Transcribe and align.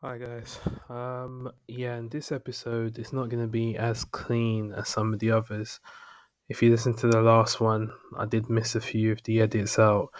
Hi 0.00 0.16
guys. 0.16 0.60
Um 0.88 1.50
yeah, 1.66 1.96
in 1.96 2.08
this 2.08 2.30
episode 2.30 3.00
it's 3.00 3.12
not 3.12 3.30
going 3.30 3.42
to 3.42 3.48
be 3.48 3.76
as 3.76 4.04
clean 4.04 4.72
as 4.72 4.88
some 4.88 5.12
of 5.12 5.18
the 5.18 5.32
others. 5.32 5.80
If 6.48 6.62
you 6.62 6.70
listen 6.70 6.94
to 6.98 7.08
the 7.08 7.20
last 7.20 7.60
one, 7.60 7.90
I 8.16 8.24
did 8.24 8.48
miss 8.48 8.76
a 8.76 8.80
few 8.80 9.10
of 9.10 9.24
the 9.24 9.40
edits 9.40 9.76
out. 9.76 10.10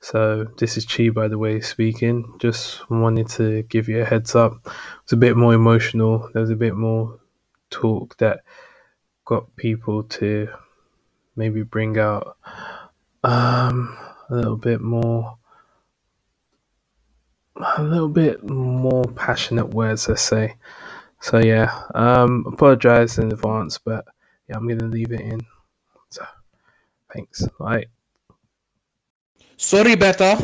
So 0.00 0.48
this 0.58 0.76
is 0.76 0.84
Chi 0.84 1.08
by 1.08 1.28
the 1.28 1.38
way 1.38 1.62
speaking. 1.62 2.34
Just 2.40 2.90
wanted 2.90 3.26
to 3.30 3.62
give 3.62 3.88
you 3.88 4.02
a 4.02 4.04
heads 4.04 4.34
up. 4.34 4.68
It's 5.04 5.14
a 5.14 5.16
bit 5.16 5.34
more 5.34 5.54
emotional. 5.54 6.28
There 6.34 6.42
was 6.42 6.50
a 6.50 6.54
bit 6.66 6.74
more 6.74 7.18
talk 7.70 8.18
that 8.18 8.40
got 9.24 9.56
people 9.56 10.02
to 10.20 10.48
maybe 11.36 11.62
bring 11.62 11.98
out 11.98 12.36
um 13.24 13.96
a 14.28 14.34
little 14.34 14.58
bit 14.58 14.82
more 14.82 15.38
a 17.56 17.82
little 17.82 18.08
bit 18.08 18.42
more 18.48 19.04
passionate 19.04 19.74
words, 19.74 20.08
let's 20.08 20.22
say. 20.22 20.56
So 21.20 21.38
yeah, 21.38 21.82
um, 21.94 22.44
apologize 22.46 23.18
in 23.18 23.32
advance, 23.32 23.78
but 23.78 24.04
yeah, 24.48 24.56
I'm 24.56 24.66
gonna 24.66 24.88
leave 24.90 25.12
it 25.12 25.20
in. 25.20 25.40
So 26.10 26.24
thanks. 27.12 27.46
Bye. 27.58 27.86
Sorry, 29.56 29.94
Beta. 29.94 30.36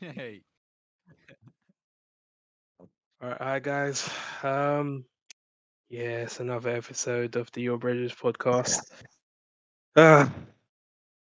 Hey. 0.00 0.42
All 3.22 3.28
right, 3.28 3.38
hi 3.40 3.58
guys. 3.58 4.08
Um, 4.42 5.04
yeah, 5.90 6.22
it's 6.22 6.40
another 6.40 6.70
episode 6.70 7.36
of 7.36 7.50
the 7.52 7.62
Your 7.62 7.78
Bridges 7.78 8.12
podcast. 8.12 8.92
Uh, 9.96 10.28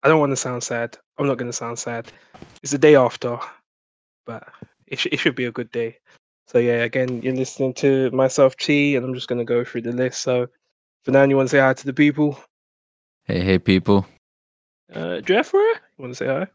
I 0.03 0.09
don't 0.09 0.21
want 0.21 0.31
to 0.31 0.37
sound 0.37 0.63
sad. 0.63 0.97
I'm 1.17 1.27
not 1.27 1.39
going 1.39 1.51
to 1.51 1.57
sound 1.57 1.79
sad. 1.79 2.13
It's 2.63 2.73
the 2.73 2.79
day 2.79 2.95
after, 2.95 3.39
but 4.29 4.47
it, 4.87 4.99
sh- 5.01 5.09
it 5.11 5.17
should 5.19 5.35
be 5.35 5.47
a 5.47 5.51
good 5.51 5.73
day. 5.73 5.97
So 6.47 6.59
yeah, 6.59 6.85
again, 6.85 7.21
you're 7.23 7.35
listening 7.35 7.75
to 7.75 8.11
myself, 8.13 8.57
Chi, 8.57 8.95
and 8.95 9.05
I'm 9.05 9.15
just 9.15 9.27
going 9.27 9.39
to 9.41 9.45
go 9.45 9.65
through 9.65 9.83
the 9.83 9.93
list. 9.93 10.21
So, 10.23 10.47
for 11.05 11.11
now, 11.11 11.25
you 11.25 11.37
want 11.37 11.49
to 11.49 11.57
say 11.57 11.61
hi 11.61 11.73
to 11.75 11.87
the 11.87 11.93
people? 11.93 12.39
Hey, 13.25 13.41
hey, 13.41 13.59
people. 13.59 14.07
Uh, 14.95 15.21
Jeffrey, 15.21 15.61
you 15.61 15.99
want 15.99 16.13
to 16.13 16.17
say 16.17 16.27
hi? 16.27 16.47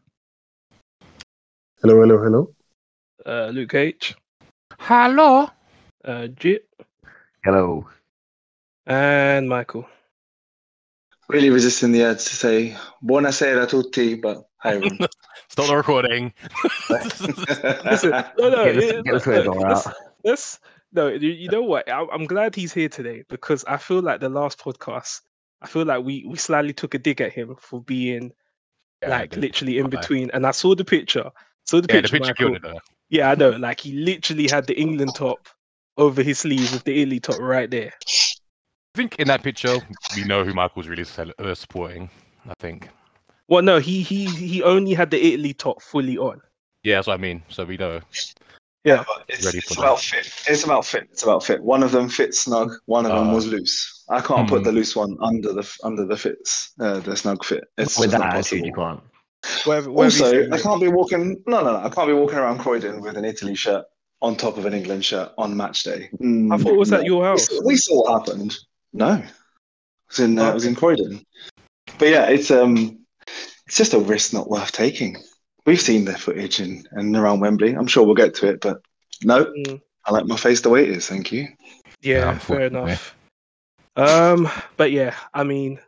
Hello, 1.82 2.00
hello, 2.00 2.18
hello. 2.22 2.54
Uh, 3.26 3.48
Luke 3.48 3.74
H, 3.74 4.14
Hello. 4.80 5.48
uh, 6.04 6.26
Jit, 6.28 6.66
Hello. 7.44 7.86
and 8.86 9.48
Michael. 9.48 9.86
Really 11.28 11.50
resisting 11.50 11.92
the 11.92 12.02
urge 12.04 12.18
to 12.24 12.36
say 12.36 12.76
buonasera 13.02 13.66
tutti, 13.68 14.14
but 14.14 14.44
hi 14.58 14.74
everyone. 14.74 15.08
Stop 15.48 15.66
the 15.68 15.76
recording. 15.76 16.32
Listen, 16.90 18.10
no, 18.38 18.50
no, 18.50 18.64
Get 18.64 18.74
the- 18.74 18.98
it- 18.98 19.04
get 19.04 19.22
the 19.24 19.30
no, 19.44 19.52
no, 19.52 19.60
jar 19.60 19.68
let's- 19.70 19.86
out. 19.86 19.94
let's- 20.24 20.60
no, 20.92 21.08
you, 21.08 21.30
you 21.30 21.48
know 21.48 21.62
what? 21.62 21.88
I, 21.90 22.06
I'm 22.12 22.24
glad 22.26 22.54
he's 22.54 22.72
here 22.72 22.88
today 22.88 23.24
because 23.28 23.64
I 23.64 23.78
feel 23.78 24.00
like 24.00 24.20
the 24.20 24.28
last 24.28 24.58
podcast, 24.60 25.22
I 25.62 25.66
feel 25.66 25.84
like 25.84 26.04
we 26.04 26.24
we 26.28 26.36
slightly 26.36 26.72
took 26.72 26.94
a 26.94 26.98
dig 26.98 27.20
at 27.20 27.32
him 27.32 27.56
for 27.58 27.82
being 27.82 28.32
Yeah, 29.02 29.08
like 29.08 29.34
literally 29.36 29.78
in 29.78 29.88
between. 29.90 30.30
And 30.32 30.46
I 30.46 30.52
saw 30.52 30.74
the 30.76 30.84
picture. 30.84 31.30
Saw 31.66 31.80
the 31.80 31.92
yeah, 31.92 32.00
the 32.02 32.08
picture. 32.08 32.18
picture 32.34 32.48
Michael. 32.50 32.60
killed 32.60 32.76
it. 32.76 32.82
Yeah, 33.08 33.30
I 33.30 33.34
know. 33.34 33.50
Like 33.50 33.80
he 33.80 33.92
literally 33.92 34.46
had 34.48 34.66
the 34.68 34.78
England 34.78 35.14
top 35.16 35.48
over 35.96 36.22
his 36.22 36.38
sleeve 36.40 36.72
with 36.72 36.84
the 36.84 37.00
Italy 37.02 37.18
top 37.18 37.38
right 37.40 37.70
there. 37.70 37.92
I 38.94 38.96
think 38.96 39.16
in 39.18 39.26
that 39.26 39.42
picture 39.42 39.76
we 40.14 40.22
know 40.24 40.44
who 40.44 40.54
Michael's 40.54 40.86
really 40.86 41.04
cel- 41.04 41.32
uh, 41.38 41.54
supporting. 41.54 42.08
I 42.48 42.54
think. 42.60 42.88
Well, 43.48 43.62
no, 43.62 43.78
he 43.78 44.02
he 44.02 44.26
he 44.26 44.62
only 44.62 44.94
had 44.94 45.10
the 45.10 45.20
Italy 45.24 45.52
top 45.52 45.82
fully 45.82 46.16
on. 46.16 46.40
Yeah, 46.84 46.96
that's 46.96 47.08
what 47.08 47.14
I 47.14 47.16
mean. 47.16 47.42
So 47.48 47.64
we 47.64 47.76
know. 47.76 48.00
Yeah. 48.84 49.02
But 49.06 49.24
it's, 49.28 49.52
it's 49.52 49.76
about 49.76 49.98
fit. 50.00 50.30
It's 50.46 50.64
about 50.64 50.84
fit. 50.84 51.08
It's 51.10 51.22
about 51.22 51.42
fit. 51.42 51.62
One 51.62 51.82
of 51.82 51.90
them 51.90 52.08
fits 52.08 52.40
snug. 52.40 52.70
One 52.86 53.06
of 53.06 53.12
them 53.12 53.30
Uh, 53.30 53.34
was 53.34 53.46
loose. 53.46 54.04
I 54.10 54.20
can't 54.20 54.48
put 54.48 54.58
hmm. 54.58 54.64
the 54.64 54.72
loose 54.72 54.94
one 54.94 55.16
under 55.22 55.52
the 55.52 55.68
under 55.82 56.04
the 56.04 56.16
fits. 56.16 56.72
Uh, 56.78 57.00
the 57.00 57.16
snug 57.16 57.44
fit. 57.44 57.64
It's 57.78 57.98
With 57.98 58.12
that 58.12 58.18
not 58.20 58.34
attitude, 58.34 58.62
possible. 58.62 58.66
you 58.66 58.72
can't. 58.74 59.00
Whatever, 59.66 59.90
whatever 59.90 60.24
Also, 60.24 60.50
I 60.52 60.58
can't 60.58 60.80
be 60.80 60.88
walking. 60.88 61.42
No, 61.46 61.64
no, 61.64 61.72
no. 61.72 61.84
I 61.84 61.88
can't 61.88 62.06
be 62.06 62.14
walking 62.14 62.38
around 62.38 62.58
Croydon 62.58 63.00
with 63.00 63.16
an 63.16 63.24
Italy 63.24 63.54
shirt 63.54 63.86
on 64.22 64.36
top 64.36 64.56
of 64.56 64.66
an 64.66 64.72
England 64.74 65.04
shirt 65.04 65.32
on 65.36 65.56
match 65.56 65.82
day. 65.82 66.10
Mm, 66.20 66.52
I 66.54 66.58
thought 66.58 66.72
it 66.72 66.78
was 66.78 66.92
at 66.92 67.04
your 67.04 67.22
We 67.22 67.26
house. 67.26 67.46
saw, 67.48 67.62
we 67.64 67.76
saw 67.76 68.02
what 68.04 68.26
happened. 68.26 68.56
No, 68.94 69.14
it 69.14 69.24
was 70.08 70.20
in 70.20 70.38
uh, 70.38 70.50
it 70.50 70.54
was 70.54 70.64
in 70.66 70.74
Croydon. 70.74 71.24
But 71.98 72.08
yeah, 72.08 72.28
it's 72.30 72.50
um, 72.50 73.00
it's 73.66 73.76
just 73.76 73.92
a 73.92 73.98
risk 73.98 74.32
not 74.32 74.48
worth 74.48 74.72
taking. 74.72 75.16
We've 75.66 75.80
seen 75.80 76.04
the 76.04 76.16
footage 76.16 76.60
in 76.60 76.84
and 76.92 77.16
around 77.16 77.40
Wembley. 77.40 77.72
I'm 77.74 77.86
sure 77.86 78.04
we'll 78.04 78.14
get 78.14 78.34
to 78.36 78.48
it, 78.48 78.60
but 78.60 78.80
no, 79.22 79.44
Mm. 79.46 79.80
I 80.06 80.12
like 80.12 80.26
my 80.26 80.36
face 80.36 80.60
the 80.60 80.70
way 80.70 80.84
it 80.84 80.90
is. 80.90 81.08
Thank 81.08 81.32
you. 81.32 81.48
Yeah, 82.02 82.38
fair 82.38 82.60
unfortunately. 82.66 82.90
enough. 82.92 83.16
Um, 83.96 84.48
but 84.76 84.92
yeah, 84.92 85.14
I 85.32 85.44
mean, 85.44 85.80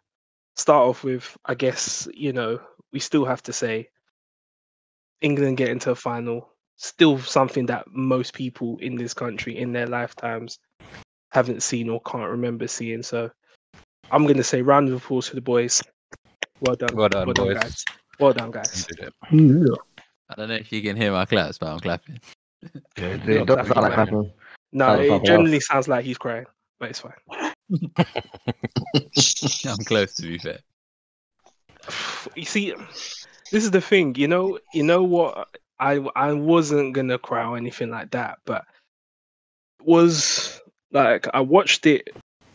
start 0.56 0.88
off 0.88 1.04
with, 1.04 1.36
I 1.44 1.54
guess, 1.54 2.08
you 2.14 2.32
know, 2.32 2.58
we 2.92 2.98
still 3.00 3.24
have 3.26 3.42
to 3.44 3.52
say 3.52 3.90
England 5.20 5.58
get 5.58 5.68
into 5.68 5.90
a 5.90 5.94
final, 5.94 6.48
still 6.76 7.18
something 7.18 7.66
that 7.66 7.86
most 7.92 8.32
people 8.32 8.78
in 8.78 8.96
this 8.96 9.12
country 9.12 9.58
in 9.58 9.72
their 9.72 9.86
lifetimes 9.86 10.58
haven't 11.32 11.62
seen 11.62 11.88
or 11.88 12.00
can't 12.02 12.28
remember 12.30 12.66
seeing. 12.68 13.02
So 13.02 13.30
I'm 14.10 14.24
going 14.24 14.36
to 14.36 14.44
say 14.44 14.62
round 14.62 14.88
of 14.88 14.94
applause 14.94 15.28
for 15.28 15.34
the 15.34 15.40
boys. 15.40 15.82
Well 16.60 16.76
done. 16.76 16.94
Well 16.96 17.08
done, 17.08 17.32
boys. 17.32 17.54
guys. 17.54 17.84
Well 18.18 18.32
done, 18.32 18.50
guys. 18.50 18.86
did. 18.86 19.12
I 20.28 20.34
don't 20.34 20.48
know 20.48 20.54
if 20.54 20.72
you 20.72 20.82
can 20.82 20.96
hear 20.96 21.12
my 21.12 21.24
claps, 21.24 21.58
but 21.58 21.68
I'm 21.68 21.80
clapping. 21.80 22.18
Yeah, 22.98 23.18
Yeah, 23.26 23.42
it 23.42 23.46
does 23.46 23.56
that's 23.56 23.68
sound 23.68 23.82
like 23.82 23.94
clapping. 23.94 24.32
No, 24.72 25.00
it 25.00 25.10
like 25.10 25.22
a 25.22 25.24
generally 25.24 25.60
sounds 25.60 25.88
like 25.88 26.04
he's 26.04 26.18
crying, 26.18 26.46
but 26.80 26.90
it's 26.90 27.00
fine. 27.00 27.12
I'm 29.66 29.84
close, 29.84 30.14
to 30.14 30.22
be 30.22 30.38
fair. 30.38 30.58
you 32.34 32.44
see 32.44 32.74
this 33.52 33.64
is 33.64 33.70
the 33.70 33.80
thing 33.80 34.14
you 34.16 34.28
know 34.28 34.58
you 34.72 34.82
know 34.82 35.02
what 35.02 35.48
i 35.78 35.94
i 36.16 36.32
wasn't 36.32 36.92
gonna 36.94 37.18
cry 37.18 37.44
or 37.44 37.56
anything 37.56 37.90
like 37.90 38.10
that 38.10 38.38
but 38.44 38.64
was 39.84 40.60
like 40.96 41.28
i 41.34 41.40
watched 41.40 41.86
it 41.86 42.08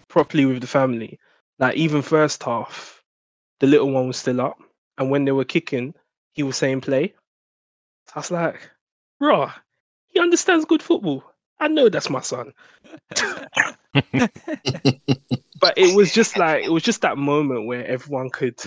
properly 0.10 0.46
with 0.46 0.60
the 0.62 0.68
family. 0.68 1.20
Like 1.60 1.78
even 1.78 2.02
first 2.02 2.44
half 2.44 3.02
the 3.60 3.68
little 3.68 3.92
one 3.92 4.08
was 4.08 4.18
still 4.18 4.42
up 4.42 4.58
and 4.98 5.10
when 5.10 5.26
they 5.26 5.32
were 5.32 5.46
kicking 5.46 5.94
he 6.34 6.44
was 6.44 6.58
saying 6.58 6.82
play. 6.82 7.14
I 8.16 8.20
was 8.20 8.32
like 8.32 8.70
bro 9.20 9.50
he 10.08 10.20
understands 10.20 10.66
good 10.66 10.84
football. 10.84 11.24
I 11.60 11.68
know 11.68 11.88
that's 11.90 12.10
my 12.10 12.22
son. 12.22 12.54
But 15.62 15.78
it 15.78 15.96
was 15.96 16.12
just 16.12 16.40
like 16.40 16.64
it 16.66 16.72
was 16.72 16.82
just 16.82 17.02
that 17.02 17.20
moment 17.20 17.68
where 17.68 17.86
everyone 17.86 18.32
could 18.32 18.60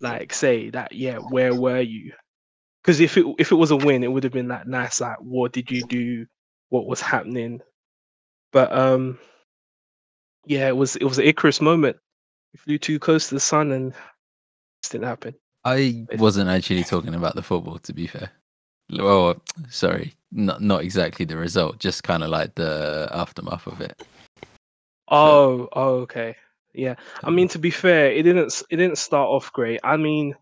like 0.00 0.34
say 0.34 0.70
that 0.70 0.90
yeah 0.92 1.18
where 1.18 1.54
were 1.54 1.80
you? 1.80 2.12
Because 2.82 2.98
if 2.98 3.16
it 3.16 3.24
if 3.38 3.52
it 3.52 3.54
was 3.54 3.70
a 3.70 3.76
win 3.76 4.02
it 4.02 4.10
would 4.10 4.24
have 4.24 4.32
been 4.32 4.48
like 4.48 4.66
nice 4.66 5.00
like 5.00 5.18
what 5.20 5.52
did 5.52 5.70
you 5.70 5.84
do? 5.86 6.26
What 6.68 6.88
was 6.88 7.00
happening 7.00 7.62
but 8.56 8.72
um 8.72 9.18
yeah 10.46 10.66
it 10.66 10.74
was 10.74 10.96
it 10.96 11.04
was 11.04 11.18
an 11.18 11.26
icarus 11.26 11.60
moment 11.60 11.94
we 12.54 12.58
flew 12.58 12.78
too 12.78 12.98
close 12.98 13.28
to 13.28 13.34
the 13.34 13.40
sun 13.40 13.70
and 13.70 13.92
it 13.92 14.90
didn't 14.90 15.04
happen 15.06 15.34
I 15.62 16.06
wasn't 16.18 16.48
actually 16.48 16.84
talking 16.84 17.16
about 17.16 17.34
the 17.34 17.42
football, 17.42 17.78
to 17.80 17.92
be 17.92 18.06
fair. 18.06 18.30
Well, 18.88 19.42
sorry, 19.68 20.14
not 20.30 20.62
not 20.62 20.82
exactly 20.84 21.26
the 21.26 21.36
result, 21.36 21.80
just 21.80 22.04
kind 22.04 22.22
of 22.22 22.30
like 22.30 22.54
the 22.54 23.08
aftermath 23.10 23.66
of 23.66 23.80
it. 23.80 24.00
oh 25.08 25.68
oh 25.72 25.94
okay 26.06 26.36
yeah 26.72 26.94
i 27.24 27.30
mean 27.30 27.48
to 27.48 27.58
be 27.58 27.70
fair 27.70 28.10
it 28.10 28.22
didn't 28.22 28.62
it 28.70 28.76
didn't 28.76 28.98
start 28.98 29.28
off 29.28 29.52
great 29.52 29.80
i 29.84 29.96
mean 29.96 30.34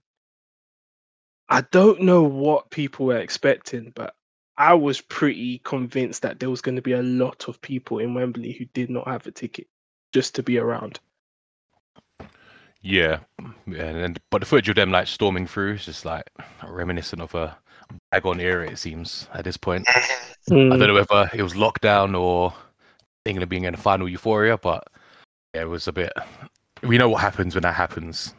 i 1.48 1.60
don't 1.70 2.00
know 2.00 2.22
what 2.22 2.70
people 2.70 3.06
were 3.06 3.18
expecting 3.18 3.92
but 3.94 4.14
i 4.56 4.72
was 4.74 5.00
pretty 5.00 5.58
convinced 5.64 6.22
that 6.22 6.38
there 6.38 6.50
was 6.50 6.60
going 6.60 6.76
to 6.76 6.82
be 6.82 6.92
a 6.92 7.02
lot 7.02 7.48
of 7.48 7.60
people 7.60 7.98
in 7.98 8.14
wembley 8.14 8.52
who 8.52 8.64
did 8.66 8.90
not 8.90 9.06
have 9.08 9.26
a 9.26 9.30
ticket 9.30 9.66
just 10.12 10.34
to 10.34 10.42
be 10.42 10.58
around 10.58 11.00
Yeah, 12.82 13.20
yeah, 13.66 13.84
and 13.86 13.98
then, 13.98 14.16
but 14.30 14.40
the 14.40 14.46
footage 14.46 14.68
of 14.68 14.76
them 14.76 14.90
like 14.90 15.06
storming 15.06 15.46
through 15.46 15.74
is 15.74 15.86
just 15.86 16.04
like 16.04 16.24
reminiscent 16.62 17.22
of 17.22 17.34
a 17.34 17.56
bygone 18.12 18.40
era. 18.40 18.68
It 18.70 18.76
seems 18.78 19.26
at 19.32 19.44
this 19.44 19.56
point. 19.56 19.86
I 19.88 20.02
Mm. 20.50 20.78
don't 20.78 20.88
know 20.88 20.94
whether 20.94 21.30
it 21.32 21.42
was 21.42 21.54
lockdown 21.54 22.18
or 22.18 22.52
England 23.24 23.48
being 23.48 23.64
in 23.64 23.72
the 23.72 23.80
final 23.80 24.06
euphoria, 24.06 24.58
but 24.58 24.86
yeah, 25.54 25.62
it 25.62 25.68
was 25.68 25.88
a 25.88 25.92
bit. 25.92 26.12
We 26.82 26.98
know 26.98 27.08
what 27.08 27.22
happens 27.22 27.54
when 27.54 27.62
that 27.62 27.74
happens. 27.74 28.34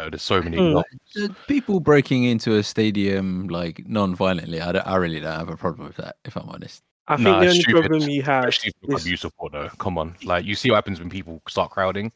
You 0.00 0.06
know, 0.06 0.10
there's 0.10 0.22
so 0.22 0.40
many. 0.42 0.56
Hmm. 0.56 1.32
People 1.46 1.80
breaking 1.80 2.24
into 2.24 2.56
a 2.56 2.62
stadium 2.62 3.48
like 3.48 3.86
non-violently, 3.86 4.60
I, 4.60 4.72
don't- 4.72 4.86
I 4.86 4.96
really 4.96 5.20
don't 5.20 5.38
have 5.38 5.48
a 5.50 5.56
problem 5.56 5.86
with 5.88 5.96
that, 5.98 6.16
if 6.24 6.36
I'm 6.36 6.48
honest. 6.48 6.82
i 7.08 7.16
think 7.16 7.24
Nah, 7.28 7.40
the 7.40 7.46
only 7.48 7.60
stupid. 7.60 7.80
problem 7.88 8.08
you 8.08 8.22
have 8.22 8.44
Especially 8.46 8.72
for 8.86 8.96
is- 8.96 9.02
abuse 9.02 9.20
support, 9.20 9.52
though. 9.52 9.68
Come 9.78 9.98
on, 9.98 10.16
like 10.24 10.44
you 10.46 10.54
see 10.54 10.70
what 10.70 10.76
happens 10.76 11.00
when 11.00 11.10
people 11.10 11.42
start 11.48 11.70
crowding 11.70 12.12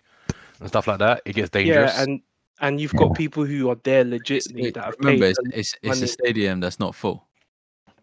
and 0.61 0.69
stuff 0.69 0.87
like 0.87 0.99
that. 1.01 1.21
It 1.27 1.35
gets 1.35 1.51
dangerous. 1.51 1.77
yeah 1.77 1.81
dangerous. 1.99 2.07
and 2.07 2.23
and 2.61 2.81
you've 2.81 2.95
got 2.95 3.15
people 3.17 3.45
who 3.45 3.69
are 3.69 3.77
there 3.83 4.05
legitimately 4.05 4.69
it- 4.69 4.75
that 4.75 4.85
have 4.85 4.95
remember, 5.01 5.27
paid 5.27 5.31
it's, 5.31 5.39
a- 5.39 5.59
it's, 5.59 5.75
it's 5.83 6.01
a 6.01 6.07
stadium 6.07 6.61
that's 6.61 6.79
not 6.81 6.95
full. 6.95 7.27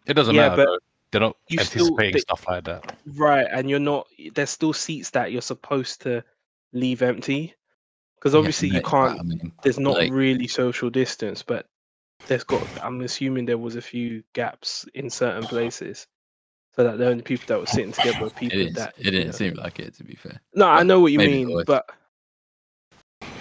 it 0.06 0.14
doesn't 0.14 0.36
yeah, 0.36 0.50
matter. 0.50 0.56
but- 0.58 0.66
though. 0.66 0.78
they're 1.12 1.22
not 1.22 1.38
You 1.50 1.58
still- 1.60 1.86
anticipating 1.86 2.14
they- 2.14 2.20
stuff 2.20 2.46
like 2.48 2.66
that. 2.66 2.96
Right, 3.16 3.48
and 3.52 3.68
you're 3.70 3.80
not. 3.80 4.06
There's 4.36 4.52
still 4.52 4.74
seats 4.74 5.10
that 5.12 5.32
you're 5.32 5.42
supposed 5.42 6.02
to 6.04 6.24
leave 6.74 7.02
empty, 7.02 7.56
because 8.22 8.34
Yeah, 8.34 8.40
obviously 8.40 8.68
you 8.70 8.82
can't. 8.82 9.20
I 9.20 9.24
mean, 9.24 9.52
There's 9.64 9.80
not 9.80 9.96
like- 9.96 10.12
really 10.14 10.48
social 10.48 10.90
distance, 10.92 11.42
but 11.44 11.66
there's 12.28 12.44
got. 12.44 12.62
I'm 12.84 13.02
assuming 13.02 13.46
there 13.46 13.58
was 13.58 13.76
a 13.76 13.82
few 13.82 14.24
gaps 14.34 14.86
in 14.94 15.10
certain 15.10 15.44
places, 15.44 16.06
so 16.76 16.84
that 16.84 17.00
the 17.00 17.08
only 17.08 17.24
people 17.24 17.46
that 17.48 17.60
were 17.60 17.66
sitting 17.66 17.92
together 17.94 18.22
were 18.26 18.30
people 18.30 18.60
didn't, 18.60 18.76
that. 18.76 18.94
it 19.00 19.04
didn't 19.06 19.26
know- 19.28 19.32
seem 19.32 19.56
like 19.56 19.80
it 19.80 19.96
to 19.96 20.04
be 20.04 20.14
fair. 20.16 20.40
No, 20.54 20.68
I 20.68 20.84
know 20.84 21.00
what 21.00 21.12
you 21.12 21.18
mean, 21.18 21.64
but 21.66 21.90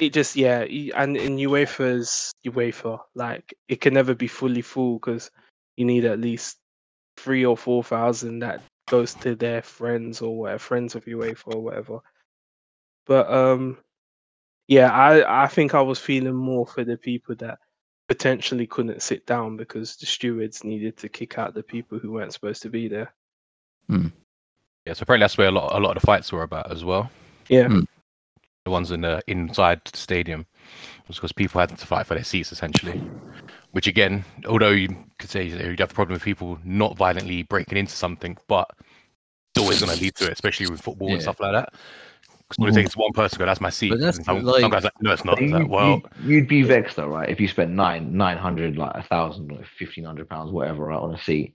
it 0.00 0.15
just 0.15 0.35
yeah, 0.35 0.61
and 0.97 1.17
in 1.17 1.37
UEFA's 1.37 2.33
UEFA, 2.47 3.00
like 3.15 3.53
it 3.69 3.81
can 3.83 3.93
never 3.94 4.15
be 4.15 4.26
fully 4.26 4.62
full 4.62 4.94
because 4.99 5.31
you 5.76 5.85
need 5.85 6.06
at 6.06 6.21
least 6.21 6.56
three 7.19 7.44
or 7.44 7.56
four 7.56 7.85
thousand 7.85 8.38
that 8.38 8.62
goes 8.88 9.12
to 9.15 9.35
their 9.35 9.61
friends 9.62 10.23
or 10.23 10.38
whatever, 10.38 10.59
friends 10.59 10.94
of 10.94 11.05
UEFA 11.05 11.55
or 11.55 11.61
whatever. 11.61 11.99
But 13.06 13.31
um, 13.31 13.76
yeah, 14.70 14.93
I 14.93 15.44
I 15.44 15.46
think 15.49 15.75
I 15.75 15.82
was 15.82 15.99
feeling 15.99 16.34
more 16.34 16.64
for 16.64 16.84
the 16.84 16.96
people 16.96 17.34
that 17.37 17.58
potentially 18.06 18.69
couldn't 18.69 19.02
sit 19.02 19.26
down 19.26 19.56
because 19.56 19.96
the 19.96 20.06
stewards 20.06 20.62
needed 20.62 20.96
to 20.99 21.08
kick 21.08 21.38
out 21.38 21.55
the 21.55 21.62
people 21.62 21.99
who 21.99 22.12
weren't 22.12 22.32
supposed 22.32 22.62
to 22.62 22.70
be 22.70 22.87
there. 22.87 23.12
Yeah, 24.87 24.93
so 24.93 25.02
apparently 25.02 25.25
that's 25.25 25.37
where 25.37 25.49
a 25.49 25.50
lot, 25.50 25.75
a 25.75 25.81
lot 25.81 25.96
of 25.96 26.00
the 26.00 26.06
fights 26.06 26.31
were 26.31 26.44
about 26.44 26.70
as 26.70 26.84
well. 26.84 27.11
Yeah. 27.49 27.67
Hmm. 27.67 27.81
The 28.64 28.70
ones 28.70 28.93
in 28.93 29.00
the 29.00 29.20
inside 29.26 29.81
the 29.84 29.96
stadium 29.96 30.46
was 31.08 31.16
because 31.16 31.32
people 31.32 31.61
had 31.61 31.76
to 31.76 31.87
fight 31.87 32.06
for 32.06 32.14
their 32.14 32.23
seats 32.23 32.52
essentially. 32.52 33.00
Which 33.73 33.88
again, 33.88 34.25
although 34.46 34.70
you 34.70 34.88
could 35.19 35.31
say 35.31 35.46
you'd 35.46 35.81
have 35.81 35.90
a 35.90 35.94
problem 35.94 36.12
with 36.12 36.23
people 36.23 36.61
not 36.64 36.96
violently 36.96 37.43
breaking 37.43 37.78
into 37.78 37.93
something, 37.93 38.38
but 38.46 38.70
it's 39.52 39.62
always 39.62 39.81
going 39.81 39.96
to 39.96 40.00
lead 40.00 40.14
to 40.16 40.26
it, 40.26 40.32
especially 40.32 40.70
with 40.70 40.81
football 40.81 41.12
and 41.12 41.23
stuff 41.23 41.40
like 41.40 41.55
that. 41.55 41.75
Because 42.50 42.76
it 42.76 42.82
takes 42.82 42.97
one 42.97 43.12
person 43.12 43.38
go, 43.38 43.47
"That's 43.47 43.61
my 43.61 43.70
seat," 43.70 43.91
But 43.91 44.00
that's 44.00 44.17
and 44.19 44.26
some, 44.26 44.44
some 44.44 44.70
guys 44.70 44.85
like, 44.85 44.93
"No, 45.00 45.12
it's 45.12 45.25
not." 45.25 45.41
It's 45.41 45.50
You, 45.50 45.58
like, 45.58 45.69
well, 45.69 46.02
you'd, 46.20 46.29
you'd 46.29 46.49
be 46.49 46.62
vexed 46.62 46.97
though, 46.97 47.06
right? 47.06 47.29
If 47.29 47.41
you 47.41 47.49
spent 47.49 47.70
nine 47.70 48.17
nine 48.17 48.37
hundred, 48.37 48.76
like 48.76 48.94
a 48.94 49.02
thousand, 49.02 49.52
or 49.52 49.62
fifteen 49.79 50.05
hundred 50.05 50.29
pounds, 50.29 50.50
whatever, 50.50 50.87
right, 50.87 50.99
on 50.99 51.14
a 51.14 51.19
seat, 51.19 51.55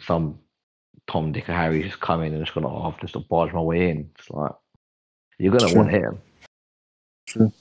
some 0.00 0.38
Tom, 1.08 1.32
Dick, 1.32 1.48
or 1.48 1.54
Harry 1.54 1.82
just 1.82 2.00
come 2.00 2.22
in 2.22 2.32
and 2.32 2.44
just 2.44 2.54
gonna, 2.54 2.68
oh, 2.68 2.94
just 3.00 3.14
to 3.14 3.20
barge 3.20 3.52
my 3.52 3.60
way 3.60 3.90
in. 3.90 4.10
It's 4.18 4.30
like 4.30 4.52
you're 5.38 5.52
gonna 5.52 5.68
True. 5.68 5.78
want 5.78 5.90
him. 5.90 6.20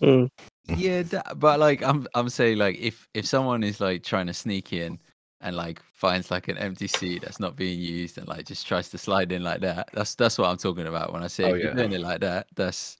Mm. 0.02 0.30
Yeah, 0.76 1.02
that, 1.04 1.40
but 1.40 1.60
like 1.60 1.82
I'm 1.84 2.08
I'm 2.14 2.30
saying 2.30 2.58
like 2.58 2.78
if 2.80 3.08
if 3.14 3.26
someone 3.26 3.64
is 3.64 3.80
like 3.80 4.04
trying 4.04 4.28
to 4.28 4.34
sneak 4.34 4.74
in 4.74 5.00
and 5.42 5.56
like 5.56 5.82
finds 5.94 6.32
like 6.32 6.48
an 6.48 6.58
empty 6.58 6.88
seat 6.88 7.22
that's 7.22 7.40
not 7.40 7.56
being 7.56 7.80
used 7.80 8.18
and 8.18 8.28
like 8.28 8.46
just 8.46 8.66
tries 8.68 8.90
to 8.90 8.98
slide 8.98 9.32
in 9.32 9.44
like 9.44 9.62
that, 9.62 9.90
that's 9.94 10.16
that's 10.16 10.38
what 10.38 10.50
I'm 10.50 10.58
talking 10.58 10.88
about 10.88 11.14
when 11.14 11.24
I 11.24 11.28
say 11.28 11.44
Oh, 11.44 11.54
yeah. 11.54 11.74
doing 11.74 11.92
it 11.94 12.02
like 12.02 12.22
that, 12.22 12.48
that's 12.56 12.98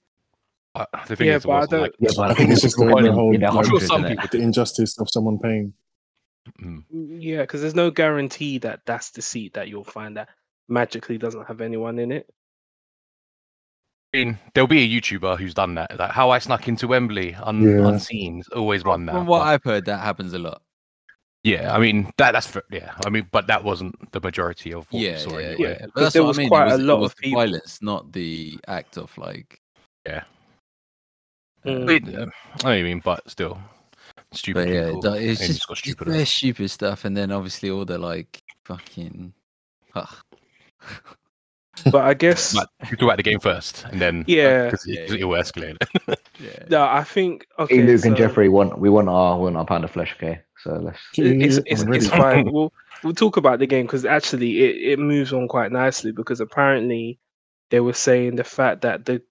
uh, 0.74 0.84
the 1.08 1.16
thing 1.16 1.26
Yeah, 1.28 1.36
is, 1.36 1.44
but 1.44 1.50
I 1.52 1.54
wasn't 1.56 1.70
don't- 1.72 1.80
like, 1.82 1.92
Yeah, 1.98 2.10
but 2.16 2.22
I 2.22 2.24
I 2.24 2.28
think 2.28 2.38
think 2.38 2.50
it's 2.52 2.64
it's 2.64 2.74
just 2.74 2.78
just 2.78 2.88
the, 2.96 3.02
the 3.02 3.12
whole 3.12 3.34
in 3.34 3.40
like, 3.40 3.66
sure 3.66 3.80
some 3.80 4.04
people- 4.04 4.28
the 4.30 4.38
injustice 4.40 4.98
of 4.98 5.10
someone 5.10 5.38
paying. 5.38 5.72
mm, 6.62 6.84
Yeah, 6.90 7.40
because 7.42 7.60
there's 7.60 7.74
no 7.74 7.90
guarantee 7.90 8.58
that 8.58 8.80
that's 8.86 9.10
the 9.10 9.22
seat 9.22 9.54
that 9.54 9.68
you'll 9.68 9.82
find 9.84 10.16
that 10.16 10.28
magically 10.68 11.18
doesn't 11.18 11.46
have 11.46 11.60
anyone 11.60 11.98
in 11.98 12.12
it. 12.12 12.28
I 14.14 14.18
mean, 14.18 14.38
there'll 14.54 14.68
be 14.68 14.80
a 14.82 15.00
YouTuber 15.00 15.38
who's 15.38 15.52
done 15.54 15.74
that. 15.74 15.98
Like 15.98 16.12
how 16.12 16.30
I 16.30 16.38
snuck 16.38 16.66
into 16.68 16.86
Wembley 16.88 17.34
un- 17.34 17.62
Yeah. 17.62 17.88
unseen. 17.88 18.42
Always 18.54 18.84
one 18.84 19.04
that. 19.06 19.12
from 19.12 19.26
what 19.26 19.40
but- 19.40 19.44
I've 19.48 19.64
heard 19.64 19.84
that 19.86 19.98
happens 20.00 20.32
a 20.32 20.38
lot. 20.38 20.62
Yeah, 21.48 21.74
I 21.74 21.78
mean 21.78 22.10
that 22.18 22.32
that's 22.32 22.46
for, 22.46 22.62
yeah. 22.70 22.92
I 23.06 23.10
mean, 23.10 23.26
but 23.30 23.46
that 23.46 23.62
wasn't 23.64 23.94
the 24.12 24.20
majority 24.20 24.72
of 24.74 24.86
what 24.90 25.00
Yeah, 25.02 25.12
we 25.12 25.18
saw 25.18 25.38
yeah, 25.38 25.46
anyway. 25.48 25.68
yeah. 25.70 25.78
But 25.86 25.94
'cause 25.94 26.02
that's 26.02 26.12
there 26.14 26.22
what 26.22 26.28
was 26.28 26.38
I 26.38 26.40
mean. 26.42 26.48
quite 26.48 26.66
it 26.66 26.70
a 26.70 26.72
was, 26.72 26.80
it 26.80 26.84
lot 26.84 27.02
of 27.04 27.16
people. 27.16 27.40
violence, 27.40 27.82
not 27.82 28.12
the 28.12 28.58
act 28.66 28.96
of 28.98 29.16
like. 29.18 29.60
Mm. 30.06 30.22
I 31.66 31.70
mean, 31.84 32.16
uh, 32.16 32.26
I 32.64 32.76
you 32.76 32.84
mean, 32.84 33.00
but 33.04 33.28
still, 33.28 33.58
stupid. 34.32 34.66
But 34.66 34.72
yeah, 34.72 34.86
people, 34.86 35.02
that- 35.02 35.20
it's 35.22 35.40
and 35.40 35.48
just 35.54 35.66
got 35.68 36.08
it's 36.08 36.30
stupid 36.32 36.70
stuff, 36.70 37.04
and 37.04 37.16
then 37.16 37.32
obviously 37.32 37.70
all 37.70 37.84
the 37.84 37.98
like 37.98 38.42
fucking. 38.64 39.32
Ugh. 39.94 40.14
But 41.92 42.02
I 42.06 42.14
guess 42.14 42.54
But 42.54 42.68
we 42.90 42.96
talk 42.96 43.02
about 43.02 43.16
the 43.18 43.22
game 43.22 43.38
first, 43.38 43.84
and 43.92 44.00
then 44.00 44.24
Yeah. 44.26 44.64
because 44.64 44.84
it, 44.86 44.94
Yeah, 44.94 45.06
'cause 45.06 45.14
it 45.14 45.24
will 45.24 45.38
escalate. 45.38 45.76
yeah. 46.40 46.64
no, 46.68 46.82
I 46.82 47.04
think 47.04 47.46
okay. 47.56 47.76
Hey, 47.76 47.82
Luke 47.84 48.04
and 48.04 48.16
Jeffrey 48.16 48.48
want 48.48 48.78
we 48.80 48.90
want 48.90 49.08
our 49.08 49.36
we 49.38 49.44
want 49.44 49.56
our 49.56 49.64
pound 49.64 49.84
of 49.84 49.90
flesh, 49.92 50.12
okay? 50.16 50.40
So 50.62 50.74
let's. 50.74 50.98
It's, 51.16 51.58
it's, 51.66 51.82
I'm 51.82 51.92
it's 51.92 52.08
fine. 52.08 52.52
We'll 52.52 52.72
we'll 53.02 53.14
talk 53.14 53.36
about 53.36 53.58
the 53.58 53.66
game 53.66 53.86
because 53.86 54.04
actually 54.04 54.60
it, 54.60 54.92
it 54.92 54.98
moves 54.98 55.32
on 55.32 55.48
quite 55.48 55.72
nicely 55.72 56.12
because 56.12 56.40
apparently 56.40 57.18
they 57.70 57.80
were 57.80 57.92
saying 57.92 58.36
the 58.36 58.44
fact 58.44 58.82
that 58.82 59.04
the 59.04 59.22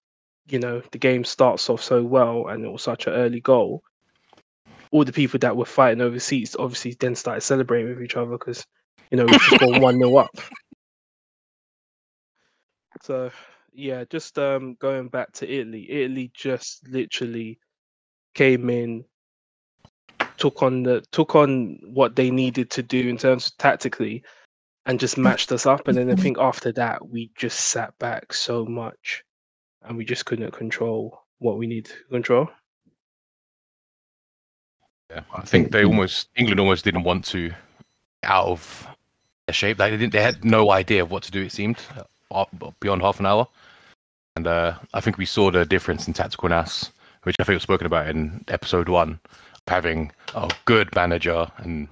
you 0.49 0.59
know 0.59 0.81
the 0.91 0.97
game 0.97 1.23
starts 1.23 1.69
off 1.69 1.81
so 1.81 2.03
well 2.03 2.47
and 2.47 2.63
it 2.63 2.71
was 2.71 2.83
such 2.83 3.07
an 3.07 3.13
early 3.13 3.41
goal. 3.41 3.83
All 4.91 5.03
the 5.03 5.13
people 5.13 5.39
that 5.39 5.57
were 5.57 5.65
fighting 5.65 6.01
over 6.01 6.19
seats 6.19 6.55
obviously 6.57 6.95
then 6.99 7.15
started 7.15 7.41
celebrating 7.41 7.89
with 7.89 8.01
each 8.01 8.15
other 8.15 8.31
because 8.31 8.65
you 9.11 9.17
know 9.17 9.25
we've 9.25 9.41
just 9.41 9.59
gone 9.59 9.81
one 9.81 9.97
0 9.97 10.15
up. 10.17 10.31
So 13.03 13.29
yeah, 13.73 14.05
just 14.09 14.39
um 14.39 14.75
going 14.79 15.09
back 15.09 15.31
to 15.33 15.49
Italy. 15.49 15.89
Italy 15.89 16.31
just 16.33 16.87
literally 16.87 17.59
came 18.33 18.69
in, 18.69 19.05
took 20.37 20.61
on 20.63 20.83
the 20.83 21.01
took 21.11 21.35
on 21.35 21.79
what 21.85 22.15
they 22.15 22.31
needed 22.31 22.69
to 22.71 22.83
do 22.83 23.07
in 23.09 23.17
terms 23.17 23.47
of 23.47 23.57
tactically, 23.57 24.23
and 24.85 24.99
just 24.99 25.17
matched 25.17 25.51
us 25.51 25.65
up. 25.65 25.87
And 25.87 25.97
then 25.97 26.11
I 26.11 26.15
think 26.21 26.37
after 26.39 26.71
that 26.73 27.09
we 27.09 27.31
just 27.35 27.59
sat 27.59 27.97
back 27.99 28.33
so 28.33 28.65
much, 28.65 29.23
and 29.83 29.97
we 29.97 30.05
just 30.05 30.25
couldn't 30.25 30.51
control 30.51 31.23
what 31.39 31.57
we 31.57 31.67
need 31.67 31.85
to 31.85 31.93
control. 32.09 32.49
Yeah, 35.09 35.21
I 35.33 35.41
think 35.41 35.71
they 35.71 35.85
almost 35.85 36.29
England 36.35 36.59
almost 36.59 36.83
didn't 36.83 37.03
want 37.03 37.25
to 37.25 37.51
out 38.23 38.47
of 38.47 38.87
their 39.47 39.53
shape. 39.53 39.79
Like 39.79 39.91
they 39.91 39.97
didn't. 39.97 40.13
They 40.13 40.21
had 40.21 40.43
no 40.43 40.71
idea 40.71 41.01
of 41.01 41.11
what 41.11 41.23
to 41.23 41.31
do. 41.31 41.43
It 41.43 41.51
seemed 41.51 41.77
uh, 42.31 42.45
beyond 42.79 43.01
half 43.01 43.19
an 43.19 43.25
hour, 43.25 43.47
and 44.35 44.47
uh, 44.47 44.75
I 44.93 44.99
think 44.99 45.17
we 45.17 45.25
saw 45.25 45.49
the 45.49 45.65
difference 45.65 46.07
in 46.07 46.13
tactical 46.13 46.49
nous, 46.49 46.91
which 47.23 47.35
I 47.39 47.43
think 47.43 47.55
was 47.55 47.63
spoken 47.63 47.87
about 47.87 48.07
in 48.07 48.43
episode 48.49 48.89
one, 48.89 49.19
having 49.67 50.11
a 50.35 50.49
good 50.65 50.93
manager 50.95 51.47
and 51.57 51.87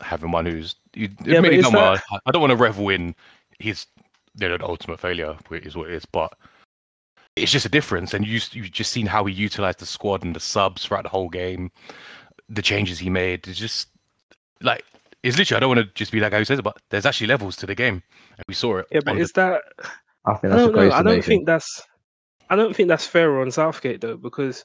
having 0.00 0.30
one 0.30 0.46
who's 0.46 0.74
you, 0.94 1.08
Yeah, 1.08 1.14
but 1.18 1.28
admittedly 1.36 1.58
is 1.58 1.70
not 1.72 1.94
that- 1.96 2.04
I- 2.10 2.18
I 2.26 2.30
don't 2.30 2.40
want 2.40 2.50
to 2.50 2.56
revel 2.56 2.88
in 2.88 3.14
his 3.58 3.86
you 4.40 4.48
know 4.48 4.56
the 4.58 4.64
ultimate 4.66 5.00
failure 5.00 5.36
which 5.48 5.66
is 5.66 5.76
what 5.76 5.88
it 5.88 5.94
is, 5.94 6.04
but. 6.04 6.32
It's 7.36 7.52
just 7.52 7.66
a 7.66 7.68
difference, 7.68 8.14
and 8.14 8.26
you 8.26 8.40
you've 8.50 8.72
just 8.72 8.90
seen 8.90 9.06
how 9.06 9.24
he 9.26 9.32
utilized 9.32 9.78
the 9.78 9.86
squad 9.86 10.24
and 10.24 10.34
the 10.34 10.40
subs 10.40 10.84
throughout 10.84 11.04
the 11.04 11.08
whole 11.08 11.28
game 11.28 11.70
the 12.48 12.62
changes 12.62 12.98
he 12.98 13.10
made. 13.10 13.46
It's 13.46 13.60
just 13.60 13.86
like 14.60 14.84
it's 15.22 15.38
literally. 15.38 15.58
I 15.58 15.60
don't 15.60 15.68
want 15.76 15.86
to 15.86 15.94
just 15.94 16.10
be 16.10 16.18
like 16.18 16.32
how 16.32 16.40
he 16.40 16.44
says 16.44 16.58
it, 16.58 16.62
but 16.62 16.78
there's 16.90 17.06
actually 17.06 17.28
levels 17.28 17.54
to 17.58 17.66
the 17.66 17.76
game, 17.76 18.02
and 18.36 18.44
we 18.48 18.54
saw 18.54 18.78
it. 18.78 18.86
Yeah, 18.90 18.98
but 19.04 19.12
on 19.12 19.16
the- 19.18 19.22
is 19.22 19.30
that 19.32 19.62
I 20.26 20.34
think 20.34 20.50
that's 20.50 20.62
a 20.62 20.66
don't 20.66 20.74
know. 20.74 20.90
I 20.90 21.02
don't 21.04 21.24
think 21.24 21.46
that's 21.46 21.80
I 22.50 22.56
don't 22.56 22.74
think 22.74 22.88
that's 22.88 23.06
fair 23.06 23.40
on 23.40 23.52
Southgate 23.52 24.00
though, 24.00 24.16
because 24.16 24.64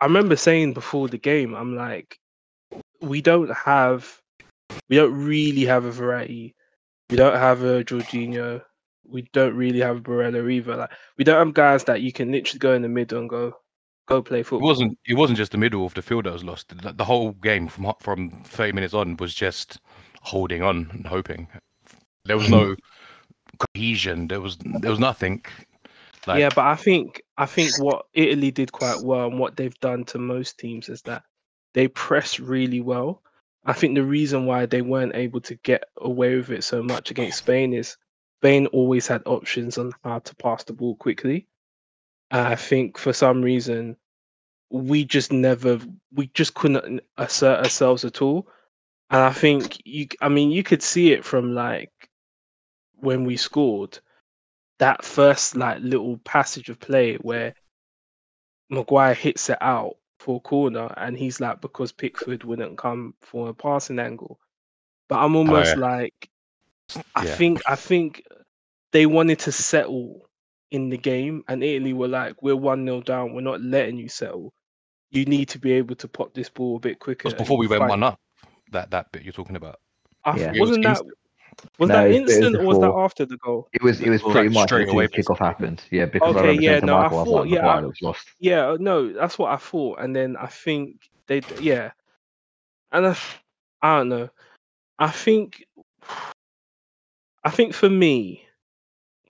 I 0.00 0.06
remember 0.06 0.36
saying 0.36 0.74
before 0.74 1.08
the 1.08 1.18
game, 1.18 1.54
I'm 1.54 1.76
like, 1.76 2.18
we 3.00 3.20
don't 3.20 3.52
have, 3.52 4.20
we 4.88 4.96
don't 4.96 5.12
really 5.12 5.64
have 5.64 5.84
a 5.84 5.90
variety. 5.90 6.54
We 7.10 7.16
don't 7.16 7.36
have 7.36 7.62
a 7.62 7.84
Jorginho. 7.84 8.62
We 9.04 9.22
don't 9.32 9.56
really 9.56 9.80
have 9.80 9.98
a 9.98 10.00
Barella 10.00 10.50
either. 10.50 10.76
Like, 10.76 10.90
we 11.18 11.24
don't 11.24 11.44
have 11.44 11.54
guys 11.54 11.84
that 11.84 12.02
you 12.02 12.12
can 12.12 12.30
literally 12.30 12.58
go 12.58 12.74
in 12.74 12.82
the 12.82 12.88
middle 12.88 13.18
and 13.18 13.28
go, 13.28 13.56
go 14.06 14.22
play 14.22 14.42
football. 14.42 14.68
It 14.68 14.70
wasn't. 14.70 14.98
It 15.06 15.14
wasn't 15.14 15.38
just 15.38 15.52
the 15.52 15.58
middle 15.58 15.84
of 15.84 15.94
the 15.94 16.02
field 16.02 16.24
that 16.24 16.32
was 16.32 16.44
lost. 16.44 16.68
The, 16.68 16.92
the 16.92 17.04
whole 17.04 17.32
game 17.32 17.68
from 17.68 17.92
from 18.00 18.30
30 18.44 18.72
minutes 18.72 18.94
on 18.94 19.16
was 19.16 19.34
just 19.34 19.80
holding 20.22 20.62
on 20.62 20.88
and 20.92 21.06
hoping. 21.06 21.48
There 22.24 22.36
was 22.36 22.48
no 22.48 22.76
cohesion. 23.74 24.28
There 24.28 24.40
was 24.40 24.56
there 24.58 24.90
was 24.90 25.00
nothing. 25.00 25.44
Like, 26.26 26.40
yeah, 26.40 26.50
but 26.54 26.66
I 26.66 26.76
think 26.76 27.22
I 27.38 27.46
think 27.46 27.78
what 27.78 28.06
Italy 28.12 28.50
did 28.50 28.72
quite 28.72 29.02
well 29.02 29.26
and 29.26 29.38
what 29.38 29.56
they've 29.56 29.78
done 29.80 30.04
to 30.06 30.18
most 30.18 30.58
teams 30.58 30.88
is 30.88 31.02
that 31.02 31.22
they 31.72 31.88
press 31.88 32.38
really 32.38 32.80
well. 32.80 33.22
I 33.64 33.72
think 33.72 33.94
the 33.94 34.04
reason 34.04 34.46
why 34.46 34.66
they 34.66 34.82
weren't 34.82 35.14
able 35.14 35.40
to 35.42 35.54
get 35.56 35.84
away 35.98 36.36
with 36.36 36.50
it 36.50 36.64
so 36.64 36.82
much 36.82 37.10
against 37.10 37.38
Spain 37.38 37.72
is 37.72 37.96
Spain 38.40 38.66
always 38.66 39.06
had 39.06 39.22
options 39.26 39.78
on 39.78 39.92
how 40.04 40.18
to 40.20 40.34
pass 40.36 40.64
the 40.64 40.72
ball 40.72 40.96
quickly. 40.96 41.46
I 42.30 42.54
think 42.54 42.96
for 42.98 43.12
some 43.12 43.42
reason 43.42 43.96
we 44.70 45.04
just 45.04 45.32
never 45.32 45.80
we 46.12 46.28
just 46.28 46.54
couldn't 46.54 47.02
assert 47.18 47.64
ourselves 47.64 48.04
at 48.04 48.22
all. 48.22 48.48
And 49.10 49.20
I 49.20 49.32
think 49.32 49.80
you 49.84 50.06
I 50.20 50.28
mean 50.28 50.50
you 50.50 50.62
could 50.62 50.82
see 50.82 51.12
it 51.12 51.24
from 51.24 51.54
like 51.54 51.92
when 52.96 53.24
we 53.24 53.36
scored 53.36 53.98
that 54.80 55.04
first 55.04 55.56
like 55.56 55.78
little 55.80 56.16
passage 56.18 56.68
of 56.70 56.80
play 56.80 57.16
where 57.16 57.54
Maguire 58.70 59.14
hits 59.14 59.50
it 59.50 59.58
out 59.60 59.96
for 60.18 60.36
a 60.36 60.40
corner 60.40 60.92
and 60.96 61.16
he's 61.16 61.40
like 61.40 61.60
because 61.60 61.92
Pickford 61.92 62.44
wouldn't 62.44 62.78
come 62.78 63.14
for 63.20 63.48
a 63.48 63.54
passing 63.54 63.98
angle. 63.98 64.40
But 65.08 65.18
I'm 65.18 65.36
oh, 65.36 65.40
almost 65.40 65.76
yeah. 65.76 65.82
like 65.82 66.30
I 67.14 67.26
Yeah. 67.26 67.36
think 67.36 67.60
I 67.66 67.76
think 67.76 68.24
they 68.92 69.06
wanted 69.06 69.38
to 69.40 69.52
settle 69.52 70.26
in 70.70 70.88
the 70.88 70.96
game, 70.96 71.44
and 71.48 71.62
Italy 71.64 71.92
were 71.92 72.08
like, 72.08 72.42
"We're 72.42 72.56
one 72.56 72.84
0 72.84 73.02
down. 73.02 73.34
We're 73.34 73.40
not 73.40 73.60
letting 73.60 73.98
you 73.98 74.08
settle. 74.08 74.52
You 75.10 75.24
need 75.24 75.48
to 75.50 75.58
be 75.58 75.72
able 75.72 75.96
to 75.96 76.08
pop 76.08 76.32
this 76.32 76.48
ball 76.48 76.76
a 76.76 76.80
bit 76.80 77.00
quicker." 77.00 77.28
It 77.28 77.32
was 77.32 77.42
before 77.42 77.58
we 77.58 77.66
went 77.66 77.80
fight." 77.82 77.90
one 77.90 78.02
up. 78.02 78.20
That 78.72 78.90
that 78.92 79.12
bit 79.12 79.22
you're 79.22 79.32
talking 79.32 79.56
about. 79.56 79.80
I 80.24 80.36
Yeah. 80.36 80.46
f- 80.50 80.54
It 80.56 80.60
was 80.60 80.68
wasn't 80.70 80.84
that 80.84 80.90
instant. 80.90 81.14
Was 81.78 81.88
No, 81.88 81.94
that 81.94 82.10
it 82.10 82.22
was- 82.22 82.36
instant 82.36 82.56
or 82.56 82.64
was 82.66 82.78
that 82.78 82.90
after 82.92 83.24
the 83.26 83.36
goal? 83.38 83.68
It 83.72 83.82
was 83.82 84.00
it 84.00 84.10
was 84.10 84.22
Like, 84.22 84.32
pretty 84.32 84.48
much 84.50 84.68
straight 84.68 84.82
as 84.82 84.88
soon 84.88 84.94
away, 84.96 85.04
as 85.04 85.10
kickoff 85.10 85.38
happened. 85.38 85.82
Yeah, 85.90 86.06
because 86.06 86.30
Okay, 86.36 86.40
remember 86.40 86.62
yeah, 86.62 86.70
saying 86.70 86.80
to 86.80 86.86
no, 86.86 86.96
I 86.96 87.02
Michael, 87.02 87.18
I 87.18 87.20
was 87.22 87.28
thought- 87.30 87.40
like, 87.42 87.50
yeah, 87.50 87.56
"Maguire 87.62 87.76
I- 87.76 87.80
looks 87.80 88.02
lost." 88.02 88.28
Yeah, 88.38 88.76
no, 88.78 89.12
that's 89.12 89.38
what 89.38 89.52
I 89.52 89.56
thought, 89.56 89.98
and 90.00 90.14
then 90.16 90.36
I 90.36 90.46
think 90.46 90.96
they, 91.26 91.42
yeah, 91.60 91.92
and 92.92 93.06
I, 93.06 93.16
I 93.82 93.98
don't 93.98 94.08
know. 94.08 94.28
I 94.98 95.10
think, 95.10 95.64
I 97.44 97.50
think 97.50 97.74
for 97.74 97.88
me, 97.88 98.46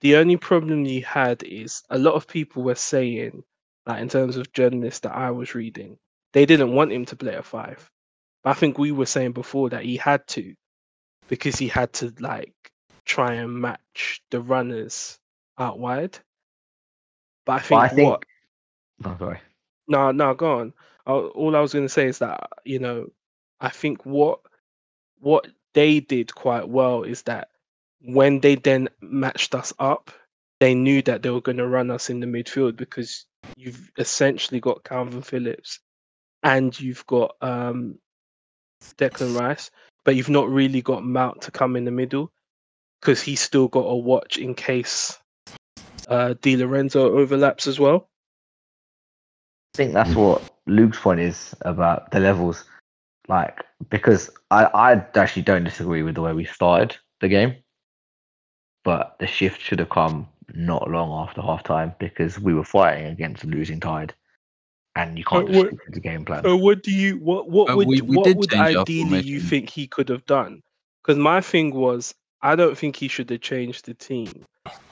the 0.01 0.15
only 0.17 0.35
problem 0.37 0.85
you 0.85 1.03
had 1.03 1.43
is 1.43 1.83
a 1.89 1.97
lot 1.97 2.15
of 2.15 2.27
people 2.27 2.63
were 2.63 2.75
saying, 2.75 3.43
like 3.85 4.01
in 4.01 4.09
terms 4.09 4.35
of 4.37 4.51
journalists 4.53 4.99
that 5.01 5.15
I 5.15 5.31
was 5.31 5.55
reading, 5.55 5.97
they 6.33 6.45
didn't 6.45 6.73
want 6.73 6.91
him 6.91 7.05
to 7.05 7.15
play 7.15 7.35
a 7.35 7.43
five. 7.43 7.89
But 8.43 8.51
I 8.51 8.53
think 8.53 8.77
we 8.77 8.91
were 8.91 9.05
saying 9.05 9.33
before 9.33 9.69
that 9.69 9.83
he 9.83 9.95
had 9.97 10.25
to, 10.29 10.53
because 11.31 11.57
he 11.57 11.69
had 11.69 11.93
to 11.93 12.13
like 12.19 12.53
try 13.05 13.35
and 13.35 13.53
match 13.61 14.21
the 14.31 14.41
runners 14.41 15.17
out 15.57 15.79
wide. 15.79 16.19
But 17.45 17.53
I 17.53 17.57
But 17.59 17.63
think, 17.63 17.81
I 17.81 17.87
think. 17.87 18.09
what 18.09 18.25
Oh, 19.05 19.15
sorry. 19.17 19.39
no, 19.87 20.11
no, 20.11 20.33
go 20.35 20.59
on. 20.59 20.73
All 21.07 21.55
I 21.55 21.61
was 21.61 21.71
going 21.73 21.85
to 21.85 21.89
say 21.89 22.07
is 22.07 22.19
that 22.19 22.49
you 22.65 22.79
know, 22.79 23.07
I 23.61 23.69
think 23.69 24.05
what 24.05 24.41
what 25.19 25.47
they 25.73 26.01
did 26.01 26.35
quite 26.35 26.67
well 26.67 27.03
is 27.03 27.21
that 27.23 27.47
when 28.01 28.41
they 28.41 28.55
then 28.55 28.89
matched 28.99 29.55
us 29.55 29.71
up, 29.79 30.11
they 30.59 30.75
knew 30.75 31.01
that 31.03 31.23
they 31.23 31.29
were 31.29 31.39
going 31.41 31.57
to 31.59 31.67
run 31.67 31.89
us 31.91 32.09
in 32.09 32.19
the 32.19 32.27
midfield 32.27 32.75
because 32.75 33.25
you've 33.55 33.89
essentially 33.97 34.59
got 34.59 34.83
Kalvin 34.83 35.23
Phillips 35.23 35.79
and 36.43 36.77
you've 36.77 37.05
got 37.07 37.35
um, 37.41 37.99
Declan 38.97 39.39
Rice, 39.39 39.71
but 40.03 40.15
you've 40.15 40.29
not 40.29 40.49
really 40.49 40.81
got 40.81 41.03
Mount 41.03 41.41
to 41.41 41.51
come 41.51 41.75
in 41.75 41.85
the 41.85 41.91
middle 41.91 42.31
because 42.99 43.21
he's 43.21 43.41
still 43.41 43.67
got 43.67 43.85
a 43.85 43.95
watch 43.95 44.37
in 44.37 44.53
case 44.53 45.17
uh, 46.07 46.35
Di 46.41 46.57
Lorenzo 46.57 47.17
overlaps 47.17 47.67
as 47.67 47.79
well. 47.79 48.09
I 49.73 49.77
think 49.77 49.93
that's 49.93 50.15
what 50.15 50.41
Luke's 50.67 50.99
point 50.99 51.19
is 51.19 51.55
about 51.61 52.11
the 52.11 52.19
levels. 52.19 52.65
Like, 53.27 53.63
because 53.89 54.29
I, 54.49 54.65
I 54.65 54.91
actually 55.15 55.43
don't 55.43 55.63
disagree 55.63 56.03
with 56.03 56.15
the 56.15 56.21
way 56.21 56.33
we 56.33 56.45
started 56.45 56.97
the 57.21 57.29
game, 57.29 57.55
but 58.83 59.15
the 59.19 59.27
shift 59.27 59.61
should 59.61 59.79
have 59.79 59.89
come 59.89 60.27
not 60.53 60.89
long 60.89 61.11
after 61.23 61.41
half 61.41 61.63
time 61.63 61.93
because 61.99 62.39
we 62.39 62.53
were 62.53 62.63
fighting 62.63 63.05
against 63.05 63.43
a 63.43 63.47
losing 63.47 63.79
tide, 63.79 64.13
and 64.95 65.17
you 65.17 65.23
can't 65.23 65.47
But 65.47 65.53
just 65.53 65.65
what- 65.65 65.93
the 65.93 65.99
game 65.99 66.25
plan. 66.25 66.43
So 66.43 66.57
what 66.57 66.83
do 66.83 66.91
you 66.91 67.17
what 67.17 67.49
what 67.49 67.69
Uh, 67.69 67.77
would 67.77 67.87
we- 67.87 68.01
we 68.01 68.17
what 68.17 68.25
did 68.25 68.37
would 68.37 68.53
ideally 68.53 69.21
you 69.21 69.39
think 69.39 69.69
he 69.69 69.87
could 69.87 70.09
have 70.09 70.25
done? 70.25 70.61
Because 71.01 71.17
my 71.17 71.41
thing 71.41 71.73
was 71.73 72.13
I 72.41 72.55
don't 72.55 72.77
think 72.77 72.95
he 72.95 73.07
should 73.07 73.29
have 73.29 73.41
changed 73.41 73.85
the 73.85 73.93
team. 73.93 74.45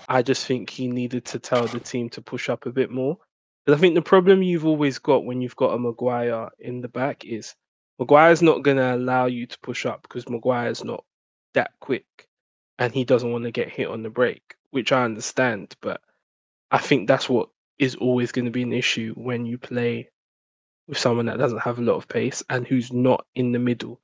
I 0.07 0.21
just 0.21 0.45
think 0.45 0.69
he 0.69 0.87
needed 0.87 1.25
to 1.25 1.39
tell 1.39 1.67
the 1.67 1.79
team 1.79 2.09
to 2.09 2.21
push 2.21 2.47
up 2.49 2.65
a 2.65 2.71
bit 2.71 2.91
more. 2.91 3.17
Because 3.65 3.77
I 3.77 3.81
think 3.81 3.95
the 3.95 4.01
problem 4.03 4.43
you've 4.43 4.65
always 4.65 4.99
got 4.99 5.25
when 5.25 5.41
you've 5.41 5.55
got 5.55 5.73
a 5.73 5.79
Maguire 5.79 6.49
in 6.59 6.81
the 6.81 6.87
back 6.87 7.25
is 7.25 7.55
Maguire's 7.97 8.41
not 8.41 8.61
going 8.63 8.77
to 8.77 8.95
allow 8.95 9.25
you 9.25 9.45
to 9.47 9.59
push 9.59 9.85
up 9.85 10.03
because 10.03 10.29
Maguire's 10.29 10.83
not 10.83 11.03
that 11.53 11.71
quick 11.81 12.27
and 12.77 12.93
he 12.93 13.03
doesn't 13.03 13.31
want 13.31 13.43
to 13.43 13.51
get 13.51 13.69
hit 13.69 13.87
on 13.87 14.03
the 14.03 14.09
break, 14.09 14.55
which 14.71 14.91
I 14.91 15.03
understand. 15.03 15.75
But 15.81 16.01
I 16.71 16.77
think 16.77 17.07
that's 17.07 17.27
what 17.27 17.49
is 17.79 17.95
always 17.95 18.31
going 18.31 18.45
to 18.45 18.51
be 18.51 18.61
an 18.63 18.73
issue 18.73 19.13
when 19.15 19.45
you 19.45 19.57
play 19.57 20.09
with 20.87 20.97
someone 20.97 21.25
that 21.27 21.37
doesn't 21.37 21.59
have 21.59 21.79
a 21.79 21.81
lot 21.81 21.95
of 21.95 22.07
pace 22.07 22.43
and 22.49 22.67
who's 22.67 22.91
not 22.91 23.25
in 23.35 23.51
the 23.51 23.59
middle, 23.59 23.99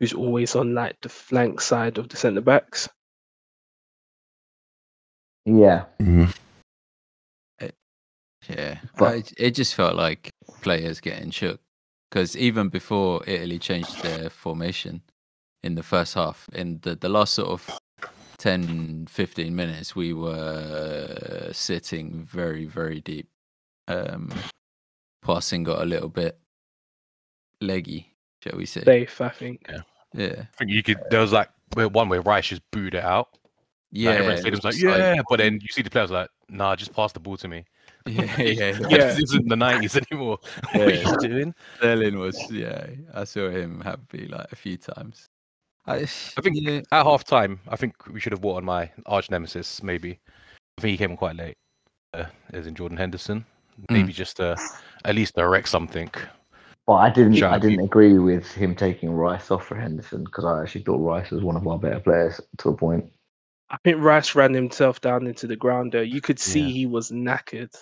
who's 0.00 0.12
always 0.12 0.56
on 0.56 0.74
like 0.74 1.00
the 1.00 1.08
flank 1.08 1.60
side 1.60 1.98
of 1.98 2.08
the 2.08 2.16
centre 2.16 2.40
backs. 2.40 2.88
Yeah, 5.46 5.84
mm-hmm. 6.00 6.30
eh, 7.60 7.70
Yeah, 8.48 8.78
But- 8.98 9.14
I, 9.14 9.22
it 9.36 9.50
just 9.52 9.74
felt 9.74 9.96
like 9.96 10.30
players 10.62 11.00
getting 11.00 11.30
shook 11.30 11.60
because 12.10 12.36
even 12.36 12.68
before 12.68 13.22
Italy 13.26 13.58
changed 13.58 14.02
their 14.02 14.28
formation 14.30 15.02
in 15.62 15.74
the 15.74 15.82
first 15.82 16.14
half, 16.14 16.48
in 16.52 16.80
the, 16.82 16.96
the 16.96 17.08
last 17.08 17.34
sort 17.34 17.48
of 17.48 17.79
10, 18.40 19.06
15 19.06 19.54
minutes, 19.54 19.94
we 19.94 20.14
were 20.14 21.50
sitting 21.52 22.24
very, 22.24 22.64
very 22.64 23.00
deep. 23.00 23.28
Um, 23.86 24.32
passing 25.22 25.62
got 25.62 25.82
a 25.82 25.84
little 25.84 26.08
bit 26.08 26.38
leggy, 27.60 28.14
shall 28.42 28.56
we 28.58 28.64
say? 28.64 28.82
Safe, 28.82 29.20
I 29.20 29.28
think. 29.28 29.66
Yeah, 30.14 30.32
I 30.38 30.56
think 30.56 30.70
you 30.70 30.82
could. 30.82 30.98
There 31.10 31.20
was 31.20 31.32
like 31.32 31.50
one 31.76 32.08
where 32.08 32.22
Rice 32.22 32.48
just 32.48 32.62
booed 32.70 32.94
it 32.94 33.04
out. 33.04 33.36
yeah. 33.92 34.10
Like, 34.10 34.18
everyone 34.20 34.46
it 34.46 34.50
was 34.50 34.64
like, 34.64 34.74
just 34.74 34.86
like- 34.86 34.98
yeah, 34.98 35.22
but 35.28 35.36
then 35.36 35.54
you 35.60 35.68
see 35.70 35.82
the 35.82 35.90
players 35.90 36.10
like, 36.10 36.30
nah, 36.48 36.74
just 36.74 36.94
pass 36.94 37.12
the 37.12 37.20
ball 37.20 37.36
to 37.36 37.46
me. 37.48 37.64
yeah, 38.06 38.24
yeah, 38.40 38.42
yeah. 38.42 38.78
Yeah. 38.88 38.96
this 39.12 39.18
isn't 39.24 39.48
the 39.48 39.56
nineties 39.56 39.96
anymore. 39.96 40.38
what 40.72 40.88
are 40.88 40.94
you 40.94 41.16
doing? 41.18 41.54
Sterling 41.76 42.18
was, 42.18 42.50
yeah, 42.50 42.86
I 43.12 43.24
saw 43.24 43.50
him 43.50 43.82
happy 43.82 44.28
like 44.28 44.50
a 44.50 44.56
few 44.56 44.78
times. 44.78 45.28
Uh, 45.90 45.94
I, 45.94 46.02
I 46.02 46.40
think 46.42 46.56
yeah, 46.60 46.80
at 46.92 47.04
half 47.04 47.24
time, 47.24 47.60
I 47.68 47.76
think 47.76 47.94
we 48.08 48.20
should 48.20 48.32
have 48.32 48.40
brought 48.42 48.56
on 48.56 48.64
my 48.64 48.90
arch 49.06 49.30
nemesis. 49.30 49.82
Maybe 49.82 50.18
I 50.78 50.80
think 50.80 50.92
he 50.92 50.96
came 50.96 51.10
on 51.12 51.16
quite 51.16 51.36
late. 51.36 51.56
Uh, 52.12 52.24
as 52.52 52.66
in 52.66 52.74
Jordan 52.74 52.98
Henderson, 52.98 53.44
hmm. 53.76 53.94
maybe 53.94 54.12
just 54.12 54.36
to 54.38 54.56
at 55.04 55.14
least 55.14 55.36
direct 55.36 55.68
something. 55.68 56.10
but 56.86 56.94
I 56.94 57.10
didn't. 57.10 57.34
Shout 57.34 57.52
I 57.52 57.58
didn't 57.58 57.84
agree 57.84 58.18
with 58.18 58.50
him 58.52 58.74
taking 58.74 59.12
Rice 59.12 59.50
off 59.50 59.66
for 59.66 59.76
Henderson 59.76 60.24
because 60.24 60.44
I 60.44 60.62
actually 60.62 60.82
thought 60.82 60.98
Rice 60.98 61.30
was 61.30 61.44
one 61.44 61.56
of 61.56 61.66
our 61.68 61.78
better 61.78 62.00
players 62.00 62.40
to 62.58 62.70
a 62.70 62.76
point. 62.76 63.04
I 63.70 63.76
think 63.84 63.98
Rice 64.00 64.34
ran 64.34 64.52
himself 64.52 65.00
down 65.00 65.28
into 65.28 65.46
the 65.46 65.54
ground 65.54 65.92
there. 65.92 66.02
You 66.02 66.20
could 66.20 66.40
see 66.40 66.62
Yeah. 66.62 66.72
he 66.72 66.86
was 66.86 67.12
knackered. 67.12 67.72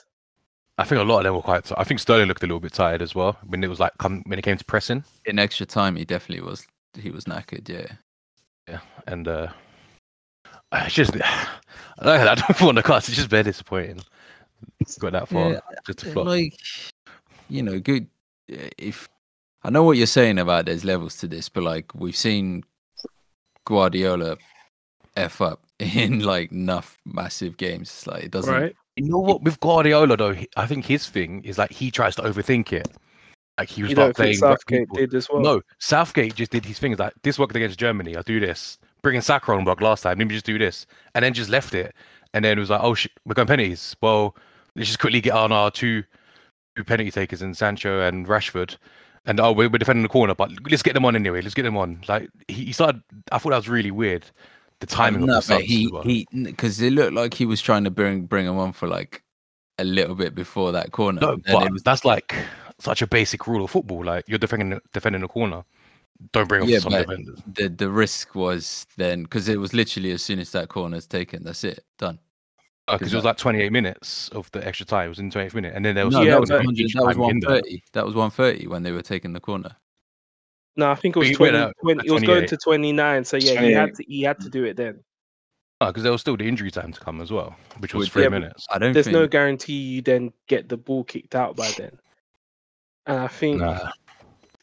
I 0.77 0.85
think 0.85 1.01
a 1.01 1.05
lot 1.05 1.19
of 1.21 1.25
them 1.25 1.35
were 1.35 1.43
quite. 1.43 1.73
I 1.77 1.85
think 1.85 1.99
Sterling 1.99 2.29
looked 2.29 2.43
a 2.43 2.47
little 2.47 2.61
bit 2.61 2.75
tired 2.75 3.01
as 3.01 3.15
well 3.15 3.37
when 3.47 3.65
it 3.65 3.69
was 3.69 3.81
like 3.81 3.93
come 3.99 4.23
when 4.27 4.39
it 4.39 4.43
came 4.43 4.59
to 4.59 4.65
pressing. 4.65 5.03
in 5.25 5.39
extra 5.39 5.65
time, 5.65 5.97
he 5.97 6.05
definitely 6.05 6.45
was. 6.45 6.67
He 6.95 7.11
was 7.11 7.25
knackered. 7.25 7.69
Yeah. 7.69 7.87
Yeah, 8.69 8.81
and 9.07 9.27
uh 9.29 9.49
it's 10.73 10.95
just 10.95 11.13
I 11.23 11.49
don't, 12.03 12.29
I 12.29 12.35
don't 12.35 12.61
want 12.61 12.77
to 12.77 12.83
cast. 12.83 13.09
It's 13.09 13.17
just 13.17 13.31
very 13.31 13.43
disappointing. 13.45 14.01
It's 14.81 14.99
got 14.99 15.13
that 15.13 15.29
far 15.29 15.53
Yeah, 15.53 15.61
just 15.87 16.01
to 16.01 16.11
Uh, 16.11 16.13
flop. 16.13 16.27
Like, 16.27 16.55
you 17.49 17.63
know, 17.63 17.79
good. 17.81 18.07
uh, 18.53 18.69
If 18.77 19.09
I 19.65 19.71
know 19.71 19.83
what 19.83 19.97
you're 19.97 20.07
saying 20.07 20.39
about 20.39 20.67
there's 20.67 20.85
levels 20.85 21.17
to 21.19 21.27
this, 21.29 21.49
but 21.49 21.63
like 21.65 21.95
we've 21.95 22.17
seen 22.17 22.65
Guardiola 23.65 24.37
f 25.17 25.41
up 25.41 25.65
in 25.79 26.21
like 26.21 26.53
enough 26.53 26.99
massive 27.05 27.57
games. 27.57 27.89
It's 27.89 28.07
like 28.07 28.25
it 28.25 28.31
doesn't. 28.31 28.53
Right? 28.53 28.77
you 28.97 29.09
know 29.09 29.19
what? 29.19 29.43
With 29.43 29.61
Guardiola 29.61 30.17
though, 30.17 30.37
I 30.57 30.67
think 30.67 30.85
his 30.85 31.09
thing 31.09 31.45
is 31.45 31.57
like 31.59 31.71
he 31.71 31.91
tries 31.91 32.17
to 32.17 32.23
overthink 32.23 32.73
it. 32.73 32.89
Like 33.59 33.69
he 33.69 33.83
was 33.83 33.91
You 33.91 33.97
start 33.97 34.07
don't 34.07 34.17
playing. 34.17 34.37
Southgate 34.37 34.81
people. 34.83 34.97
did 34.97 35.15
as 35.15 35.29
well? 35.29 35.43
No, 35.43 35.63
Southgate 35.79 36.35
just 36.35 36.53
did 36.53 36.65
his 36.65 36.79
things 36.79 36.99
like 36.99 37.13
this 37.23 37.39
worked 37.39 37.57
against 37.57 37.79
Germany. 37.79 38.17
I'll 38.17 38.23
do 38.23 38.39
this. 38.39 38.79
Bringing 39.03 39.21
Saka 39.21 39.53
on 39.53 39.65
block 39.65 39.81
last 39.81 40.03
time. 40.03 40.19
Let 40.19 40.29
me 40.29 40.35
just 40.35 40.47
do 40.47 40.59
this, 40.59 40.87
and 41.15 41.25
then 41.25 41.35
just 41.35 41.51
left 41.51 41.75
it. 41.75 41.95
And 42.35 42.45
then 42.45 42.57
it 42.57 42.61
was 42.61 42.71
like, 42.71 42.81
oh 42.83 42.95
shit, 42.95 43.13
we're 43.25 43.35
going 43.35 43.49
penalties. 43.49 43.97
Well, 44.01 44.37
let's 44.77 44.89
just 44.89 44.99
quickly 45.01 45.21
get 45.21 45.33
on 45.33 45.51
our 45.51 45.71
two, 45.71 46.05
two 46.77 46.85
penalty 46.85 47.11
takers 47.11 47.43
in 47.43 47.55
Sancho 47.55 48.01
and 48.01 48.27
Rashford. 48.27 48.77
And 49.27 49.41
oh, 49.41 49.53
we're, 49.53 49.69
we're 49.69 49.79
defending 49.79 50.03
the 50.03 50.09
corner, 50.09 50.35
but 50.35 50.51
let's 50.71 50.83
get 50.83 50.95
them 50.95 51.05
on 51.05 51.17
anyway. 51.17 51.43
Let's 51.43 51.55
get 51.55 51.63
them 51.65 51.77
on. 51.77 52.03
Like 52.09 52.29
he, 52.47 52.67
he 52.67 52.73
started. 52.73 53.03
I 53.33 53.39
thought 53.39 53.51
that 53.51 53.57
was 53.57 53.69
really 53.69 53.91
weird. 53.91 54.25
The 54.81 54.87
timing 54.87 55.27
no, 55.27 55.39
of 55.39 55.47
the 55.47 55.55
but 55.55 55.59
subs 55.59 55.65
he 55.65 55.89
well. 55.93 56.03
he 56.03 56.27
because 56.33 56.81
it 56.81 56.93
looked 56.93 57.13
like 57.13 57.35
he 57.35 57.45
was 57.45 57.61
trying 57.61 57.85
to 57.85 57.91
bring 57.91 58.27
bring 58.27 58.47
him 58.47 58.59
on 58.59 58.73
for 58.73 58.87
like 58.87 59.25
a 59.79 59.85
little 59.85 60.15
bit 60.15 60.35
before 60.35 60.73
that 60.73 60.93
corner. 60.93 61.21
No, 61.21 61.37
but 61.37 61.73
was 61.73 61.83
that's 61.83 62.05
like 62.05 62.35
such 62.79 63.03
a 63.03 63.07
basic 63.07 63.47
rule 63.47 63.65
of 63.65 63.71
football. 63.71 64.05
Like 64.05 64.25
you're 64.29 64.39
defending 64.39 64.81
defending 64.93 65.23
the 65.23 65.29
corner, 65.29 65.65
don't 66.33 66.49
bring 66.49 66.63
off 66.63 66.69
Yeah, 66.69 66.79
some 66.79 66.93
defenders. 66.93 67.41
the 67.55 67.69
the 67.69 67.91
risk 67.91 68.35
was 68.35 68.87
then 68.97 69.23
because 69.23 69.49
it 69.49 69.59
was 69.59 69.75
literally 69.75 70.13
as 70.13 70.23
soon 70.23 70.39
as 70.39 70.53
that 70.53 70.69
corner's 70.69 71.07
taken, 71.07 71.45
that's 71.45 71.65
it, 71.65 71.85
done. 71.99 72.19
Uh, 72.87 72.97
because 72.97 73.13
it 73.13 73.17
was 73.17 73.25
like 73.27 73.37
28 73.37 73.71
minutes 73.71 74.31
of 74.31 74.51
the 74.53 74.67
extra 74.67 74.87
time. 74.87 75.07
It 75.07 75.09
was 75.11 75.19
in 75.19 75.31
28th 75.31 75.55
minute, 75.55 75.75
and 75.77 75.85
then 75.85 75.95
there 75.95 76.07
was 76.07 76.15
No, 76.15 76.23
Yeah, 76.23 76.31
that 76.31 76.41
was, 76.41 76.49
but- 76.49 76.57
100 76.65 76.81
each 76.81 76.95
that 76.95 77.05
was 77.05 77.17
time 77.17 77.25
in 77.31 77.41
there. 77.41 77.51
130. 77.51 77.83
That 77.93 78.07
was 78.07 78.15
130 78.15 78.67
when 78.67 78.83
they 78.83 78.93
were 78.93 79.03
taking 79.03 79.35
the 79.35 79.41
corner. 79.41 79.77
No, 80.75 80.91
I 80.91 80.95
think 80.95 81.15
it 81.17 81.19
was 81.19 81.29
he 81.29 81.35
20, 81.35 81.59
out 81.59 81.75
20 81.83 82.07
it 82.07 82.11
was 82.13 82.23
going 82.23 82.47
to 82.47 82.57
29. 82.57 83.25
So 83.25 83.37
yeah, 83.37 83.61
he 83.61 83.73
had 83.73 83.95
to 83.97 84.05
he 84.09 84.23
had 84.23 84.41
to 84.41 84.49
do 84.49 84.65
it 84.65 84.77
then. 84.79 85.01
Uh, 85.83 85.89
because 85.89 86.03
there 86.03 86.13
was 86.13 86.21
still 86.23 86.37
the 86.37 86.49
injury 86.49 86.71
time 86.71 86.93
to 86.93 86.99
come 87.01 87.21
as 87.21 87.31
well, 87.31 87.55
which 87.81 87.93
was 87.95 88.07
Would- 88.07 88.13
three 88.13 88.23
yeah, 88.23 88.29
minutes. 88.31 88.67
I 88.71 88.79
don't 88.79 88.95
There's 88.95 89.05
think 89.07 89.13
no 89.15 89.27
guarantee 89.27 89.75
you 89.75 90.01
then 90.03 90.33
get 90.47 90.69
the 90.71 90.77
ball 90.79 91.05
kicked 91.05 91.35
out 91.35 91.57
by 91.57 91.71
then. 91.77 91.99
And 93.09 93.19
I 93.19 93.27
think 93.29 93.61
Nah. 93.61 93.91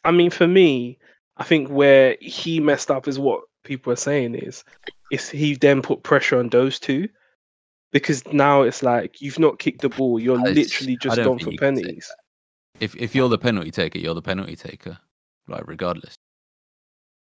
I 0.06 0.12
mean, 0.12 0.30
for 0.30 0.48
me, 0.48 0.98
I 1.38 1.44
think 1.44 1.68
where 1.70 2.16
he 2.22 2.60
messed 2.60 2.92
up 2.92 3.08
is 3.08 3.20
what 3.20 3.42
people 3.64 3.92
are 3.92 3.98
saying 3.98 4.36
is 4.36 4.64
it's 5.12 5.30
he 5.30 5.56
then 5.56 5.82
put 5.82 6.04
pressure 6.04 6.40
on 6.40 6.50
those 6.50 6.80
two 6.80 7.10
because 7.92 8.26
now 8.28 8.62
it's 8.62 8.84
like 8.84 9.22
you've 9.22 9.40
not 9.40 9.60
kicked 9.60 9.82
the 9.82 9.90
ball, 9.90 10.20
you're 10.20 10.40
I 10.40 10.50
s- 10.52 10.56
literally 10.56 10.94
I 10.94 10.98
just 10.98 11.18
gone 11.18 11.40
for 11.40 11.52
you 11.52 11.58
can 11.58 11.76
say 11.76 11.82
penalties. 11.82 12.12
If 12.80 12.96
if 12.96 13.16
you're 13.16 13.30
the 13.30 13.38
penalty 13.38 13.72
taker, 13.72 14.00
you're 14.00 14.14
the 14.14 14.22
penalty 14.22 14.56
taker. 14.56 14.98
Like 15.48 15.68
regardless. 15.68 16.14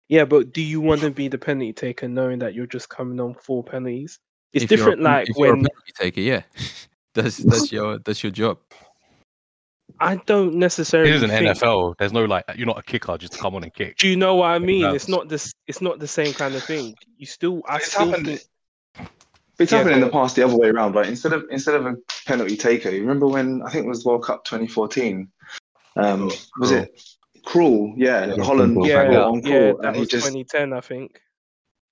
Yeah, 0.09 0.25
but 0.25 0.53
do 0.53 0.63
you 0.63 0.81
want 0.81 1.01
to 1.03 1.11
be 1.11 1.29
the 1.29 1.39
penalty 1.39 1.73
taker 1.73 2.09
knowing 2.09 2.39
that 2.41 2.55
you're 2.55 2.67
just 2.67 2.89
coming 2.89 3.21
on 3.21 3.35
for 3.35 3.63
penalties? 3.63 4.19
It's 4.53 4.65
If 4.65 4.71
you're 4.71 4.81
a 4.81 4.91
different, 4.91 5.03
like 5.03 5.31
if 5.31 5.37
you're 5.37 5.47
a 5.47 5.51
when 5.51 5.65
penalty 5.65 5.93
taker, 5.95 6.21
yeah. 6.21 6.43
that's 7.15 7.39
that's 7.39 7.73
your 7.73 7.99
that's 7.99 8.23
your 8.23 8.33
job. 8.33 8.59
I 10.03 10.17
don't 10.27 10.55
necessarily. 10.55 11.11
This 11.11 11.19
is 11.19 11.23
an 11.25 11.31
think- 11.31 11.57
NFL. 11.59 11.95
There's 11.99 12.13
no 12.13 12.25
like 12.25 12.45
you're 12.57 12.67
not 12.67 12.79
a 12.79 12.83
kicker 12.83 13.17
just 13.19 13.33
to 13.35 13.39
come 13.39 13.55
on 13.55 13.63
and 13.63 13.73
kick. 13.73 13.97
Do 13.99 14.09
you 14.09 14.17
know 14.17 14.35
what 14.37 14.47
I 14.51 14.59
mean? 14.59 14.85
It's 14.95 15.09
not 15.09 15.29
this. 15.29 15.53
It's 15.67 15.81
not 15.81 15.99
the 15.99 16.09
same 16.09 16.33
kind 16.35 16.55
of 16.55 16.63
thing. 16.65 16.95
You 17.17 17.27
still, 17.27 17.63
I 17.69 17.77
It's 17.77 17.93
still 17.93 18.09
happened. 18.09 18.27
think. 18.27 18.41
It's 19.59 19.71
Yeah, 19.71 19.79
happened 19.79 19.97
in 19.97 20.01
the 20.01 20.09
past 20.11 20.35
the 20.37 20.43
other 20.45 20.57
way 20.57 20.69
around. 20.69 20.95
Like 20.95 21.07
instead 21.09 21.33
of 21.33 21.45
instead 21.51 21.75
of 21.75 21.87
a 21.87 21.95
penalty 22.27 22.57
taker, 22.57 22.91
you 22.91 23.01
remember 23.03 23.27
when 23.29 23.63
I 23.63 23.71
think 23.71 23.85
it 23.85 23.89
was 23.89 24.05
World 24.05 24.25
Cup 24.25 24.45
2014? 24.45 25.29
Um, 25.97 26.25
was 26.25 26.49
Krul. 26.59 26.73
it 26.83 27.03
Krul? 27.45 27.95
Yeah, 27.97 28.35
Yeah, 28.35 28.43
Holland 28.45 28.77
Krul. 28.77 28.87
Yeah, 28.89 29.05
got 29.13 29.29
on 29.29 29.43
yeah, 29.45 29.59
that 29.73 29.79
and 29.85 29.95
he 29.97 30.01
was 30.01 30.09
just 30.09 30.27
2010, 30.27 30.73
I 30.73 30.81
think. 30.81 31.21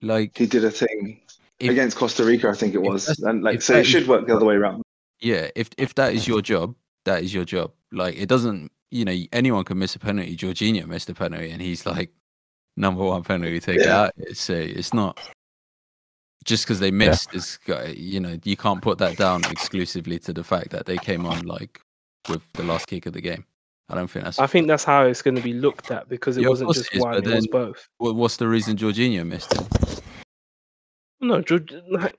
Like 0.03 0.37
he 0.39 0.47
did 0.47 0.65
a 0.65 0.71
thing 0.71 1.21
if, 1.61 1.71
against 1.71 1.97
Costa 1.99 2.25
Rica, 2.25 2.49
I 2.49 2.55
think 2.55 2.75
it 2.75 2.81
was, 2.83 3.07
and 3.21 3.43
like 3.43 3.61
so 3.61 3.75
it 3.75 3.79
it 3.79 3.81
is- 3.83 3.87
should 3.89 4.09
work 4.09 4.27
the 4.27 4.35
other 4.35 4.47
way 4.47 4.55
around. 4.55 4.83
yeah, 5.21 5.49
if 5.55 5.69
if 5.77 5.95
that 5.97 6.15
is 6.15 6.27
your 6.27 6.41
job, 6.41 6.75
that 7.05 7.23
is 7.23 7.35
your 7.35 7.45
job. 7.45 7.73
Like 7.93 8.17
it 8.17 8.29
doesn't 8.29 8.71
you 8.91 9.05
know, 9.05 9.17
anyone 9.33 9.65
can 9.65 9.79
miss 9.79 9.95
a 9.95 9.99
penalty. 10.01 10.37
Jorginho 10.37 10.87
missed 10.87 11.09
a 11.11 11.15
penalty 11.15 11.51
and 11.51 11.63
he's 11.63 11.87
like 11.87 12.11
number 12.77 13.05
one 13.05 13.23
penalty 13.23 13.61
taker 13.61 13.85
Yeah. 13.85 14.01
out. 14.03 14.13
here. 14.17 14.35
So 14.35 14.55
it's 14.55 14.93
not 14.93 15.17
just 16.45 16.65
because 16.65 16.81
they 16.81 16.91
missed 16.91 17.35
is 17.35 17.59
uh, 17.69 17.85
you 17.95 18.19
know, 18.19 18.39
you 18.45 18.57
can't 18.57 18.83
put 18.83 18.99
that 18.99 19.17
down 19.17 19.45
exclusively 19.47 20.19
to 20.21 20.33
the 20.33 20.43
fact 20.43 20.71
that 20.71 20.87
they 20.87 20.99
came 20.99 21.25
on 21.27 21.43
like 21.47 21.81
with 22.29 22.43
the 22.55 22.63
last 22.65 22.87
kick 22.87 23.07
of 23.07 23.13
the 23.13 23.21
game. 23.21 23.45
I 23.89 23.95
don't 23.97 24.09
think 24.09 24.25
that's 24.25 24.39
I 24.39 24.47
think 24.47 24.67
that's 24.69 24.85
how 24.85 25.05
it's 25.05 25.21
going 25.23 25.35
to 25.35 25.41
be 25.43 25.53
looked 25.53 25.91
at 25.91 26.09
because 26.09 26.37
it 26.37 26.43
Yeah, 26.43 26.49
wasn't 26.49 26.73
just 26.75 26.93
it 26.93 26.99
is, 26.99 27.03
one; 27.03 27.15
but 27.15 27.27
it 27.27 27.35
was 27.35 27.47
both. 27.49 27.89
What's 27.99 28.37
the 28.39 28.47
reason 28.49 28.77
Jorginho 28.77 29.27
missed 29.27 29.53
it? 29.53 30.01
No, 31.21 31.43
Georg- 31.43 31.73
like, 31.91 32.15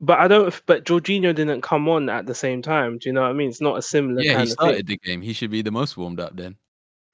but 0.00 0.18
I 0.18 0.28
don't. 0.28 0.60
But 0.66 0.84
Jorginho 0.84 1.34
didn't 1.34 1.62
come 1.62 1.88
on 1.88 2.08
at 2.08 2.26
the 2.26 2.34
same 2.34 2.62
time. 2.62 2.98
Do 2.98 3.08
you 3.08 3.12
know 3.12 3.22
what 3.22 3.30
I 3.30 3.32
mean? 3.34 3.48
It's 3.48 3.60
not 3.60 3.78
a 3.78 3.82
similar 3.82 4.22
Yeah, 4.22 4.36
he 4.38 4.42
of 4.44 4.48
started 4.50 4.86
thing. 4.86 4.98
the 5.02 5.08
game. 5.10 5.22
He 5.22 5.32
should 5.32 5.50
be 5.50 5.62
the 5.62 5.70
most 5.70 5.96
warmed 5.96 6.20
up 6.20 6.36
then. 6.36 6.56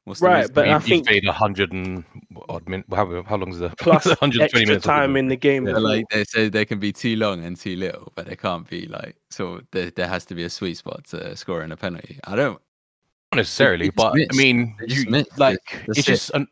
What's 0.06 0.20
Right, 0.20 0.40
reason? 0.40 0.52
but 0.54 0.66
he, 0.66 0.72
I 0.72 0.78
he 0.80 0.88
think- 0.90 1.06
played 1.06 1.24
100 1.24 1.72
and 1.72 2.04
odd 2.50 2.68
minutes. 2.68 2.88
How, 2.94 3.22
how 3.22 3.36
long 3.36 3.48
is 3.50 3.58
the 3.58 3.70
Plus 3.78 4.04
120 4.04 4.44
extra 4.44 4.60
minutes? 4.66 4.84
time 4.84 5.16
in 5.16 5.28
the 5.28 5.36
game. 5.36 5.66
Yeah, 5.66 5.78
like 5.78 6.04
they 6.10 6.24
say 6.24 6.50
they 6.50 6.66
can 6.66 6.78
be 6.78 6.92
too 6.92 7.16
long 7.16 7.42
and 7.42 7.56
too 7.56 7.74
little, 7.76 8.12
but 8.14 8.26
they 8.26 8.36
can't 8.36 8.68
be 8.68 8.86
like 8.86 9.16
so 9.30 9.62
there 9.72 9.90
there 9.90 10.06
has 10.08 10.26
to 10.26 10.34
be 10.34 10.42
a 10.44 10.50
sweet 10.50 10.76
spot 10.76 11.04
to 11.06 11.34
scoring 11.36 11.72
a 11.72 11.76
penalty. 11.78 12.20
I 12.24 12.36
don't 12.36 12.60
Not 13.32 13.36
necessarily, 13.38 13.86
just 13.86 13.96
but 13.96 14.12
I 14.14 14.36
mean, 14.36 14.76
you, 14.86 15.08
missed. 15.08 15.38
like 15.38 15.82
That's 15.86 16.00
it's 16.00 16.08
it. 16.08 16.12
just 16.12 16.30
an, 16.34 16.48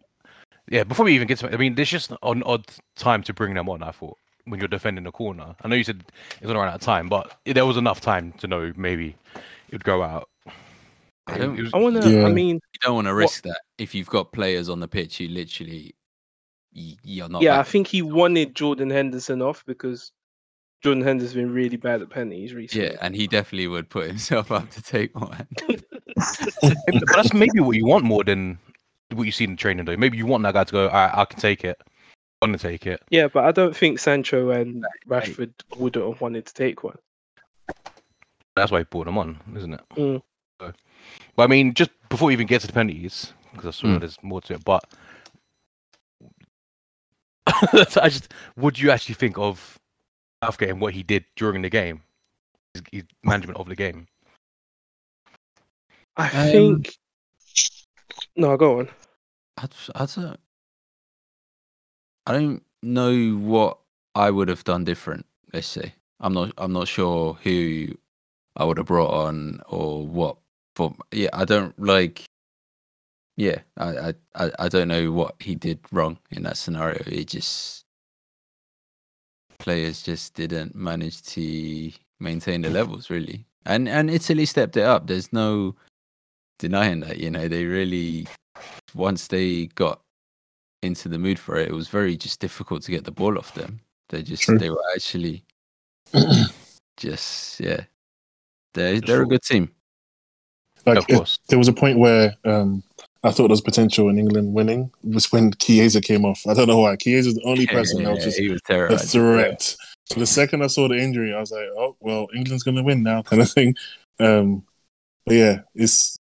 yeah. 0.70 0.84
Before 0.84 1.04
we 1.04 1.14
even 1.14 1.28
get 1.28 1.36
to 1.40 1.52
I 1.52 1.58
mean, 1.58 1.74
there's 1.74 1.90
just 1.90 2.10
an 2.22 2.42
odd 2.44 2.64
time 2.96 3.22
to 3.24 3.34
bring 3.34 3.52
them 3.52 3.68
on. 3.68 3.82
I 3.82 3.90
thought 3.90 4.16
when 4.44 4.58
you're 4.60 4.68
defending 4.68 5.04
the 5.04 5.12
corner. 5.12 5.54
I 5.62 5.68
know 5.68 5.76
you 5.76 5.84
said 5.84 6.02
it's 6.32 6.46
gonna 6.46 6.58
run 6.58 6.68
out 6.68 6.74
of 6.76 6.80
time, 6.80 7.08
but 7.08 7.38
there 7.44 7.66
was 7.66 7.76
enough 7.76 8.00
time 8.00 8.32
to 8.38 8.46
know 8.46 8.72
maybe 8.76 9.16
it 9.34 9.72
would 9.72 9.84
go 9.84 10.02
out. 10.02 10.28
I 11.28 11.38
don't- 11.38 11.56
was- 11.56 11.72
I 11.72 11.78
want 11.78 12.02
to. 12.02 12.10
Yeah. 12.10 12.26
I 12.26 12.32
mean, 12.32 12.56
you 12.56 12.78
don't 12.82 12.96
want 12.96 13.06
to 13.06 13.12
What- 13.12 13.18
risk 13.20 13.44
that 13.44 13.60
if 13.78 13.94
you've 13.94 14.08
got 14.10 14.32
players 14.32 14.68
on 14.68 14.80
the 14.80 14.88
pitch 14.88 15.18
who 15.18 15.28
literally 15.28 15.94
you're 16.74 17.28
not 17.28 17.42
yeah, 17.42 17.60
I 17.60 17.64
think 17.64 17.86
he 17.86 18.00
wanted 18.00 18.54
Jordan 18.56 18.88
Henderson 18.88 19.42
off 19.42 19.62
because 19.66 20.10
Jordan 20.82 21.04
Henderson's 21.04 21.34
been 21.34 21.52
really 21.52 21.76
bad 21.76 22.00
at 22.02 22.08
penalties 22.10 22.54
recently. 22.54 22.86
yeah, 22.88 22.96
and 23.02 23.14
he 23.14 23.26
definitely 23.26 23.68
would 23.68 23.88
put 23.90 24.06
himself 24.06 24.50
up 24.50 24.70
to 24.70 24.82
take 24.82 25.14
one. 25.14 25.46
but 26.16 27.04
that's 27.14 27.32
maybe 27.34 27.60
what 27.60 27.76
you 27.76 27.84
want 27.86 28.04
more 28.04 28.24
than 28.24 28.58
what 29.12 29.24
you 29.24 29.32
see 29.32 29.44
in 29.44 29.50
the 29.50 29.56
training, 29.56 29.84
though. 29.84 29.96
Maybe 29.96 30.16
you 30.16 30.26
want 30.26 30.42
that 30.44 30.54
guy 30.54 30.64
to 30.64 30.72
go, 30.72 30.88
All 30.88 30.92
right, 30.94 31.10
I 31.14 31.24
can 31.26 31.38
take 31.38 31.62
it. 31.64 31.78
I 32.42 32.46
want 32.46 32.60
to 32.60 32.68
take 32.68 32.86
it. 32.88 33.00
Yeah, 33.08 33.28
but 33.28 33.44
I 33.44 33.52
don't 33.52 33.76
think 33.76 34.00
Sancho 34.00 34.50
and 34.50 34.84
Rashford 35.08 35.52
wouldn't 35.76 36.04
have 36.04 36.20
wanted 36.20 36.44
to 36.46 36.52
take 36.54 36.82
one. 36.82 36.98
That's 38.56 38.72
why 38.72 38.78
he 38.78 38.84
brought 38.84 39.06
them 39.06 39.16
on, 39.16 39.38
isn't 39.56 39.74
it? 39.74 39.80
Mm. 39.94 40.22
So, 40.60 40.72
but 41.36 41.42
I 41.44 41.46
mean, 41.46 41.72
just 41.72 41.90
before 42.08 42.26
we 42.26 42.32
even 42.32 42.48
get 42.48 42.60
to 42.62 42.66
the 42.66 42.72
penalties, 42.72 43.32
because 43.52 43.68
I 43.68 43.70
saw 43.70 43.86
Mm. 43.86 44.00
there's 44.00 44.20
more 44.24 44.40
to 44.42 44.54
it, 44.54 44.64
but 44.64 44.84
I 47.46 48.08
just, 48.08 48.34
would 48.56 48.76
you 48.76 48.90
actually 48.90 49.14
think 49.14 49.38
of 49.38 49.78
Southgate 50.42 50.70
and 50.70 50.80
what 50.80 50.94
he 50.94 51.04
did 51.04 51.24
during 51.36 51.62
the 51.62 51.70
game, 51.70 52.02
his, 52.74 52.82
his 52.90 53.04
management 53.22 53.58
of 53.60 53.68
the 53.68 53.76
game? 53.76 54.08
I 56.16 56.26
Um, 56.26 56.50
think. 56.82 56.96
No, 58.34 58.56
go 58.56 58.80
on. 58.80 58.88
I, 59.58 59.66
d- 59.66 59.76
I 59.94 60.06
don't. 60.06 60.40
I 62.26 62.32
don't 62.32 62.62
know 62.82 63.32
what 63.36 63.78
I 64.14 64.30
would 64.30 64.48
have 64.48 64.64
done 64.64 64.84
different. 64.84 65.26
Let's 65.52 65.66
say 65.66 65.94
I'm 66.20 66.32
not. 66.32 66.52
I'm 66.56 66.72
not 66.72 66.88
sure 66.88 67.34
who 67.42 67.88
I 68.56 68.64
would 68.64 68.78
have 68.78 68.86
brought 68.86 69.12
on 69.12 69.60
or 69.68 70.06
what. 70.06 70.36
But 70.74 70.94
yeah, 71.10 71.28
I 71.32 71.44
don't 71.44 71.78
like. 71.78 72.24
Yeah, 73.36 73.58
I, 73.76 74.14
I, 74.34 74.50
I, 74.58 74.68
don't 74.68 74.88
know 74.88 75.10
what 75.10 75.36
he 75.40 75.54
did 75.54 75.80
wrong 75.90 76.18
in 76.30 76.42
that 76.42 76.58
scenario. 76.58 77.02
It 77.06 77.28
just 77.28 77.84
players 79.58 80.02
just 80.02 80.34
didn't 80.34 80.74
manage 80.74 81.22
to 81.22 81.90
maintain 82.20 82.60
the 82.60 82.68
levels 82.70 83.08
really, 83.08 83.46
and 83.64 83.88
and 83.88 84.10
Italy 84.10 84.44
stepped 84.44 84.76
it 84.76 84.84
up. 84.84 85.06
There's 85.06 85.32
no 85.32 85.74
denying 86.58 87.00
that. 87.00 87.18
You 87.18 87.30
know, 87.30 87.48
they 87.48 87.64
really 87.64 88.26
once 88.94 89.28
they 89.28 89.66
got 89.66 90.01
into 90.82 91.08
the 91.08 91.18
mood 91.18 91.38
for 91.38 91.56
it, 91.56 91.68
it 91.68 91.74
was 91.74 91.88
very 91.88 92.16
just 92.16 92.40
difficult 92.40 92.82
to 92.82 92.90
get 92.90 93.04
the 93.04 93.10
ball 93.12 93.38
off 93.38 93.54
them. 93.54 93.80
They 94.08 94.22
just 94.22 94.42
True. 94.42 94.58
they 94.58 94.70
were 94.70 94.82
actually 94.94 95.44
just 96.96 97.60
yeah. 97.60 97.80
they're 98.74 99.00
they're 99.00 99.22
a 99.22 99.26
good 99.26 99.42
team. 99.42 99.70
Like 100.86 100.98
of 100.98 101.04
it- 101.08 101.14
course. 101.16 101.38
there 101.48 101.58
was 101.58 101.68
a 101.68 101.72
point 101.72 101.98
where 101.98 102.34
um, 102.44 102.82
I 103.22 103.30
thought 103.30 103.44
there 103.44 103.48
was 103.50 103.60
potential 103.60 104.08
in 104.08 104.18
England 104.18 104.52
winning. 104.52 104.90
Was 105.04 105.30
when 105.32 105.52
Chiesa 105.52 106.00
came 106.00 106.24
off. 106.24 106.42
I 106.46 106.54
don't 106.54 106.66
know 106.66 106.80
why. 106.80 106.96
Chiesa 106.96 107.28
is 107.28 107.34
the 107.36 107.44
only 107.44 107.66
person 107.76 108.02
that 108.02 108.10
was 108.10 108.18
Yeah, 108.20 108.24
just 108.24 108.38
he 108.38 108.48
was 108.50 108.60
a 108.68 108.72
terrorizing. 108.72 109.08
threat. 109.20 109.76
So 110.06 110.18
the 110.20 110.26
second 110.26 110.62
I 110.62 110.66
saw 110.66 110.88
the 110.88 110.96
injury, 110.96 111.32
I 111.32 111.38
was 111.40 111.52
like, 111.52 111.68
"Oh 111.76 111.96
well, 112.00 112.26
England's 112.34 112.64
gonna 112.64 112.82
win 112.82 113.02
now," 113.04 113.22
kind 113.30 113.40
of 113.40 113.50
thing. 113.50 113.74
Um, 114.18 114.64
but 115.24 115.36
yeah, 115.36 115.60
it's 115.74 116.18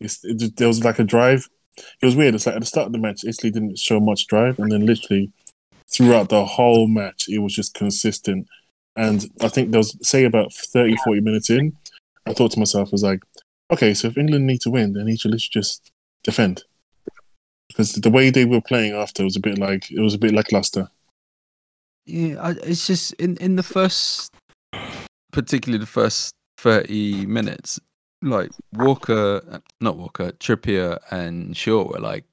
it's 0.00 0.24
it, 0.24 0.56
there 0.56 0.68
was 0.68 0.84
like 0.84 1.00
a 1.00 1.04
drive. 1.04 1.48
It 1.76 2.06
was 2.06 2.16
weird. 2.16 2.34
It's 2.34 2.46
like 2.46 2.56
at 2.56 2.60
the 2.60 2.66
start 2.66 2.86
of 2.86 2.92
the 2.92 2.98
match, 2.98 3.24
Italy 3.24 3.50
didn't 3.50 3.78
show 3.78 4.00
much 4.00 4.26
drive, 4.26 4.58
and 4.58 4.70
then 4.70 4.86
literally 4.86 5.30
throughout 5.92 6.28
the 6.28 6.44
whole 6.44 6.88
match, 6.88 7.28
it 7.28 7.38
was 7.38 7.54
just 7.54 7.74
consistent. 7.74 8.46
And 8.96 9.30
I 9.40 9.48
think 9.48 9.70
there 9.70 9.78
was 9.80 9.96
say 10.02 10.24
about 10.24 10.52
30, 10.52 10.96
40 11.04 11.20
minutes 11.20 11.50
in, 11.50 11.76
I 12.26 12.32
thought 12.32 12.52
to 12.52 12.58
myself, 12.58 12.88
I 12.88 12.92
was 12.92 13.02
like, 13.02 13.22
okay, 13.70 13.94
so 13.94 14.08
if 14.08 14.18
England 14.18 14.46
need 14.46 14.60
to 14.62 14.70
win, 14.70 14.92
they 14.92 15.04
need 15.04 15.20
to 15.20 15.28
literally 15.28 15.48
just 15.50 15.90
defend. 16.24 16.64
Because 17.68 17.92
the 17.92 18.10
way 18.10 18.30
they 18.30 18.44
were 18.44 18.60
playing 18.60 18.94
after 18.94 19.24
was 19.24 19.36
a 19.36 19.40
bit 19.40 19.58
like 19.58 19.90
it 19.90 20.00
was 20.00 20.14
a 20.14 20.18
bit 20.18 20.32
lackluster. 20.32 20.88
Yeah, 22.06 22.54
it's 22.62 22.86
just 22.86 23.12
in 23.14 23.36
in 23.38 23.56
the 23.56 23.62
first, 23.62 24.32
particularly 25.32 25.80
the 25.80 25.90
first 25.90 26.32
thirty 26.56 27.26
minutes, 27.26 27.80
like 28.30 28.52
Walker, 28.72 29.62
not 29.80 29.96
Walker, 29.96 30.32
Trippier 30.32 30.98
and 31.10 31.56
Shaw 31.56 31.84
were 31.84 32.00
like 32.00 32.24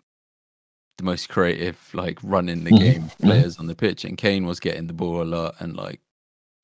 the 0.97 1.03
most 1.03 1.29
creative, 1.29 1.89
like 1.93 2.19
running 2.23 2.63
the 2.63 2.71
Mhm, 2.71 2.73
game 2.73 3.11
mhm. 3.19 3.19
players 3.21 3.57
on 3.57 3.67
the 3.67 3.75
pitch, 3.75 4.05
and 4.05 4.17
Kane 4.17 4.45
was 4.45 4.59
getting 4.59 4.87
the 4.87 4.93
ball 4.93 5.21
a 5.21 5.25
lot 5.25 5.55
and 5.59 5.75
like 5.75 6.01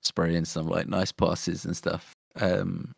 spraying 0.03 0.45
some 0.45 0.67
like 0.69 0.87
nice 0.87 1.11
passes 1.11 1.65
and 1.65 1.77
stuff. 1.77 2.15
Um, 2.37 2.95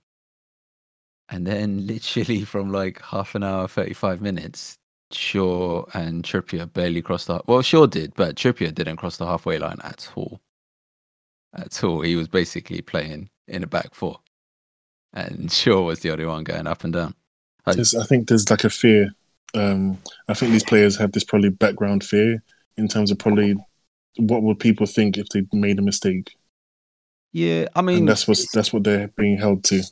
and 1.29 1.45
then 1.47 1.85
literally 1.87 2.43
from 2.43 2.71
like 2.71 3.01
half 3.01 3.35
an 3.35 3.43
hour, 3.43 3.67
thirty 3.67 3.93
five 3.93 4.21
minutes, 4.21 4.75
Shaw 5.11 5.85
and 5.93 6.23
Trippier 6.23 6.71
barely 6.71 7.01
crossed 7.01 7.27
the 7.27 7.41
well, 7.47 7.61
Shaw 7.61 7.85
did, 7.87 8.13
but 8.15 8.35
Trippier 8.35 8.73
didn't 8.73 8.97
cross 8.97 9.17
the 9.17 9.25
halfway 9.25 9.57
line 9.59 9.79
at 9.83 10.09
all. 10.15 10.39
At 11.53 11.81
all. 11.85 12.01
He 12.01 12.17
was 12.17 12.27
basically 12.27 12.81
playing 12.81 13.29
in 13.47 13.63
a 13.63 13.67
back 13.67 13.93
four. 13.95 14.19
And 15.13 15.51
Shaw 15.51 15.81
was 15.81 15.99
the 15.99 16.11
only 16.11 16.25
one 16.25 16.43
going 16.43 16.67
up 16.67 16.83
and 16.83 16.93
down. 16.93 17.15
I- 17.65 17.73
There's, 17.75 17.93
I 17.95 18.05
think 18.05 18.27
there's 18.27 18.49
like 18.49 18.63
a 18.63 18.69
fear. 18.69 19.11
Um, 19.53 19.97
I 20.29 20.33
think 20.33 20.51
these 20.53 20.63
players 20.63 20.95
have 20.97 21.11
this 21.11 21.23
probably 21.25 21.49
background 21.49 22.03
fear 22.03 22.41
in 22.77 22.87
terms 22.87 23.11
of 23.11 23.19
probably 23.19 23.55
what 24.17 24.43
would 24.43 24.59
people 24.59 24.85
think 24.85 25.17
if 25.17 25.27
they 25.29 25.45
made 25.51 25.77
a 25.77 25.81
mistake, 25.81 26.35
Yeah, 27.33 27.67
I 27.75 27.81
mean 27.81 27.99
and 27.99 28.07
that's 28.09 28.27
what 28.27 28.39
that's 28.53 28.71
what 28.71 28.83
they're 28.85 29.09
being 29.09 29.37
held 29.37 29.63
to. 29.65 29.83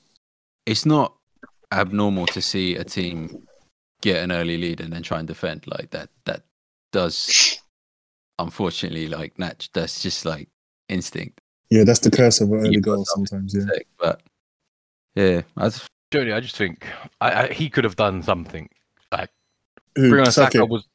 it's 0.65 0.85
not 0.85 1.13
abnormal 1.71 2.25
to 2.27 2.41
see 2.41 2.75
a 2.75 2.83
team 2.85 3.45
get 4.01 4.23
an 4.23 4.31
early 4.31 4.57
lead 4.57 4.79
and 4.81 4.91
then 4.93 5.03
try 5.03 5.19
and 5.19 5.27
defend 5.27 5.67
like 5.67 5.89
that. 5.91 6.09
That 6.25 6.43
does 6.93 7.59
unfortunately 8.39 9.07
like 9.07 9.37
nat- 9.37 9.67
that's 9.73 10.01
just 10.01 10.23
like 10.25 10.47
instinct. 10.87 11.39
Yeah, 11.69 11.83
that's 11.83 11.99
the 11.99 12.11
curse 12.11 12.39
of 12.41 12.51
early 12.51 12.71
You've 12.71 12.83
goal 12.83 12.97
got 12.97 13.07
something 13.07 13.49
sometimes. 13.49 13.55
Yeah. 13.55 13.79
But 13.99 14.21
yeah, 15.15 15.41
I 15.57 15.69
just, 15.69 15.87
Jody, 16.11 16.33
I 16.33 16.39
just 16.39 16.55
think 16.55 16.85
I, 17.21 17.43
I, 17.43 17.47
he 17.53 17.69
could 17.69 17.83
have 17.83 17.95
done 17.95 18.23
something. 18.23 18.69
Who, 19.95 20.09
Brian 20.11 20.31
Saka? 20.31 20.51
Saka 20.51 20.65
was, 20.65 20.87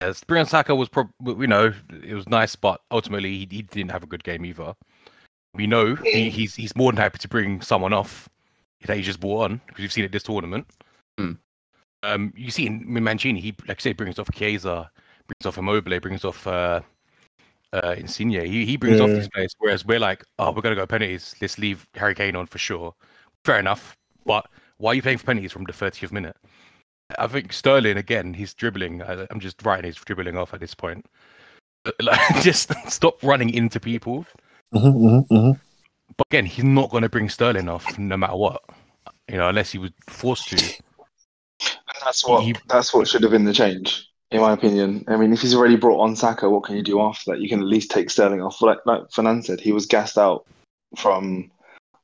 yes, 0.00 0.24
Brian 0.26 0.46
Saka 0.46 0.74
was, 0.74 0.88
prob- 0.88 1.12
you 1.24 1.46
know, 1.46 1.72
it 2.02 2.14
was 2.14 2.28
nice, 2.28 2.56
but 2.56 2.80
ultimately 2.90 3.30
he, 3.30 3.48
he 3.50 3.62
didn't 3.62 3.90
have 3.90 4.02
a 4.02 4.06
good 4.06 4.24
game 4.24 4.44
either. 4.44 4.74
We 5.54 5.66
know 5.66 5.94
he, 5.94 6.30
he's 6.30 6.54
he's 6.54 6.74
more 6.74 6.90
than 6.90 6.96
happy 6.96 7.18
to 7.18 7.28
bring 7.28 7.60
someone 7.60 7.92
off 7.92 8.28
that 8.86 8.96
he 8.96 9.02
just 9.02 9.20
brought 9.20 9.44
on 9.44 9.60
because 9.66 9.82
you've 9.82 9.92
seen 9.92 10.04
it 10.04 10.12
this 10.12 10.22
tournament. 10.22 10.66
Hmm. 11.18 11.32
Um, 12.02 12.32
you 12.36 12.50
see 12.50 12.66
in 12.66 12.84
Mancini, 12.86 13.40
he 13.40 13.54
like 13.68 13.78
I 13.78 13.82
say 13.82 13.92
brings 13.92 14.18
off 14.18 14.30
Chiesa, 14.32 14.90
brings 15.26 15.46
off 15.46 15.58
Immobile, 15.58 16.00
brings 16.00 16.24
off 16.24 16.46
uh, 16.46 16.80
uh, 17.72 17.94
Insigne. 17.98 18.30
He 18.30 18.64
he 18.64 18.76
brings 18.76 19.00
off 19.00 19.10
Yeah. 19.10 19.16
these 19.16 19.28
players, 19.28 19.54
whereas 19.58 19.84
we're 19.84 19.98
like, 19.98 20.24
oh, 20.38 20.50
we're 20.50 20.62
gonna 20.62 20.76
go 20.76 20.86
penalties. 20.86 21.34
Let's 21.40 21.58
leave 21.58 21.86
Harry 21.94 22.14
Kane 22.14 22.36
on 22.36 22.46
for 22.46 22.58
sure. 22.58 22.94
Fair 23.44 23.58
enough, 23.58 23.96
but 24.26 24.46
why 24.78 24.92
are 24.92 24.94
you 24.94 25.02
paying 25.02 25.18
for 25.18 25.26
penalties 25.26 25.52
from 25.52 25.64
the 25.64 25.72
30th 25.72 26.12
minute? 26.12 26.36
I 27.18 27.26
think 27.26 27.52
Sterling 27.52 27.96
again. 27.96 28.34
He's 28.34 28.54
dribbling. 28.54 29.02
I, 29.02 29.26
I'm 29.30 29.40
just 29.40 29.64
writing 29.64 29.86
his 29.86 29.96
dribbling 29.96 30.36
off 30.36 30.54
at 30.54 30.60
this 30.60 30.74
point. 30.74 31.06
Uh, 31.86 31.92
Like, 32.02 32.20
just 32.42 32.70
stop 32.88 33.22
running 33.22 33.50
into 33.50 33.80
people. 33.80 34.26
Mhm, 34.74 34.94
mhm, 34.94 35.28
mhm. 35.28 35.60
But 36.16 36.26
again, 36.30 36.44
he's 36.46 36.64
not 36.64 36.90
going 36.90 37.02
to 37.02 37.08
bring 37.08 37.28
Sterling 37.28 37.68
off 37.68 37.98
no 37.98 38.16
matter 38.16 38.36
what. 38.36 38.62
You 39.28 39.38
know, 39.38 39.48
unless 39.48 39.72
he 39.72 39.78
was 39.78 39.90
forced 40.08 40.48
to. 40.48 40.56
And 40.56 41.98
that's 42.04 42.26
what 42.26 42.44
He- 42.44 42.54
that's 42.68 42.92
what 42.94 43.08
should 43.08 43.22
have 43.22 43.32
been 43.32 43.44
the 43.44 43.52
change, 43.52 44.08
in 44.30 44.40
my 44.40 44.52
opinion. 44.52 45.04
I 45.08 45.16
mean, 45.16 45.32
if 45.32 45.40
he's 45.40 45.54
already 45.54 45.76
brought 45.76 46.00
on 46.00 46.14
Saka, 46.16 46.48
what 46.50 46.64
can 46.64 46.76
you 46.76 46.82
do 46.82 47.00
after 47.00 47.30
that? 47.32 47.40
You 47.40 47.48
can 47.48 47.60
at 47.60 47.66
least 47.66 47.90
take 47.90 48.10
Sterling 48.10 48.42
off. 48.42 48.60
Like 48.62 48.78
like 48.86 49.02
Fernand 49.12 49.44
said, 49.44 49.60
he 49.60 49.72
was 49.72 49.86
gassed 49.86 50.18
out 50.18 50.46
from 50.96 51.50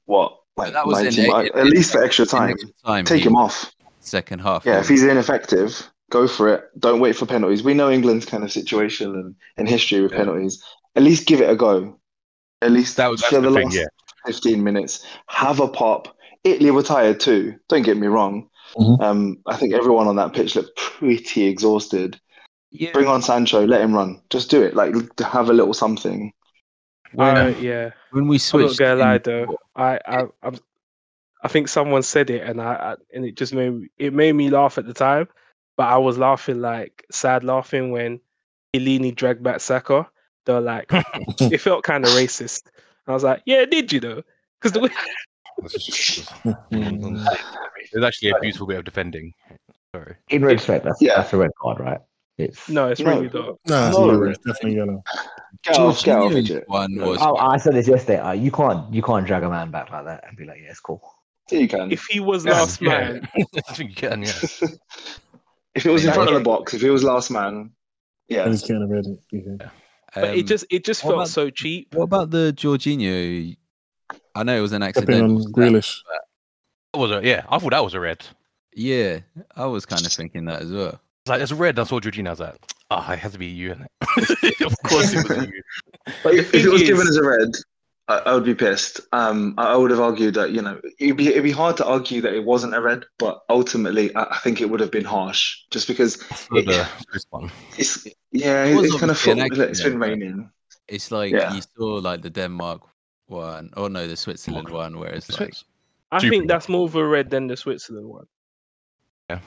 what 0.07 0.38
like 0.56 0.72
that 0.72 0.86
was 0.86 0.98
in 0.98 1.04
19 1.04 1.24
the- 1.24 1.30
like, 1.30 1.52
in- 1.52 1.58
at 1.58 1.66
least 1.66 1.92
for 1.92 2.02
extra 2.02 2.26
time. 2.26 2.50
extra 2.50 2.70
time 2.84 3.04
Take 3.04 3.22
he- 3.22 3.28
him 3.28 3.36
off. 3.36 3.72
second 4.00 4.40
half. 4.40 4.64
Yeah, 4.64 4.78
if 4.80 4.88
he's 4.88 5.02
ineffective, 5.02 5.88
go 6.10 6.26
for 6.28 6.48
it. 6.48 6.64
Don't 6.78 7.00
wait 7.00 7.16
for 7.16 7.26
penalties. 7.26 7.62
We 7.62 7.74
know 7.74 7.90
England's 7.90 8.24
kind 8.26 8.44
of 8.44 8.52
situation 8.52 9.14
and, 9.14 9.34
and 9.56 9.68
history 9.68 10.00
with 10.00 10.12
Yeah. 10.12 10.18
penalties. 10.18 10.62
At 10.94 11.02
least 11.02 11.26
give 11.26 11.40
it 11.40 11.50
a 11.50 11.56
go. 11.56 11.98
At 12.62 12.70
least 12.72 12.96
That 12.96 13.10
was 13.10 13.20
that's 13.20 13.34
for 13.34 13.40
the 13.40 13.50
the 13.50 13.54
thing. 13.56 13.64
last 13.66 13.76
Yeah, 13.76 13.86
15 14.26 14.62
minutes. 14.64 15.04
Have 15.28 15.60
a 15.60 15.68
pop. 15.68 16.16
Italy 16.44 16.70
were 16.70 16.82
tired 16.82 17.20
too. 17.20 17.54
Don't 17.68 17.82
get 17.82 17.96
me 17.96 18.06
wrong. 18.06 18.48
Mhm. 18.76 19.00
Um, 19.02 19.38
I 19.46 19.56
think 19.56 19.74
everyone 19.74 20.06
on 20.08 20.16
that 20.16 20.32
pitch 20.32 20.56
looked 20.56 20.76
pretty 20.76 21.44
exhausted. 21.44 22.18
Yeah, 22.70 22.92
Bring 22.92 23.06
on 23.06 23.22
Sancho, 23.22 23.66
let 23.66 23.80
him 23.80 23.94
run. 23.94 24.20
Just 24.30 24.50
do 24.50 24.62
it. 24.62 24.74
Like 24.74 24.94
have 25.20 25.50
a 25.50 25.52
little 25.52 25.74
something. 25.74 26.32
When, 27.12 27.36
uh, 27.36 27.40
I, 27.40 27.48
yeah. 27.60 27.90
when 28.10 28.28
we 28.28 28.36
I'm 28.36 28.40
switched. 28.40 28.80
not 28.80 28.86
gonna 28.86 29.00
lie 29.00 29.18
though. 29.18 29.56
I, 29.74 29.98
I, 30.06 30.22
I'm, 30.42 30.58
I 31.42 31.48
think 31.48 31.68
someone 31.68 32.02
said 32.02 32.30
it, 32.30 32.42
and 32.42 32.60
I, 32.60 32.74
I, 32.74 32.94
and 33.14 33.24
it 33.24 33.36
just 33.36 33.54
made 33.54 33.70
me, 33.72 33.88
it 33.98 34.12
made 34.12 34.32
me 34.32 34.50
laugh 34.50 34.78
at 34.78 34.86
the 34.86 34.94
time. 34.94 35.28
But 35.76 35.88
I 35.88 35.98
was 35.98 36.16
laughing 36.18 36.60
like 36.60 37.04
sad 37.10 37.44
laughing 37.44 37.90
when 37.90 38.18
Elini 38.74 39.14
dragged 39.14 39.42
back 39.42 39.60
Saka. 39.60 40.08
They 40.46 40.52
were 40.54 40.60
like, 40.60 40.86
it 41.40 41.58
felt 41.60 41.84
kind 41.84 42.04
of 42.04 42.10
racist. 42.12 42.62
I 43.06 43.12
was 43.12 43.22
like, 43.24 43.42
yeah, 43.46 43.64
did 43.66 43.92
you 43.92 44.00
though? 44.00 44.22
Because 44.60 44.72
the 44.72 44.80
way 44.80 44.88
This 45.62 45.74
is-. 45.88 46.28
There's 47.92 48.04
actually 48.04 48.30
a 48.30 48.38
beautiful 48.40 48.66
bit 48.66 48.78
of 48.78 48.84
defending. 48.84 49.32
Sorry. 49.94 50.16
In 50.30 50.44
retrospect, 50.44 50.84
that's 50.84 51.00
Yeah. 51.00 51.16
that's 51.16 51.32
a 51.32 51.36
red 51.36 51.50
card, 51.60 51.80
right? 51.80 52.00
It's 52.38 52.68
no, 52.68 52.88
it's 52.88 53.00
No. 53.00 53.10
really 53.16 53.28
dark. 53.28 53.56
Nah, 53.66 53.88
it's 53.88 53.98
No. 53.98 54.06
yellow, 54.12 54.22
it's 54.24 54.38
definitely 54.38 54.76
yellow. 54.76 55.02
Get 55.66 55.79
off, 55.79 56.05
get 56.05 56.16
off, 56.18 56.62
one 56.68 56.94
No. 56.94 57.09
was. 57.11 57.18
Oh, 57.20 57.37
I 57.37 57.57
said 57.57 57.74
this 57.74 57.88
yesterday. 57.88 58.18
Uh, 58.18 58.33
you 58.33 58.50
can't 58.52 58.92
you 58.92 59.02
can't 59.02 59.26
drag 59.26 59.42
a 59.42 59.50
man 59.50 59.70
back 59.70 59.90
like 59.90 60.05
that 60.05 60.24
and 60.26 60.37
be 60.37 60.44
like, 60.44 60.59
yeah, 60.62 60.70
it's 60.70 60.81
cool. 60.81 61.02
Yeah, 61.50 61.59
you 61.61 61.68
can. 61.68 61.90
If 61.90 62.05
he 62.07 62.20
was 62.20 62.44
Yeah, 62.44 62.52
last 62.52 62.81
yeah. 62.81 62.88
man, 62.88 63.29
I 63.68 63.72
think 63.72 63.90
you 63.90 63.96
can. 63.96 64.22
Yeah. 64.22 64.33
if 65.74 65.87
it 65.87 65.90
was 65.90 66.05
in 66.05 66.12
front 66.12 66.29
of 66.29 66.35
the 66.35 66.40
box, 66.40 66.74
if 66.74 66.83
he 66.83 66.90
was 66.90 67.02
last 67.05 67.31
man, 67.31 67.70
yeah. 68.29 68.48
He's 68.48 68.62
getting 68.62 68.83
a 68.83 68.87
red. 68.87 69.05
Yeah. 69.31 69.68
but 70.14 70.37
it 70.37 70.40
um, 70.40 70.46
just, 70.46 70.66
it 70.70 70.85
just 70.85 71.02
felt 71.02 71.14
about- 71.14 71.29
so 71.29 71.50
cheap. 71.50 71.94
What 71.94 72.05
about 72.05 72.31
the 72.31 72.52
Jorginho? 72.57 73.57
I 74.35 74.42
know 74.42 74.57
it 74.57 74.61
was 74.61 74.72
an 74.72 74.83
accident. 74.83 75.22
on 75.22 75.52
Grealish. 75.52 75.98
That 76.92 76.98
was 77.00 77.11
a, 77.11 77.20
yeah, 77.24 77.44
I 77.48 77.59
thought 77.59 77.70
that 77.70 77.85
was 77.85 77.94
a 77.94 78.00
red. 78.00 78.24
Yeah, 78.74 79.20
I 79.55 79.66
was 79.66 79.87
kind 79.87 80.05
of 80.05 80.12
thinking 80.12 80.44
that 80.46 80.62
as 80.62 80.70
well. 80.70 81.00
It's 81.22 81.29
like 81.29 81.40
it's 81.40 81.52
red. 81.52 81.70
and 81.79 81.81
I 81.81 81.85
saw 81.85 81.98
Jorginho. 81.98 82.29
I 82.29 82.31
was 82.31 82.40
like, 82.90 83.01
ah, 83.09 83.12
it 83.12 83.18
has 83.18 83.33
to 83.33 83.38
be 83.38 83.46
you. 83.46 83.75
innit?" 83.75 84.66
of 84.66 84.77
course, 84.83 85.12
it 85.14 85.29
was 85.29 85.46
you. 85.49 85.62
But 86.22 86.35
if, 86.35 86.55
if 86.55 86.64
it 86.64 86.68
was 86.70 86.83
is- 86.83 86.88
given 86.88 87.07
as 87.09 87.16
a 87.16 87.25
red, 87.25 87.51
I, 88.09 88.18
I 88.18 88.35
would 88.35 88.44
be 88.44 88.55
pissed. 88.55 89.01
Um, 89.12 89.55
I, 89.59 89.72
I 89.72 89.77
would 89.77 89.90
have 89.90 89.99
argued 90.01 90.35
that 90.35 90.53
you 90.53 90.62
know 90.62 90.81
it'd 91.01 91.16
be 91.16 91.29
it'd 91.29 91.42
be 91.42 91.51
hard 91.51 91.77
to 91.79 91.85
argue 91.85 92.20
that 92.20 92.33
it 92.35 92.44
wasn't 92.44 92.75
a 92.75 92.81
red, 92.81 93.05
but 93.18 93.42
ultimately 93.49 94.14
I, 94.14 94.22
I 94.22 94.38
think 94.44 94.61
it 94.61 94.70
would 94.70 94.79
have 94.81 94.92
been 94.92 95.05
harsh 95.05 95.57
just 95.72 95.88
because 95.88 96.16
For 96.22 96.62
the 96.62 96.87
this 97.12 97.27
one. 97.31 97.51
it's 97.77 98.07
yeah 98.31 98.64
It 98.64 98.77
was 98.77 98.85
it's 98.92 99.01
kind 99.01 99.11
of 99.11 99.16
obviously 99.18 99.33
an 99.33 99.49
football, 99.49 99.68
it's 99.68 99.83
been 99.83 99.99
raining. 99.99 100.51
It's 100.88 101.11
like 101.11 101.33
Yeah. 101.33 101.53
you 101.55 101.62
saw 101.77 101.94
like 102.11 102.22
the 102.22 102.31
Denmark 102.31 102.83
one, 103.27 103.70
or 103.77 103.90
no, 103.90 104.07
the 104.07 104.16
Switzerland 104.16 104.68
one, 104.68 105.01
where 105.01 105.11
it's 105.11 105.40
like 105.40 105.55
I 106.12 106.18
Stupid. 106.18 106.31
think 106.31 106.49
that's 106.49 106.68
more 106.68 106.85
of 106.87 106.94
a 106.94 107.05
red 107.05 107.29
than 107.31 107.49
the 107.49 107.57
Switzerland 107.57 108.07
one. 108.09 108.27
y- 109.29 109.40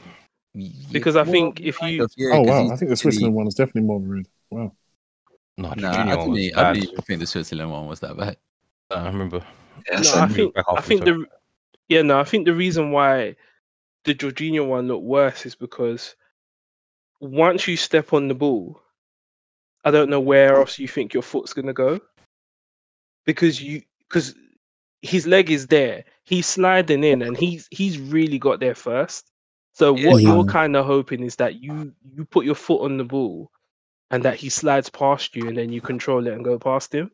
Because 0.91 1.15
I 1.15 1.23
think 1.23 1.59
if 1.61 1.81
you- 1.81 2.03
of, 2.03 2.11
yeah, 2.17 2.29
oh 2.33 2.43
'cause 2.43 2.47
wow, 2.47 2.63
I 2.65 2.67
think 2.67 2.79
the 2.79 2.85
really- 2.87 2.95
Switzerland 2.95 3.35
one 3.35 3.47
is 3.47 3.55
definitely 3.55 3.81
more 3.87 3.97
of 3.97 4.03
a 4.03 4.07
red. 4.07 4.25
Wow. 4.49 4.71
No, 5.57 5.73
Nah, 5.75 5.89
I 5.89 6.15
one 6.15 6.31
didn't, 6.31 6.31
was 6.31 6.51
I 6.55 6.61
bad. 6.63 6.73
didn't 6.75 6.89
even 6.91 7.01
think 7.03 7.19
the 7.19 7.27
Switzerland 7.27 7.71
one 7.71 7.87
was 7.87 7.99
that 7.99 8.15
bad. 8.17 8.37
Uh, 8.91 8.95
I 8.95 9.07
remember. 9.07 9.45
Yeah, 9.91 9.99
No, 10.01 10.13
I 10.15 10.27
think 10.27 10.53
I 10.77 10.81
think 10.81 11.03
through. 11.03 11.23
the 11.23 11.27
yeah 11.87 12.01
no 12.01 12.19
I 12.19 12.23
think 12.23 12.45
the 12.45 12.53
reason 12.53 12.91
why 12.91 13.35
the 14.05 14.13
Jorginho 14.15 14.67
one 14.67 14.87
looked 14.87 15.03
worse 15.03 15.45
is 15.45 15.55
because 15.55 16.15
once 17.21 17.67
you 17.67 17.75
step 17.77 18.13
on 18.13 18.27
the 18.27 18.33
ball, 18.35 18.81
I 19.85 19.91
don't 19.91 20.09
know 20.09 20.19
where 20.19 20.55
else 20.55 20.79
you 20.79 20.87
think 20.87 21.13
your 21.13 21.23
foot's 21.23 21.53
gonna 21.53 21.73
go 21.73 21.99
because 23.25 23.61
you 23.61 23.81
because 24.07 24.35
his 25.01 25.27
leg 25.27 25.49
is 25.51 25.67
there, 25.67 26.03
he's 26.23 26.47
sliding 26.47 27.03
in, 27.03 27.21
and 27.21 27.37
he's 27.37 27.67
he's 27.71 27.99
really 27.99 28.39
got 28.39 28.59
there 28.59 28.75
first. 28.75 29.28
So 29.79 29.95
Yeah. 29.95 30.09
what 30.11 30.21
you're 30.21 30.43
kind 30.43 30.75
of 30.75 30.85
hoping 30.85 31.23
is 31.23 31.37
that 31.37 31.63
you 31.63 31.93
you 32.15 32.25
put 32.25 32.45
your 32.45 32.55
foot 32.55 32.81
on 32.81 32.97
the 32.97 33.05
ball, 33.05 33.49
and 34.11 34.23
that 34.23 34.35
he 34.35 34.49
slides 34.49 34.89
past 34.89 35.35
you, 35.35 35.47
and 35.47 35.57
then 35.57 35.71
you 35.71 35.79
control 35.81 36.27
it 36.27 36.33
and 36.33 36.43
go 36.43 36.59
past 36.59 36.93
him. 36.93 37.09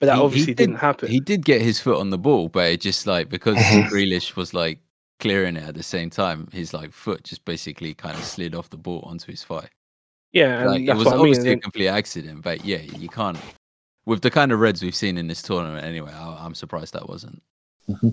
But 0.00 0.06
that 0.06 0.14
He- 0.14 0.18
he 0.20 0.24
obviously 0.24 0.54
did- 0.54 0.66
didn't 0.66 0.80
happen. 0.80 1.08
He 1.08 1.20
did 1.20 1.44
get 1.44 1.62
his 1.62 1.78
foot 1.80 1.98
on 2.00 2.10
the 2.10 2.18
ball, 2.18 2.48
but 2.48 2.70
it 2.72 2.80
just 2.80 3.06
like 3.06 3.28
because. 3.28 3.56
Grealish 3.92 4.34
was 4.34 4.52
like 4.52 4.80
clearing 5.20 5.56
it 5.56 5.62
at 5.62 5.74
the 5.76 5.82
same 5.84 6.10
time, 6.10 6.48
his 6.52 6.74
like 6.74 6.92
foot 6.92 7.22
just 7.22 7.44
basically 7.44 7.94
kind 7.94 8.16
of 8.18 8.24
slid 8.24 8.54
off 8.56 8.68
the 8.70 8.76
ball 8.76 9.00
onto 9.06 9.30
his 9.30 9.44
thigh. 9.44 9.68
yeah, 10.32 10.62
and 10.62 10.70
Like 10.72 10.80
it 10.82 10.94
was 10.96 11.04
what 11.06 11.14
I 11.14 11.16
mean. 11.18 11.20
obviously 11.28 11.52
a 11.52 11.56
complete 11.58 11.86
accident, 11.88 12.42
but 12.42 12.64
yeah, 12.64 12.78
you 12.98 13.08
can't. 13.08 13.38
With 14.04 14.20
the 14.22 14.30
kind 14.32 14.50
of 14.50 14.58
reds 14.58 14.82
we've 14.82 14.96
seen 14.96 15.16
in 15.16 15.28
this 15.28 15.40
tournament, 15.42 15.84
anyway, 15.86 16.12
I, 16.12 16.44
I'm 16.44 16.54
surprised 16.56 16.92
that 16.94 17.08
wasn't. 17.08 17.40
Mm-hmm. 17.88 18.08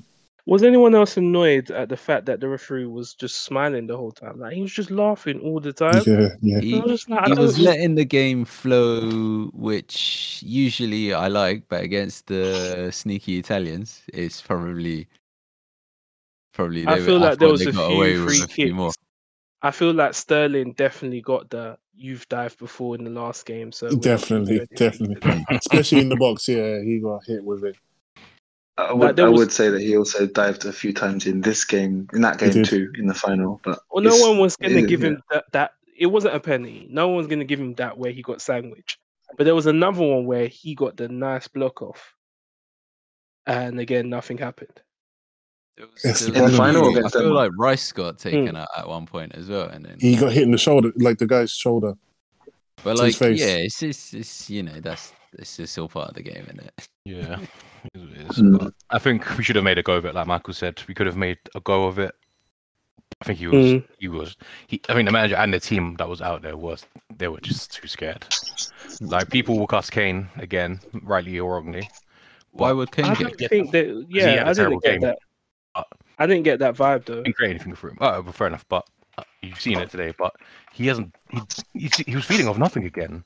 Was 0.47 0.63
anyone 0.63 0.95
else 0.95 1.17
annoyed 1.17 1.69
at 1.71 1.89
the 1.89 1.97
fact 1.97 2.25
that 2.25 2.39
the 2.39 2.49
referee 2.49 2.85
was 2.87 3.13
just 3.13 3.43
smiling 3.43 3.85
the 3.85 3.95
whole 3.95 4.11
time? 4.11 4.39
Like 4.39 4.53
he 4.53 4.61
was 4.61 4.71
just 4.73 4.89
laughing 4.89 5.39
all 5.39 5.59
the 5.59 5.71
time. 5.73 6.01
Yeah, 6.05 6.29
yeah. 6.41 6.57
I 6.57 6.61
He, 6.61 6.79
was 6.79 7.07
like, 7.07 7.21
I 7.21 7.27
he 7.27 7.39
was 7.39 7.59
letting 7.59 7.95
the 7.95 8.05
game 8.05 8.43
flow, 8.45 9.51
which 9.53 10.41
usually 10.45 11.13
I 11.13 11.27
like, 11.27 11.67
but 11.69 11.83
against 11.83 12.27
the 12.27 12.89
sneaky 12.91 13.37
Italians, 13.37 14.01
it's 14.13 14.41
probably 14.41 15.07
probably. 16.53 16.87
I 16.87 16.97
they- 16.99 17.05
feel 17.05 17.19
like 17.19 17.37
there 17.37 17.49
was 17.49 17.65
a 17.65 17.71
few 17.71 17.81
away 17.81 18.17
with 18.17 18.27
free 18.27 18.41
a 18.43 18.47
few 18.47 18.73
more. 18.73 18.91
I 19.61 19.69
feel 19.69 19.93
like 19.93 20.15
Sterling 20.15 20.73
definitely 20.73 21.21
got 21.21 21.51
the 21.51 21.77
you've 21.95 22.27
dived 22.29 22.57
before 22.57 22.95
in 22.95 23.03
the 23.03 23.11
last 23.11 23.45
game. 23.45 23.71
So 23.71 23.85
we're 23.85 23.91
not 23.91 24.01
gonna 24.01 24.17
Definitely, 24.17 24.67
definitely. 24.75 25.45
Especially 25.51 26.01
in 26.01 26.09
the 26.09 26.15
box, 26.15 26.47
yeah, 26.47 26.81
he 26.81 26.99
got 26.99 27.23
hit 27.27 27.43
with 27.43 27.63
it. 27.63 27.75
I 28.77 28.93
would, 28.93 29.15
there 29.15 29.25
I 29.27 29.29
was- 29.29 29.39
would 29.39 29.51
say 29.51 29.69
that 29.69 29.81
he 29.81 29.95
also 29.97 30.25
dived 30.25 30.65
a 30.65 30.73
few 30.73 30.93
times 30.93 31.27
in 31.27 31.41
this 31.41 31.63
game, 31.65 32.07
in 32.13 32.21
that 32.21 32.37
game 32.39 32.63
too, 32.63 32.91
in 32.97 33.05
the 33.07 33.13
final. 33.13 33.59
But 33.63 33.79
Well, 33.91 34.03
no 34.03 34.15
one 34.17 34.39
was 34.39 34.55
gonna 34.55 34.75
it- 34.75 34.87
give 34.87 35.01
yeah. 35.01 35.09
him 35.09 35.21
that, 35.29 35.45
that. 35.51 35.71
It 35.97 36.07
wasn't 36.07 36.35
a 36.35 36.39
penny. 36.39 36.87
No 36.89 37.07
one 37.09 37.17
was 37.17 37.27
gonna 37.27 37.43
give 37.45 37.59
him 37.59 37.75
that 37.75 37.97
where 37.97 38.11
he 38.11 38.21
got 38.23 38.41
sandwiched. 38.41 38.97
But 39.37 39.43
there 39.43 39.55
was 39.55 39.65
another 39.67 40.01
one 40.03 40.25
where 40.25 40.47
he 40.47 40.73
got 40.75 40.97
the 40.97 41.07
nice 41.07 41.47
block 41.47 41.81
off, 41.81 42.15
and 43.45 43.79
again 43.79 44.09
nothing 44.09 44.37
happened. 44.37 44.81
There 45.77 45.87
was- 45.87 46.03
Yes, 46.03 46.19
there 46.21 46.31
the 46.33 46.41
was 46.43 46.57
final 46.57 46.81
few- 46.89 46.97
against 46.97 47.15
I 47.15 47.19
feel 47.19 47.27
Denmark. 47.29 47.51
like 47.51 47.59
Rice 47.59 47.91
got 47.91 48.21
hmm. 48.21 48.29
taken 48.29 48.55
out 48.55 48.67
at 48.77 48.87
one 48.87 49.05
point 49.05 49.35
as 49.35 49.47
well, 49.47 49.67
and 49.69 49.85
then 49.85 49.97
He 49.99 50.15
got 50.15 50.31
hit 50.31 50.43
in 50.43 50.51
the 50.51 50.57
shoulder, 50.57 50.91
like 50.97 51.17
the 51.19 51.27
guy's 51.27 51.51
shoulder. 51.51 51.93
but 52.83 52.97
like 52.97 53.19
yeah, 53.19 53.57
it's 53.57 53.79
just 53.79 54.13
it's 54.13 54.49
you 54.49 54.63
know 54.63 54.79
that's 54.79 55.13
it's 55.33 55.59
is 55.59 55.71
still 55.71 55.87
part 55.87 56.09
of 56.09 56.15
the 56.15 56.23
game, 56.23 56.43
isn't 56.43 56.59
it? 56.61 56.87
Yeah. 57.05 57.39
it 57.83 57.91
is 57.95 58.01
what 58.01 58.11
it 58.11 58.17
is, 58.31 58.37
Mm. 58.37 58.59
but 58.59 58.73
I 58.89 58.99
think 58.99 59.37
we 59.37 59.43
should 59.43 59.55
have 59.55 59.65
made 59.65 59.77
a 59.77 59.83
go 59.83 59.93
of 59.95 60.05
it, 60.05 60.15
like 60.15 60.27
Michael 60.27 60.53
said. 60.53 60.81
We 60.87 60.93
could 60.93 61.07
have 61.07 61.17
made 61.17 61.37
a 61.55 61.59
go 61.59 61.85
of 61.85 61.99
it. 61.99 62.13
I 63.21 63.25
think 63.25 63.39
he 63.39 63.47
was. 63.47 63.55
Mm. 63.55 63.83
He 63.99 64.07
was. 64.07 64.35
He. 64.67 64.81
I 64.89 64.95
mean, 64.95 65.05
the 65.05 65.11
manager 65.11 65.35
and 65.35 65.53
the 65.53 65.59
team 65.59 65.95
that 65.97 66.07
was 66.09 66.21
out 66.21 66.41
there 66.41 66.57
was. 66.57 66.85
They 67.17 67.27
were 67.27 67.41
just 67.41 67.73
too 67.73 67.87
scared. 67.87 68.25
Like 68.99 69.29
people 69.29 69.59
will 69.59 69.67
cast 69.67 69.91
Kane 69.91 70.27
again, 70.37 70.79
rightly 71.03 71.39
or 71.39 71.53
wrongly. 71.55 71.87
Why 72.51 72.71
would 72.71 72.91
Kane 72.91 73.05
I 73.05 73.13
get? 73.15 73.19
don't 73.27 73.37
get 73.37 73.49
think 73.49 73.71
that. 73.71 73.85
had 73.87 74.05
Yeah, 74.09 74.43
a 74.43 74.49
I 74.49 74.53
didn't 74.53 74.83
get 74.83 74.91
game. 74.91 75.01
that. 75.01 75.17
Uh, 75.75 75.83
I 76.19 76.25
didn't 76.25 76.43
get 76.43 76.59
that 76.59 76.75
vibe 76.75 77.05
though. 77.05 77.21
Didn't 77.23 77.35
create 77.35 77.51
anything 77.51 77.75
for 77.75 77.89
him. 77.89 77.97
Oh, 78.01 78.23
fair 78.31 78.47
enough. 78.47 78.65
But 78.69 78.87
uh, 79.17 79.23
you've 79.41 79.59
seen 79.61 79.77
it 79.79 79.89
today. 79.91 80.13
But 80.17 80.33
he 80.73 80.87
hasn't. 80.87 81.13
He, 81.29 81.41
he, 81.73 81.89
he 82.07 82.15
was 82.15 82.25
feeding 82.25 82.47
off 82.47 82.57
nothing 82.57 82.85
again. 82.85 83.23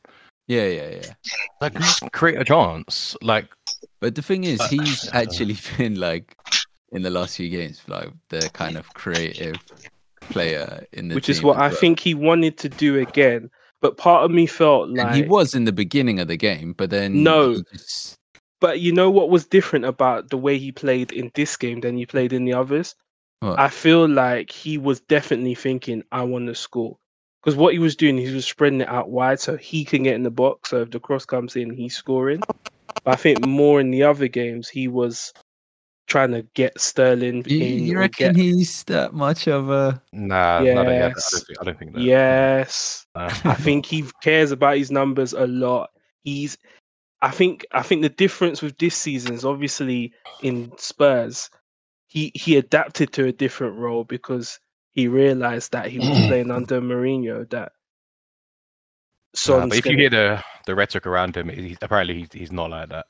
Yeah, 0.47 0.67
yeah, 0.67 0.89
yeah. 0.89 1.13
Like 1.61 1.73
just 1.75 2.11
create 2.11 2.39
a 2.39 2.43
chance. 2.45 3.15
Like 3.21 3.47
But 3.99 4.15
the 4.15 4.21
thing 4.21 4.43
is, 4.43 4.63
he's 4.67 5.09
actually 5.13 5.57
been 5.77 5.95
like 5.99 6.35
in 6.91 7.01
the 7.01 7.09
last 7.09 7.37
few 7.37 7.49
games, 7.49 7.81
like 7.87 8.09
the 8.29 8.49
kind 8.53 8.77
of 8.77 8.93
creative 8.93 9.55
player 10.29 10.85
in 10.93 11.07
the 11.07 11.15
which 11.15 11.29
is 11.29 11.41
what 11.41 11.57
as 11.57 11.61
I 11.61 11.67
well. 11.69 11.75
think 11.77 11.99
he 11.99 12.13
wanted 12.13 12.57
to 12.59 12.69
do 12.69 12.99
again. 12.99 13.49
But 13.81 13.97
part 13.97 14.23
of 14.23 14.31
me 14.31 14.47
felt 14.47 14.87
And 14.89 14.97
like 14.97 15.15
he 15.15 15.23
was 15.23 15.53
in 15.53 15.65
the 15.65 15.71
beginning 15.73 16.19
of 16.19 16.27
the 16.27 16.37
game, 16.37 16.73
but 16.73 16.89
then 16.89 17.23
No. 17.23 17.61
just- 17.73 18.17
But 18.61 18.79
you 18.79 18.91
know 18.93 19.11
what 19.11 19.29
was 19.29 19.45
different 19.45 19.85
about 19.85 20.29
the 20.29 20.37
way 20.37 20.57
he 20.57 20.71
played 20.71 21.11
in 21.11 21.29
this 21.35 21.55
game 21.57 21.81
than 21.81 21.97
he 21.97 22.05
played 22.05 22.33
in 22.33 22.45
the 22.45 22.53
others? 22.53 22.95
What? 23.41 23.59
I 23.59 23.69
feel 23.69 24.07
like 24.07 24.49
he 24.49 24.77
was 24.77 25.01
definitely 25.01 25.55
thinking, 25.55 26.03
I 26.11 26.23
want 26.23 26.47
to 26.47 26.55
score. 26.55 26.97
Because 27.45 27.55
what 27.57 27.73
he 27.73 27.79
was 27.79 27.95
doing, 27.95 28.17
he 28.17 28.33
was 28.33 28.47
spreading 28.47 28.81
it 28.81 28.89
out 28.89 29.11
wide 29.11 29.39
so 29.39 29.55
he 29.55 29.85
can 29.85 30.01
get 30.01 30.15
in 30.15 30.23
the 30.23 30.31
box. 30.31 30.71
So 30.71 30.81
if 30.81 30.89
the 30.89 30.99
cross 30.99 31.25
comes 31.25 31.55
in, 31.55 31.69
he's 31.69 31.95
scoring. 31.95 32.41
But 33.03 33.11
I 33.11 33.15
think 33.15 33.45
more 33.45 33.79
in 33.79 33.91
the 33.91 34.01
other 34.01 34.27
games, 34.27 34.67
he 34.67 34.87
was 34.87 35.31
trying 36.07 36.31
to 36.31 36.41
get 36.55 36.79
Sterling 36.81 37.43
you, 37.45 37.57
you 37.57 37.99
reckon 37.99 38.33
get- 38.33 38.35
he's 38.35 38.83
that 38.85 39.13
much 39.13 39.47
of 39.47 39.69
a? 39.69 40.01
nah, 40.11 40.59
nah, 40.63 40.63
nah, 40.63 40.89
yeah, 40.89 40.89
I 40.89 40.91
Yes. 40.91 41.31
don't 41.31 41.45
think. 41.45 41.61
I 41.61 41.63
don't 41.65 41.79
think 41.79 41.93
that. 41.93 42.01
Yes. 42.01 43.05
Nah. 43.15 43.25
I 43.45 43.53
think 43.53 43.85
he 43.85 44.05
cares 44.23 44.49
about 44.51 44.77
his 44.77 44.89
numbers 44.89 45.33
a 45.33 45.45
lot. 45.45 45.91
He's 46.23 46.57
I 47.21 47.29
think 47.29 47.63
I 47.71 47.83
think 47.83 48.01
the 48.01 48.09
difference 48.09 48.61
with 48.63 48.75
this 48.79 48.95
season 48.95 49.33
is 49.33 49.45
obviously 49.45 50.13
in 50.41 50.71
Spurs, 50.77 51.49
he 52.07 52.31
he 52.33 52.57
adapted 52.57 53.13
to 53.13 53.25
a 53.27 53.31
different 53.31 53.77
role 53.77 54.03
because 54.03 54.59
he 54.95 55.07
realized 55.07 55.71
that 55.73 55.87
he 55.87 55.99
was 55.99 56.07
playing 56.27 56.49
under 56.57 56.81
Mourinho 56.81 57.47
that 57.51 57.71
Nah, 59.33 59.37
Son's 59.39 59.69
but 59.69 59.77
if 59.79 59.85
you 59.85 59.91
gonna- 59.91 60.01
hear 60.01 60.09
the 60.09 60.43
the 60.65 60.75
rhetoric 60.75 61.05
around 61.05 61.35
him, 61.35 61.49
he, 61.49 61.77
apparently 61.81 62.19
he's, 62.19 62.29
he's 62.33 62.51
not 62.51 62.69
like 62.71 62.89
that. 62.89 63.05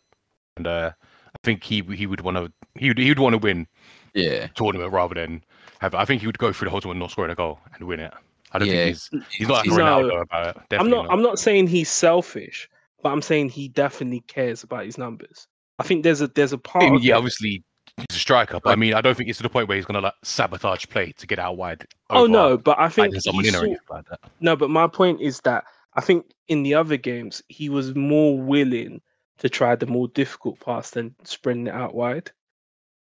And 0.57 0.67
uh, 0.67 0.91
I 1.03 1.37
think 1.43 1.63
he 1.63 1.81
he 1.93 2.07
would 2.07 2.21
want 2.21 2.37
to 2.37 2.51
he 2.75 2.89
would 2.89 2.97
he 2.97 3.09
would 3.09 3.19
want 3.19 3.33
to 3.33 3.37
win 3.37 3.67
Yeah, 4.13 4.47
tournament 4.55 4.91
rather 4.91 5.13
than 5.15 5.43
have. 5.79 5.93
I 5.93 6.03
think 6.05 6.21
he 6.21 6.27
would 6.27 6.39
go 6.39 6.51
through 6.51 6.65
the 6.65 6.71
whole 6.71 6.81
tournament 6.81 7.01
not 7.03 7.11
scoring 7.11 7.31
a 7.31 7.35
goal 7.35 7.59
and 7.75 7.87
win 7.87 7.99
it. 7.99 8.11
I 8.51 8.59
don't 8.59 8.67
Yeah. 8.67 8.73
think 8.85 8.87
he's 8.87 9.09
he's 9.37 9.47
not 9.47 9.55
like 9.57 9.65
he's- 9.65 9.77
Ronaldo 9.77 10.09
No, 10.09 10.21
about 10.21 10.47
it. 10.47 10.55
I'm 10.57 10.65
Definitely 10.69 10.91
not 11.03 11.11
I'm 11.11 11.21
not 11.21 11.37
saying 11.39 11.67
he's 11.67 11.89
selfish, 11.91 12.67
but 13.03 13.09
I'm 13.11 13.21
saying 13.21 13.49
he 13.49 13.67
definitely 13.67 14.21
cares 14.21 14.63
about 14.63 14.85
his 14.85 14.97
numbers. 14.97 15.47
I 15.77 15.83
think 15.83 16.03
there's 16.03 16.21
a 16.21 16.27
there's 16.27 16.53
a 16.53 16.57
part 16.57 16.85
I 16.85 16.95
of 16.95 17.03
yeah, 17.03 17.13
it- 17.13 17.17
obviously 17.17 17.63
he's 17.97 18.17
a 18.17 18.19
striker, 18.19 18.59
but 18.63 18.71
I 18.71 18.75
mean, 18.75 18.93
I 18.93 19.01
don't 19.01 19.15
think 19.15 19.29
it's 19.29 19.37
to 19.37 19.43
the 19.43 19.49
point 19.49 19.67
where 19.67 19.77
he's 19.77 19.85
gonna 19.85 20.01
like 20.01 20.13
sabotage 20.23 20.85
play 20.87 21.11
to 21.13 21.27
get 21.27 21.39
out 21.39 21.57
wide. 21.57 21.85
Oh 22.09 22.25
no, 22.25 22.57
but 22.57 22.77
I 22.79 22.89
think 22.89 23.15
someone 23.21 23.43
he 23.45 23.49
in 23.49 23.53
saw- 23.55 23.93
like 23.93 24.05
that. 24.09 24.19
No, 24.39 24.55
but 24.55 24.69
my 24.69 24.87
point 24.87 25.21
is 25.21 25.39
that 25.41 25.63
I 25.93 26.01
think 26.01 26.25
in 26.47 26.63
the 26.63 26.73
other 26.73 26.97
games 26.97 27.41
he 27.47 27.69
was 27.69 27.95
more 27.95 28.37
willing 28.39 29.01
to 29.37 29.49
try 29.49 29.75
the 29.75 29.87
more 29.87 30.07
difficult 30.09 30.59
pass 30.59 30.91
than 30.91 31.13
spreading 31.23 31.67
it 31.67 31.73
out 31.73 31.95
wide. 31.95 32.31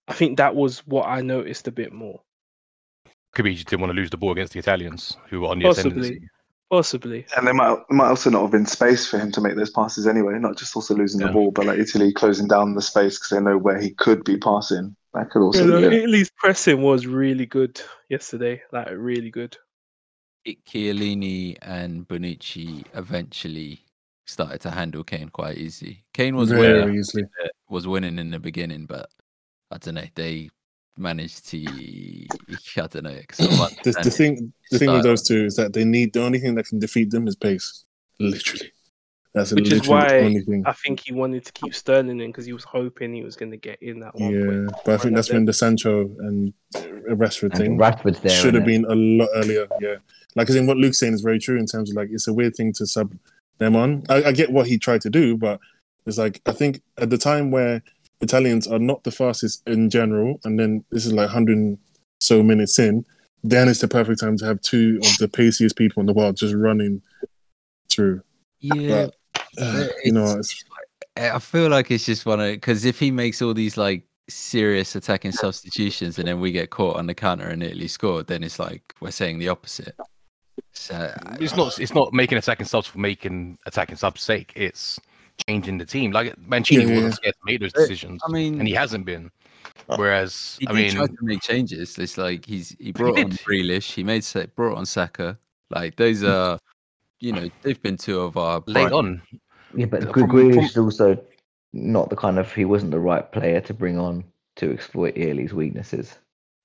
I 0.08 0.12
think 0.12 0.36
that 0.36 0.54
was 0.54 0.86
what 0.86 1.06
I 1.06 1.22
noticed 1.22 1.66
a 1.68 1.72
bit 1.72 1.92
more. 1.92 2.20
Could 3.34 3.44
be 3.44 3.50
he 3.50 3.56
just 3.56 3.68
didn't 3.68 3.80
want 3.80 3.90
to 3.92 3.96
lose 3.96 4.10
the 4.10 4.16
ball 4.16 4.32
against 4.32 4.52
the 4.52 4.58
Italians 4.58 5.16
who 5.28 5.40
were 5.40 5.48
on 5.48 5.58
the 5.58 5.64
Possibly. 5.64 5.90
ascendancy. 6.00 6.28
Possibly. 6.74 7.24
And 7.36 7.46
there 7.46 7.54
might, 7.54 7.78
might 7.90 8.08
also 8.08 8.30
not 8.30 8.42
have 8.42 8.50
been 8.50 8.66
space 8.66 9.06
for 9.06 9.18
him 9.18 9.30
to 9.32 9.40
make 9.40 9.54
those 9.54 9.70
passes 9.70 10.06
anyway, 10.08 10.38
not 10.40 10.56
just 10.56 10.74
also 10.74 10.94
losing 10.94 11.20
Yeah. 11.20 11.28
the 11.28 11.32
ball, 11.32 11.50
but 11.52 11.66
like 11.66 11.78
Italy 11.78 12.12
closing 12.12 12.48
down 12.48 12.74
the 12.74 12.82
space 12.82 13.16
because 13.16 13.30
they 13.30 13.40
know 13.40 13.56
where 13.58 13.80
he 13.80 13.90
could 13.90 14.24
be 14.24 14.36
passing. 14.38 14.96
That 15.12 15.30
could 15.30 15.42
also 15.42 15.64
You 15.64 15.70
know, 15.70 15.78
be 15.80 15.86
it. 15.96 16.02
Italy's 16.02 16.30
pressing 16.36 16.82
was 16.82 17.06
really 17.06 17.46
good 17.46 17.80
yesterday. 18.08 18.60
Like 18.72 18.88
really 18.90 19.30
good. 19.30 19.56
Chiellini 20.46 21.56
and 21.62 22.06
Bonucci 22.08 22.84
eventually 22.94 23.80
started 24.26 24.60
to 24.62 24.70
handle 24.70 25.04
Kane 25.04 25.28
quite 25.28 25.56
easy. 25.56 26.04
Kane 26.12 26.34
was 26.36 26.50
very 26.50 26.80
winning, 26.80 26.96
easily. 26.98 27.24
was 27.68 27.86
winning 27.86 28.18
in 28.18 28.30
the 28.30 28.40
beginning, 28.40 28.86
but 28.86 29.08
I 29.70 29.78
don't 29.78 29.94
know. 29.94 30.04
They 30.14 30.50
managed 30.96 31.48
to, 31.50 31.58
I 31.58 32.86
don't 32.86 33.04
know. 33.04 33.18
The, 33.82 34.00
the 34.02 34.10
thing, 34.10 34.52
the 34.70 34.78
thing 34.78 34.92
with 34.92 35.02
those 35.02 35.22
two 35.22 35.44
is 35.44 35.56
that 35.56 35.72
they 35.72 35.84
need 35.84 36.12
the 36.12 36.22
only 36.22 36.38
thing 36.38 36.54
that 36.54 36.66
can 36.66 36.78
defeat 36.78 37.10
them 37.10 37.26
is 37.28 37.36
pace. 37.36 37.84
Literally, 38.20 38.72
that's 39.34 39.52
Which 39.52 39.70
is 39.72 39.88
why. 39.88 40.06
I 40.64 40.72
think 40.72 41.00
he 41.00 41.12
wanted 41.12 41.44
to 41.46 41.52
keep 41.52 41.74
Sterling 41.74 42.20
in 42.20 42.30
because 42.30 42.46
he 42.46 42.52
was 42.52 42.64
hoping 42.64 43.12
he 43.12 43.24
was 43.24 43.34
going 43.36 43.50
to 43.50 43.56
get 43.56 43.82
in 43.82 44.00
that 44.00 44.14
one 44.14 44.32
Yeah, 44.32 44.44
point. 44.46 44.70
but 44.84 44.94
I 44.94 44.96
think 44.98 45.16
that's 45.16 45.30
when 45.30 45.44
the 45.44 45.52
Sancho 45.52 46.02
and 46.20 46.54
Rashford 46.74 47.50
And 47.50 47.58
thing 47.58 47.78
Rashford's 47.78 48.20
there. 48.20 48.30
should 48.30 48.54
have 48.54 48.62
innit? 48.62 48.66
been 48.66 48.84
a 48.84 48.94
lot 48.94 49.28
earlier. 49.34 49.66
Yeah, 49.80 49.96
like 50.36 50.48
I 50.48 50.52
think 50.52 50.68
what 50.68 50.76
Luke's 50.76 50.98
saying 51.00 51.14
is 51.14 51.22
very 51.22 51.38
true 51.40 51.58
in 51.58 51.66
terms 51.66 51.90
of 51.90 51.96
like 51.96 52.08
it's 52.12 52.28
a 52.28 52.32
weird 52.32 52.54
thing 52.54 52.72
to 52.74 52.86
sub 52.86 53.12
them 53.58 53.74
on. 53.76 54.04
I, 54.08 54.24
I 54.24 54.32
get 54.32 54.50
what 54.52 54.68
he 54.68 54.78
tried 54.78 55.00
to 55.02 55.10
do, 55.10 55.36
but 55.36 55.58
it's 56.06 56.18
like 56.18 56.40
I 56.46 56.52
think 56.52 56.82
at 56.98 57.10
the 57.10 57.18
time 57.18 57.50
where 57.50 57.82
Italians 58.20 58.66
are 58.66 58.78
not 58.78 59.04
the 59.04 59.10
fastest 59.10 59.62
in 59.66 59.90
general, 59.90 60.40
and 60.44 60.58
then 60.58 60.84
this 60.90 61.04
is 61.06 61.12
like 61.12 61.28
hundred 61.30 61.56
and 61.58 61.78
so 62.20 62.42
minutes 62.42 62.78
in, 62.78 63.04
then 63.42 63.68
it's 63.68 63.80
the 63.80 63.88
perfect 63.88 64.20
time 64.20 64.36
to 64.38 64.44
have 64.46 64.60
two 64.62 64.98
of 65.02 65.18
the 65.18 65.28
paciest 65.28 65.76
people 65.76 66.00
in 66.00 66.06
the 66.06 66.12
world 66.12 66.36
just 66.36 66.54
running 66.54 67.02
through. 67.90 68.22
Yeah, 68.60 69.08
Uh, 69.58 69.88
you 70.04 70.12
know, 70.12 70.38
it's, 70.38 70.64
I 71.16 71.38
feel 71.38 71.68
like 71.68 71.90
it's 71.90 72.06
just 72.06 72.24
one 72.26 72.40
of 72.40 72.46
because 72.52 72.84
if 72.84 72.98
he 72.98 73.10
makes 73.10 73.42
all 73.42 73.52
these 73.54 73.76
like 73.76 74.04
serious 74.28 74.96
attacking 74.96 75.32
substitutions 75.32 76.18
and 76.18 76.26
then 76.26 76.40
we 76.40 76.50
get 76.50 76.70
caught 76.70 76.96
on 76.96 77.06
the 77.06 77.14
counter 77.14 77.46
and 77.48 77.62
Italy 77.62 77.88
scored, 77.88 78.26
then 78.26 78.42
it's 78.42 78.58
like 78.58 78.94
we're 79.00 79.10
saying 79.10 79.38
the 79.38 79.48
opposite. 79.48 79.94
So 80.72 80.94
I- 80.94 81.36
It's 81.40 81.54
not. 81.56 81.78
It's 81.78 81.94
not 81.94 82.12
making 82.14 82.38
attacking 82.38 82.66
subs 82.66 82.86
for 82.88 82.98
making 82.98 83.58
attacking 83.66 83.96
subs' 83.96 84.22
sake. 84.22 84.52
It's 84.56 84.98
changing 85.48 85.78
the 85.78 85.84
team. 85.84 86.12
Like 86.12 86.36
Mancini 86.38 86.82
Yeah, 86.82 86.88
yeah, 86.88 86.94
wasn't 86.96 87.14
scared 87.14 87.34
to 87.34 87.40
make 87.44 87.60
those 87.60 87.72
decisions, 87.72 88.20
I 88.26 88.30
mean, 88.30 88.58
and 88.58 88.68
he 88.68 88.74
hasn't 88.74 89.04
been. 89.04 89.30
Oh, 89.88 89.96
Whereas, 89.96 90.56
he 90.60 90.66
I 90.68 90.72
did 90.72 90.76
mean, 90.78 90.90
try 90.92 91.06
to 91.06 91.16
make 91.20 91.42
changes. 91.42 91.98
It's 91.98 92.16
like 92.16 92.46
he's 92.46 92.76
he 92.78 92.92
brought 92.92 93.18
on. 93.18 93.30
Grealish, 93.32 93.92
he 93.92 94.04
made 94.04 94.24
brought 94.54 94.78
on 94.78 94.86
Saka. 94.86 95.38
Like 95.70 95.96
those 95.96 96.20
hmm. 96.20 96.26
are, 96.28 96.58
you 97.20 97.32
know, 97.32 97.50
they've 97.62 97.80
been 97.82 97.96
two 97.96 98.20
of 98.20 98.36
our 98.36 98.62
late 98.66 98.92
on, 98.92 99.20
Yeah, 99.74 99.86
but 99.86 100.02
From- 100.02 100.28
Gre- 100.28 100.42
Grealish 100.42 100.64
is 100.64 100.78
also 100.78 101.18
not 101.72 102.08
the 102.08 102.16
kind 102.16 102.38
of 102.38 102.52
he 102.52 102.64
wasn't 102.64 102.92
the 102.92 103.00
right 103.00 103.30
player 103.32 103.60
to 103.62 103.74
bring 103.74 103.98
on 103.98 104.24
to 104.56 104.72
exploit 104.72 105.14
Italy's 105.16 105.52
weaknesses. 105.52 106.18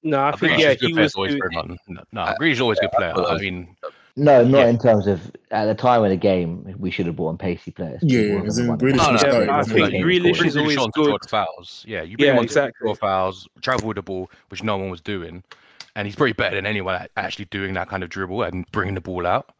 No, 0.03 0.19
I 0.19 0.29
I 0.29 0.31
think 0.31 0.51
think 0.53 0.61
yeah, 0.61 0.73
he's 0.73 0.83
a 0.83 0.87
he 0.87 0.93
was 0.93 1.15
Always 1.15 1.35
doing. 1.35 1.77
No, 1.87 2.03
no 2.13 2.35
Grealish 2.39 2.51
is 2.51 2.61
always 2.61 2.77
a 2.79 2.81
good 2.81 2.91
player. 2.91 3.13
I- 3.17 3.35
I 3.35 3.37
mean, 3.37 3.75
No, 4.15 4.43
not 4.43 4.59
Yeah. 4.59 4.67
in 4.67 4.77
terms 4.79 5.07
of 5.07 5.31
at 5.51 5.65
the 5.65 5.75
time 5.75 6.03
of 6.03 6.09
the 6.09 6.15
game 6.17 6.75
we 6.77 6.91
should 6.91 7.05
have 7.05 7.15
bought 7.15 7.29
on 7.29 7.37
pacey 7.37 7.71
players. 7.71 7.99
Yeah, 8.03 8.19
yeah, 8.21 8.35
were 8.41 8.47
as 8.47 8.57
in 8.57 8.67
Grealish 8.67 8.89
it. 8.93 8.95
No, 8.97 9.11
was 9.13 9.23
no. 9.23 9.39
Yeah, 9.41 9.57
I 9.57 9.63
from 9.63 9.73
think 9.73 10.05
Grealish 10.05 10.45
is 10.45 10.57
always 10.57 10.77
on 10.77 10.89
good. 10.91 11.15
fouls. 11.29 11.85
Yeah, 11.87 12.01
you 12.01 12.17
bring 12.17 12.27
Yeah, 12.27 12.33
him 12.33 12.39
on 12.39 12.43
exactly. 12.45 12.87
to 12.89 12.95
fouls, 12.95 13.47
travel 13.61 13.87
with 13.87 13.95
the 13.95 14.01
ball, 14.01 14.29
which 14.49 14.63
no 14.63 14.77
one 14.77 14.89
was 14.89 14.99
doing, 15.01 15.43
and 15.95 16.05
he's 16.05 16.15
probably 16.15 16.33
better 16.33 16.55
than 16.55 16.65
anyone 16.65 16.95
at 16.95 17.11
actually 17.17 17.45
doing 17.45 17.73
that 17.75 17.87
kind 17.89 18.03
of 18.03 18.09
dribble 18.09 18.43
and 18.43 18.69
bringing 18.71 18.95
the 18.95 19.01
ball 19.01 19.25
out. 19.25 19.51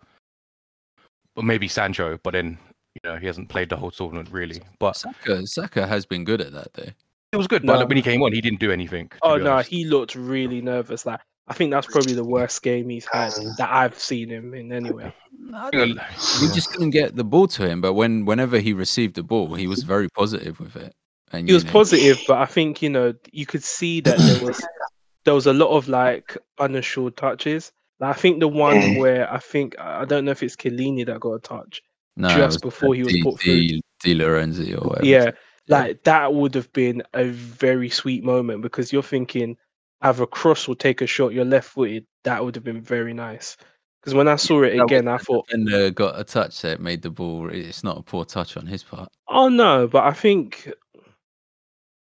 But 1.36 1.46
maybe 1.46 1.68
Sancho, 1.68 2.20
but 2.24 2.32
then 2.32 2.58
you 2.96 3.10
know 3.10 3.18
he 3.18 3.28
hasn't 3.28 3.50
played 3.50 3.70
the 3.70 3.78
whole 3.78 3.92
tournament 3.92 4.30
really. 4.32 4.62
But 4.80 4.98
Saka, 4.98 5.46
Saka 5.48 5.88
has 5.88 6.06
been 6.06 6.24
good 6.26 6.42
at 6.42 6.52
that 6.54 6.74
though. 6.74 6.90
it 7.32 7.38
was 7.38 7.48
good. 7.48 7.64
No. 7.64 7.78
But 7.78 7.88
when 7.88 7.98
he 7.98 8.04
came 8.04 8.22
on, 8.24 8.34
he 8.34 8.42
didn't 8.42 8.60
do 8.60 8.72
anything. 8.72 9.12
Oh 9.22 9.38
no, 9.38 9.54
honest. 9.54 9.70
he 9.70 9.86
looked 9.86 10.16
really 10.16 10.62
nervous. 10.62 11.06
Like 11.06 11.22
I 11.50 11.54
think 11.54 11.72
that's 11.72 11.88
probably 11.88 12.14
the 12.14 12.24
worst 12.24 12.62
game 12.62 12.90
he's 12.90 13.08
had 13.12 13.32
that 13.58 13.70
I've 13.72 13.98
seen 14.00 14.30
him 14.30 14.54
in 14.54 14.72
anyway. 14.72 15.14
I 15.54 15.66
You 15.74 15.80
don't- 15.80 15.96
know, 15.96 16.04
we 16.42 16.48
just 16.54 16.72
couldn't 16.72 16.92
get 16.92 17.16
the 17.16 17.24
ball 17.24 17.48
to 17.48 17.68
him. 17.68 17.82
But 17.82 17.94
when 17.94 18.26
whenever 18.26 18.60
he 18.60 18.74
received 18.74 19.16
the 19.16 19.24
ball, 19.24 19.56
he 19.56 19.66
was 19.68 19.84
very 19.84 20.08
positive 20.10 20.60
with 20.60 20.76
it. 20.76 20.94
And 21.32 21.48
He 21.48 21.54
was 21.54 21.66
know, 21.66 21.72
positive, 21.72 22.20
but 22.28 22.38
I 22.40 22.46
think 22.46 22.82
you 22.82 22.90
know 22.90 23.14
you 23.32 23.46
could 23.46 23.64
see 23.64 24.00
that 24.02 24.18
there 24.18 24.46
was 24.48 24.64
there 25.26 25.34
was 25.34 25.48
a 25.48 25.54
lot 25.54 25.70
of 25.76 25.88
like 25.88 26.38
unassured 26.60 27.18
touches. 27.18 27.72
Like, 28.00 28.16
I 28.16 28.20
think 28.20 28.40
the 28.40 28.48
one 28.48 28.78
Mm. 28.78 29.00
where 29.00 29.32
I 29.34 29.40
think 29.40 29.76
I 29.80 30.06
don't 30.06 30.26
know 30.26 30.32
if 30.32 30.42
it's 30.44 30.56
Chiellini 30.56 31.06
that 31.08 31.20
got 31.20 31.34
a 31.34 31.40
touch. 31.40 31.82
no, 32.16 32.30
just 32.30 32.62
before 32.62 32.94
he 32.96 33.04
was 33.04 33.14
Di- 33.14 33.24
put 33.24 33.40
through. 33.40 33.54
Di, 33.68 33.82
Di 34.02 34.14
Lorenzi 34.16 34.74
or 34.74 34.88
whatever. 34.88 35.06
Yeah, 35.06 35.32
like 35.68 36.04
that 36.04 36.34
would 36.34 36.54
have 36.56 36.72
been 36.74 37.02
a 37.14 37.26
very 37.26 37.90
sweet 37.90 38.24
moment 38.24 38.62
because 38.62 38.92
you're 38.94 39.04
thinking 39.04 39.58
either 40.02 40.26
cross 40.26 40.68
will 40.68 40.76
take 40.76 41.02
a 41.02 41.08
shot, 41.08 41.34
you're 41.34 41.46
left 41.46 41.70
footed. 41.70 42.06
That 42.24 42.44
would 42.44 42.56
have 42.56 42.64
been 42.64 42.82
very 42.82 43.14
nice. 43.14 43.58
Because 44.02 44.14
when 44.14 44.30
I 44.30 44.38
saw 44.38 44.64
it 44.64 44.80
again, 44.80 45.10
I 45.10 45.18
thought, 45.18 45.46
and 45.52 45.94
got 45.94 46.20
a 46.20 46.24
touch 46.24 46.62
that 46.62 46.80
made 46.80 47.02
the 47.02 47.10
ball. 47.10 47.50
It's 47.50 47.84
not 47.84 47.98
a 47.98 48.02
poor 48.02 48.24
touch 48.24 48.56
on 48.56 48.66
his 48.66 48.82
part. 48.82 49.10
oh 49.28 49.50
no, 49.50 49.88
but 49.88 50.06
I 50.06 50.14
think 50.14 50.72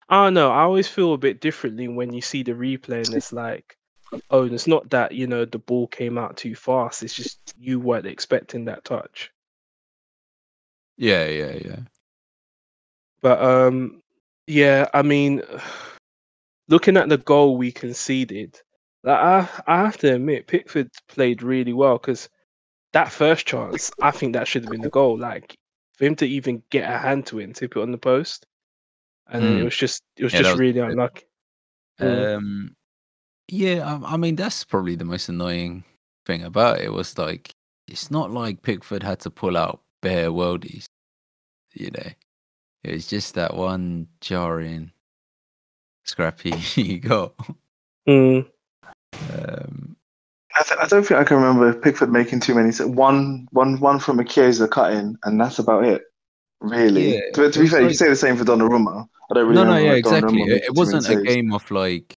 I 0.08 0.24
don't 0.24 0.34
know. 0.34 0.50
I 0.50 0.62
always 0.62 0.88
feel 0.88 1.14
a 1.14 1.18
bit 1.18 1.40
differently 1.40 1.88
when 1.88 2.12
you 2.12 2.20
see 2.20 2.42
the 2.42 2.52
replay 2.52 3.06
and 3.06 3.14
it's 3.16 3.32
like, 3.32 3.76
oh, 4.30 4.44
and 4.44 4.52
it's 4.52 4.66
not 4.66 4.90
that 4.90 5.12
you 5.12 5.26
know 5.26 5.44
the 5.44 5.58
ball 5.58 5.86
came 5.88 6.16
out 6.16 6.36
too 6.36 6.54
fast. 6.54 7.02
It's 7.02 7.14
just 7.14 7.54
you 7.58 7.80
weren't 7.80 8.06
expecting 8.06 8.66
that 8.66 8.84
touch. 8.84 9.32
Yeah, 10.96 11.26
yeah, 11.26 11.58
yeah. 11.64 11.78
But 13.20 13.42
um, 13.42 14.00
yeah, 14.46 14.86
I 14.94 15.02
mean, 15.02 15.42
looking 16.68 16.96
at 16.96 17.08
the 17.08 17.18
goal 17.18 17.56
we 17.56 17.72
conceded, 17.72 18.60
like 19.04 19.18
I, 19.18 19.48
I 19.66 19.78
have 19.84 19.98
to 19.98 20.14
admit, 20.14 20.46
Pickford 20.48 20.90
played 21.08 21.42
really 21.42 21.72
well 21.72 21.98
because 21.98 22.28
that 22.92 23.12
first 23.12 23.46
chance, 23.46 23.92
I 24.00 24.10
think 24.12 24.32
that 24.34 24.48
should 24.48 24.62
have 24.62 24.70
been 24.70 24.82
the 24.82 24.90
goal. 24.90 25.18
Like 25.18 25.56
for 25.98 26.04
him 26.06 26.16
to 26.16 26.26
even 26.26 26.62
get 26.70 26.90
a 26.92 26.98
hand 26.98 27.26
to 27.28 27.40
it 27.40 27.44
and 27.44 27.54
tip 27.56 27.76
it 27.76 27.82
on 27.82 27.92
the 27.92 27.98
post, 27.98 28.46
and 29.28 29.44
then 29.46 29.56
it 29.56 29.62
Mm. 29.62 29.64
was 29.64 29.76
just, 29.76 30.02
it 30.16 30.24
was 30.24 30.32
Yeah, 30.32 30.38
just 30.38 30.52
was 30.52 30.60
really 30.60 30.80
good. 30.86 30.92
unlucky. 30.92 31.24
Mm. 32.00 32.36
Um, 32.38 32.76
yeah, 33.48 33.98
I, 34.04 34.14
I 34.14 34.16
mean 34.16 34.36
that's 34.36 34.64
probably 34.64 34.96
the 34.96 35.04
most 35.04 35.28
annoying 35.28 35.84
thing 36.26 36.42
about 36.42 36.80
it 36.80 36.92
was 36.92 37.18
like 37.18 37.54
it's 37.88 38.10
not 38.10 38.30
like 38.30 38.62
Pickford 38.62 39.02
had 39.02 39.20
to 39.20 39.30
pull 39.30 39.56
out 39.56 39.82
bare 40.02 40.30
worldies, 40.30 40.86
you 41.74 41.90
know. 41.92 42.10
It 42.84 42.92
was 42.92 43.06
just 43.08 43.34
that 43.34 43.54
one 43.56 44.08
jarring, 44.20 44.92
scrappy 46.06 46.98
goal. 47.00 47.34
Mm. 48.08 48.46
Um, 49.32 49.96
I, 50.58 50.62
th- 50.62 50.80
I 50.80 50.86
don't 50.86 51.04
think 51.06 51.20
I 51.20 51.24
can 51.24 51.36
remember 51.36 51.72
Pickford 51.78 52.10
making 52.10 52.40
too 52.40 52.54
many. 52.54 52.72
So 52.72 52.86
one, 52.86 53.46
one, 53.52 53.78
one 53.80 53.98
from 53.98 54.18
a 54.20 54.24
Chiesa 54.24 54.68
cut 54.68 54.92
in, 54.92 55.16
and 55.24 55.40
that's 55.40 55.58
about 55.58 55.84
it. 55.84 56.02
Really. 56.60 57.14
Yeah, 57.16 57.20
to, 57.34 57.50
to 57.50 57.60
be 57.60 57.68
fair, 57.68 57.80
you 57.80 57.86
like- 57.86 57.90
can 57.90 57.96
say 57.98 58.08
the 58.08 58.16
same 58.16 58.36
for 58.36 58.44
Donnarumma. 58.44 59.06
I 59.30 59.34
don't 59.34 59.48
really 59.48 59.64
no, 59.64 59.64
no, 59.72 59.76
yeah, 59.76 59.94
Donnarumma 59.94 59.98
exactly. 59.98 60.42
It, 60.42 60.64
it 60.64 60.74
wasn't 60.74 61.02
a 61.02 61.06
saves. 61.06 61.22
game 61.22 61.52
of 61.52 61.70
like, 61.70 62.14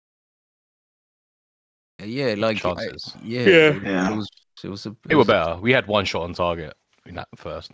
yeah, 2.03 2.35
like 2.37 2.57
I- 2.57 2.59
Chances. 2.59 3.15
yeah, 3.23 3.39
Yeah. 3.41 3.47
It, 3.47 3.83
Yeah. 3.83 4.11
it 4.11 4.15
was. 4.15 4.29
It 4.63 4.69
was 4.69 4.85
a. 4.87 4.95
They 5.05 5.15
were 5.15 5.23
better. 5.25 5.57
We 5.61 5.71
had 5.71 5.85
one 5.87 6.05
shot 6.05 6.23
on 6.23 6.33
target 6.33 6.73
in 7.05 7.15
that 7.15 7.27
first 7.35 7.71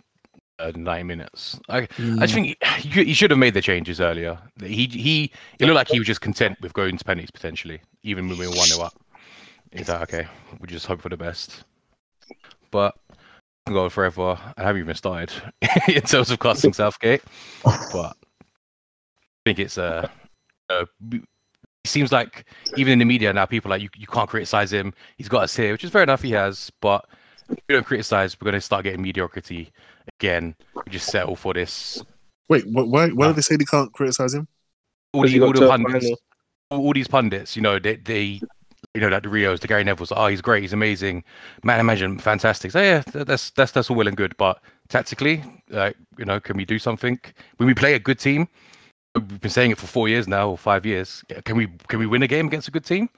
uh, 0.58 0.72
nine 0.76 1.06
minutes. 1.06 1.58
I, 1.68 1.78
I 1.78 1.86
Mm. 1.98 2.20
just 2.20 2.34
think 2.34 2.56
he, 2.78 3.04
he 3.04 3.14
should 3.14 3.30
have 3.30 3.38
made 3.38 3.54
the 3.54 3.62
changes 3.62 4.00
earlier. 4.00 4.38
He 4.62 4.86
he 4.86 5.32
it 5.58 5.66
looked 5.66 5.76
like 5.76 5.88
he 5.88 5.98
was 5.98 6.06
just 6.06 6.20
content 6.20 6.58
with 6.60 6.72
going 6.72 6.96
to 6.96 7.04
penalties 7.04 7.30
potentially, 7.30 7.80
even 8.02 8.28
when 8.28 8.38
we 8.38 8.46
were 8.46 8.54
one 8.54 8.68
0 8.68 8.80
up. 8.80 8.94
He's 9.72 9.88
like, 9.88 10.02
okay, 10.02 10.26
we 10.60 10.68
just 10.68 10.86
hope 10.86 11.00
for 11.00 11.08
the 11.08 11.16
best. 11.16 11.64
But 12.70 12.94
I 13.10 13.16
can 13.66 13.74
go 13.74 13.88
forever. 13.88 14.38
I 14.56 14.62
haven't 14.62 14.82
even 14.82 14.94
started 14.94 15.32
in 15.88 16.02
terms 16.02 16.30
of 16.30 16.38
casting 16.38 16.72
Southgate, 16.72 17.22
but 17.90 18.16
I 18.22 18.46
think 19.44 19.58
it's 19.58 19.78
uh, 19.78 20.08
uh 20.70 20.84
it 21.12 21.90
seems 21.90 22.12
like 22.12 22.46
even 22.76 22.94
in 22.94 22.98
the 22.98 23.04
media 23.04 23.32
now, 23.32 23.46
people 23.46 23.70
are 23.70 23.76
like 23.76 23.82
you 23.82 23.90
you 23.96 24.06
can't 24.06 24.28
criticize 24.28 24.72
him. 24.72 24.94
He's 25.18 25.28
got 25.28 25.44
us 25.44 25.56
here, 25.56 25.72
which 25.72 25.84
is 25.84 25.90
fair 25.90 26.02
enough. 26.02 26.22
He 26.22 26.30
has, 26.32 26.70
but 26.80 27.04
we 27.48 27.56
don't 27.74 27.84
criticize, 27.86 28.36
we're 28.40 28.46
going 28.46 28.54
to 28.54 28.60
start 28.60 28.84
getting 28.84 29.02
mediocrity 29.02 29.70
again. 30.18 30.54
We 30.74 30.92
just 30.92 31.06
settle 31.10 31.36
for 31.36 31.54
this. 31.54 32.02
Wait, 32.48 32.64
wh- 32.64 32.88
why? 32.88 33.08
Why 33.10 33.26
Ah. 33.26 33.28
do 33.30 33.34
they 33.36 33.42
say 33.42 33.56
they 33.56 33.64
can't 33.64 33.92
criticize 33.92 34.34
him? 34.34 34.48
All, 35.12 35.22
'Cause 35.22 35.32
the, 35.32 35.40
all 35.42 35.52
to 35.52 35.60
the 35.60 35.68
pundits, 35.68 36.10
all, 36.70 36.80
all 36.86 36.92
these 36.92 37.08
pundits, 37.08 37.56
you 37.56 37.62
know, 37.62 37.78
they, 37.78 37.96
they 37.96 38.40
you 38.94 39.00
know, 39.00 39.08
like 39.08 39.22
the 39.22 39.28
Rios, 39.28 39.60
the 39.60 39.66
Gary 39.66 39.82
Neville's, 39.82 40.12
oh, 40.14 40.26
he's 40.26 40.40
great, 40.42 40.62
he's 40.62 40.72
amazing, 40.72 41.24
man, 41.62 41.80
imagine, 41.80 42.18
fantastic. 42.18 42.70
So 42.70 42.80
yeah, 42.80 43.02
that's 43.12 43.50
that's 43.50 43.72
that's 43.72 43.90
all 43.90 43.96
well 43.96 44.08
and 44.08 44.16
good, 44.16 44.36
but 44.36 44.60
tactically, 44.88 45.42
like, 45.70 45.96
you 46.18 46.24
know, 46.24 46.38
can 46.40 46.56
we 46.56 46.64
do 46.64 46.78
something 46.78 47.18
when 47.56 47.66
we 47.66 47.74
play 47.74 47.94
a 47.94 47.98
good 47.98 48.18
team? 48.18 48.46
We've 49.14 49.40
been 49.40 49.50
saying 49.50 49.70
it 49.70 49.78
for 49.78 49.86
four 49.86 50.08
years 50.08 50.26
now 50.28 50.50
or 50.50 50.58
five 50.58 50.84
years. 50.84 51.24
Can 51.44 51.56
we 51.56 51.68
can 51.88 51.98
we 52.00 52.06
win 52.06 52.22
a 52.24 52.26
game 52.28 52.46
against 52.48 52.68
a 52.68 52.70
good 52.72 52.84
team? 52.84 53.08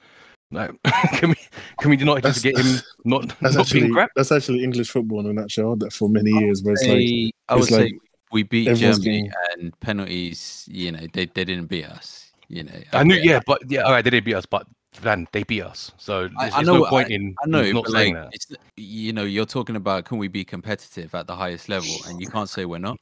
Like, 0.51 0.71
can 1.13 1.29
we 1.29 1.35
can 1.79 1.89
we 1.89 1.97
not 1.97 2.21
just 2.23 2.41
That's- 2.43 2.43
get 2.43 2.57
him 2.57 2.81
not 3.05 3.27
That's 3.41 3.55
not 3.55 3.65
actually 3.65 3.81
being 3.81 3.93
crap? 3.93 4.11
that's 4.15 4.31
actually 4.31 4.63
English 4.63 4.89
football 4.89 5.19
in 5.21 5.25
a 5.27 5.33
nutshell. 5.33 5.75
That 5.75 5.91
for 5.91 6.07
many 6.09 6.31
years, 6.31 6.63
where 6.63 6.73
it's 6.73 6.83
like 6.87 7.33
I 7.49 7.55
would 7.55 7.63
it's 7.63 7.71
like 7.71 7.89
say 7.89 7.99
we 8.31 8.43
beat 8.43 8.75
Germany 8.75 9.23
getting- 9.23 9.31
and 9.59 9.79
penalties. 9.81 10.67
You 10.71 10.93
know, 10.93 11.05
they, 11.13 11.25
they 11.25 11.43
didn't 11.45 11.65
beat 11.65 11.85
us. 11.85 12.31
You 12.47 12.63
know, 12.63 12.71
I 12.93 13.03
knew, 13.03 13.15
yeah, 13.15 13.41
but 13.45 13.61
yeah, 13.69 13.81
all 13.81 13.91
right, 13.91 14.01
they 14.01 14.09
did 14.09 14.23
beat 14.23 14.35
us, 14.35 14.45
but 14.45 14.65
then 15.01 15.27
they 15.33 15.43
beat 15.43 15.63
us. 15.63 15.91
So 15.97 16.29
I- 16.37 16.43
there's, 16.43 16.53
I 16.53 16.55
there's 16.57 16.67
know, 16.67 16.77
no 16.77 16.85
point 16.85 17.11
in 17.11 17.35
I 17.43 17.47
know, 17.49 17.69
not 17.73 17.87
saying 17.89 18.13
like, 18.15 18.23
that. 18.23 18.29
it's 18.33 18.47
you 18.77 19.11
know, 19.11 19.23
you're 19.23 19.45
talking 19.45 19.75
about 19.75 20.05
can 20.05 20.17
we 20.17 20.29
be 20.29 20.45
competitive 20.45 21.13
at 21.13 21.27
the 21.27 21.35
highest 21.35 21.67
level, 21.67 21.93
and 22.07 22.21
you 22.21 22.27
can't 22.29 22.47
say 22.47 22.63
we're 22.63 22.77
not. 22.77 22.97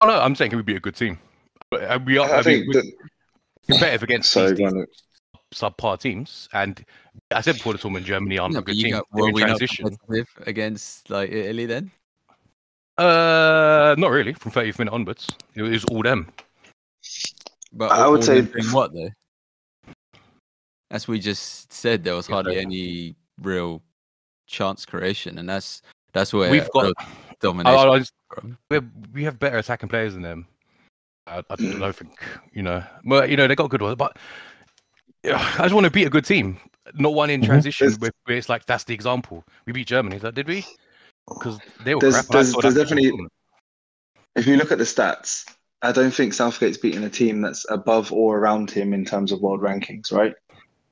Oh, 0.00 0.08
no, 0.08 0.18
I'm 0.18 0.34
saying 0.34 0.50
can 0.50 0.56
we 0.56 0.64
be 0.64 0.74
a 0.74 0.80
good 0.80 0.96
team? 0.96 1.18
But, 1.70 1.84
uh, 1.84 1.98
we 2.04 2.18
are. 2.18 2.28
I, 2.28 2.32
I, 2.32 2.34
mean, 2.36 2.42
think 2.44 2.66
we're 2.74 2.82
that, 2.82 2.92
competitive 3.68 4.02
against 4.02 4.32
sorry, 4.32 4.48
these, 4.48 4.58
these 4.58 4.70
Granit. 4.72 4.88
Subpar 5.54 5.98
teams, 6.00 6.48
and 6.52 6.84
I 7.30 7.40
said 7.40 7.56
before 7.56 7.72
the 7.72 7.78
tournament, 7.78 8.06
Germany 8.06 8.38
aren't 8.38 8.54
No, 8.54 8.60
a 8.60 8.62
good 8.62 8.76
team. 8.76 8.92
got, 8.92 9.06
They're 9.12 9.22
were 9.22 9.28
in 9.28 9.34
we 9.34 9.40
not 9.40 9.46
transition. 9.58 9.88
competitive 9.88 10.28
against 10.46 11.10
like 11.10 11.30
Italy 11.30 11.66
then? 11.66 11.90
Uh, 12.98 13.94
not 13.98 14.10
really. 14.10 14.32
From 14.34 14.52
30th 14.52 14.78
minute 14.78 14.92
onwards, 14.92 15.30
it 15.54 15.62
was 15.62 15.84
all 15.86 16.02
them. 16.02 16.28
But 17.72 17.92
I 17.92 18.06
would 18.06 18.22
say- 18.24 18.42
what 18.72 18.92
though? 18.92 19.10
As 20.90 21.06
we 21.06 21.20
just 21.20 21.72
said, 21.72 22.02
there 22.04 22.14
was 22.14 22.28
Yeah, 22.28 22.34
hardly 22.36 22.54
but- 22.56 22.62
any 22.64 23.14
real 23.40 23.82
chance 24.46 24.84
creation, 24.84 25.38
and 25.38 25.48
that's 25.48 25.82
that's 26.12 26.32
where 26.32 26.50
We've 26.50 26.68
got- 26.72 26.82
real 26.84 26.92
I, 26.98 27.06
domination. 27.40 27.78
I, 27.78 27.92
I 27.92 27.98
just- 28.00 28.12
we 28.70 28.78
we 29.12 29.24
have 29.24 29.38
better 29.38 29.58
attacking 29.58 29.88
players 29.88 30.14
than 30.14 30.22
them. 30.22 30.46
I, 31.26 31.38
I 31.48 31.56
don't 31.56 31.94
think 31.94 32.18
you 32.52 32.62
know. 32.62 32.82
Well, 33.04 33.28
you 33.28 33.36
know 33.36 33.46
they 33.46 33.54
got 33.54 33.70
good 33.70 33.82
ones, 33.82 33.94
but 33.96 34.16
yeah, 34.16 34.20
I 35.24 35.62
just 35.62 35.74
want 35.74 35.84
to 35.84 35.90
beat 35.90 36.06
a 36.06 36.10
good 36.10 36.24
team, 36.24 36.58
not 36.94 37.14
one 37.14 37.30
in 37.30 37.40
Mhm. 37.42 37.46
transition 37.46 37.86
There's- 37.88 38.00
where, 38.00 38.10
where 38.24 38.36
it's 38.36 38.48
like 38.48 38.66
that's 38.66 38.84
the 38.84 38.94
example. 38.94 39.44
We 39.66 39.72
beat 39.72 39.86
Germany. 39.86 40.16
Is 40.16 40.22
that 40.22 40.34
did 40.34 40.48
we? 40.48 40.64
Because 41.28 41.58
they 41.84 41.94
were 41.94 42.00
There's- 42.00 42.14
crap. 42.16 42.26
there's- 42.28 42.32
there's 42.32 42.52
that 42.52 42.56
before 42.56 42.70
the 42.72 42.80
definitely- 42.80 43.08
tournament. 43.10 43.32
If 44.36 44.46
you 44.46 44.56
look 44.56 44.72
at 44.72 44.78
the 44.78 44.84
stats, 44.84 45.44
I 45.82 45.92
don't 45.92 46.12
think 46.14 46.32
Southgate's 46.34 46.78
beaten 46.78 47.04
a 47.04 47.10
team 47.10 47.40
that's 47.40 47.68
above 47.70 48.12
or 48.12 48.38
around 48.38 48.70
him 48.70 48.92
in 48.94 49.04
terms 49.04 49.32
of 49.32 49.40
world 49.40 49.60
rankings, 49.60 50.12
right? 50.12 50.34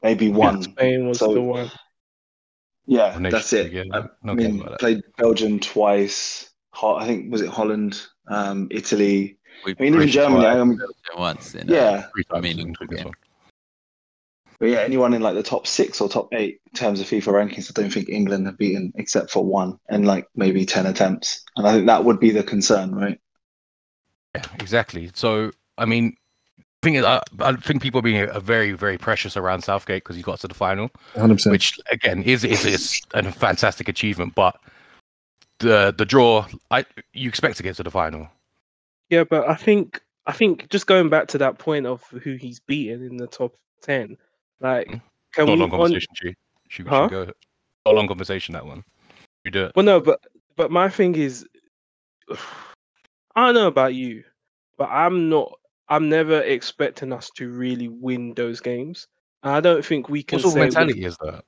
Maybe 0.03 0.29
one. 0.29 0.63
Spain 0.63 1.09
was 1.09 1.19
So- 1.21 1.33
the 1.35 1.41
one. 1.43 1.71
Yeah, 2.87 3.17
Or 3.19 3.31
that's 3.31 3.53
it. 3.53 3.73
League, 3.73 3.87
yeah. 3.93 4.01
I, 4.25 4.31
I 4.31 4.35
mean, 4.35 4.63
played 4.79 5.03
Belgium 5.19 5.61
twice. 5.61 6.51
I 6.83 7.07
think 7.07 7.31
was 7.31 7.43
it 7.43 7.49
Holland, 7.51 8.01
um, 8.29 8.67
Italy. 8.71 9.37
We 9.65 9.75
I 9.79 9.83
mean, 9.83 9.95
even 9.95 10.09
Germany. 10.09 10.41
twice 10.43 10.57
I 10.57 10.65
mean, 10.65 10.81
once. 11.17 11.55
In 11.55 11.69
yeah, 11.69 12.07
Three 12.15 12.25
I 12.31 12.35
times 12.35 12.43
mean, 12.45 12.61
in 12.61 12.75
this 12.89 12.99
yeah. 12.99 13.05
one. 13.05 13.15
But 14.59 14.71
yeah, 14.71 14.79
anyone 14.79 15.15
in 15.15 15.23
like 15.23 15.35
the 15.35 15.43
top 15.43 15.67
six 15.67 16.01
or 16.01 16.09
top 16.09 16.29
eight 16.33 16.61
in 16.67 16.73
terms 16.73 17.01
of 17.01 17.07
FIFA 17.07 17.33
rankings, 17.33 17.71
I 17.71 17.81
don't 17.81 17.93
think 17.93 18.09
England 18.09 18.47
have 18.47 18.59
beaten 18.59 18.93
except 18.97 19.31
for 19.31 19.45
one 19.45 19.79
and 19.89 20.07
like 20.07 20.27
maybe 20.35 20.67
ten 20.67 20.87
attempts. 20.87 21.45
And 21.57 21.67
I 21.67 21.73
think 21.73 21.87
that 21.87 22.05
would 22.05 22.19
be 22.19 22.31
the 22.31 22.43
concern, 22.43 22.95
right? 22.95 23.21
Yeah, 24.35 24.45
exactly. 24.59 25.11
So, 25.15 25.53
I 25.77 25.85
mean, 25.85 26.17
I 26.61 26.63
think 26.83 27.05
I, 27.05 27.23
I 27.41 27.55
think 27.55 27.83
people 27.83 28.01
are 28.01 28.03
being 28.03 28.29
a, 28.29 28.41
very, 28.41 28.73
very 28.73 28.99
precious 28.99 29.37
around 29.37 29.63
Southgate 29.63 30.03
because 30.03 30.17
he 30.17 30.23
got 30.23 30.41
to 30.41 30.49
the 30.49 30.55
final, 30.55 30.91
100. 31.15 31.35
percent 31.35 31.53
which 31.53 31.79
again 31.91 32.23
is 32.25 32.45
is, 32.45 32.65
is 32.65 33.01
a 33.15 33.31
fantastic 33.31 33.89
achievement. 33.89 34.35
But 34.35 34.59
the 35.59 35.95
the 35.97 36.05
draw, 36.05 36.47
I 36.71 36.85
you 37.13 37.29
expect 37.29 37.59
to 37.59 37.63
get 37.63 37.77
to 37.77 37.85
the 37.85 37.91
final. 37.91 38.29
Yeah, 39.09 39.25
but 39.25 39.49
I 39.49 39.55
think 39.55 40.03
I 40.27 40.33
think 40.33 40.69
just 40.69 40.87
going 40.87 41.09
back 41.09 41.29
to 41.29 41.39
that 41.39 41.59
point 41.59 41.87
of 41.87 42.03
who 42.09 42.35
he's 42.35 42.61
beaten 42.61 43.05
in 43.05 43.17
the 43.17 43.27
top 43.27 43.55
ten, 43.83 44.17
like 44.61 44.89
Mm. 44.89 45.01
can 45.35 45.47
Not 45.47 45.49
a 45.49 45.55
we 45.55 45.61
long 45.61 45.71
conversation. 45.71 46.15
Should, 46.69 46.85
we 46.87 46.91
Huh? 46.91 47.05
should 47.05 47.11
go. 47.11 47.25
Not 47.25 47.35
a 47.87 47.91
long 47.93 48.09
conversation 48.09 48.53
that 48.55 48.67
one. 48.67 48.83
You 49.45 49.51
do 49.51 49.65
it. 49.67 49.73
Well, 49.77 49.85
no, 49.85 50.01
but 50.01 50.21
but 50.57 50.71
my 50.71 50.89
thing 50.89 51.15
is, 51.15 51.47
I 52.31 53.47
don't 53.47 53.55
know 53.55 53.69
about 53.69 53.95
you, 53.95 54.25
but 54.77 54.89
I'm 54.91 55.29
not. 55.29 55.53
I'm 55.89 56.09
never 56.09 56.43
expecting 56.43 57.13
us 57.13 57.31
to 57.37 57.49
really 57.51 57.89
win 57.89 58.35
those 58.35 58.61
games. 58.61 59.07
I 59.43 59.61
don't 59.61 59.85
think 59.85 60.09
we 60.11 60.23
can 60.23 60.37
What 60.37 60.43
sort 60.43 60.51
of 60.51 60.55
say. 60.55 60.61
we- 60.61 60.65
mentality 60.67 61.05
is 61.05 61.17
that? 61.19 61.45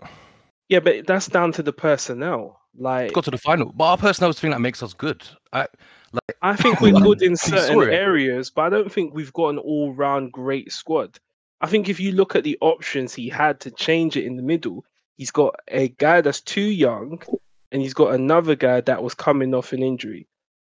Yeah, 0.70 0.78
but 0.80 1.06
that's 1.06 1.26
down 1.26 1.52
to 1.52 1.62
the 1.62 1.72
personnel. 1.72 2.60
Like 2.78 3.12
Got 3.12 3.24
to 3.24 3.32
the 3.32 3.38
final, 3.38 3.72
but 3.72 3.84
our 3.84 3.96
personnel 3.98 4.30
is 4.30 4.36
the 4.36 4.42
thing 4.42 4.52
that 4.52 4.60
makes 4.60 4.80
us 4.82 4.94
good. 4.94 5.26
I, 5.52 5.66
like, 6.12 6.36
I 6.40 6.54
think 6.54 6.80
we're 6.80 6.92
good 6.92 7.20
in 7.20 7.36
certain 7.36 7.82
areas, 7.82 8.48
but 8.48 8.62
I 8.62 8.68
don't 8.70 8.90
think 8.90 9.12
we've 9.12 9.32
got 9.32 9.48
an 9.48 9.58
all-round 9.58 10.30
great 10.32 10.70
squad. 10.70 11.18
I 11.60 11.66
think 11.66 11.88
if 11.88 12.00
you 12.00 12.12
look 12.12 12.34
at 12.34 12.44
the 12.44 12.56
options 12.60 13.14
he 13.14 13.28
had 13.28 13.60
to 13.60 13.70
change 13.70 14.16
it 14.16 14.24
in 14.24 14.36
the 14.36 14.42
middle, 14.42 14.84
he's 15.16 15.30
got 15.30 15.54
a 15.68 15.88
guy 15.88 16.20
that's 16.20 16.40
too 16.40 16.60
young, 16.62 17.20
and 17.72 17.82
he's 17.82 17.94
got 17.94 18.14
another 18.14 18.54
guy 18.56 18.80
that 18.82 19.02
was 19.02 19.14
coming 19.14 19.54
off 19.54 19.72
an 19.72 19.82
injury. 19.82 20.26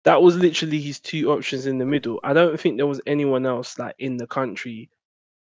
That 0.04 0.22
was 0.22 0.38
literally 0.38 0.80
his 0.80 1.00
two 1.00 1.32
options 1.32 1.66
in 1.66 1.80
the 1.80 1.86
middle. 1.86 2.20
I 2.24 2.34
don't 2.34 2.60
think 2.60 2.78
there 2.78 2.88
was 2.88 3.02
anyone 3.06 3.46
else 3.46 3.78
like 3.78 3.96
in 4.00 4.16
the 4.18 4.28
country 4.28 4.90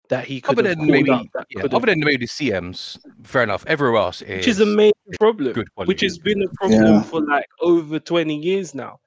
that 0.10 0.26
he 0.26 0.42
could 0.42 0.58
other 0.58 0.70
have 0.70 0.80
than 0.80 0.88
maybe, 0.88 1.12
up 1.12 1.28
that 1.36 1.46
yeah, 1.52 1.64
other 1.66 1.76
have, 1.76 1.86
than 1.86 2.00
maybe 2.00 2.26
the 2.26 2.28
CMs, 2.28 2.98
fair 3.24 3.44
enough. 3.44 3.64
Everywhere 3.68 4.02
else 4.02 4.24
is 4.24 4.38
which 4.38 4.48
is 4.48 4.60
a 4.60 4.66
major 4.66 4.94
problem. 5.20 5.66
which 5.76 6.02
has 6.02 6.18
been 6.18 6.42
a 6.42 6.50
problem 6.56 6.82
Yeah. 6.96 7.04
for 7.04 7.22
like 7.22 7.46
over 7.62 8.00
20 8.00 8.36
years 8.36 8.74
now. 8.74 9.00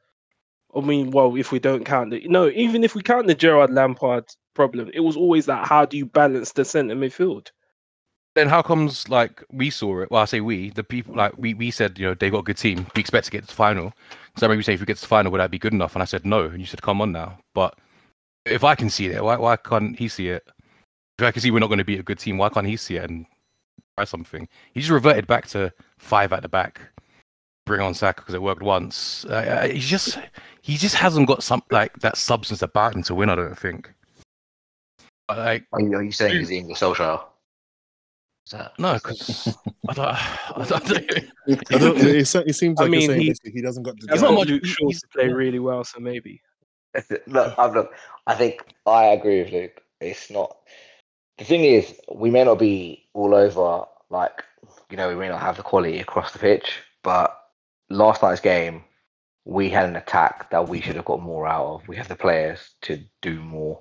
I 0.74 0.80
mean, 0.80 1.10
well, 1.10 1.34
if 1.36 1.50
we 1.50 1.58
don't 1.58 1.84
count 1.84 2.10
the 2.12 2.24
no, 2.28 2.48
even 2.48 2.84
if 2.84 2.94
we 2.94 3.02
count 3.02 3.26
the 3.26 3.34
Gerrard 3.34 3.70
Lampard 3.70 4.24
problem, 4.54 4.90
it 4.94 5.00
was 5.00 5.16
always 5.16 5.48
like, 5.48 5.66
how 5.66 5.84
do 5.84 5.96
you 5.96 6.06
balance 6.06 6.52
the 6.52 6.64
centre 6.64 6.94
midfield? 6.94 7.50
then 8.34 8.48
how 8.48 8.62
comes 8.62 9.08
like 9.08 9.44
we 9.50 9.70
saw 9.70 10.00
it? 10.00 10.10
Well, 10.10 10.22
I 10.22 10.24
say 10.24 10.40
we, 10.40 10.70
the 10.70 10.84
people 10.84 11.14
like 11.14 11.36
we, 11.36 11.54
we 11.54 11.70
said, 11.70 11.98
you 11.98 12.06
know, 12.06 12.14
they 12.14 12.30
got 12.30 12.38
a 12.38 12.44
good 12.44 12.56
team. 12.56 12.86
We 12.96 13.00
expect 13.00 13.26
to 13.26 13.30
get 13.30 13.42
to 13.42 13.46
the 13.48 13.52
final. 13.52 13.92
So 14.36 14.44
I 14.44 14.46
remember 14.46 14.60
you 14.60 14.62
saying 14.62 14.74
if 14.74 14.80
we 14.80 14.86
get 14.86 14.96
to 14.96 15.02
the 15.02 15.08
final, 15.08 15.30
would 15.32 15.40
that 15.40 15.50
be 15.50 15.58
good 15.58 15.74
enough? 15.74 15.94
And 15.94 16.02
I 16.02 16.06
said 16.06 16.24
no. 16.24 16.44
And 16.44 16.58
you 16.58 16.66
said, 16.66 16.82
come 16.82 17.02
on 17.02 17.12
now. 17.12 17.38
But 17.54 17.78
if 18.46 18.64
I 18.64 18.74
can 18.74 18.88
see 18.88 19.06
it, 19.06 19.22
why 19.22 19.36
why 19.36 19.56
can't 19.56 19.98
he 19.98 20.08
see 20.08 20.28
it? 20.28 20.46
If 21.18 21.26
I 21.26 21.30
can 21.30 21.42
see 21.42 21.50
we're 21.50 21.58
not 21.58 21.66
going 21.68 21.78
to 21.78 21.84
be 21.84 21.98
a 21.98 22.02
good 22.02 22.18
team, 22.18 22.38
why 22.38 22.48
can't 22.48 22.66
he 22.66 22.76
see 22.76 22.96
it 22.96 23.08
and 23.08 23.26
try 23.96 24.04
something? 24.04 24.48
He 24.72 24.80
just 24.80 24.90
reverted 24.90 25.26
back 25.26 25.46
to 25.48 25.72
five 25.98 26.32
at 26.32 26.42
the 26.42 26.48
back, 26.48 26.80
bring 27.66 27.82
on 27.82 27.92
Saka 27.92 28.22
because 28.22 28.34
it 28.34 28.42
worked 28.42 28.62
once. 28.62 29.26
Uh, 29.26 29.68
he 29.70 29.78
just 29.78 30.18
he 30.62 30.78
just 30.78 30.94
hasn't 30.94 31.28
got 31.28 31.42
some 31.42 31.62
like 31.70 31.98
that 32.00 32.16
substance 32.16 32.62
about 32.62 32.94
him 32.94 33.02
to 33.04 33.14
win. 33.14 33.28
I 33.28 33.34
don't 33.34 33.58
think. 33.58 33.92
But, 35.28 35.38
Like 35.38 35.64
Are 35.72 35.80
you, 35.80 35.94
are 35.96 36.02
you 36.02 36.12
saying 36.12 36.36
he's 36.38 36.48
the 36.48 36.58
English 36.58 36.80
Solskjaer? 36.80 37.22
That 38.50 38.72
no, 38.78 38.94
because 38.94 39.56
I 39.88 39.92
don't. 39.94 40.06
I 40.08 40.64
don't, 40.68 40.90
I 41.72 41.78
don't, 41.78 41.96
it, 41.98 42.26
se- 42.26 42.42
it 42.46 42.54
seems 42.54 42.78
I 42.80 42.84
like 42.84 42.90
mean, 42.90 43.08
saying 43.08 43.20
he- 43.44 43.50
he 43.52 43.62
doesn't 43.62 43.84
got 43.84 43.98
the 44.00 44.08
He's 44.12 44.20
not 44.20 44.32
not 44.32 44.40
much- 44.40 44.48
Luke 44.48 44.62
to 44.64 45.08
play 45.12 45.28
really 45.28 45.60
well, 45.60 45.84
so 45.84 46.00
maybe. 46.00 46.42
look, 47.28 47.56
I've 47.58 47.72
look, 47.72 47.92
I 48.26 48.34
think 48.34 48.62
I 48.84 49.04
agree 49.06 49.42
with 49.42 49.52
Luke. 49.52 49.80
It's 50.00 50.28
not. 50.30 50.56
The 51.38 51.44
thing 51.44 51.64
is, 51.64 51.94
we 52.12 52.30
may 52.30 52.42
not 52.44 52.58
be 52.58 53.08
all 53.14 53.34
over. 53.34 53.84
Like, 54.10 54.44
you 54.90 54.96
know, 54.96 55.08
we 55.08 55.14
may 55.14 55.28
not 55.28 55.40
have 55.40 55.56
the 55.56 55.62
quality 55.62 56.00
across 56.00 56.32
the 56.32 56.38
pitch, 56.40 56.80
but 57.04 57.38
last 57.88 58.22
night's 58.22 58.40
game, 58.40 58.82
we 59.44 59.70
had 59.70 59.88
an 59.88 59.96
attack 59.96 60.50
that 60.50 60.68
we 60.68 60.80
should 60.80 60.96
have 60.96 61.04
got 61.06 61.22
more 61.22 61.46
out 61.46 61.66
of. 61.66 61.88
We 61.88 61.96
have 61.96 62.08
the 62.08 62.16
players 62.16 62.74
to 62.82 63.00
do 63.22 63.40
more, 63.40 63.80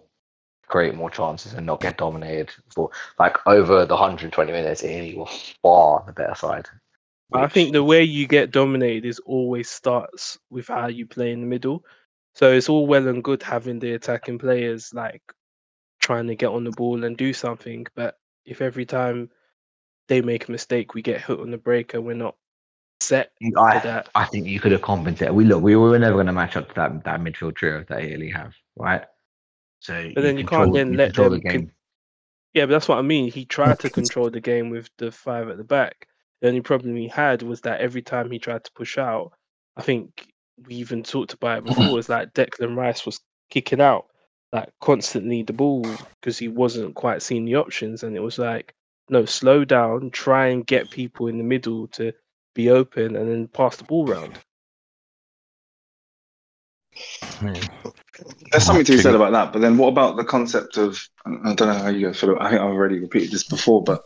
create 0.71 0.95
more 0.95 1.09
chances, 1.09 1.53
and 1.53 1.65
not 1.65 1.81
get 1.81 1.97
dominated. 1.97 2.51
For 2.73 2.89
like 3.19 3.37
over 3.45 3.85
the 3.85 3.93
120 3.93 4.51
minutes, 4.51 4.83
Italy 4.83 5.15
were 5.15 5.27
far 5.61 6.03
the 6.07 6.13
better 6.13 6.35
side. 6.35 6.67
But 7.29 7.43
I 7.43 7.47
think 7.47 7.71
the 7.71 7.83
way 7.83 8.03
you 8.03 8.27
get 8.27 8.51
dominated 8.51 9.07
is 9.07 9.19
always 9.19 9.69
starts 9.69 10.37
with 10.49 10.67
how 10.67 10.87
you 10.87 11.05
play 11.05 11.31
in 11.31 11.41
the 11.41 11.47
middle. 11.47 11.85
So 12.33 12.51
it's 12.51 12.69
all 12.69 12.87
well 12.87 13.07
and 13.07 13.23
good 13.23 13.43
having 13.43 13.79
the 13.79 13.93
attacking 13.93 14.39
players 14.39 14.91
like 14.93 15.21
trying 16.01 16.27
to 16.27 16.35
get 16.35 16.49
on 16.49 16.63
the 16.63 16.71
ball 16.71 17.03
and 17.03 17.15
do 17.15 17.31
something, 17.31 17.85
but 17.95 18.15
if 18.45 18.61
every 18.61 18.85
time 18.85 19.29
they 20.07 20.21
make 20.21 20.47
a 20.47 20.51
mistake, 20.51 20.93
we 20.93 21.01
get 21.01 21.21
hit 21.21 21.39
on 21.39 21.51
the 21.51 21.57
break 21.57 21.93
and 21.93 22.05
we're 22.05 22.13
not 22.13 22.35
set 22.99 23.31
mm, 23.41 23.51
for 23.53 23.59
I, 23.59 23.79
that. 23.79 24.09
I 24.15 24.25
think 24.25 24.47
you 24.47 24.59
could 24.59 24.71
have 24.71 24.81
compensated. 24.81 25.33
We 25.33 25.45
look, 25.45 25.63
we 25.63 25.75
were 25.75 25.97
never 25.99 26.15
going 26.15 26.27
to 26.27 26.33
match 26.33 26.57
up 26.57 26.69
to 26.69 26.75
that 26.75 27.03
that 27.03 27.21
midfield 27.21 27.55
trio 27.55 27.85
that 27.87 28.03
Italy 28.03 28.31
have, 28.31 28.53
right? 28.75 29.03
So, 29.81 30.11
But 30.13 30.21
then 30.21 30.37
you 30.37 30.45
can't 30.45 30.73
then 30.73 30.95
let 30.95 31.15
them 31.15 31.31
the 31.31 31.41
con- 31.41 31.71
Yeah, 32.53 32.65
but 32.65 32.71
that's 32.71 32.87
what 32.87 32.99
I 32.99 33.01
mean. 33.01 33.31
He 33.31 33.45
tried 33.45 33.79
to 33.79 33.89
control 33.99 34.29
the 34.29 34.39
game 34.39 34.69
with 34.69 34.89
the 34.97 35.11
five 35.11 35.49
at 35.49 35.57
the 35.57 35.63
back. 35.63 36.07
The 36.41 36.47
only 36.47 36.61
problem 36.61 36.95
he 36.95 37.07
had 37.07 37.41
was 37.41 37.61
that 37.61 37.81
every 37.81 38.03
time 38.03 38.29
he 38.29 38.39
tried 38.39 38.63
to 38.63 38.71
push 38.73 38.97
out, 38.97 39.33
I 39.75 39.81
think 39.81 40.27
we 40.67 40.75
even 40.75 41.01
talked 41.03 41.33
about 41.33 41.59
it 41.59 41.63
before, 41.65 41.97
is 41.97 42.09
like 42.09 42.33
Declan 42.33 42.77
Rice 42.77 43.05
was 43.05 43.19
kicking 43.49 43.81
out 43.81 44.05
like 44.53 44.71
constantly 44.81 45.43
the 45.43 45.53
ball 45.53 45.97
because 46.19 46.37
he 46.37 46.47
wasn't 46.47 46.93
quite 46.95 47.21
seeing 47.21 47.45
the 47.45 47.55
options. 47.55 48.03
And 48.03 48.15
it 48.15 48.19
was 48.19 48.37
like, 48.37 48.75
no, 49.09 49.25
slow 49.25 49.65
down, 49.65 50.11
try 50.11 50.47
and 50.47 50.65
get 50.65 50.91
people 50.91 51.27
in 51.27 51.37
the 51.37 51.43
middle 51.43 51.87
to 51.89 52.13
be 52.53 52.69
open 52.69 53.15
and 53.15 53.29
then 53.29 53.47
pass 53.47 53.77
the 53.77 53.83
ball 53.83 54.05
round. 54.05 54.37
There's 58.51 58.65
something 58.65 58.85
to 58.85 58.91
be 58.91 58.97
said 58.99 59.15
about 59.15 59.31
that, 59.31 59.53
but 59.53 59.61
then 59.61 59.77
what 59.77 59.87
about 59.87 60.17
the 60.17 60.23
concept 60.23 60.77
of? 60.77 60.99
I 61.25 61.53
don't 61.53 61.67
know 61.67 61.73
how 61.73 61.89
you 61.89 62.07
guys 62.07 62.19
feel. 62.19 62.37
I 62.39 62.49
think 62.49 62.61
I've 62.61 62.67
already 62.67 62.99
repeated 62.99 63.31
this 63.31 63.43
before, 63.43 63.83
but 63.83 64.03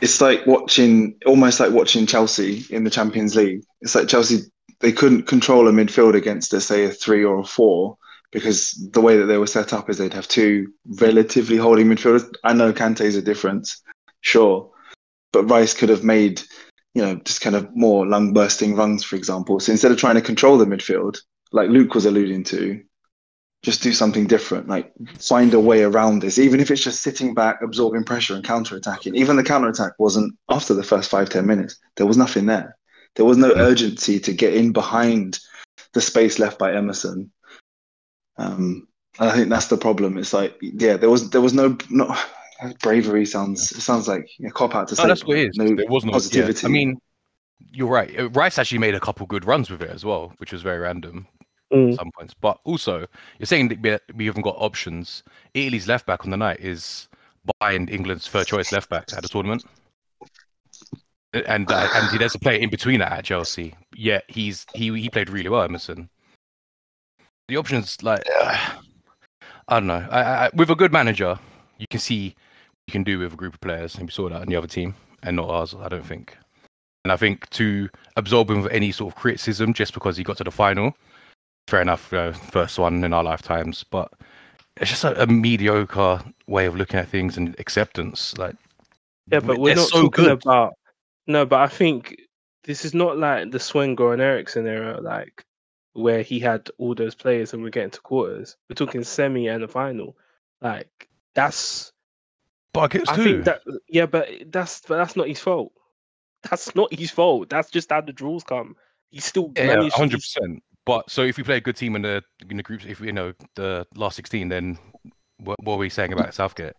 it's 0.00 0.20
like 0.20 0.46
watching, 0.46 1.14
almost 1.26 1.60
like 1.60 1.70
watching 1.70 2.06
Chelsea 2.06 2.64
in 2.70 2.84
the 2.84 2.90
Champions 2.90 3.36
League. 3.36 3.62
It's 3.80 3.94
like 3.94 4.08
Chelsea 4.08 4.42
they 4.82 4.92
couldn't 4.92 5.22
control 5.22 5.68
a 5.68 5.72
midfield 5.72 6.14
against, 6.14 6.52
let's 6.52 6.66
say, 6.66 6.84
a 6.84 6.90
three 6.90 7.24
or 7.24 7.38
a 7.38 7.44
four 7.44 7.96
because 8.32 8.72
the 8.92 9.00
way 9.00 9.16
that 9.16 9.26
they 9.26 9.38
were 9.38 9.46
set 9.46 9.72
up 9.72 9.88
is 9.88 9.96
they'd 9.96 10.12
have 10.12 10.28
two 10.28 10.72
relatively 11.00 11.56
holding 11.56 11.86
midfielders. 11.86 12.28
I 12.44 12.52
know 12.52 12.72
Kante's 12.72 13.16
a 13.16 13.22
difference, 13.22 13.80
sure, 14.22 14.68
but 15.32 15.48
Rice 15.48 15.72
could 15.72 15.88
have 15.88 16.02
made, 16.02 16.42
you 16.94 17.02
know, 17.02 17.14
just 17.16 17.40
kind 17.40 17.54
of 17.54 17.74
more 17.76 18.06
lung 18.06 18.32
bursting 18.32 18.74
runs, 18.74 19.04
for 19.04 19.16
example. 19.16 19.60
So 19.60 19.70
instead 19.70 19.92
of 19.92 19.98
trying 19.98 20.16
to 20.16 20.20
control 20.20 20.58
the 20.58 20.64
midfield, 20.64 21.18
like 21.52 21.70
Luke 21.70 21.94
was 21.94 22.06
alluding 22.06 22.44
to, 22.44 22.82
just 23.62 23.82
do 23.82 23.92
something 23.92 24.26
different. 24.26 24.68
Like 24.68 24.92
find 25.18 25.54
a 25.54 25.60
way 25.60 25.82
around 25.82 26.20
this, 26.20 26.38
even 26.38 26.60
if 26.60 26.70
it's 26.70 26.82
just 26.82 27.02
sitting 27.02 27.32
back, 27.32 27.62
absorbing 27.62 28.04
pressure 28.04 28.34
and 28.34 28.44
counter 28.44 28.76
attacking. 28.76 29.14
Even 29.14 29.36
the 29.36 29.44
counter 29.44 29.68
attack 29.68 29.92
wasn't 29.98 30.34
after 30.48 30.74
the 30.74 30.82
first 30.82 31.10
five 31.10 31.28
ten 31.28 31.46
minutes. 31.46 31.78
There 31.96 32.06
was 32.06 32.16
nothing 32.16 32.46
there. 32.46 32.76
There 33.14 33.24
was 33.24 33.36
no 33.36 33.52
urgency 33.54 34.18
to 34.20 34.32
get 34.32 34.54
in 34.54 34.72
behind 34.72 35.38
the 35.92 36.00
space 36.00 36.38
left 36.38 36.58
by 36.58 36.74
Emerson. 36.74 37.30
Um, 38.38 38.88
and 39.20 39.28
I 39.28 39.34
think 39.34 39.50
that's 39.50 39.66
the 39.66 39.76
problem. 39.76 40.16
It's 40.16 40.32
like, 40.32 40.56
yeah, 40.60 40.96
there 40.96 41.10
was 41.10 41.30
there 41.30 41.42
was 41.42 41.52
no 41.52 41.76
no 41.90 42.16
bravery. 42.82 43.26
Sounds 43.26 43.70
it 43.70 43.82
sounds 43.82 44.08
like 44.08 44.28
a 44.44 44.50
cop 44.50 44.74
out 44.74 44.88
to 44.88 44.96
say. 44.96 45.02
No, 45.02 45.08
that's 45.08 45.24
what 45.24 45.36
it 45.36 45.50
is. 45.50 45.56
No 45.56 45.76
there 45.76 45.86
was 45.86 46.04
no 46.04 46.12
positivity. 46.12 46.62
Yeah. 46.62 46.68
I 46.68 46.72
mean, 46.72 46.98
you're 47.72 47.88
right. 47.88 48.34
Rice 48.34 48.58
actually 48.58 48.78
made 48.78 48.96
a 48.96 49.00
couple 49.00 49.26
good 49.26 49.44
runs 49.44 49.70
with 49.70 49.82
it 49.82 49.90
as 49.90 50.04
well, 50.04 50.32
which 50.38 50.52
was 50.52 50.62
very 50.62 50.78
random 50.78 51.28
Mm. 51.72 51.92
at 51.92 51.98
some 51.98 52.10
points. 52.16 52.34
But 52.34 52.58
also, 52.64 53.06
you're 53.38 53.46
saying 53.46 53.68
that 53.68 53.80
we- 53.82 54.14
we 54.14 54.26
haven't 54.26 54.42
got 54.42 54.56
options. 54.58 55.22
Italy's 55.54 55.88
left 55.88 56.06
back 56.06 56.24
on 56.24 56.30
the 56.30 56.36
night 56.36 56.60
is 56.60 57.08
behind 57.58 57.90
England's 57.90 58.28
third 58.28 58.46
choice 58.46 58.72
left 58.72 58.88
back 58.90 59.12
at 59.12 59.22
the 59.22 59.28
tournament. 59.28 59.64
And 61.32 61.70
uh, 61.70 61.88
and 61.94 62.10
he 62.10 62.18
does 62.18 62.34
a 62.34 62.38
player 62.38 62.58
in 62.58 62.68
between 62.68 63.00
that 63.00 63.12
at 63.12 63.24
Chelsea. 63.24 63.74
Yeah, 63.94 64.20
he's 64.28 64.66
he 64.74 64.94
he 65.00 65.08
played 65.08 65.30
really 65.30 65.48
well, 65.48 65.62
Emerson. 65.62 66.10
The 67.48 67.56
options 67.56 68.02
like 68.02 68.22
I 68.42 68.74
don't 69.68 69.86
know. 69.86 70.06
I, 70.10 70.20
I, 70.22 70.50
with 70.54 70.68
a 70.68 70.74
good 70.74 70.92
manager, 70.92 71.38
you 71.78 71.86
can 71.88 72.00
see 72.00 72.26
what 72.26 72.82
you 72.88 72.92
can 72.92 73.02
do 73.02 73.18
with 73.18 73.32
a 73.32 73.36
group 73.36 73.54
of 73.54 73.60
players, 73.62 73.94
and 73.94 74.04
we 74.04 74.10
saw 74.10 74.28
that 74.28 74.42
in 74.42 74.48
the 74.50 74.56
other 74.56 74.66
team, 74.66 74.94
and 75.22 75.36
not 75.36 75.48
ours. 75.48 75.74
I 75.74 75.88
don't 75.88 76.04
think. 76.04 76.36
And 77.04 77.10
I 77.10 77.16
think 77.16 77.48
to 77.50 77.88
absorb 78.16 78.50
him 78.50 78.62
with 78.62 78.72
any 78.72 78.92
sort 78.92 79.14
of 79.14 79.18
criticism 79.20 79.72
just 79.72 79.94
because 79.94 80.18
he 80.18 80.22
got 80.24 80.36
to 80.36 80.44
the 80.44 80.50
final, 80.50 80.94
fair 81.68 81.82
enough. 81.82 82.10
You 82.12 82.18
know, 82.18 82.32
first 82.32 82.78
one 82.78 83.04
in 83.04 83.12
our 83.12 83.24
lifetimes, 83.24 83.84
but 83.84 84.12
it's 84.76 84.90
just 84.90 85.04
a, 85.04 85.22
a 85.22 85.26
mediocre 85.26 86.22
way 86.46 86.66
of 86.66 86.76
looking 86.76 86.98
at 87.00 87.08
things 87.08 87.36
and 87.36 87.54
acceptance. 87.58 88.36
Like, 88.38 88.56
Yeah, 89.30 89.40
but 89.40 89.58
we're 89.58 89.74
not 89.74 89.88
so 89.88 90.02
talking 90.02 90.24
good. 90.24 90.42
about. 90.42 90.74
No, 91.26 91.46
but 91.46 91.60
I 91.60 91.68
think 91.68 92.16
this 92.64 92.84
is 92.84 92.94
not 92.94 93.16
like 93.18 93.50
the 93.50 93.58
Sven-Göran 93.58 94.20
Eriksson 94.20 94.66
era, 94.66 95.00
like 95.00 95.44
where 95.94 96.22
he 96.22 96.40
had 96.40 96.68
all 96.78 96.94
those 96.94 97.14
players 97.14 97.52
and 97.52 97.62
we're 97.62 97.68
getting 97.70 97.90
to 97.90 98.00
quarters. 98.00 98.56
We're 98.68 98.74
talking 98.74 99.04
semi 99.04 99.48
and 99.48 99.62
a 99.62 99.68
final. 99.68 100.16
Like 100.60 101.08
that's. 101.34 101.92
But 102.72 102.94
against 102.94 103.12
I 103.12 103.16
think 103.16 103.44
that 103.44 103.60
yeah, 103.88 104.06
but 104.06 104.28
that's 104.46 104.80
but 104.88 104.96
that's 104.96 105.14
not 105.14 105.28
his 105.28 105.40
fault. 105.40 105.72
That's 106.48 106.74
not 106.74 106.92
his 106.92 107.10
fault. 107.10 107.50
That's 107.50 107.70
just 107.70 107.90
how 107.90 108.00
the 108.00 108.12
draws 108.14 108.42
come. 108.42 108.74
He 109.10 109.20
still 109.20 109.52
Yeah, 109.54 109.66
managed. 109.66 109.94
hundred 109.94 110.20
percent. 110.20 110.62
But 110.84 111.10
so 111.10 111.22
if 111.22 111.36
we 111.36 111.44
play 111.44 111.58
a 111.58 111.60
good 111.60 111.76
team 111.76 111.94
in 111.96 112.02
the 112.02 112.22
in 112.48 112.56
the 112.56 112.62
groups, 112.62 112.84
if 112.86 113.00
we 113.00 113.06
you 113.08 113.12
know 113.12 113.32
the 113.54 113.86
last 113.94 114.16
sixteen, 114.16 114.48
then 114.48 114.78
what, 115.38 115.62
what 115.62 115.74
are 115.74 115.78
we 115.78 115.88
saying 115.88 116.12
about 116.12 116.34
Southgate? 116.34 116.74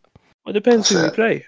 Well, 0.45 0.51
it 0.51 0.53
depends 0.53 0.89
who 0.89 1.01
we 1.01 1.09
play. 1.09 1.45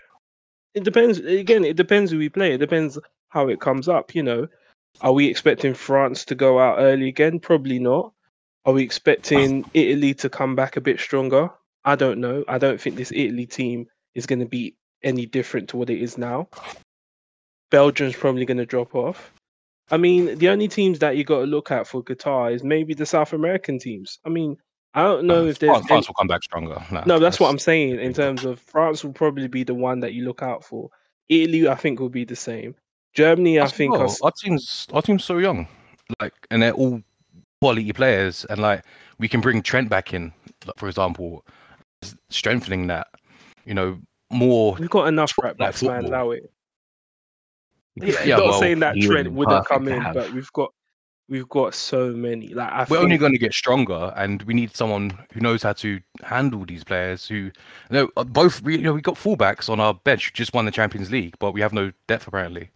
It 0.74 0.84
depends. 0.84 1.20
Again, 1.20 1.66
it 1.66 1.76
depends 1.76 2.12
who 2.12 2.18
we 2.18 2.30
play. 2.30 2.54
It 2.54 2.60
depends 2.60 2.98
how 3.30 3.50
it 3.50 3.60
comes 3.60 3.88
up. 3.90 4.16
You 4.16 4.24
know, 4.24 4.48
are 5.02 5.14
we 5.14 5.28
expecting 5.28 5.74
France 5.74 6.24
to 6.26 6.36
go 6.36 6.60
out 6.60 6.80
early 6.80 7.10
again? 7.10 7.40
Probably 7.40 7.80
not. 7.80 8.14
Are 8.66 8.74
we 8.74 8.84
expecting 8.84 9.66
Italy 9.74 10.14
to 10.16 10.30
come 10.30 10.56
back 10.56 10.76
a 10.76 10.82
bit 10.82 11.00
stronger? 11.00 11.50
I 11.84 11.96
don't 11.96 12.20
know. 12.20 12.44
I 12.48 12.58
don't 12.58 12.82
think 12.82 12.96
this 12.96 13.12
Italy 13.12 13.46
team 13.46 13.86
is 14.16 14.26
going 14.26 14.40
to 14.40 14.46
be 14.46 14.76
any 15.04 15.26
different 15.26 15.70
to 15.70 15.78
what 15.78 15.90
it 15.90 16.02
is 16.02 16.18
now. 16.18 16.48
Belgium's 17.70 18.16
probably 18.16 18.46
going 18.46 18.58
to 18.58 18.66
drop 18.66 18.96
off. 18.96 19.32
I 19.92 19.98
mean, 19.98 20.38
the 20.38 20.50
only 20.50 20.68
teams 20.68 21.00
that 21.00 21.16
you 21.16 21.24
got 21.24 21.40
to 21.40 21.46
look 21.46 21.72
at 21.72 21.88
for 21.88 22.04
Qatar 22.04 22.54
is 22.54 22.64
maybe 22.64 22.94
the 22.94 23.06
South 23.06 23.34
American 23.34 23.78
teams. 23.78 24.20
I 24.26 24.30
mean, 24.30 24.58
I 24.96 25.04
don't 25.04 25.26
know 25.26 25.44
uh, 25.44 25.50
if 25.50 25.60
there's 25.60 25.70
France, 25.70 25.82
any- 25.82 25.88
France 25.88 26.08
will 26.08 26.16
come 26.16 26.28
back 26.28 26.44
stronger. 26.44 26.84
Nah, 26.92 27.04
no, 27.06 27.20
that's 27.20 27.40
what 27.40 27.50
I'm 27.50 27.60
saying 27.60 28.00
in 28.00 28.14
terms 28.14 28.46
of 28.46 28.60
France 28.60 29.04
will 29.04 29.14
probably 29.14 29.48
be 29.48 29.64
the 29.64 29.76
one 29.76 30.00
that 30.00 30.14
you 30.14 30.24
look 30.26 30.42
out 30.42 30.64
for. 30.64 30.90
Italy, 31.30 31.68
I 31.68 31.76
think, 31.76 32.00
will 32.00 32.10
be 32.10 32.24
the 32.24 32.36
same. 32.36 32.76
Germany, 33.14 33.60
I 33.60 33.66
As 33.66 33.74
think, 33.74 33.94
are 33.94 34.10
our 34.24 34.32
team's 34.32 34.88
our 34.94 35.02
team's 35.02 35.24
so 35.24 35.38
young, 35.38 35.68
like, 36.20 36.34
and 36.52 36.62
they're 36.62 36.74
all 36.74 37.02
quality 37.62 37.94
players, 37.94 38.46
and 38.46 38.62
like 38.62 38.84
we 39.20 39.28
can 39.28 39.42
bring 39.42 39.62
Trent 39.62 39.90
back 39.90 40.14
in, 40.14 40.34
like, 40.66 40.78
for 40.78 40.88
example, 40.88 41.46
strengthening 42.30 42.88
that. 42.88 43.08
You 43.66 43.74
know, 43.74 44.00
more. 44.32 44.76
we've 44.80 44.90
got 44.90 45.08
enough 45.08 45.34
right 45.42 45.58
backs, 45.58 45.82
man. 45.82 46.06
Allow 46.06 46.32
it. 46.32 46.52
Yeah, 47.96 48.24
Yeah, 48.24 48.36
not 48.38 48.46
well, 48.46 48.60
saying 48.60 48.80
that 48.80 48.96
Trent 49.02 49.32
would 49.32 49.50
have 49.50 49.66
perfect 49.66 49.70
come 49.70 49.88
in, 49.88 50.14
but 50.14 50.32
we've 50.34 50.52
got 50.54 50.74
we've 51.30 51.48
got 51.50 51.74
so 51.74 52.12
many. 52.12 52.50
Like 52.50 52.72
I 52.72 52.86
We're 52.90 53.00
only 53.00 53.18
going 53.18 53.32
to 53.32 53.38
get 53.38 53.54
stronger, 53.54 54.14
and 54.16 54.44
we 54.44 54.54
need 54.54 54.76
someone 54.76 55.18
who 55.34 55.40
knows 55.40 55.64
how 55.64 55.74
to 55.74 56.00
handle 56.24 56.66
these 56.66 56.84
players. 56.84 57.28
Who, 57.28 57.36
you 57.36 57.52
know, 57.92 58.10
uh, 58.18 58.24
both 58.24 58.62
we, 58.62 58.78
you 58.78 58.84
know, 58.84 58.94
we 58.94 59.02
got 59.02 59.16
fullbacks 59.16 59.70
on 59.70 59.80
our 59.80 59.94
bench 59.94 60.26
who 60.26 60.32
just 60.34 60.54
won 60.54 60.66
the 60.66 60.72
Champions 60.72 61.10
League, 61.12 61.36
but 61.40 61.54
we 61.54 61.62
have 61.62 61.74
no 61.74 61.92
depth 62.08 62.28
apparently. 62.28 62.70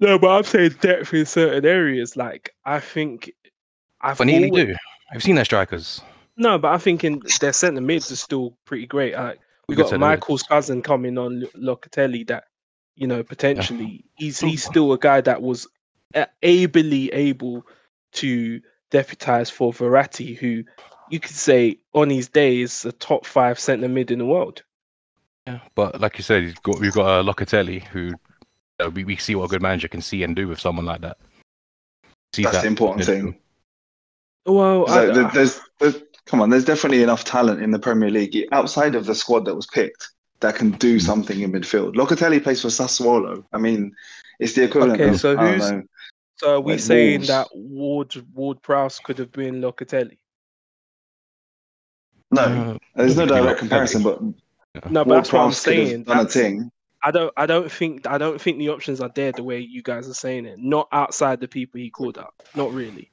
No, 0.00 0.18
but 0.18 0.30
I'm 0.30 0.42
saying 0.42 0.76
depth 0.80 1.14
in 1.14 1.24
certain 1.24 1.64
areas. 1.64 2.16
Like 2.16 2.50
I 2.64 2.80
think 2.80 3.30
I've 4.00 4.18
But 4.18 4.28
always- 4.28 4.50
do. 4.50 4.74
I've 5.12 5.22
seen 5.22 5.34
their 5.36 5.44
strikers. 5.44 6.00
No, 6.38 6.58
but 6.58 6.72
I 6.72 6.78
think 6.78 7.04
in 7.04 7.22
their 7.40 7.52
centre 7.52 7.80
mids 7.82 8.10
are 8.10 8.16
still 8.16 8.56
pretty 8.64 8.86
great. 8.86 9.14
Like 9.14 9.38
we 9.68 9.76
Good 9.76 9.90
got 9.90 10.00
Michael's 10.00 10.42
cousin 10.42 10.82
coming 10.82 11.18
on 11.18 11.42
Locatelli. 11.56 12.26
That 12.26 12.44
you 12.96 13.06
know 13.06 13.22
potentially 13.22 14.04
he's 14.14 14.40
he's 14.40 14.64
still 14.64 14.92
a 14.92 14.98
guy 14.98 15.20
that 15.20 15.42
was 15.42 15.66
ably 16.42 17.12
able 17.12 17.66
to 18.12 18.60
deputize 18.90 19.50
for 19.50 19.72
Verratti, 19.72 20.36
who 20.36 20.62
you 21.10 21.20
could 21.20 21.34
say 21.34 21.78
on 21.94 22.10
his 22.10 22.28
day 22.28 22.60
is 22.60 22.84
a 22.84 22.92
top 22.92 23.26
five 23.26 23.58
centre 23.58 23.88
mid 23.88 24.10
in 24.10 24.18
the 24.18 24.26
world. 24.26 24.62
Yeah, 25.46 25.60
but 25.74 26.00
like 26.00 26.18
you 26.18 26.24
said, 26.24 26.42
he's 26.42 26.54
got, 26.54 26.78
we've 26.78 26.92
got 26.92 27.06
uh, 27.06 27.22
Locatelli, 27.22 27.82
who 27.82 28.12
uh, 28.78 28.90
we, 28.90 29.04
we 29.04 29.16
see 29.16 29.34
what 29.34 29.46
a 29.46 29.48
good 29.48 29.62
manager 29.62 29.88
can 29.88 30.00
see 30.00 30.22
and 30.22 30.36
do 30.36 30.46
with 30.46 30.60
someone 30.60 30.84
like 30.84 31.00
that. 31.00 31.18
Sees 32.34 32.44
That's 32.44 32.58
that 32.58 32.62
the 32.62 32.68
important 32.68 33.06
potential. 33.06 33.32
thing. 33.32 33.40
Well, 34.46 34.88
I, 34.88 35.06
Like, 35.06 35.32
there's, 35.32 35.60
there's, 35.80 36.02
come 36.26 36.40
on, 36.40 36.50
there's 36.50 36.64
definitely 36.64 37.02
enough 37.02 37.24
talent 37.24 37.60
in 37.60 37.72
the 37.72 37.78
Premier 37.78 38.10
League 38.10 38.46
outside 38.52 38.94
of 38.94 39.06
the 39.06 39.14
squad 39.14 39.44
that 39.46 39.54
was 39.54 39.66
picked 39.66 40.10
that 40.42 40.54
can 40.56 40.70
do 40.72 40.94
Hmm. 40.94 40.98
something 41.00 41.40
in 41.40 41.52
midfield. 41.52 41.94
Locatelli 41.94 42.42
plays 42.42 42.60
for 42.62 42.68
Sassuolo. 42.68 43.44
I 43.52 43.58
mean, 43.58 43.94
it's 44.38 44.52
the 44.54 44.64
equivalent 44.64 45.00
Okay, 45.00 45.10
of 45.10 45.20
so 45.20 45.36
who's- 45.36 45.70
know. 45.70 45.82
so 46.36 46.54
are 46.56 46.60
we 46.60 46.72
like 46.72 46.80
saying 46.80 47.20
Wolves. 47.20 47.28
that 47.28 47.48
Ward 47.54 48.14
Ward 48.34 48.62
Prowse 48.62 48.98
could 48.98 49.18
have 49.18 49.32
been 49.32 49.60
Locatelli? 49.60 50.18
No, 52.30 52.42
Uh, 52.42 52.78
there's 52.96 53.16
no 53.16 53.26
direct 53.26 53.58
comparison, 53.58 54.02
but 54.02 54.20
No, 54.22 54.34
but 55.04 55.06
Ward 55.06 55.18
that's 55.18 55.32
what 55.32 55.40
I'm 55.40 55.46
Prowse 55.48 55.64
could 55.64 55.76
have 55.78 55.88
saying. 55.88 56.02
Done 56.04 56.26
a 56.26 56.28
thing. 56.28 56.70
I 57.04 57.10
don't 57.10 57.32
I 57.36 57.46
don't 57.46 57.70
think 57.70 58.06
I 58.06 58.16
don't 58.16 58.40
think 58.40 58.58
the 58.58 58.68
options 58.70 59.00
are 59.00 59.10
there 59.14 59.32
the 59.32 59.42
way 59.42 59.58
you 59.58 59.82
guys 59.82 60.08
are 60.08 60.14
saying 60.14 60.46
it. 60.46 60.58
Not 60.58 60.88
outside 60.92 61.40
the 61.40 61.48
people 61.48 61.80
he 61.80 61.90
called 61.90 62.16
up. 62.16 62.34
Not 62.54 62.72
really. 62.72 63.10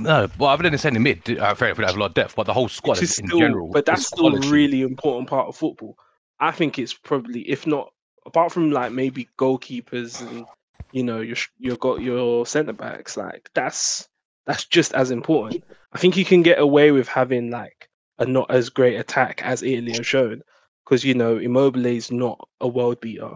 No, 0.00 0.28
well, 0.38 0.50
other 0.50 0.62
than 0.62 0.72
the 0.72 0.78
centre 0.78 1.00
mid, 1.00 1.38
uh, 1.38 1.54
fair 1.54 1.68
enough, 1.68 1.78
we 1.78 1.84
have 1.84 1.96
a 1.96 1.98
lot 2.00 2.06
of 2.06 2.14
depth, 2.14 2.36
but 2.36 2.44
the 2.44 2.52
whole 2.52 2.68
squad 2.68 3.02
is 3.02 3.18
in 3.18 3.26
still, 3.26 3.38
general. 3.38 3.70
but 3.72 3.86
that's 3.86 4.06
still 4.06 4.30
quality. 4.30 4.48
a 4.48 4.50
really 4.50 4.82
important 4.82 5.28
part 5.28 5.48
of 5.48 5.56
football. 5.56 5.98
I 6.40 6.50
think 6.50 6.78
it's 6.78 6.92
probably, 6.94 7.42
if 7.48 7.66
not, 7.66 7.92
apart 8.26 8.52
from 8.52 8.70
like 8.70 8.92
maybe 8.92 9.28
goalkeepers 9.38 10.20
and 10.20 10.46
you 10.92 11.02
know 11.02 11.20
your 11.20 11.36
sh- 11.36 11.50
you 11.58 11.76
got 11.76 12.00
your 12.00 12.46
centre 12.46 12.72
backs, 12.72 13.16
like 13.16 13.50
that's 13.54 14.08
that's 14.46 14.64
just 14.64 14.92
as 14.94 15.10
important. 15.10 15.64
I 15.92 15.98
think 15.98 16.16
you 16.16 16.24
can 16.24 16.42
get 16.42 16.58
away 16.58 16.90
with 16.90 17.08
having 17.08 17.50
like 17.50 17.88
a 18.18 18.26
not 18.26 18.50
as 18.50 18.68
great 18.68 18.96
attack 18.96 19.42
as 19.44 19.62
Italy 19.62 19.92
have 19.92 20.06
shown, 20.06 20.42
because 20.84 21.04
you 21.04 21.14
know 21.14 21.38
Immobile 21.38 21.86
is 21.86 22.10
not 22.10 22.48
a 22.60 22.68
world 22.68 23.00
beater, 23.00 23.34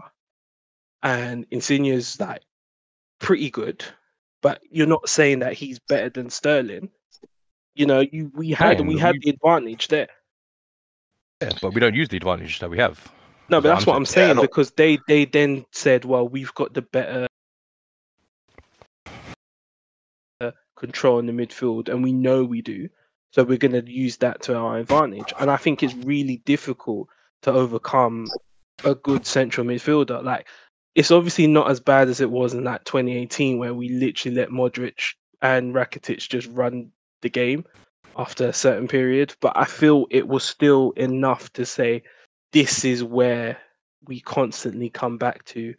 and 1.03 1.45
Insigne's 1.51 2.19
like 2.19 2.41
pretty 3.19 3.49
good, 3.49 3.83
but 4.41 4.61
you're 4.69 4.87
not 4.87 5.09
saying 5.09 5.39
that 5.39 5.53
he's 5.53 5.79
better 5.79 6.09
than 6.09 6.29
Sterling. 6.29 6.89
You 7.75 7.85
know, 7.85 7.99
you 7.99 8.31
we 8.35 8.51
had 8.51 8.79
Yeah, 8.79 8.85
we 8.85 8.97
had 8.97 9.13
we- 9.13 9.19
the 9.23 9.29
advantage 9.31 9.87
there. 9.87 10.07
Yeah, 11.41 11.51
but 11.61 11.73
we 11.73 11.79
don't 11.79 11.95
use 11.95 12.09
the 12.09 12.17
advantage 12.17 12.59
that 12.59 12.69
we 12.69 12.77
have. 12.77 13.01
No, 13.49 13.61
but 13.61 13.69
That's 13.69 13.85
what 13.85 13.95
I'm 13.95 14.05
saying 14.05 14.35
Yeah, 14.35 14.41
because 14.41 14.71
they 14.71 14.99
they 15.07 15.25
then 15.25 15.65
said, 15.71 16.05
well, 16.05 16.27
we've 16.27 16.53
got 16.53 16.73
the 16.73 16.81
better 16.83 17.27
uh, 20.41 20.51
control 20.75 21.19
in 21.19 21.25
the 21.25 21.33
midfield, 21.33 21.89
and 21.89 22.03
we 22.03 22.13
know 22.13 22.43
we 22.43 22.61
do, 22.61 22.89
so 23.31 23.43
we're 23.43 23.57
going 23.57 23.71
to 23.83 23.91
use 23.91 24.17
that 24.17 24.41
to 24.43 24.55
our 24.55 24.77
advantage. 24.77 25.33
And 25.39 25.49
I 25.49 25.57
think 25.57 25.81
it's 25.81 25.95
really 25.95 26.37
difficult 26.45 27.07
to 27.43 27.51
overcome 27.51 28.27
a 28.83 28.95
good 28.95 29.25
central 29.25 29.65
midfielder. 29.65 30.23
Like 30.23 30.47
it's 30.99 31.11
obviously 31.11 31.47
not 31.47 31.71
as 31.71 31.79
bad 31.79 32.09
as 32.09 32.19
it 32.19 32.29
was 32.29 32.53
in 32.53 32.65
that 32.65 32.83
2018 32.83 33.57
where 33.57 33.73
we 33.73 33.87
literally 33.87 34.35
let 34.35 34.49
Modric 34.49 35.13
and 35.41 35.73
Rakitic 35.73 36.27
just 36.27 36.49
run 36.49 36.91
the 37.21 37.29
game 37.29 37.63
after 38.17 38.49
a 38.49 38.53
certain 38.53 38.85
period, 38.85 39.33
but 39.39 39.53
I 39.55 39.63
feel 39.63 40.07
it 40.11 40.27
was 40.27 40.43
still 40.43 40.91
enough 40.97 41.53
to 41.53 41.65
say 41.65 42.03
this 42.51 42.83
is 42.83 43.01
where 43.01 43.57
we 44.07 44.19
constantly 44.19 44.89
come 44.89 45.17
back 45.17 45.45
to. 45.45 45.73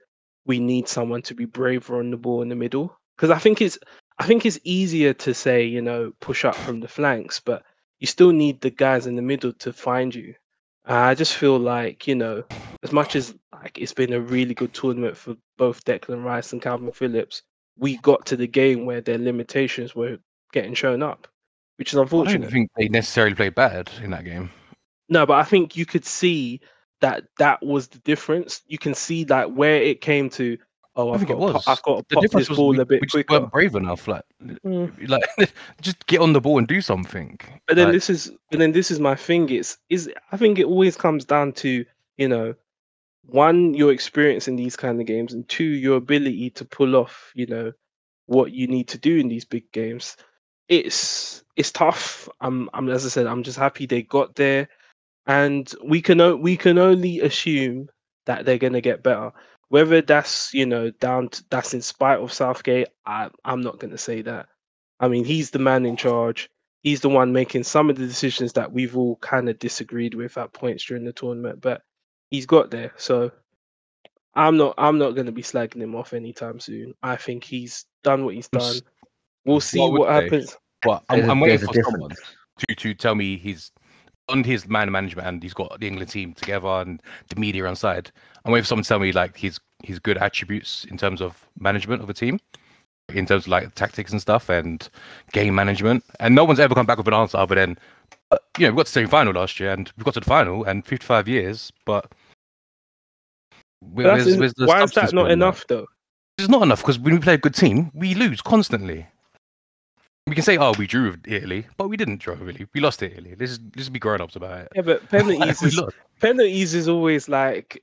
We 0.47 0.59
need 0.59 0.89
someone 0.89 1.21
to 1.23 1.35
be 1.35 1.45
braver 1.45 1.99
on 1.99 2.11
the 2.11 2.16
ball 2.16 2.41
in 2.41 2.49
the 2.49 2.55
middle. 2.55 2.99
Because 3.14 3.31
i 3.31 3.39
think 3.39 3.61
it's 3.61 3.79
i 4.18 4.27
think 4.27 4.47
it's 4.47 4.59
easier 4.64 5.12
to 5.12 5.35
say 5.35 5.62
you 5.62 5.83
know 5.83 6.12
push 6.21 6.47
up 6.47 6.55
from 6.55 6.81
the 6.81 6.89
flanks 6.89 7.39
but 7.39 7.62
you 7.99 8.07
still 8.07 8.33
need 8.33 8.62
the 8.62 8.71
guys 8.71 9.07
in 9.07 9.16
the 9.16 9.29
middle 9.31 9.53
to 9.53 9.71
find 9.75 10.14
you 10.14 10.35
i 10.91 11.14
just 11.14 11.34
feel 11.34 11.59
like 11.59 12.07
you 12.07 12.14
know 12.14 12.43
as 12.82 12.93
much 12.93 13.16
as 13.16 13.34
like 13.53 13.78
it's 13.78 13.95
been 13.95 14.12
a 14.12 14.20
really 14.20 14.55
good 14.55 14.72
tournament 14.72 15.16
for 15.16 15.36
both 15.59 15.84
Declan 15.84 16.24
Rice 16.24 16.53
and 16.55 16.62
Kalvin 16.62 16.95
Phillips 16.95 17.43
we 17.76 17.99
got 17.99 18.24
to 18.26 18.36
the 18.36 18.47
game 18.47 18.86
where 18.86 19.03
their 19.03 19.18
limitations 19.18 19.95
were 19.95 20.18
getting 20.53 20.74
shown 20.74 21.03
up 21.03 21.26
which 21.80 21.95
is 21.95 21.99
unfortunate. 21.99 22.41
I 22.41 22.43
don't 22.43 22.53
think 22.53 22.70
they 22.76 22.88
necessarily 22.88 23.34
played 23.34 23.55
bad 23.55 23.91
in 24.03 24.11
that 24.11 24.26
game. 24.26 24.51
no, 25.09 25.24
but 25.24 25.38
I 25.38 25.45
think 25.45 25.78
you 25.78 25.86
could 25.86 26.05
see 26.05 26.61
that 27.01 27.24
that 27.38 27.64
was 27.64 27.88
the 27.88 28.01
difference. 28.01 28.61
You 28.66 28.76
can 28.76 28.93
see 28.95 29.24
like 29.24 29.49
where 29.49 29.80
it 29.82 30.03
came 30.03 30.28
to. 30.30 30.59
Oh, 30.97 31.11
I 31.11 31.14
I've 31.14 31.20
think 31.20 31.28
got, 31.28 31.34
it 31.36 31.41
was. 31.55 31.64
I've 31.68 31.82
got 31.82 31.97
to 31.99 32.05
The 32.09 32.14
pop 32.16 32.22
difference 32.22 32.43
this 32.47 32.49
was 32.51 32.57
ball 32.59 32.68
we, 32.70 32.78
a 32.80 32.84
bit 32.84 33.01
we 33.01 33.07
just 33.07 33.12
quicker. 33.12 33.32
weren't 33.41 33.53
brave 33.53 33.74
enough. 33.74 34.09
Like, 34.09 34.24
Mm. 34.64 35.09
like 35.09 35.22
just 35.80 36.05
get 36.07 36.20
on 36.20 36.32
the 36.32 36.41
ball 36.41 36.59
and 36.59 36.66
do 36.66 36.80
something. 36.80 37.38
But 37.66 37.76
then 37.76 37.86
Like, 37.86 37.95
this 37.95 38.11
is, 38.11 38.32
but 38.51 38.59
then 38.59 38.72
this 38.72 38.91
is 38.91 38.99
my 39.01 39.14
thing. 39.14 39.49
It's 39.51 39.78
is 39.88 40.11
I 40.32 40.36
think 40.36 40.59
it 40.59 40.66
always 40.66 40.97
comes 40.97 41.24
down 41.24 41.53
to 41.55 41.84
you 42.16 42.28
know, 42.28 42.55
one 43.26 43.72
your 43.74 43.93
experience 43.93 44.49
in 44.49 44.57
these 44.57 44.76
kind 44.76 45.01
of 45.01 45.07
games, 45.07 45.32
and 45.32 45.49
two 45.49 45.64
your 45.64 45.97
ability 45.97 46.51
to 46.51 46.64
pull 46.64 46.97
off 46.97 47.32
you 47.34 47.47
know 47.47 47.72
what 48.26 48.53
you 48.53 48.66
need 48.66 48.88
to 48.88 48.99
do 48.99 49.16
in 49.18 49.28
these 49.28 49.45
big 49.45 49.70
games. 49.72 50.16
It's 50.68 51.43
it's 51.57 51.72
tough. 51.72 52.28
I'm 52.41 52.68
I'm 52.74 52.88
as 52.88 53.05
I 53.07 53.09
said, 53.09 53.26
I'm 53.26 53.43
just 53.43 53.59
happy 53.59 53.86
they 53.86 54.03
got 54.03 54.34
there, 54.34 54.68
and 55.26 55.72
we 55.84 56.01
can 56.03 56.20
o- 56.20 56.36
we 56.36 56.57
can 56.57 56.78
only 56.78 57.20
assume 57.20 57.88
that 58.26 58.45
they're 58.45 58.59
gonna 58.59 58.80
get 58.80 59.03
better. 59.03 59.32
Whether 59.71 60.03
that's 60.03 60.53
you 60.53 60.66
know 60.66 60.91
down 60.91 61.29
to, 61.31 61.45
that's 61.51 61.75
in 61.75 61.81
spite 61.81 62.18
of 62.21 62.33
Southgate, 62.33 62.89
I 63.07 63.31
I'm 63.45 63.62
not 63.62 63.79
gonna 63.79 63.99
say 63.99 64.21
that. 64.23 64.47
I 65.01 65.09
mean, 65.09 65.25
he's 65.25 65.51
the 65.51 65.59
man 65.59 65.87
in 65.87 65.97
charge. 65.97 66.51
He's 66.83 67.01
the 67.01 67.09
one 67.09 67.33
making 67.33 67.64
some 67.64 67.89
of 67.91 67.97
the 67.97 68.07
decisions 68.07 68.53
that 68.55 68.73
we've 68.73 68.97
all 68.97 69.16
kind 69.16 69.49
of 69.49 69.59
disagreed 69.59 70.14
with 70.14 70.37
at 70.39 70.53
points 70.53 70.85
during 70.85 71.05
the 71.05 71.12
tournament, 71.12 71.61
but 71.61 71.83
he's 72.31 72.47
got 72.47 72.71
there. 72.71 72.93
So 72.97 73.31
I'm 74.35 74.57
not 74.57 74.75
I'm 74.79 74.99
not 74.99 75.12
going 75.12 75.27
to 75.27 75.33
be 75.33 75.43
slagging 75.43 75.83
him 75.83 75.95
off 75.95 76.12
anytime 76.12 76.61
soon. 76.61 76.95
I 77.03 77.16
think 77.16 77.45
he's 77.45 77.85
done 78.03 78.25
what 78.25 78.35
he's 78.35 78.49
done. 78.49 78.81
We'll 79.45 79.61
see 79.61 79.81
I 79.83 79.87
would 79.87 79.99
what 79.99 80.11
happens. 80.11 80.57
but 80.83 81.03
There's 81.09 81.25
I'm, 81.25 81.29
a- 81.29 81.33
I'm 81.33 81.41
waiting 81.41 81.59
for 81.59 81.66
difference. 81.73 81.93
someone 81.93 82.16
to, 82.59 82.75
to 82.75 82.95
tell 82.95 83.14
me 83.14 83.37
he's 83.37 83.73
on 84.31 84.45
his 84.45 84.68
man 84.68 84.91
management 84.91 85.26
and 85.28 85.43
he's 85.43 85.55
got 85.55 85.78
the 85.81 85.87
England 85.87 86.11
team 86.11 86.33
together 86.35 86.68
and 86.68 87.03
the 87.28 87.37
media 87.41 87.66
on 87.66 87.76
side. 87.76 88.11
I'm 88.45 88.53
waiting 88.53 88.64
for 88.64 88.68
someone 88.68 88.85
to 88.85 88.89
tell 88.89 88.99
me 88.99 89.12
like 89.12 89.37
his 89.37 89.59
his 89.83 89.99
good 89.99 90.18
attributes 90.18 90.85
in 90.91 90.97
terms 90.99 91.20
of 91.20 91.47
management 91.59 92.03
of 92.03 92.11
a 92.11 92.14
team, 92.14 92.39
in 93.14 93.26
terms 93.26 93.45
of 93.45 93.49
like 93.49 93.74
tactics 93.74 94.12
and 94.12 94.20
stuff 94.20 94.49
and 94.49 94.89
game 95.33 95.55
management. 95.55 96.05
And 96.20 96.35
no 96.35 96.45
one's 96.45 96.61
ever 96.61 96.74
come 96.74 96.87
back 96.87 96.99
with 96.99 97.09
an 97.09 97.14
answer 97.14 97.39
other 97.39 97.55
than, 97.55 97.78
uh, 98.31 98.37
you 98.59 98.66
know, 98.66 98.72
we 98.72 98.76
got 98.76 98.87
to 98.87 98.93
the 98.93 99.01
semi 99.01 99.09
final 99.09 99.33
last 99.33 99.59
year 99.59 99.70
and 99.70 99.91
we 99.97 100.05
got 100.05 100.14
to 100.14 100.20
the 100.20 100.26
final 100.26 100.64
and 100.64 100.87
55 100.87 101.28
years, 101.28 101.72
but. 101.87 102.11
Where's- 103.83 104.26
where's 104.39 104.55
the 104.55 104.66
why 104.66 104.83
is 104.83 104.91
that 104.93 105.12
not 105.14 105.31
enough 105.31 105.64
though? 105.66 105.87
It's 106.39 106.49
not 106.49 106.62
enough 106.62 106.81
because 106.83 106.99
when 106.99 107.14
we 107.14 107.20
play 107.20 107.35
a 107.35 107.39
good 107.39 107.55
team, 107.55 107.91
we 107.95 108.14
lose 108.14 108.41
constantly. 108.43 109.07
We 110.27 110.35
can 110.35 110.45
say, 110.45 110.59
"Oh, 110.59 110.73
we 110.79 110.87
drew 110.87 111.16
Italy," 111.27 111.66
but 111.77 111.89
we 111.89 111.97
didn't 111.97 112.18
draw 112.21 112.35
really. 112.35 112.66
We 112.75 112.81
lost 112.81 113.01
to 113.01 113.11
Italy. 113.11 113.35
Let's 113.39 113.53
just, 113.59 113.62
let's 113.77 113.89
be 113.89 113.99
grown 113.99 114.21
ups 114.21 114.37
about 114.37 114.61
it. 114.61 114.68
Yeah, 114.77 114.83
but 114.83 115.09
penalties 115.09 115.62
is 115.62 115.81
penalties 116.21 116.75
is 116.75 116.89
always 116.89 117.29
like 117.29 117.83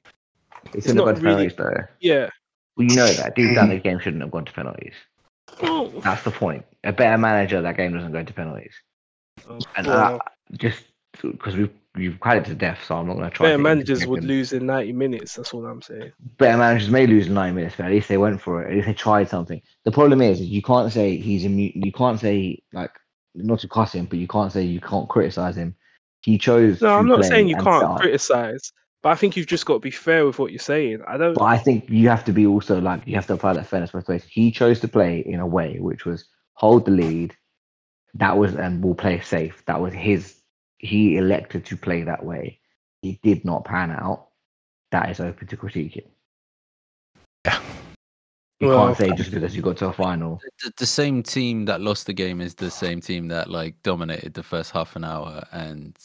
It's, 0.65 0.75
It's 0.75 0.88
in 0.88 0.95
the 0.97 1.05
not 1.05 1.15
good 1.15 1.23
really- 1.23 1.49
penalties 1.49 1.57
though. 1.57 1.93
yeah. 1.99 2.29
Well, 2.77 2.88
you 2.88 2.95
know 2.95 3.07
that 3.07 3.35
deep 3.35 3.55
down 3.55 3.69
the 3.69 3.79
game 3.79 3.97
shouldn't 3.99 4.21
have 4.21 4.29
gone 4.31 4.45
to 4.45 4.51
penalties. 4.53 4.93
Oh, 5.63 5.88
That's 6.03 6.23
the 6.23 6.29
point. 6.31 6.63
A 6.83 6.93
better 6.93 7.17
manager, 7.17 7.59
that 7.61 7.75
game 7.75 7.93
doesn't 7.93 8.11
go 8.11 8.23
to 8.23 8.33
penalties. 8.33 8.73
And 9.75 9.88
well, 9.88 10.15
uh, 10.15 10.19
just 10.57 10.83
because 11.21 11.55
we've 11.55 11.71
you've 11.97 12.17
had 12.21 12.37
it 12.37 12.45
to 12.45 12.55
death, 12.55 12.79
so 12.85 12.95
I'm 12.95 13.07
not 13.07 13.15
going 13.15 13.29
to 13.29 13.35
try. 13.35 13.47
better 13.47 13.57
managers 13.57 14.05
would 14.05 14.23
lose 14.23 14.53
in 14.53 14.65
90 14.65 14.93
minutes. 14.93 15.35
That's 15.35 15.53
all 15.53 15.65
I'm 15.65 15.81
saying. 15.81 16.11
Better 16.37 16.57
managers 16.57 16.89
may 16.89 17.07
lose 17.07 17.27
in 17.27 17.33
nine 17.33 17.55
minutes, 17.55 17.75
but 17.77 17.87
at 17.87 17.91
least 17.91 18.07
they 18.07 18.17
went 18.17 18.41
for 18.41 18.63
it. 18.63 18.69
At 18.69 18.75
least 18.75 18.87
they 18.87 18.93
tried 18.93 19.29
something. 19.29 19.61
The 19.83 19.91
problem 19.91 20.21
is, 20.21 20.41
you 20.41 20.61
can't 20.61 20.91
say 20.91 21.17
he's 21.17 21.45
immune. 21.45 21.73
You 21.75 21.91
can't 21.91 22.19
say 22.19 22.61
like 22.73 22.91
not 23.35 23.59
to 23.59 23.67
cuss 23.67 23.93
him, 23.93 24.05
but 24.05 24.19
you 24.19 24.27
can't 24.27 24.51
say 24.51 24.63
you 24.63 24.81
can't 24.81 25.07
criticize 25.07 25.55
him. 25.55 25.75
He 26.21 26.37
chose. 26.37 26.81
No, 26.81 26.95
I'm 26.95 27.07
not 27.07 27.25
saying 27.25 27.47
you 27.47 27.55
can't 27.55 27.83
up. 27.83 27.99
criticize, 27.99 28.71
but 29.01 29.09
But 29.09 29.11
I 29.11 29.15
think 29.15 29.37
you've 29.37 29.47
just 29.47 29.65
got 29.65 29.75
to 29.75 29.79
be 29.79 29.91
fair 29.91 30.25
with 30.25 30.39
what 30.39 30.51
you're 30.51 30.59
saying. 30.59 31.01
I 31.07 31.17
don't. 31.17 31.35
But 31.35 31.45
I 31.45 31.57
think 31.57 31.89
you 31.89 32.09
have 32.09 32.25
to 32.25 32.33
be 32.33 32.45
also 32.45 32.81
like 32.81 33.03
you 33.05 33.15
have 33.15 33.27
to 33.27 33.33
apply 33.33 33.53
that 33.53 33.67
fairness 33.67 33.91
both 33.91 34.07
ways. 34.07 34.25
He 34.25 34.51
chose 34.51 34.79
to 34.81 34.87
play 34.87 35.19
in 35.19 35.39
a 35.39 35.47
way 35.47 35.79
which 35.79 36.05
was 36.05 36.25
hold 36.53 36.85
the 36.85 36.91
lead. 36.91 37.35
That 38.15 38.37
was 38.37 38.55
and 38.55 38.83
we'll 38.83 38.95
play 38.95 39.21
safe. 39.21 39.63
That 39.65 39.79
was 39.79 39.93
his. 39.93 40.36
He 40.80 41.17
elected 41.17 41.65
to 41.65 41.78
play 41.78 42.03
that 42.03 42.23
way. 42.23 42.59
He 43.01 43.19
did 43.23 43.43
not 43.45 43.65
pan 43.65 43.91
out. 43.91 44.28
That 44.91 45.09
is 45.09 45.19
open 45.19 45.47
to 45.47 45.57
critiquing. 45.57 46.05
Yeah. 47.45 47.59
You 48.59 48.69
Well, 48.69 48.88
can't 48.88 48.97
say 48.97 49.11
just 49.15 49.32
because 49.32 49.55
you 49.55 49.61
got 49.61 49.78
to 49.78 49.88
a 49.88 49.93
final. 49.93 50.39
The, 50.63 50.71
the 50.78 50.86
same 50.86 51.21
team 51.21 51.65
that 51.65 51.80
lost 51.82 52.07
the 52.07 52.13
game 52.13 52.41
is 52.41 52.55
the 52.55 52.71
same 52.71 53.01
team 53.01 53.28
that 53.28 53.49
like 53.49 53.75
dominated 53.84 54.34
the 54.34 54.41
first 54.43 54.71
half 54.71 54.95
an 54.95 55.03
hour 55.03 55.43
and 55.51 55.95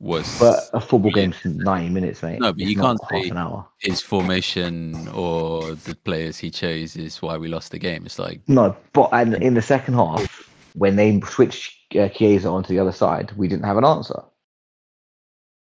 was 0.00 0.38
But 0.40 0.60
a 0.72 0.80
football 0.80 1.10
Yeah. 1.14 1.24
game's 1.26 1.44
ninety 1.44 1.90
minutes, 1.90 2.22
mate. 2.22 2.40
No, 2.40 2.52
but 2.54 2.62
It's 2.62 2.70
you 2.70 2.76
can't 2.76 2.98
half 3.10 3.22
say- 3.22 3.28
an 3.28 3.36
hour. 3.36 3.68
his 3.80 4.00
formation 4.00 5.08
or 5.08 5.74
the 5.74 5.94
players 5.94 6.38
he 6.38 6.50
chose 6.50 6.96
is 6.96 7.20
why 7.20 7.36
we 7.36 7.48
lost 7.48 7.70
the 7.70 7.78
game. 7.78 8.06
It's 8.06 8.18
like 8.18 8.40
No, 8.48 8.74
but 8.94 9.10
and 9.12 9.34
in 9.34 9.52
the 9.52 9.60
second 9.62 9.92
half, 9.94 10.48
when 10.74 10.96
they 10.96 11.20
switched 11.20 11.83
uh, 11.96 12.08
Chiesa 12.08 12.48
onto 12.48 12.68
the 12.68 12.78
other 12.80 12.92
side, 12.92 13.32
we 13.36 13.48
didn't 13.48 13.64
have 13.64 13.76
an 13.76 13.84
answer. 13.84 14.22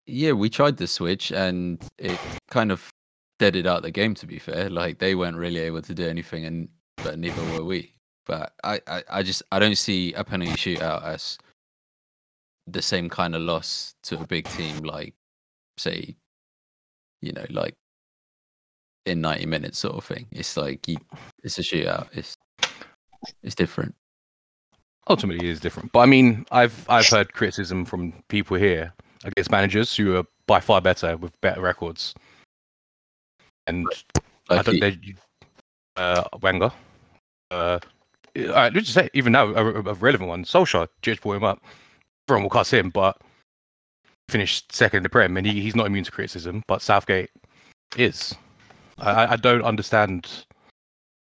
yeah, 0.06 0.32
we 0.32 0.50
tried 0.50 0.76
the 0.76 0.86
switch 0.86 1.30
and 1.30 1.82
it 1.98 2.18
kind 2.50 2.72
of 2.72 2.90
deaded 3.38 3.66
out 3.66 3.82
the 3.82 3.90
game. 3.90 4.14
To 4.14 4.26
be 4.26 4.38
fair, 4.38 4.68
like 4.70 4.98
they 4.98 5.14
weren't 5.14 5.36
really 5.36 5.60
able 5.60 5.82
to 5.82 5.94
do 5.94 6.06
anything, 6.08 6.44
and 6.44 6.68
but 7.02 7.18
neither 7.18 7.42
were 7.52 7.64
we. 7.64 7.94
But 8.26 8.52
I, 8.64 8.80
I, 8.86 9.02
I 9.10 9.22
just 9.22 9.42
I 9.52 9.58
don't 9.58 9.78
see 9.78 10.12
a 10.14 10.24
penalty 10.24 10.52
shootout 10.52 11.04
as 11.04 11.38
the 12.66 12.82
same 12.82 13.08
kind 13.08 13.34
of 13.34 13.42
loss 13.42 13.94
to 14.04 14.20
a 14.20 14.26
big 14.26 14.46
team 14.48 14.78
like 14.78 15.14
say, 15.78 16.16
you 17.22 17.32
know, 17.32 17.46
like 17.50 17.74
in 19.06 19.20
ninety 19.20 19.46
minutes 19.46 19.78
sort 19.78 19.96
of 19.96 20.04
thing. 20.04 20.26
It's 20.32 20.56
like 20.56 20.86
you, 20.88 20.96
it's 21.42 21.58
a 21.58 21.62
shootout. 21.62 22.08
It's 22.12 22.36
it's 23.42 23.54
different. 23.54 23.94
Ultimately 25.10 25.46
it 25.46 25.50
is 25.50 25.60
different. 25.60 25.92
But 25.92 26.00
I 26.00 26.06
mean, 26.06 26.46
I've 26.52 26.88
I've 26.88 27.06
heard 27.08 27.32
criticism 27.34 27.84
from 27.84 28.12
people 28.28 28.56
here 28.56 28.92
against 29.24 29.50
managers 29.50 29.94
who 29.94 30.16
are 30.16 30.24
by 30.46 30.60
far 30.60 30.80
better 30.80 31.16
with 31.16 31.38
better 31.42 31.60
records, 31.60 32.14
and 33.66 33.86
I 34.48 34.62
don't. 34.62 34.74
he- 34.76 34.80
They, 34.80 35.14
uh, 35.96 36.24
Wenger. 36.40 36.72
Uh, 37.50 37.78
all 38.38 38.44
right, 38.52 38.72
let's 38.72 38.86
just 38.86 38.94
say 38.94 39.10
even 39.12 39.32
now 39.32 39.48
a, 39.48 39.64
a 39.64 39.94
relevant 39.94 40.28
one. 40.28 40.44
Solskjaer 40.44 40.86
just 41.02 41.20
brought 41.20 41.34
him 41.36 41.44
up. 41.44 41.62
Everyone 42.28 42.44
will 42.44 42.50
cuss 42.50 42.70
him, 42.72 42.90
but 42.90 43.20
finished 44.28 44.72
second 44.72 44.98
in 44.98 45.02
the 45.02 45.08
Prem, 45.08 45.36
and 45.36 45.44
he, 45.46 45.60
he's 45.60 45.74
not 45.74 45.86
immune 45.86 46.04
to 46.04 46.12
criticism. 46.12 46.62
But 46.68 46.80
Southgate 46.80 47.30
is. 47.96 48.34
I, 48.98 49.10
I- 49.10 49.32
I 49.32 49.36
don't 49.36 49.62
understand 49.64 50.44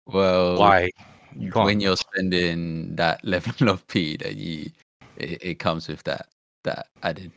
well, 0.06 0.58
why 0.58 0.90
you 1.38 1.52
can't. 1.52 1.64
when 1.66 1.80
you're 1.80 1.96
spending 1.96 2.96
that 2.96 3.24
level 3.34 3.68
of 3.68 3.86
P, 3.88 4.16
that 4.18 4.36
you 4.36 4.70
it, 5.16 5.42
it 5.42 5.54
comes 5.58 5.88
with 5.88 6.02
that 6.04 6.28
that 6.64 6.86
added 7.02 7.32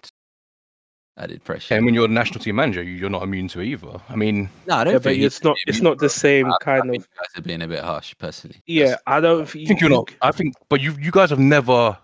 added 1.18 1.44
pressure. 1.44 1.76
and 1.76 1.86
when 1.86 1.94
you're 1.94 2.08
the 2.08 2.14
national 2.14 2.40
team 2.40 2.56
manager, 2.56 2.82
you- 2.82 2.94
you're 2.96 3.10
not 3.10 3.24
immune 3.24 3.48
to 3.50 3.60
it 3.60 3.66
either. 3.68 4.00
I 4.10 4.16
mean, 4.16 4.50
no, 4.66 4.76
I 4.78 4.84
don't 4.84 4.94
Yeah, 4.94 5.00
think 5.00 5.20
you 5.20 5.26
it's 5.28 5.44
not. 5.44 5.58
It's 5.68 5.82
not 5.82 6.00
the 6.00 6.10
same 6.10 6.48
I- 6.48 6.56
I 6.56 6.58
kind 6.64 6.90
think 6.90 7.04
of. 7.04 7.08
you 7.12 7.18
guys 7.22 7.40
are 7.40 7.42
being 7.46 7.62
a 7.62 7.68
bit 7.68 7.84
harsh, 7.84 8.16
personally. 8.18 8.58
Yeah, 8.66 8.86
That's- 8.86 9.02
I 9.08 9.20
don't. 9.20 9.42
I 9.42 9.46
think 9.46 9.82
you're 9.82 9.90
not. 9.90 10.10
I 10.22 10.32
think, 10.32 10.56
but 10.70 10.82
you 10.82 10.96
you 11.00 11.12
guys 11.12 11.30
have 11.30 11.40
never 11.40 11.98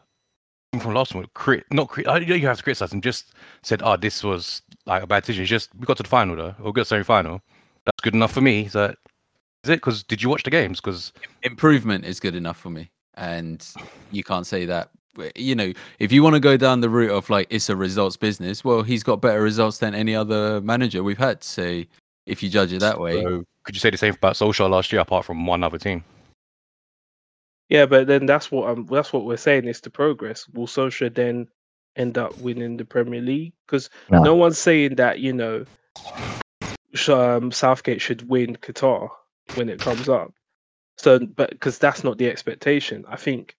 even 0.73 0.83
from 0.83 0.93
last 0.93 1.15
one 1.15 1.25
crit 1.33 1.63
not 1.71 1.87
crit. 1.87 2.07
I, 2.07 2.17
you 2.17 2.45
have 2.47 2.57
to 2.57 2.63
criticize 2.63 2.89
them. 2.89 3.01
Just 3.01 3.33
said, 3.63 3.81
oh, 3.83 3.95
this 3.97 4.23
was 4.23 4.61
like 4.85 5.01
a 5.03 5.07
bad 5.07 5.23
decision. 5.23 5.43
It's 5.43 5.49
just 5.49 5.69
we 5.75 5.85
got 5.85 5.97
to 5.97 6.03
the 6.03 6.09
final 6.09 6.35
though, 6.35 6.55
or 6.59 6.65
we 6.65 6.71
got 6.73 6.81
to 6.81 6.85
semi 6.85 7.03
final. 7.03 7.41
That's 7.85 8.01
good 8.03 8.13
enough 8.13 8.33
for 8.33 8.41
me. 8.41 8.65
Is 8.65 8.73
that 8.73 8.97
is 9.68 9.74
it? 9.74 9.78
Because 9.78 10.03
did 10.03 10.24
you 10.24 10.30
watch 10.30 10.43
the 10.43 10.49
games? 10.49 10.80
Because 10.80 11.11
improvement 11.43 12.05
is 12.05 12.20
good 12.20 12.36
enough 12.36 12.57
for 12.57 12.70
me, 12.70 12.89
and 13.15 13.65
you 14.11 14.24
can't 14.24 14.47
say 14.47 14.65
that. 14.65 14.89
You 15.36 15.55
know, 15.55 15.74
if 15.99 16.11
you 16.11 16.22
want 16.22 16.36
to 16.36 16.39
go 16.39 16.57
down 16.57 16.82
the 16.82 16.89
route 16.89 17.11
of 17.11 17.30
like 17.30 17.47
it's 17.49 17.70
a 17.70 17.76
results 17.76 18.18
business, 18.18 18.63
well, 18.63 18.84
he's 18.84 19.03
got 19.03 19.20
better 19.20 19.41
results 19.41 19.80
than 19.80 19.95
any 19.95 20.15
other 20.15 20.61
manager 20.61 21.03
we've 21.03 21.18
had. 21.18 21.43
So 21.43 21.84
if 22.26 22.43
you 22.43 22.49
judge 22.49 22.72
it 22.72 22.80
that 22.80 22.99
way, 22.99 23.24
so 23.24 23.43
could 23.63 23.76
you 23.76 23.80
say 23.80 23.89
the 23.89 23.97
same 23.97 24.13
about 24.13 24.36
Solskjaer 24.36 24.70
last 24.70 24.91
year, 24.91 25.01
apart 25.01 25.26
from 25.26 25.45
one 25.45 25.63
other 25.63 25.78
team? 25.80 26.03
Yeah, 27.70 27.86
but 27.86 28.07
then 28.07 28.26
that's 28.26 28.51
what 28.51 28.70
um 28.70 28.86
that's 28.86 29.11
what 29.11 29.26
we're 29.26 29.38
saying 29.38 29.65
is 29.65 29.82
the 29.82 29.89
progress. 29.89 30.47
Will 30.49 30.68
Solskjaer 30.68 31.13
then 31.13 31.47
end 31.95 32.18
up 32.18 32.38
winning 32.38 32.78
the 32.78 32.86
Premier 32.86 33.22
League? 33.22 33.53
Because 33.65 33.89
No. 34.11 34.24
no 34.24 34.36
one's 34.36 34.59
saying 34.59 34.95
that 34.95 35.20
you 35.20 35.34
know, 35.34 35.65
um, 37.09 37.51
Southgate 37.51 38.01
should 38.01 38.30
win 38.30 38.55
Qatar 38.55 39.09
when 39.55 39.69
it 39.69 39.79
comes 39.79 40.09
up. 40.09 40.33
So, 40.97 41.19
but 41.19 41.51
because 41.51 41.77
that's 41.77 42.03
not 42.03 42.17
the 42.17 42.29
expectation. 42.29 43.05
I 43.07 43.17
think 43.17 43.55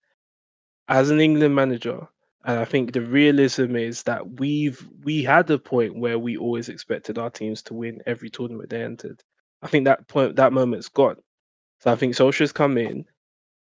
as 0.89 1.11
an 1.11 1.20
England 1.20 1.55
manager, 1.55 2.09
and 2.45 2.59
I 2.59 2.64
think 2.64 2.93
the 2.93 3.03
realism 3.03 3.76
is 3.76 4.03
that 4.05 4.39
we've 4.41 4.86
we 5.05 5.22
had 5.22 5.51
a 5.51 5.59
point 5.59 5.99
where 5.99 6.18
we 6.18 6.36
always 6.36 6.68
expected 6.68 7.18
our 7.18 7.30
teams 7.30 7.62
to 7.64 7.74
win 7.74 8.03
every 8.07 8.30
tournament 8.30 8.70
they 8.70 8.82
entered. 8.82 9.22
I 9.62 9.68
think 9.68 9.84
that 9.84 10.09
point 10.09 10.36
that 10.36 10.53
moment's 10.53 10.89
gone. 10.89 11.16
So 11.80 11.93
I 11.93 11.97
think 11.97 12.14
Solskjaer's 12.14 12.53
come 12.53 12.78
in 12.78 13.05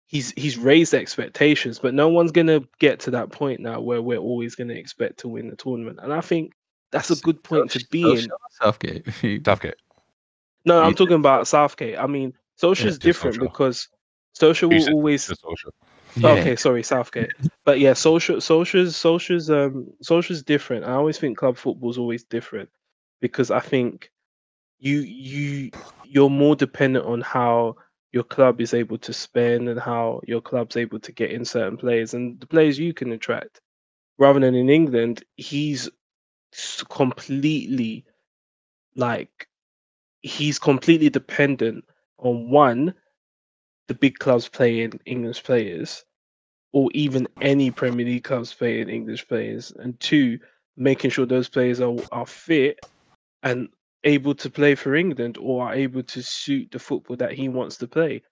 he's 0.06 0.32
he's 0.36 0.56
raised 0.56 0.94
expectations, 0.94 1.78
but 1.78 1.94
no 1.94 2.08
one's 2.08 2.32
gonna 2.32 2.60
get 2.78 3.00
to 3.00 3.10
that 3.12 3.30
point 3.30 3.60
now 3.60 3.80
where 3.80 4.02
we're 4.02 4.18
always 4.18 4.54
gonna 4.54 4.74
expect 4.74 5.18
to 5.20 5.28
win 5.28 5.48
the 5.48 5.56
tournament. 5.56 5.98
And 6.02 6.12
I 6.12 6.20
think 6.20 6.52
that's 6.92 7.10
a 7.10 7.16
good 7.16 7.42
point 7.42 7.70
to 7.72 7.84
be 7.90 8.02
in. 8.02 8.08
Solskjaer 8.08 8.28
Southgate. 8.50 9.44
Southgate. 9.44 9.74
No, 10.64 10.82
I'm 10.82 10.94
talking 10.94 11.16
about 11.16 11.46
Southgate. 11.46 11.98
I 11.98 12.06
mean, 12.06 12.32
Solskjaer's 12.60 12.98
just 12.98 13.02
different 13.02 13.36
Solskjaer. 13.36 13.40
because 13.40 13.88
social 14.32 14.70
will 14.70 14.88
always. 14.90 15.26
Just 15.26 15.42
Solskjaer. 15.42 15.70
Okay, 16.22 16.56
sorry, 16.56 16.82
Southgate. 16.82 17.32
But 17.64 17.80
yeah, 17.80 17.92
social, 17.92 18.36
Solskjaer's, 18.36 18.94
Solskjaer's, 18.94 19.50
um, 19.50 19.92
Solskjaer's 20.02 20.42
different. 20.42 20.84
I 20.84 20.92
always 20.92 21.18
think 21.18 21.36
club 21.36 21.56
football's 21.56 21.98
always 21.98 22.22
different 22.24 22.68
because 23.20 23.50
I 23.50 23.60
think 23.60 24.10
you 24.78 25.00
you 25.00 25.70
you're 26.04 26.30
more 26.30 26.54
dependent 26.54 27.06
on 27.06 27.20
how 27.20 27.76
your 28.12 28.22
club 28.22 28.60
is 28.60 28.74
able 28.74 28.98
to 28.98 29.12
spend 29.12 29.68
and 29.68 29.80
how 29.80 30.20
your 30.24 30.40
club's 30.40 30.76
able 30.76 31.00
to 31.00 31.10
get 31.10 31.32
in 31.32 31.44
certain 31.44 31.76
players 31.76 32.14
and 32.14 32.38
the 32.38 32.46
players 32.46 32.78
you 32.78 32.94
can 32.94 33.10
attract. 33.10 33.60
Rather 34.18 34.38
than 34.38 34.54
in 34.54 34.70
England, 34.70 35.24
he's 35.36 35.90
completely 36.88 38.04
like 38.94 39.48
he's 40.24 40.58
completely 40.58 41.10
dependent 41.10 41.84
on 42.18 42.50
one 42.50 42.94
the 43.86 43.94
big 43.94 44.18
clubs 44.18 44.48
playing 44.48 44.98
English 45.04 45.44
players, 45.44 46.04
or 46.72 46.88
even 46.94 47.28
any 47.42 47.70
Premier 47.70 48.06
League 48.06 48.24
clubs 48.24 48.52
playing 48.52 48.88
English 48.88 49.28
players, 49.28 49.72
and 49.78 50.00
two, 50.00 50.38
making 50.76 51.10
sure 51.10 51.26
those 51.26 51.48
players 51.48 51.80
are 51.80 51.94
are 52.10 52.26
fit 52.26 52.80
and 53.42 53.68
able 54.04 54.34
to 54.34 54.48
play 54.48 54.74
for 54.74 54.94
England 54.94 55.36
or 55.38 55.66
are 55.66 55.74
able 55.74 56.02
to 56.02 56.22
suit 56.22 56.70
the 56.70 56.78
football 56.78 57.16
that 57.16 57.32
he 57.32 57.48
wants 57.48 57.76
to 57.76 57.86
play. 57.86 58.22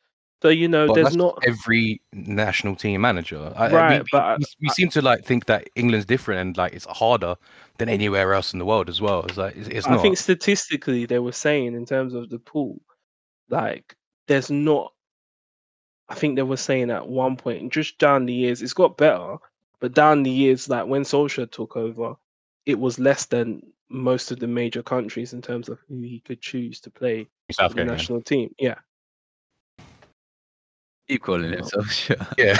So 0.42 0.48
you 0.48 0.66
know, 0.66 0.92
there's 0.92 1.14
not 1.14 1.38
every 1.46 2.00
national 2.12 2.74
team 2.74 3.00
manager. 3.00 3.52
I, 3.54 3.66
I- 3.66 3.72
Right, 3.72 4.02
we, 4.02 4.08
but 4.10 4.22
I- 4.22 4.36
we, 4.38 4.44
we 4.62 4.68
seem 4.70 4.88
to 4.90 5.00
like 5.00 5.24
think 5.24 5.46
that 5.46 5.70
England's 5.76 6.04
different 6.04 6.40
and 6.40 6.56
like 6.56 6.72
it's 6.72 6.84
harder 6.84 7.36
than 7.78 7.88
anywhere 7.88 8.34
else 8.34 8.52
in 8.52 8.58
the 8.58 8.64
world 8.64 8.88
as 8.88 9.00
well. 9.00 9.22
It's 9.22 9.36
like 9.36 9.54
it's, 9.56 9.68
it's 9.68 9.86
I 9.86 9.92
not. 9.92 10.02
think 10.02 10.18
statistically 10.18 11.06
they 11.06 11.20
were 11.20 11.30
saying 11.30 11.74
in 11.76 11.86
terms 11.86 12.12
of 12.12 12.28
the 12.28 12.40
pool, 12.40 12.80
like 13.50 13.94
there's 14.26 14.50
not. 14.50 14.92
I 16.08 16.16
think 16.16 16.34
they 16.34 16.42
were 16.42 16.56
saying 16.56 16.90
at 16.90 17.08
one 17.08 17.36
point, 17.36 17.72
just 17.72 17.98
down 17.98 18.26
the 18.26 18.34
years, 18.34 18.62
it's 18.62 18.74
got 18.74 18.96
better, 18.98 19.36
but 19.78 19.94
down 19.94 20.24
the 20.24 20.30
years, 20.30 20.68
like 20.68 20.86
when 20.86 21.02
Solskjaer 21.02 21.50
took 21.52 21.76
over, 21.76 22.16
it 22.66 22.78
was 22.80 22.98
less 22.98 23.26
than 23.26 23.62
most 23.88 24.32
of 24.32 24.40
the 24.40 24.48
major 24.48 24.82
countries 24.82 25.32
in 25.34 25.40
terms 25.40 25.68
of 25.68 25.78
who 25.88 26.00
he 26.00 26.18
could 26.18 26.40
choose 26.40 26.80
to 26.80 26.90
play 26.90 27.28
the 27.56 27.72
yeah. 27.76 27.84
national 27.84 28.22
team. 28.22 28.52
Yeah, 28.58 28.74
Keep 31.12 31.22
calling 31.22 31.52
him 31.52 31.60
Solskjaer. 31.60 32.26
Yeah. 32.38 32.56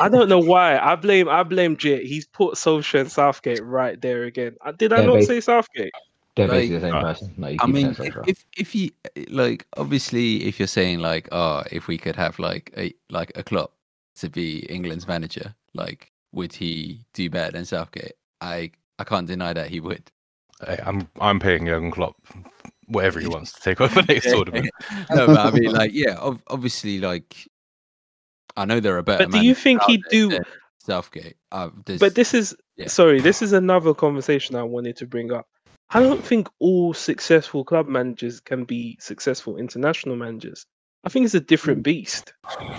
I 0.00 0.08
don't 0.08 0.28
know 0.28 0.38
why. 0.38 0.78
I 0.78 0.94
blame 0.96 1.28
I 1.28 1.42
blame 1.42 1.76
Jit. 1.76 2.04
He's 2.04 2.26
put 2.26 2.54
Solskjaer 2.54 3.00
and 3.00 3.10
Southgate 3.12 3.62
right 3.64 4.00
there 4.00 4.24
again. 4.24 4.56
Uh, 4.64 4.72
Did 4.72 4.92
I 4.92 5.00
Yeah, 5.00 5.06
not 5.06 5.16
basi- 5.16 5.26
say 5.26 5.40
Southgate? 5.40 5.92
They're 6.36 6.48
Like- 6.48 6.60
basically 6.60 6.78
the 6.78 6.90
same 6.92 7.02
person. 7.02 7.34
No, 7.36 7.48
you 7.48 7.58
I 7.60 7.66
mean, 7.66 7.86
if, 7.98 8.16
if 8.26 8.44
if 8.56 8.74
you 8.74 8.90
like, 9.28 9.66
obviously, 9.76 10.44
if 10.44 10.58
you're 10.58 10.66
saying 10.66 11.00
like, 11.00 11.28
oh, 11.32 11.62
if 11.70 11.88
we 11.88 11.98
could 11.98 12.16
have 12.16 12.38
like 12.38 12.72
a 12.76 12.92
like 13.10 13.32
a 13.36 13.42
Klopp 13.42 13.72
to 14.16 14.28
be 14.30 14.60
England's 14.70 15.06
manager, 15.06 15.54
like, 15.74 16.10
would 16.32 16.52
he 16.54 17.04
do 17.14 17.28
better 17.30 17.52
than 17.52 17.64
Southgate? 17.64 18.12
I 18.40 18.70
I 18.98 19.04
can't 19.04 19.26
deny 19.26 19.52
that 19.52 19.68
he 19.68 19.80
would. 19.80 20.10
Hey, 20.66 20.78
I'm 20.84 21.08
I'm 21.20 21.38
paying 21.40 21.66
Jurgen 21.66 21.90
Klopp 21.90 22.16
whatever 22.92 23.20
he 23.20 23.26
wants 23.36 23.52
to 23.52 23.60
take 23.60 23.80
over 23.80 24.02
next 24.02 24.30
tournament. 24.30 24.70
no, 25.10 25.26
but 25.26 25.38
I 25.38 25.50
mean, 25.50 25.72
like, 25.72 25.90
yeah, 25.94 26.16
ob- 26.18 26.42
obviously, 26.48 26.98
like, 27.00 27.48
I 28.56 28.64
know 28.64 28.80
there 28.80 28.96
are 28.98 29.02
better. 29.02 29.26
But 29.26 29.32
do 29.32 29.44
you 29.44 29.54
think 29.54 29.82
he'd 29.84 30.02
do- 30.10 30.38
Southgate? 30.78 31.36
Uh, 31.52 31.70
But 32.00 32.14
this 32.14 32.34
is 32.34 32.56
yeah. 32.76 32.88
sorry, 32.88 33.20
this 33.20 33.40
is 33.42 33.52
another 33.52 33.94
conversation 33.94 34.56
I 34.56 34.62
wanted 34.62 34.96
to 34.96 35.06
bring 35.06 35.32
up. 35.32 35.46
I 35.90 36.00
don't 36.00 36.24
think 36.24 36.48
all 36.58 36.94
successful 36.94 37.64
club 37.64 37.86
managers 37.86 38.40
can 38.40 38.64
be 38.64 38.96
successful 39.00 39.58
international 39.58 40.16
managers. 40.16 40.64
I 41.04 41.08
think 41.08 41.24
it's 41.24 41.34
a 41.34 41.40
different 41.40 41.82
beast. 41.82 42.32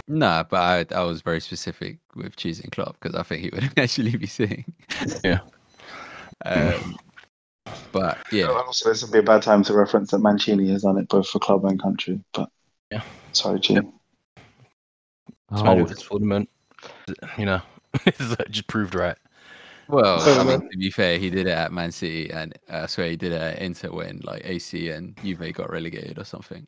Nah, 0.08 0.44
but 0.44 0.94
I, 0.94 0.96
I 0.96 1.04
was 1.04 1.22
very 1.22 1.42
specific 1.42 2.00
with 2.16 2.36
choosing 2.38 2.70
Klopp 2.72 2.98
because 3.00 3.16
I 3.16 3.24
think 3.24 3.42
he 3.44 3.50
would 3.54 3.72
actually 3.78 4.16
be 4.16 4.28
seeing. 4.28 4.66
Yeah. 5.24 5.40
Um, 6.46 6.98
but 7.92 8.18
yeah, 8.32 8.48
Also, 8.48 8.90
this 8.90 9.02
would 9.04 9.12
be 9.12 9.20
a 9.20 9.24
bad 9.24 9.42
time 9.42 9.64
to 9.64 9.74
reference 9.74 10.12
that 10.12 10.20
Mancini 10.20 10.70
has 10.72 10.84
done 10.84 10.98
it 10.98 11.08
both 11.08 11.28
for 11.30 11.40
club 11.40 11.66
and 11.66 11.82
country. 11.82 12.20
But 12.34 12.50
Yeah. 12.92 13.02
sorry, 13.32 13.60
Jim. 13.60 13.94
It's 15.52 15.62
Oh, 15.62 15.64
manager 15.64 15.82
of 15.84 15.90
this 15.90 16.08
tournament. 16.08 16.50
You 17.38 17.46
know, 17.46 17.62
it's 18.06 18.36
just 18.50 18.68
proved 18.68 18.96
right. 18.96 19.18
well, 19.88 20.24
Fair 20.24 20.40
I 20.40 20.44
mean, 20.44 20.70
to 20.70 20.78
be 20.78 20.90
fair, 20.90 21.18
he 21.20 21.30
did 21.30 21.48
it 21.48 21.52
at 21.52 21.72
Man 21.72 21.92
City, 21.92 22.32
and 22.32 22.58
uh, 22.72 22.82
I 22.84 22.86
swear 22.88 23.10
he 23.10 23.16
did 23.18 23.34
it 23.34 23.42
at 23.42 23.60
Inter 23.60 23.92
when 23.92 24.22
like 24.24 24.42
AC 24.46 24.90
and 24.90 25.16
Juve 25.22 25.54
got 25.54 25.70
relegated 25.70 26.18
or 26.18 26.24
something. 26.24 26.66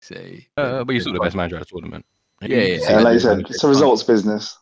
So, 0.00 0.16
Uh, 0.56 0.84
but 0.84 0.92
he's 0.94 1.02
still 1.02 1.12
the 1.12 1.20
best 1.20 1.36
manager 1.36 1.56
of 1.56 1.60
the 1.60 1.66
tournament. 1.66 2.04
Yeah, 2.42 2.48
yeah, 2.48 2.64
He's- 2.64 2.90
Yeah, 2.90 3.00
like 3.00 3.14
you 3.14 3.20
said, 3.20 3.40
it's 3.40 3.64
a 3.64 3.68
results 3.68 4.02
business. 4.02 4.56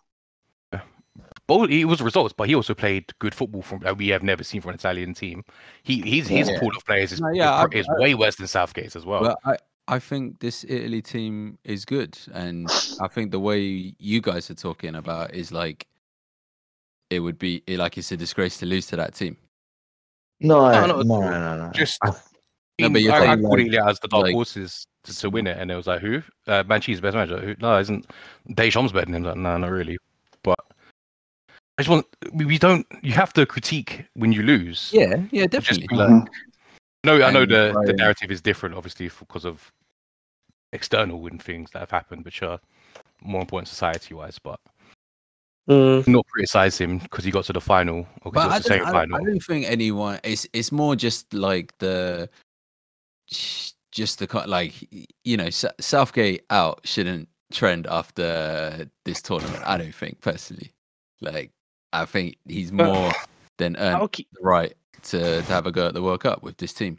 But 1.47 1.69
he 1.69 1.85
was 1.85 2.01
results, 2.01 2.33
but 2.37 2.49
he 2.49 2.55
also 2.55 2.73
played 2.75 3.13
good 3.19 3.35
football 3.35 3.61
from 3.63 3.81
that 3.81 3.99
we 3.99 4.09
have 4.09 4.23
never 4.23 4.43
seen 4.43 4.61
from 4.63 4.71
an 4.71 4.77
Italian 4.77 5.13
team. 5.13 5.45
He 5.83 6.01
his 6.01 6.27
his 6.29 6.49
Yeah. 6.49 6.59
pool 6.59 6.71
of 6.77 6.85
players 6.87 7.13
is, 7.13 7.21
No, 7.21 7.29
yeah, 7.33 7.65
is, 7.65 7.69
I- 7.75 7.79
is 7.79 7.87
way 8.01 8.15
worse 8.15 8.37
than 8.37 8.47
Southgate's 8.47 8.97
as 8.97 9.05
well. 9.05 9.21
But 9.21 9.39
I, 9.45 9.57
I 9.97 9.99
think 9.99 10.41
this 10.41 10.65
Italy 10.67 11.03
team 11.03 11.59
is 11.65 11.85
good, 11.85 12.17
and 12.33 12.67
I 13.01 13.09
think 13.09 13.31
the 13.31 13.41
way 13.41 13.95
you 13.99 14.21
guys 14.23 14.51
are 14.51 14.55
talking 14.55 14.95
about 14.95 15.35
is 15.35 15.53
like 15.53 15.87
it 17.11 17.21
would 17.21 17.39
be 17.39 17.63
like 17.69 17.99
it's 17.99 18.11
a 18.11 18.17
disgrace 18.17 18.57
to 18.59 18.67
lose 18.67 18.87
to 18.87 18.97
that 18.97 19.15
team. 19.15 19.37
No, 20.41 20.71
No, 20.71 20.87
no, 20.87 21.03
no, 21.03 21.21
no, 21.21 21.31
no, 21.31 21.67
no. 21.67 21.73
Just- 21.73 21.99
I- 22.03 22.13
No, 22.81 22.89
but 22.89 22.97
I, 22.97 23.01
you're 23.01 23.13
I 23.13 23.21
saying, 23.21 23.43
called 23.43 23.59
like- 23.61 23.73
it 23.73 23.75
as 23.87 24.01
the 24.01 24.09
dark 24.09 24.23
like- 24.25 24.35
horses 24.35 24.87
to, 25.05 25.15
to 25.19 25.29
win 25.31 25.47
it, 25.47 25.59
and 25.59 25.71
it 25.71 25.77
was 25.77 25.87
like 25.87 26.01
who? 26.01 26.23
Uh, 26.47 26.65
Mancini's 26.67 26.99
the 26.99 27.03
best 27.03 27.15
manager. 27.15 27.39
Who? 27.39 27.55
No, 27.61 27.79
isn't 27.79 28.07
Deschamps 28.55 28.93
better 28.93 29.05
than 29.05 29.15
him? 29.17 29.23
Like, 29.25 29.37
no, 29.37 29.59
not 29.59 29.71
really. 29.71 29.99
But 30.43 30.59
I 31.77 31.83
just 31.83 31.91
want 31.91 32.07
we, 32.33 32.45
we 32.45 32.59
don't. 32.59 32.87
You 33.03 33.13
have 33.13 33.33
to 33.35 33.47
critique 33.47 34.05
when 34.15 34.33
you 34.33 34.43
lose. 34.43 34.91
Yeah, 34.93 35.17
yeah, 35.31 35.47
definitely. 35.47 35.89
be 35.89 35.97
like, 35.97 36.09
Mhm. 36.09 36.29
no, 37.05 37.23
I 37.23 37.31
know 37.33 37.45
the, 37.45 37.77
the 37.87 37.93
narrative 37.93 38.31
is 38.31 38.41
different, 38.41 38.77
obviously, 38.77 39.11
because 39.19 39.45
of 39.45 39.73
external 40.73 41.27
and 41.27 41.43
things 41.43 41.71
that 41.73 41.81
have 41.81 41.91
happened, 41.91 42.25
which 42.25 42.43
are 42.43 42.61
more 43.23 43.41
important 43.41 43.69
society-wise. 43.69 44.39
But 44.39 44.61
Mm. 45.69 46.07
not 46.07 46.27
criticize 46.29 46.77
him 46.77 46.99
because 46.99 47.25
he 47.25 47.31
got 47.31 47.45
to 47.47 47.53
the 47.55 47.61
final 47.61 48.07
or 48.23 48.31
But 48.31 48.33
because 48.33 48.53
I 48.53 48.57
it's 48.59 48.67
the 48.67 48.75
don't, 48.75 48.79
same 48.81 48.87
I, 48.89 48.93
final. 48.93 49.17
I 49.17 49.25
don't 49.25 49.41
think 49.41 49.67
anyone. 49.67 50.21
It's 50.23 50.47
it's 50.53 50.71
more 50.71 50.95
just 50.95 51.33
like 51.33 51.77
the, 51.79 52.29
just 53.91 54.19
the 54.19 54.27
kind 54.27 54.49
like 54.49 54.75
you 55.25 55.37
know 55.37 55.49
Southgate 55.51 56.45
out 56.51 56.81
shouldn't 56.85 57.29
trend 57.53 57.87
after 57.87 58.89
this 59.05 59.23
tournament. 59.23 59.63
I 59.65 59.79
don't 59.79 59.95
think 59.95 60.21
personally. 60.21 60.73
Like 61.21 61.51
I 61.95 62.05
think 62.07 62.37
he's 62.47 62.71
uh, 62.71 62.75
more 62.75 63.13
than 63.59 63.77
earned 63.77 63.97
I'll 63.97 64.09
keep, 64.09 64.29
the 64.33 64.41
right 64.43 64.75
to, 65.05 65.19
to 65.43 65.53
have 65.53 65.67
a 65.67 65.73
go 65.73 65.87
at 65.89 65.95
the 65.95 66.03
World 66.03 66.21
Cup 66.21 66.43
with 66.43 66.57
this 66.57 66.73
team. 66.73 66.99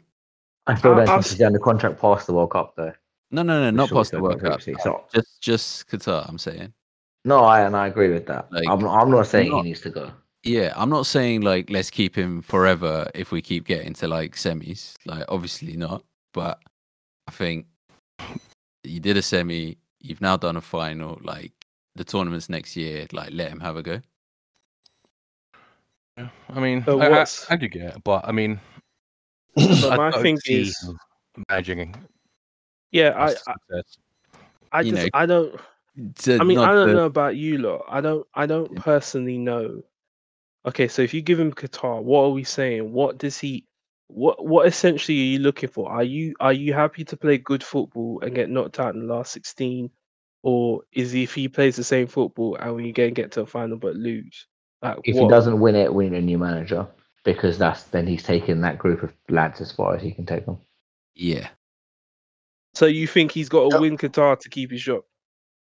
I 0.66 0.74
still 0.74 0.92
I'll- 0.92 0.96
don't 0.98 1.08
I'll 1.08 1.22
think 1.22 1.30
he's 1.32 1.38
done 1.38 1.52
the 1.52 1.58
contract 1.58 2.00
past 2.00 2.26
the 2.26 2.32
World 2.34 2.50
Cup 2.50 2.74
though. 2.76 2.92
No, 3.30 3.42
no, 3.42 3.60
no, 3.60 3.70
not 3.70 3.88
Sure, 3.88 3.98
past 3.98 4.10
the 4.12 4.18
so 4.18 4.22
World 4.22 4.40
Cup. 4.40 4.62
So 4.62 5.04
Just 5.14 5.40
just 5.42 5.88
Qatar. 5.88 6.28
I'm 6.28 6.38
saying. 6.38 6.72
no, 7.24 7.44
I 7.44 7.62
and 7.62 7.76
I 7.76 7.88
agree 7.88 8.08
with 8.12 8.26
that. 8.26 8.50
Like, 8.52 8.64
I'm 8.68 8.84
I'm 8.86 9.10
not 9.10 9.26
saying 9.26 9.50
not- 9.50 9.58
he 9.64 9.70
needs 9.70 9.80
to 9.82 9.90
go. 9.90 10.10
Yeah, 10.44 10.72
I'm 10.76 10.90
not 10.90 11.06
saying 11.06 11.40
like 11.40 11.70
let's 11.70 11.90
keep 11.90 12.14
him 12.16 12.40
forever 12.40 13.10
if 13.14 13.32
we 13.32 13.42
keep 13.42 13.66
getting 13.66 13.94
to 13.94 14.06
like 14.06 14.36
semis. 14.36 14.94
Like 15.04 15.24
obviously 15.28 15.76
not, 15.76 16.04
but 16.32 16.60
I 17.26 17.32
think 17.32 17.66
you 18.84 19.00
did 19.00 19.16
a 19.16 19.22
semi, 19.22 19.76
you've 20.00 20.20
now 20.20 20.36
done 20.36 20.56
a 20.56 20.60
final, 20.60 21.18
like 21.22 21.50
the 21.96 22.04
tournament's 22.04 22.48
next 22.48 22.76
year, 22.76 23.06
like 23.12 23.30
let 23.32 23.50
him 23.50 23.58
have 23.58 23.76
a 23.76 23.82
go. 23.82 24.00
Yeah, 26.16 26.28
I 26.48 26.60
mean, 26.60 26.80
But 26.80 27.00
I, 27.00 27.22
I, 27.22 27.26
I 27.50 27.56
do 27.56 27.68
get 27.68 27.96
it, 27.96 28.04
but 28.04 28.26
I 28.26 28.32
mean, 28.32 28.58
but 29.54 29.92
I 29.92 29.96
my 29.96 30.10
don't 30.10 30.22
thing 30.22 30.38
see 30.38 30.60
is, 30.60 30.78
him 30.82 30.98
managing. 31.48 31.94
yeah, 32.90 33.10
I, 33.10 33.34
I. 33.50 33.54
I 34.72 34.82
just, 34.82 34.94
know, 34.94 35.08
I 35.14 35.26
don't. 35.26 35.60
I 36.28 36.44
mean, 36.44 36.58
I 36.58 36.72
don't 36.74 36.88
to- 36.88 36.94
know 36.94 37.06
about 37.06 37.36
you 37.36 37.58
lot. 37.58 37.84
I 37.88 38.00
don't. 38.00 38.26
I 38.34 38.46
don't 38.46 38.74
personally 38.76 39.38
know. 39.38 39.82
Okay, 40.66 40.88
so 40.88 41.02
if 41.02 41.14
you 41.14 41.22
give 41.22 41.38
him 41.38 41.52
Qatar, 41.52 42.02
what 42.02 42.22
are 42.22 42.30
we 42.30 42.44
saying? 42.44 42.92
What 42.92 43.18
does 43.18 43.38
he? 43.38 43.66
What 44.08 44.44
What 44.44 44.66
essentially 44.66 45.18
are 45.18 45.32
you 45.32 45.38
looking 45.40 45.68
for? 45.68 45.90
Are 45.90 46.02
you 46.02 46.34
Are 46.40 46.52
you 46.52 46.72
happy 46.72 47.04
to 47.04 47.16
play 47.16 47.38
good 47.38 47.62
football 47.62 48.20
and 48.22 48.34
get 48.34 48.50
knocked 48.50 48.80
out 48.80 48.94
in 48.94 49.06
the 49.06 49.14
last 49.14 49.32
sixteen, 49.32 49.90
or 50.42 50.82
is 50.92 51.12
he, 51.12 51.22
if 51.24 51.34
he 51.34 51.48
plays 51.48 51.76
the 51.76 51.84
same 51.84 52.06
football 52.06 52.56
and 52.56 52.74
we 52.74 52.88
again 52.88 53.12
get 53.14 53.32
to 53.32 53.42
a 53.42 53.46
final 53.46 53.76
but 53.76 53.94
lose? 53.96 54.46
Like 54.86 54.98
If 55.04 55.16
what? 55.16 55.22
he 55.22 55.28
doesn't 55.28 55.60
win 55.60 55.74
it, 55.76 55.92
we 55.92 56.08
need 56.08 56.18
a 56.18 56.22
new 56.22 56.38
manager 56.38 56.86
because 57.24 57.58
that's 57.58 57.84
then 57.84 58.06
he's 58.06 58.22
taken 58.22 58.60
that 58.60 58.78
group 58.78 59.02
of 59.02 59.12
lads 59.28 59.60
as 59.60 59.72
far 59.72 59.94
as 59.96 60.02
he 60.02 60.12
can 60.12 60.26
take 60.26 60.46
them. 60.46 60.58
Yeah. 61.14 61.48
So 62.74 62.86
you 62.86 63.06
think 63.06 63.32
he's 63.32 63.48
got 63.48 63.62
to 63.64 63.68
Yep. 63.70 63.80
win 63.80 63.96
Qatar 63.96 64.38
to 64.38 64.48
keep 64.48 64.70
his 64.70 64.82
job? 64.82 65.02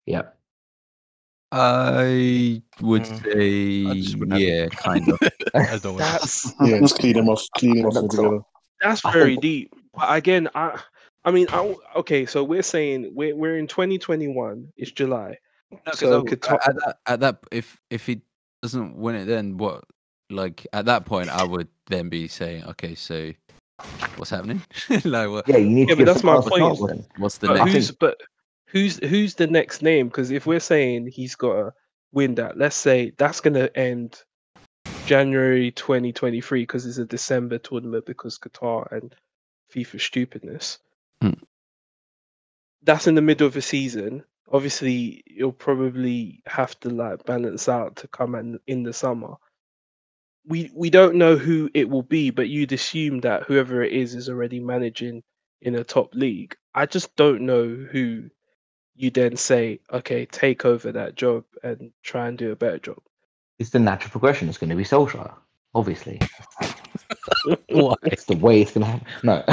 Yep. 0.06 0.38
I 1.52 2.62
would 2.82 3.04
Mm, 3.04 3.24
say 3.24 3.86
I 3.92 3.94
just 3.96 4.20
wouldn't 4.20 4.40
yeah, 4.42 4.68
kind 4.72 5.10
of. 5.10 5.20
I 5.56 5.78
don't 5.78 5.98
That's 5.98 6.54
Yeah, 6.62 6.80
just 6.82 7.00
clean 7.00 7.14
them 7.16 7.30
off, 7.30 7.44
clean 7.58 7.78
them 7.78 7.86
off 7.88 7.94
That's 7.94 8.04
altogether. 8.04 8.42
That's 8.82 9.02
very 9.14 9.38
deep. 9.38 9.74
But 9.96 10.16
again, 10.16 10.50
I 10.54 10.80
I 11.24 11.32
mean, 11.32 11.48
I, 11.52 11.76
okay, 11.96 12.26
so 12.26 12.44
we're 12.44 12.62
saying 12.64 13.12
we're 13.14 13.36
we're 13.36 13.58
in 13.58 13.68
2021. 13.68 14.72
It's 14.78 14.92
July. 14.92 15.38
No, 15.72 15.78
'cause 15.86 16.00
So 16.00 16.20
I- 16.20 16.24
Qatar- 16.24 16.60
at 16.68 16.76
that, 16.76 16.98
at 17.08 17.20
that, 17.22 17.40
if 17.52 17.82
if 17.90 18.06
he 18.06 18.22
doesn't 18.62 18.96
win 18.98 19.16
it, 19.16 19.26
then 19.26 19.58
what? 19.58 19.84
Like 20.30 20.68
at 20.74 20.86
that 20.86 21.06
point, 21.06 21.30
I 21.30 21.44
would 21.44 21.68
then 21.88 22.10
be 22.10 22.28
saying, 22.28 22.66
okay, 22.66 22.96
so 22.96 23.32
what's 24.18 24.32
happening? 24.32 24.62
like, 25.06 25.30
what, 25.30 25.48
Yeah, 25.48 25.58
you 25.58 25.70
need 25.70 25.90
Yeah, 25.90 25.96
to 25.96 26.04
but 26.04 26.06
that's 26.06 26.24
my 26.24 26.42
point. 26.42 26.78
chance 26.80 27.08
what's 27.18 27.38
the 27.38 27.48
But 27.48 27.58
next? 27.58 27.72
who's 27.72 27.92
but 27.92 28.18
who's 28.68 28.98
who's 29.08 29.36
the 29.36 29.48
next 29.48 29.82
name? 29.82 30.08
Because 30.08 30.32
if 30.32 30.46
we're 30.46 30.60
saying 30.60 31.08
he's 31.08 31.36
got 31.36 31.54
to 31.54 31.74
win 32.12 32.36
that, 32.36 32.58
let's 32.58 32.76
say 32.76 33.14
that's 33.18 33.40
gonna 33.40 33.70
end 33.76 34.24
January 35.06 35.72
2023 35.72 36.64
because 36.64 36.86
it's 36.86 36.98
a 36.98 37.06
December 37.06 37.58
tournament 37.58 38.06
because 38.06 38.38
Qatar 38.38 38.92
and 38.92 39.16
FIFA 39.74 40.02
stupidness. 40.02 40.80
Hmm. 41.22 41.32
That's 42.84 43.08
in 43.08 43.16
the 43.16 43.22
middle 43.22 43.48
of 43.48 43.54
the 43.54 43.62
season. 43.62 44.24
Obviously, 44.52 45.24
you'll 45.26 45.52
probably 45.52 46.42
have 46.46 46.80
to 46.82 46.90
like 46.90 47.26
balance 47.26 47.68
out 47.68 47.98
to 47.98 48.08
come 48.08 48.36
in 48.36 48.60
in 48.68 48.84
the 48.84 48.94
summer. 48.94 49.36
We 50.46 50.72
we 50.74 50.90
don't 50.90 51.16
know 51.16 51.36
who 51.36 51.70
it 51.74 51.90
will 51.90 52.04
be, 52.04 52.30
but 52.30 52.48
you'd 52.50 52.72
assume 52.72 53.20
that 53.22 53.44
whoever 53.44 53.84
it 53.84 53.92
is 53.92 54.16
is 54.16 54.30
already 54.30 54.60
managing 54.60 55.24
in 55.62 55.76
a 55.76 55.84
top 55.84 56.14
league. 56.16 56.56
I 56.74 56.86
just 56.86 57.16
don't 57.16 57.42
know 57.42 57.68
who 57.68 58.30
you 58.96 59.12
then 59.12 59.36
say, 59.38 59.80
okay, 59.92 60.26
take 60.26 60.66
over 60.66 60.92
that 60.92 61.16
job 61.16 61.44
and 61.64 61.92
try 62.04 62.28
and 62.28 62.38
do 62.38 62.52
a 62.52 62.56
better 62.56 62.80
job. 62.80 62.98
It's 63.60 63.70
the 63.70 63.80
natural 63.80 64.12
progression. 64.12 64.50
It's 64.50 64.58
going 64.58 64.70
to 64.72 64.76
be 64.76 64.84
Solskjaer, 64.84 65.34
obviously. 65.74 66.20
Why? 67.70 67.96
It's 68.04 68.26
the 68.26 68.36
way 68.38 68.62
it's 68.62 68.72
going 68.72 68.86
to 68.86 68.92
happen. 68.92 69.08
No, 69.24 69.44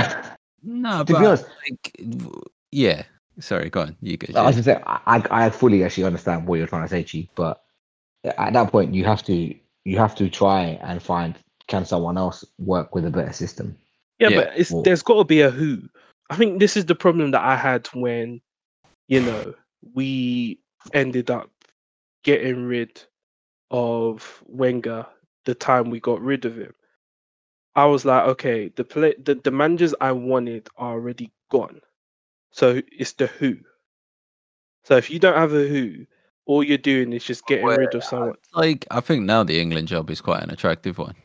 No, 0.63 1.05
to 1.05 1.13
but 1.13 1.21
be 1.21 1.27
honest, 1.27 1.47
like, 1.69 1.93
w- 1.99 2.43
yeah. 2.73 3.03
Sorry, 3.41 3.71
go 3.71 3.83
on. 3.83 3.97
You 4.01 4.17
go. 4.17 4.39
I 4.39 4.47
was 4.47 4.57
Jay. 4.57 4.63
gonna 4.63 4.79
say 4.79 4.83
I, 4.87 5.47
I 5.47 5.51
fully 5.51 5.85
actually 5.85 6.05
understand 6.05 6.47
what 6.47 6.59
you're 6.59 6.67
trying 6.67 6.85
to 6.85 6.89
say, 6.89 7.03
Chief, 7.03 7.29
but 7.35 7.63
at 8.25 8.53
that 8.53 8.71
point 8.71 8.95
you 8.95 9.05
have 9.05 9.23
to 9.25 9.55
you 9.85 9.99
have 9.99 10.15
to 10.17 10.31
try 10.31 10.79
and 10.83 11.03
find 11.03 11.37
can 11.67 11.85
someone 11.85 12.17
else 12.19 12.45
work 12.59 12.95
with 12.95 13.07
a 13.07 13.11
better 13.11 13.33
system. 13.33 13.77
Yeah, 14.19 14.29
Yeah, 14.29 14.37
but 14.37 14.53
it's 14.57 14.71
well- 14.71 14.83
there's 14.83 15.03
got 15.03 15.19
to 15.19 15.25
be 15.25 15.41
a 15.41 15.51
who. 15.51 15.83
I 16.31 16.37
think 16.37 16.59
this 16.59 16.77
is 16.77 16.87
the 16.87 16.95
problem 16.95 17.33
that 17.33 17.43
I 17.43 17.57
had 17.57 17.87
when, 17.89 18.41
you 19.09 19.21
know, 19.21 19.55
we 19.95 20.59
ended 20.93 21.31
up 21.31 21.51
getting 22.23 22.65
rid 22.65 23.03
of 23.71 24.43
Wenger 24.47 25.07
the 25.45 25.55
time 25.55 25.91
we 25.91 26.01
got 26.01 26.21
rid 26.23 26.47
of 26.47 26.57
him. 26.57 26.73
I 27.77 27.87
was 27.87 28.05
like, 28.05 28.25
okay, 28.29 28.69
the 28.69 28.85
play, 28.85 29.15
the, 29.23 29.35
the 29.35 29.51
managers 29.51 29.95
I 30.01 30.13
wanted 30.13 30.69
are 30.79 30.93
already 30.93 31.31
gone. 31.51 31.81
So 32.55 32.81
it's 32.93 33.15
the 33.15 33.27
who. 33.27 33.57
So 34.85 34.97
if 34.97 35.11
you 35.11 35.19
don't 35.19 35.37
have 35.37 35.53
a 35.53 35.67
who, 35.67 36.07
all 36.47 36.63
you're 36.63 36.79
doing 36.79 37.13
is 37.13 37.25
just 37.25 37.45
getting 37.47 37.67
rid 37.67 37.93
of 37.97 38.05
someone. 38.05 38.37
Like, 38.55 38.87
I 38.93 39.01
think 39.01 39.25
now 39.25 39.43
the 39.43 39.61
England 39.61 39.89
job 39.89 40.09
is 40.09 40.21
quite 40.21 40.41
an 40.41 40.51
attractive 40.51 40.99
one. 40.99 41.17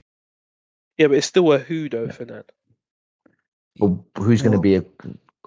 Yeah, 0.98 1.06
but 1.06 1.18
it's 1.18 1.28
still 1.28 1.54
a 1.54 1.60
who 1.60 1.88
though, 1.88 2.06
Yeah. 2.06 2.12
Fernand. 2.14 2.52
But 3.78 3.92
who's 4.18 4.42
going 4.42 4.54
to 4.54 4.60
be 4.60 4.78
a, 4.78 4.84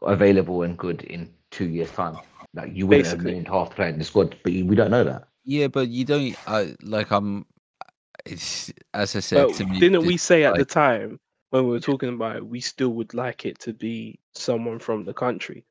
available 0.03 0.63
and 0.63 0.79
good 0.79 1.03
in 1.03 1.29
two 1.51 1.67
years' 1.69 1.91
time? 1.91 2.17
Like 2.55 2.71
you 2.77 2.87
wouldn't 2.87 3.07
have 3.09 3.17
Basically. 3.19 3.33
named 3.33 3.49
half 3.49 3.71
the 3.71 3.75
players 3.75 3.95
in 3.95 3.99
the 3.99 4.05
squad, 4.05 4.37
but 4.45 4.53
you, 4.53 4.65
we 4.65 4.77
don't 4.77 4.91
know 4.93 5.03
that. 5.03 5.25
Yeah, 5.45 5.67
but 5.67 5.89
you 5.89 6.05
don't. 6.05 6.37
I 6.47 6.77
like. 6.83 7.11
I'm. 7.11 7.45
It's 8.25 8.73
as 8.95 9.17
I 9.17 9.21
said 9.21 9.49
But 9.49 9.57
to 9.57 9.67
me. 9.67 9.81
didn't 9.81 10.07
we 10.07 10.17
say 10.17 10.45
at 10.45 10.55
the 10.55 10.65
time 10.65 11.19
when 11.51 11.65
we 11.65 11.71
were 11.71 11.81
talking 11.81 12.11
about 12.11 12.37
it, 12.37 12.47
we 12.47 12.61
still 12.61 12.91
would 12.91 13.15
like 13.15 13.45
it 13.47 13.59
to 13.61 13.73
be 13.73 14.21
someone 14.35 14.79
from 14.79 15.05
the 15.05 15.13
country. 15.15 15.65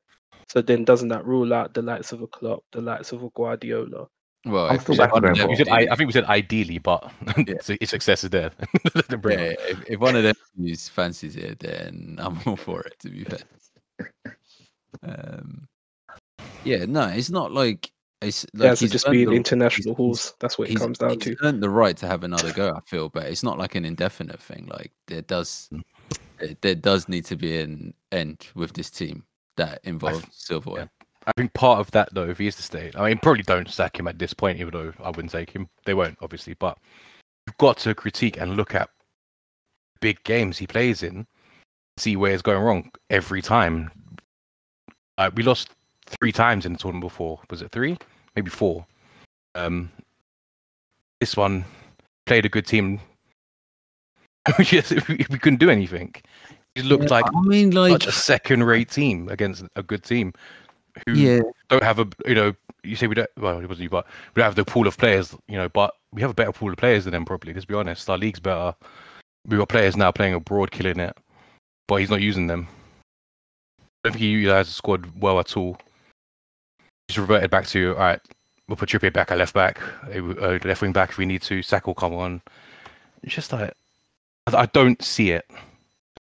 So 0.52 0.60
then, 0.60 0.84
doesn't 0.84 1.08
that 1.08 1.24
rule 1.24 1.54
out 1.54 1.72
the 1.72 1.80
likes 1.80 2.12
of 2.12 2.20
a 2.20 2.26
Klopp, 2.26 2.62
the 2.72 2.82
likes 2.82 3.12
of 3.12 3.22
a 3.22 3.30
Guardiola? 3.30 4.06
Well, 4.44 4.66
I'm 4.66 4.78
still 4.80 4.92
if 4.94 4.98
back 4.98 5.12
one 5.14 5.24
on 5.24 5.30
of 5.30 5.36
that 5.38 5.42
them 5.44 5.50
We 5.50 5.56
said, 5.56 5.68
I, 5.70 5.86
I 5.90 5.96
think 5.96 6.08
we 6.08 6.12
said 6.12 6.24
ideally, 6.24 6.76
but 6.76 7.10
it's, 7.38 7.70
it's 7.70 7.90
success 7.90 8.22
is 8.24 8.28
there. 8.30 8.50
The 8.92 9.18
yeah, 9.30 9.54
if, 9.70 9.78
if 9.88 9.98
one 10.00 10.14
of 10.14 10.24
them 10.24 10.34
who's 10.58 10.90
fancies 10.90 11.36
it, 11.36 11.60
then 11.60 12.18
I'm 12.20 12.38
all 12.44 12.56
for 12.56 12.82
it. 12.82 12.98
To 13.00 13.08
be 13.08 13.24
fair. 13.24 13.38
Um, 15.02 15.66
yeah, 16.64 16.84
no, 16.84 17.08
it's 17.08 17.30
not 17.30 17.52
like 17.52 17.90
it's 18.20 18.44
like 18.52 18.68
has 18.68 18.80
to 18.80 18.84
he's 18.84 18.92
just 18.92 19.06
earned 19.06 19.12
be 19.14 19.22
an 19.22 19.30
the- 19.30 19.36
international 19.36 19.94
he's- 19.94 19.96
horse. 19.96 20.34
That's 20.38 20.58
what 20.58 20.68
it 20.68 20.76
comes 20.76 20.98
down 20.98 21.10
he's 21.12 21.18
to. 21.20 21.36
earned 21.44 21.62
the 21.62 21.70
right 21.70 21.96
to 21.96 22.06
have 22.06 22.24
another 22.24 22.52
go. 22.52 22.74
I 22.76 22.80
feel, 22.80 23.08
but 23.08 23.24
it's 23.24 23.42
not 23.42 23.56
like 23.56 23.74
an 23.74 23.86
indefinite 23.86 24.42
thing. 24.42 24.68
Like 24.70 24.92
there 25.06 25.22
does, 25.22 25.70
Mm. 25.72 26.56
there 26.60 26.74
does 26.74 27.08
need 27.08 27.24
to 27.26 27.36
be 27.36 27.58
an 27.58 27.94
end 28.10 28.48
with 28.54 28.74
this 28.74 28.90
team 28.90 29.24
that 29.56 29.80
involves 29.84 30.24
silverware. 30.30 30.88
I 31.26 31.32
think 31.36 31.52
part 31.54 31.78
of 31.78 31.90
that, 31.92 32.08
though, 32.12 32.28
if 32.28 32.38
he 32.38 32.46
is 32.48 32.56
to 32.56 32.62
stay, 32.62 32.90
I 32.96 33.08
mean, 33.08 33.18
probably 33.18 33.44
don't 33.44 33.70
sack 33.70 33.98
him 33.98 34.08
at 34.08 34.18
this 34.18 34.34
point, 34.34 34.58
even 34.58 34.72
though 34.72 34.92
I 35.02 35.10
wouldn't 35.10 35.30
take 35.30 35.50
him. 35.50 35.68
They 35.84 35.94
won't, 35.94 36.18
obviously, 36.20 36.54
but 36.54 36.78
you've 37.46 37.58
got 37.58 37.78
to 37.78 37.94
critique 37.94 38.38
and 38.38 38.56
look 38.56 38.74
at 38.74 38.90
big 40.00 40.22
games 40.24 40.58
he 40.58 40.66
plays 40.66 41.02
in, 41.02 41.26
see 41.96 42.16
where 42.16 42.32
it's 42.32 42.42
going 42.42 42.62
wrong 42.62 42.90
every 43.08 43.40
time. 43.40 43.90
Uh, 45.16 45.30
we 45.34 45.42
lost 45.42 45.70
three 46.06 46.32
times 46.32 46.66
in 46.66 46.72
the 46.72 46.78
tournament 46.78 47.04
before. 47.04 47.40
Was 47.50 47.62
it 47.62 47.70
three? 47.70 47.96
Maybe 48.34 48.50
four. 48.50 48.84
Um, 49.54 49.90
this 51.20 51.36
one 51.36 51.64
played 52.26 52.46
a 52.46 52.48
good 52.48 52.66
team. 52.66 53.00
we, 54.58 54.64
we 55.08 55.38
couldn't 55.38 55.60
do 55.60 55.70
anything. 55.70 56.14
It 56.74 56.84
looked 56.84 57.10
like 57.10 57.26
I 57.26 57.40
mean, 57.42 57.72
like, 57.72 57.92
such 57.92 58.06
a 58.06 58.12
second-rate 58.12 58.90
team 58.90 59.28
against 59.28 59.64
a 59.76 59.82
good 59.82 60.02
team 60.02 60.32
who 61.06 61.14
yeah, 61.14 61.40
don't 61.68 61.82
have 61.82 61.98
a 61.98 62.08
you 62.26 62.34
know 62.34 62.54
you 62.82 62.96
say 62.96 63.06
we 63.06 63.14
don't 63.14 63.30
well 63.38 63.58
it 63.58 63.68
wasn't 63.68 63.84
you 63.84 63.90
but 63.90 64.06
we 64.34 64.40
don't 64.40 64.46
have 64.46 64.54
the 64.54 64.64
pool 64.64 64.86
of 64.86 64.96
players 64.98 65.34
you 65.48 65.56
know 65.56 65.68
but 65.68 65.94
we 66.12 66.20
have 66.20 66.30
a 66.30 66.34
better 66.34 66.52
pool 66.52 66.70
of 66.70 66.76
players 66.76 67.04
than 67.04 67.12
them 67.12 67.24
probably 67.24 67.52
let's 67.52 67.64
be 67.64 67.74
honest. 67.74 68.08
Our 68.08 68.18
league's 68.18 68.40
better. 68.40 68.74
We've 69.46 69.58
got 69.58 69.68
players 69.68 69.96
now 69.96 70.12
playing 70.12 70.34
abroad 70.34 70.70
killing 70.70 71.00
it 71.00 71.16
but 71.88 71.96
he's 71.96 72.10
not 72.10 72.20
using 72.20 72.46
them. 72.46 72.68
I 73.80 73.84
don't 74.04 74.12
think 74.14 74.22
he 74.22 74.30
utilized 74.30 74.70
the 74.70 74.74
squad 74.74 75.20
well 75.20 75.38
at 75.40 75.56
all. 75.56 75.76
He's 77.08 77.18
reverted 77.18 77.50
back 77.50 77.66
to 77.68 77.90
all 77.92 77.98
right 77.98 78.20
we'll 78.68 78.76
put 78.76 78.88
Trippier 78.88 79.12
back 79.12 79.30
at 79.30 79.38
left 79.38 79.54
back 79.54 79.80
uh, 80.14 80.58
left 80.64 80.80
wing 80.82 80.92
back 80.92 81.10
if 81.10 81.18
we 81.18 81.26
need 81.26 81.42
to 81.42 81.62
Saka 81.62 81.88
will 81.88 81.94
come 81.94 82.14
on. 82.14 82.40
It's 83.22 83.34
just 83.34 83.52
like 83.52 83.74
I 84.46 84.66
don't 84.66 85.02
see 85.02 85.30
it 85.30 85.48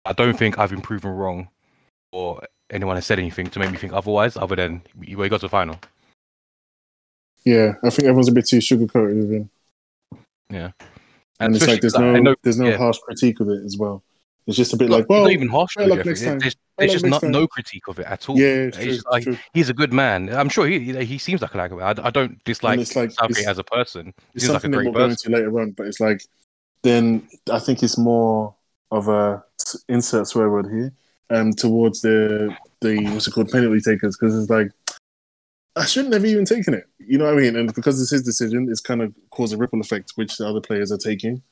I 0.04 0.12
don't 0.12 0.36
think 0.38 0.58
I've 0.58 0.70
been 0.70 0.80
proven 0.80 1.10
wrong 1.10 1.48
or 2.12 2.42
anyone 2.70 2.96
has 2.96 3.06
said 3.06 3.18
anything 3.18 3.48
to 3.48 3.58
make 3.58 3.70
me 3.70 3.76
think 3.76 3.92
otherwise, 3.92 4.36
other 4.36 4.56
than 4.56 4.82
where 4.96 5.24
he 5.24 5.28
got 5.28 5.40
to 5.40 5.46
the 5.46 5.48
final. 5.48 5.78
Yeah, 7.44 7.74
I 7.82 7.90
think 7.90 8.04
everyone's 8.06 8.28
a 8.28 8.32
bit 8.32 8.46
too 8.46 8.58
sugarcoated 8.58 9.16
with 9.16 9.30
him, 9.32 9.50
Yeah, 10.50 10.72
and, 11.38 11.56
it's 11.56 11.66
like 11.66 11.80
there's 11.80 11.94
no 11.94 12.16
know- 12.16 12.34
there's 12.42 12.58
no 12.58 12.68
yeah. 12.68 12.76
harsh 12.76 12.98
critique 12.98 13.40
of 13.40 13.48
it 13.48 13.64
as 13.64 13.78
well. 13.78 14.02
It's 14.46 14.56
just 14.56 14.72
a 14.74 14.76
bit 14.76 14.90
like, 14.90 15.08
well, 15.08 15.22
not 15.22 15.32
even 15.32 15.48
harsh. 15.48 15.74
better 15.76 15.88
though, 15.88 15.94
luck 15.94 16.04
Jeffrey. 16.04 16.10
next 16.12 16.24
time. 16.24 16.38
There's, 16.38 16.56
there's 16.76 16.90
luck 16.90 16.92
just 17.00 17.06
not 17.06 17.20
time. 17.22 17.30
no 17.30 17.46
critique 17.46 17.88
of 17.88 17.98
it 17.98 18.06
at 18.06 18.28
all. 18.28 18.38
yeah, 18.38 18.70
true, 18.70 18.98
like 19.10 19.26
he's 19.54 19.68
a 19.68 19.74
good 19.74 19.92
man. 19.92 20.28
I'm 20.28 20.48
sure 20.48 20.66
he 20.66 21.04
he 21.04 21.18
seems 21.18 21.40
like 21.40 21.54
a 21.54 21.58
like. 21.58 21.72
I, 21.72 21.94
I 22.02 22.10
don't 22.10 22.42
dislike 22.44 22.74
and 22.74 22.82
it's 22.82 22.96
like 22.96 23.12
it's, 23.30 23.46
as 23.46 23.58
a 23.58 23.64
person. 23.64 24.06
He 24.06 24.12
it's 24.34 24.44
seems 24.44 24.52
like 24.52 24.58
a 24.58 24.62
something 24.62 24.70
that 24.72 24.76
great 24.78 24.84
we'll 24.86 24.92
go 24.94 25.08
person. 25.08 25.32
into 25.32 25.38
later 25.44 25.60
on, 25.60 25.70
but 25.72 25.86
it's 25.86 26.00
like 26.00 26.22
then 26.82 27.28
I 27.50 27.58
think 27.58 27.82
it's 27.82 27.96
more 27.96 28.54
of 28.90 29.08
a 29.08 29.44
insert 29.88 30.26
swear 30.26 30.50
word 30.50 30.66
here 30.70 30.92
um 31.30 31.52
towards 31.52 32.00
the 32.00 32.54
the 32.80 33.04
what's 33.10 33.26
it 33.26 33.32
called 33.32 33.50
penalty 33.50 33.80
takers 33.80 34.16
because 34.16 34.38
it's 34.38 34.50
like 34.50 34.70
I 35.76 35.84
shouldn't 35.86 36.14
have 36.14 36.24
even 36.24 36.44
taken 36.44 36.74
it. 36.74 36.84
You 36.98 37.18
know 37.18 37.26
what 37.26 37.34
I 37.34 37.40
mean? 37.40 37.56
And 37.56 37.72
because 37.72 38.00
it's 38.02 38.10
his 38.10 38.22
decision, 38.22 38.68
it's 38.68 38.80
kind 38.80 39.02
of 39.02 39.14
caused 39.30 39.54
a 39.54 39.56
ripple 39.56 39.80
effect 39.80 40.12
which 40.16 40.36
the 40.36 40.46
other 40.46 40.60
players 40.60 40.90
are 40.90 40.98
taking. 40.98 41.42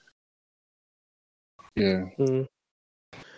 Yeah. 1.76 2.04
Mm. 2.18 2.48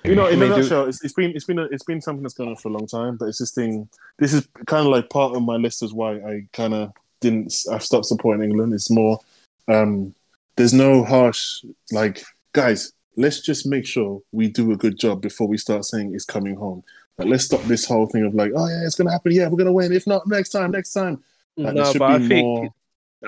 You 0.04 0.14
know, 0.14 0.26
in 0.28 0.40
mean, 0.40 0.52
a 0.52 0.56
nutshell, 0.56 0.86
it's, 0.86 1.04
it's 1.04 1.12
been 1.12 1.32
it's 1.36 1.44
been 1.44 1.58
a, 1.58 1.64
it's 1.64 1.84
been 1.84 2.00
something 2.00 2.22
that's 2.22 2.34
gone 2.34 2.48
on 2.48 2.56
for 2.56 2.68
a 2.68 2.72
long 2.72 2.86
time. 2.86 3.18
But 3.18 3.26
it's 3.26 3.38
this 3.38 3.50
thing. 3.50 3.88
This 4.18 4.32
is 4.32 4.48
kind 4.66 4.86
of 4.86 4.92
like 4.92 5.10
part 5.10 5.36
of 5.36 5.42
my 5.42 5.56
list 5.56 5.82
as 5.82 5.92
why 5.92 6.14
I 6.14 6.46
kind 6.54 6.72
of 6.72 6.92
didn't. 7.20 7.54
I've 7.70 7.84
stopped 7.84 8.06
supporting 8.06 8.42
England. 8.42 8.72
It's 8.72 8.90
more. 8.90 9.20
Um, 9.68 10.14
there's 10.56 10.72
no 10.72 11.04
harsh 11.04 11.62
like 11.92 12.22
guys. 12.54 12.92
Let's 13.20 13.40
just 13.40 13.66
make 13.66 13.86
sure 13.86 14.22
we 14.32 14.48
do 14.48 14.72
a 14.72 14.76
good 14.76 14.98
job 14.98 15.20
before 15.20 15.46
we 15.46 15.58
start 15.58 15.84
saying 15.84 16.14
it's 16.14 16.24
coming 16.24 16.56
home. 16.56 16.82
Like, 17.18 17.28
let's 17.28 17.44
stop 17.44 17.60
this 17.64 17.84
whole 17.84 18.06
thing 18.06 18.24
of 18.24 18.34
like, 18.34 18.52
oh 18.56 18.66
yeah, 18.66 18.86
it's 18.86 18.94
gonna 18.94 19.10
happen. 19.12 19.32
Yeah, 19.32 19.48
we're 19.48 19.58
gonna 19.58 19.72
win. 19.72 19.92
If 19.92 20.06
not, 20.06 20.26
next 20.26 20.50
time, 20.50 20.70
next 20.70 20.92
time. 20.92 21.22
Like, 21.56 21.74
no, 21.74 21.92
but 21.92 22.02
I 22.02 22.18
be 22.18 22.28
think 22.28 22.44
more- 22.44 22.74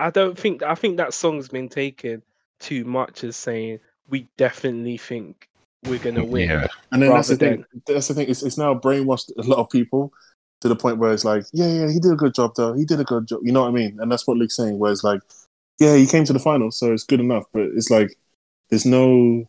I 0.00 0.08
don't 0.10 0.38
think 0.38 0.62
I 0.62 0.74
think 0.74 0.96
that 0.96 1.12
song's 1.12 1.48
been 1.48 1.68
taken 1.68 2.22
too 2.58 2.84
much 2.84 3.24
as 3.24 3.36
saying 3.36 3.80
we 4.08 4.26
definitely 4.38 4.96
think 4.96 5.48
we're 5.84 5.98
gonna 5.98 6.24
win. 6.24 6.48
Yeah, 6.48 6.68
And 6.90 7.02
then 7.02 7.10
that's 7.10 7.28
the 7.28 7.34
rather 7.36 7.56
thing. 7.56 7.64
That's 7.86 8.08
the 8.08 8.14
thing. 8.14 8.28
It's, 8.30 8.42
it's 8.42 8.56
now 8.56 8.72
brainwashed 8.74 9.30
a 9.36 9.42
lot 9.42 9.58
of 9.58 9.68
people 9.68 10.12
to 10.62 10.68
the 10.68 10.76
point 10.76 10.98
where 10.98 11.12
it's 11.12 11.24
like, 11.24 11.44
yeah, 11.52 11.66
yeah, 11.66 11.90
he 11.90 11.98
did 11.98 12.12
a 12.12 12.16
good 12.16 12.34
job 12.34 12.54
though. 12.56 12.72
He 12.72 12.86
did 12.86 13.00
a 13.00 13.04
good 13.04 13.28
job. 13.28 13.40
You 13.42 13.52
know 13.52 13.62
what 13.62 13.68
I 13.68 13.72
mean? 13.72 13.98
And 14.00 14.10
that's 14.10 14.26
what 14.26 14.38
Luke's 14.38 14.56
saying. 14.56 14.78
Where 14.78 14.92
it's 14.92 15.04
like, 15.04 15.20
yeah, 15.78 15.96
he 15.96 16.06
came 16.06 16.24
to 16.24 16.32
the 16.32 16.38
final, 16.38 16.70
so 16.70 16.92
it's 16.94 17.04
good 17.04 17.20
enough. 17.20 17.44
But 17.52 17.64
it's 17.74 17.90
like, 17.90 18.16
there's 18.70 18.86
no, 18.86 19.46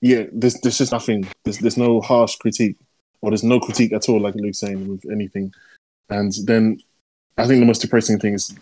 yeah, 0.00 0.24
there's 0.32 0.54
there's 0.60 0.78
just 0.78 0.92
nothing. 0.92 1.26
There's 1.44 1.58
there's 1.58 1.76
no 1.76 2.00
harsh 2.00 2.36
critique, 2.36 2.76
or 3.20 3.30
there's 3.30 3.44
no 3.44 3.60
critique 3.60 3.92
at 3.92 4.08
all, 4.08 4.20
like 4.20 4.34
Luke's 4.34 4.58
saying 4.58 4.88
with 4.88 5.04
anything. 5.10 5.52
And 6.10 6.32
then 6.44 6.80
I 7.38 7.46
think 7.46 7.60
the 7.60 7.66
most 7.66 7.80
depressing 7.80 8.18
thing 8.18 8.34
is 8.34 8.54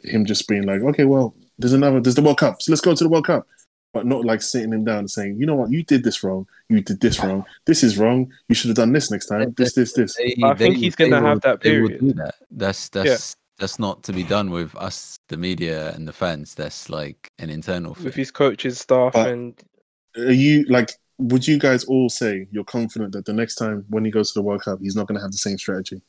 him 0.00 0.24
just 0.24 0.48
being 0.48 0.62
like, 0.64 0.82
okay, 0.82 1.04
well, 1.04 1.34
there's 1.58 1.72
another, 1.72 2.00
there's 2.00 2.14
the 2.16 2.22
World 2.22 2.38
Cup, 2.38 2.60
so 2.62 2.72
let's 2.72 2.80
go 2.80 2.94
to 2.94 3.04
the 3.04 3.10
World 3.10 3.26
Cup. 3.26 3.46
But 3.94 4.04
not 4.04 4.24
like 4.24 4.42
sitting 4.42 4.72
him 4.72 4.84
down 4.84 4.98
and 4.98 5.10
saying, 5.10 5.38
you 5.38 5.46
know 5.46 5.54
what, 5.54 5.70
you 5.70 5.82
did 5.82 6.04
this 6.04 6.22
wrong, 6.22 6.46
you 6.68 6.82
did 6.82 7.00
this 7.00 7.18
wrong, 7.24 7.44
this 7.64 7.82
is 7.82 7.96
wrong, 7.96 8.30
you 8.48 8.54
should 8.54 8.68
have 8.68 8.76
done 8.76 8.92
this 8.92 9.10
next 9.10 9.26
time, 9.26 9.54
this, 9.56 9.72
this, 9.72 9.94
this. 9.94 10.14
They- 10.16 10.36
I 10.44 10.54
think 10.54 10.74
they- 10.74 10.80
he's 10.80 10.94
gonna 10.94 11.20
have 11.22 11.40
that 11.40 11.62
they 11.62 11.80
will 11.80 11.88
period. 11.88 12.00
do 12.00 12.12
that. 12.14 12.34
That's 12.50 12.90
that's 12.90 13.34
that's 13.58 13.78
not 13.78 14.02
to 14.04 14.12
be 14.12 14.22
done 14.24 14.50
with 14.50 14.76
us, 14.76 15.16
the 15.28 15.36
media 15.36 15.92
and 15.94 16.06
the 16.06 16.12
fans. 16.12 16.54
That's 16.54 16.90
like 16.90 17.30
an 17.38 17.48
internal 17.50 17.94
thing. 17.94 18.04
with 18.04 18.14
his 18.14 18.30
coaches, 18.30 18.78
staff, 18.78 19.14
But- 19.14 19.28
and 19.28 19.54
Are 20.16 20.32
you 20.32 20.64
like, 20.68 20.90
would 21.18 21.46
you 21.46 21.58
guys 21.58 21.84
all 21.84 22.08
say 22.08 22.46
you're 22.50 22.64
confident 22.64 23.12
that 23.12 23.24
the 23.26 23.32
next 23.32 23.56
time 23.56 23.84
when 23.88 24.04
he 24.04 24.10
goes 24.10 24.32
to 24.32 24.38
the 24.38 24.42
World 24.42 24.62
Cup, 24.62 24.78
he's 24.80 24.96
not 24.96 25.06
going 25.06 25.16
to 25.16 25.22
have 25.22 25.32
the 25.32 25.38
same 25.38 25.58
strategy? 25.58 26.00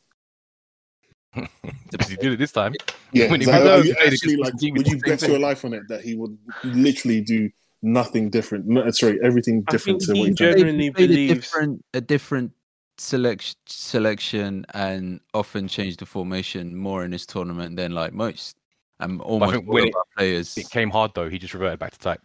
he 1.33 2.15
did 2.15 2.33
it 2.33 2.39
this 2.39 2.51
time. 2.51 2.73
Yeah, 3.11 3.27
When 3.31 3.41
he- 3.41 3.45
is 3.45 3.51
that- 3.51 3.61
I 3.61 3.65
know- 3.65 3.79
are 3.79 3.83
you 3.85 3.95
played 3.95 4.13
actually 4.13 4.35
like, 4.35 4.53
would 4.61 4.87
you 4.87 4.97
bet 4.99 5.21
your 5.23 5.39
life 5.39 5.65
on 5.65 5.73
it 5.73 5.87
that 5.89 6.01
he 6.01 6.13
would 6.15 6.37
literally 6.63 7.21
do 7.21 7.49
nothing 7.81 8.29
different? 8.29 8.67
No, 8.67 8.89
sorry, 8.91 9.19
everything 9.23 9.63
I 9.67 9.71
different 9.71 10.01
think 10.03 10.15
to 10.15 10.19
what 10.19 10.25
he 10.25 10.29
he's 10.29 10.35
done. 10.37 10.47
gen- 10.49 10.57
genuinely 10.59 10.91
Played 10.91 11.03
a 11.09 11.13
believes- 11.13 11.33
different 11.33 11.85
a 11.95 12.01
different 12.01 12.51
selection 12.99 13.55
selection 13.65 14.65
and 14.75 15.21
often 15.33 15.67
change 15.67 15.97
the 15.97 16.05
formation 16.05 16.75
more 16.75 17.03
in 17.03 17.09
this 17.11 17.25
tournament 17.25 17.77
than 17.77 17.93
like 17.93 18.13
most. 18.13 18.55
And 18.99 19.19
almost 19.21 19.53
think 19.53 19.67
all 19.67 19.73
when 19.73 19.83
of 19.85 19.87
it- 19.89 19.95
our 19.95 20.03
players. 20.17 20.55
It 20.57 20.69
came 20.69 20.91
hard 20.91 21.11
though. 21.15 21.29
He 21.29 21.39
just 21.39 21.53
reverted 21.55 21.79
back 21.79 21.91
to 21.93 21.99
type. 21.99 22.21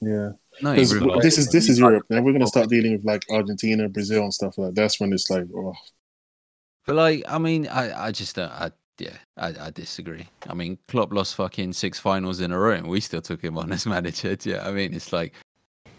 Yeah, 0.00 0.30
no, 0.62 0.72
he 0.72 0.82
because 0.82 1.22
this 1.22 1.36
is 1.36 1.50
this 1.50 1.68
is 1.68 1.78
Europe. 1.78 2.06
Now 2.08 2.22
we're 2.22 2.32
going 2.32 2.40
to 2.40 2.46
start 2.46 2.70
dealing 2.70 2.92
with 2.92 3.04
like 3.04 3.22
Argentina, 3.30 3.88
Brazil, 3.88 4.22
and 4.22 4.32
stuff 4.34 4.56
like 4.56 4.68
that. 4.68 4.80
That's 4.80 4.98
when 4.98 5.12
it's 5.12 5.28
like, 5.28 5.44
oh, 5.54 5.74
But 6.86 6.96
like, 6.96 7.24
I 7.28 7.38
mean, 7.38 7.68
I, 7.68 8.06
I 8.06 8.10
just 8.10 8.36
don't. 8.36 8.50
I, 8.50 8.70
yeah, 8.98 9.16
I, 9.36 9.54
I 9.60 9.70
disagree. 9.70 10.26
I 10.48 10.54
mean, 10.54 10.78
Klopp 10.88 11.12
lost 11.12 11.34
fucking 11.34 11.74
six 11.74 11.98
finals 11.98 12.40
in 12.40 12.50
a 12.52 12.58
row, 12.58 12.72
and 12.72 12.88
we 12.88 13.00
still 13.00 13.20
took 13.20 13.42
him 13.42 13.58
on 13.58 13.72
as 13.72 13.86
manager. 13.86 14.36
Yeah, 14.44 14.66
I 14.66 14.72
mean, 14.72 14.94
it's 14.94 15.12
like 15.12 15.34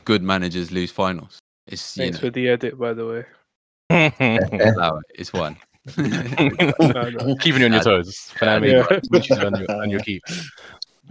good 0.05 0.23
managers 0.23 0.71
lose 0.71 0.91
finals. 0.91 1.39
It's 1.67 1.95
you 1.95 2.03
thanks 2.03 2.17
know, 2.17 2.27
for 2.27 2.31
the 2.31 2.49
edit, 2.49 2.79
by 2.79 2.93
the 2.93 3.05
way. 3.05 3.25
allow. 4.75 4.99
It's 5.13 5.33
one. 5.33 5.57
No, 5.97 7.09
no. 7.09 7.35
Keeping 7.37 7.61
you 7.61 7.65
on 7.65 7.73
your 7.73 7.83
toes. 7.83 8.31
For 8.37 8.45
now, 8.45 8.57
I 8.57 8.65
yeah. 8.65 8.85
on 9.43 9.59
your, 9.59 9.81
on 9.81 9.89
your 9.89 9.99
keep. 10.01 10.21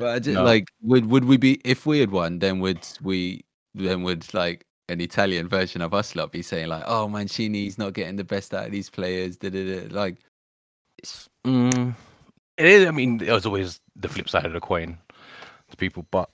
But 0.01 0.15
I 0.15 0.19
just, 0.19 0.35
No. 0.35 0.45
like, 0.45 0.65
would 0.81 1.07
would 1.11 1.27
we 1.27 1.37
be 1.37 1.61
if 1.63 1.85
we 1.85 2.01
had 2.01 2.11
won? 2.11 2.39
Then 2.39 2.59
would 2.61 2.89
we? 3.03 3.45
Then 3.75 4.03
would 4.03 4.33
like 4.33 4.65
an 4.89 4.99
Italian 5.01 5.47
version 5.47 5.83
of 5.83 5.93
us 5.93 6.17
lot 6.17 6.33
be 6.33 6.41
saying 6.43 6.69
like, 6.69 6.83
"Oh, 6.87 7.07
Mancini's 7.07 7.77
not 7.77 7.93
getting 7.93 8.17
the 8.17 8.25
best 8.25 8.55
out 8.55 8.65
of 8.65 8.73
these 8.73 8.89
players." 8.89 9.37
Da, 9.37 9.51
da, 9.51 9.63
da. 9.63 9.95
Like, 9.95 10.17
it's, 10.99 11.29
Mm, 11.47 11.95
it 12.57 12.67
is. 12.67 12.89
I 12.89 12.91
mean, 12.93 13.21
it 13.23 13.31
was 13.31 13.45
always 13.45 13.79
the 13.95 14.09
flip 14.09 14.29
side 14.31 14.47
of 14.47 14.55
the 14.55 14.61
coin 14.61 14.97
to 15.71 15.77
people, 15.77 16.07
but 16.11 16.31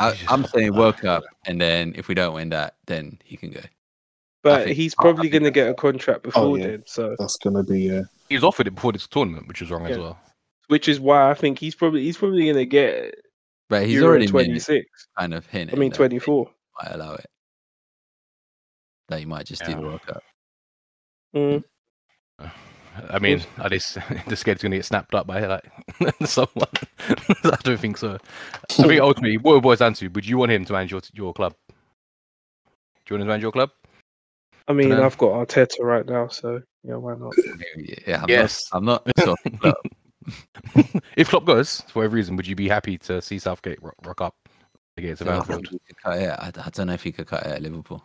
I, 0.00 0.10
it's 0.12 0.24
I'm 0.28 0.42
just- 0.42 0.54
saying 0.54 0.74
World 0.74 0.96
Cup, 0.96 1.22
and 1.46 1.60
then 1.60 1.92
if 1.96 2.08
we 2.08 2.14
don't 2.14 2.34
win 2.34 2.48
that, 2.48 2.76
then 2.86 3.18
he 3.24 3.36
can 3.36 3.50
go. 3.50 3.60
But 4.42 4.64
think- 4.64 4.76
he's 4.76 4.94
I- 4.98 5.02
I 5.02 5.04
probably 5.04 5.28
going 5.28 5.44
to 5.44 5.50
get 5.50 5.68
a 5.68 5.74
contract 5.74 6.22
before 6.22 6.56
yeah. 6.58 6.66
then, 6.66 6.84
so 6.86 7.14
that's 7.18 7.36
going 7.36 7.56
to 7.56 7.62
be 7.62 7.94
uh, 7.96 8.04
he 8.30 8.34
was 8.36 8.42
offered 8.42 8.66
it 8.68 8.74
before 8.74 8.92
this 8.92 9.06
tournament, 9.06 9.48
which 9.48 9.60
is 9.60 9.70
wrong 9.70 9.84
as 9.86 9.98
well. 9.98 10.18
Which 10.68 10.88
is 10.88 11.00
why 11.00 11.30
I 11.30 11.34
think 11.34 11.58
he's 11.58 11.74
probably 11.74 12.02
he's 12.02 12.16
probably 12.16 12.44
going 12.44 12.56
to 12.56 12.66
get 12.66 13.14
But 13.68 13.86
he's 13.86 13.94
Euro 13.96 14.08
already 14.08 14.26
made 14.26 14.30
twenty 14.30 14.56
it 14.56 14.62
six. 14.62 14.86
kind 15.18 15.34
of 15.34 15.46
hint. 15.46 15.72
I 15.72 15.76
mean 15.76 15.92
twenty 15.92 16.18
four. 16.18 16.50
Might 16.82 16.92
allow 16.94 17.14
it. 17.14 17.26
that 19.08 19.18
he 19.18 19.24
might 19.26 19.46
just 19.46 19.64
do 19.64 19.70
Yeah. 19.72 19.76
the 19.76 19.82
World 19.82 20.02
Cup. 20.06 20.22
Mm. 21.36 21.64
I 23.10 23.18
mean, 23.18 23.42
are 23.58 23.68
they 23.70 23.76
s- 23.76 23.96
the 24.26 24.36
skate's 24.36 24.62
gonna 24.62 24.76
get 24.76 24.84
snapped 24.84 25.14
up 25.14 25.26
by 25.26 25.46
like 25.46 25.64
someone? 26.26 26.68
I 27.44 27.56
don't 27.62 27.80
think 27.80 27.96
so. 27.96 28.18
I 28.78 28.86
mean, 28.86 29.00
ultimately, 29.00 29.38
what 29.38 29.56
it 29.56 29.62
boils 29.62 29.78
down 29.78 29.94
to: 29.94 30.08
Would 30.08 30.26
you 30.26 30.36
want 30.38 30.52
him 30.52 30.64
to 30.66 30.72
manage 30.72 30.90
your 30.90 31.00
your 31.14 31.32
club? 31.32 31.54
Do 31.68 31.74
you 33.10 33.14
want 33.14 33.22
him 33.22 33.26
to 33.26 33.30
manage 33.32 33.42
your 33.42 33.52
club? 33.52 33.70
I 34.68 34.74
mean, 34.74 34.90
Dunno. 34.90 35.04
I've 35.04 35.18
got 35.18 35.32
Arteta 35.48 35.80
right 35.80 36.06
now, 36.06 36.28
so 36.28 36.60
yeah, 36.84 36.96
why 36.96 37.14
not? 37.16 37.32
Yeah, 38.06 38.22
I'm 38.22 38.28
Yes. 38.28 38.60
not. 38.72 38.78
I'm 38.78 38.84
not. 38.84 39.08
sure, 39.24 39.36
but 39.60 39.76
if 41.16 41.28
Klopp 41.28 41.44
goes 41.44 41.80
for 41.88 42.00
whatever 42.00 42.16
reason, 42.16 42.36
would 42.36 42.46
you 42.46 42.56
be 42.56 42.68
happy 42.68 42.98
to 42.98 43.20
see 43.22 43.38
Southgate 43.38 43.82
rock, 43.82 43.94
rock 44.04 44.20
up 44.20 44.36
against 44.96 45.22
I 45.22 45.26
don't 45.26 45.36
Anfield? 45.36 45.68
think 45.68 45.70
he 45.70 45.78
could 45.86 46.02
cut 46.02 46.18
it. 46.18 46.30
I, 46.30 46.46
I 46.66 46.70
don't 46.70 46.86
know 46.86 46.92
if 46.94 47.02
he 47.02 47.12
could 47.12 47.26
cut 47.26 47.46
it 47.46 47.52
at 47.52 47.62
Liverpool. 47.62 48.02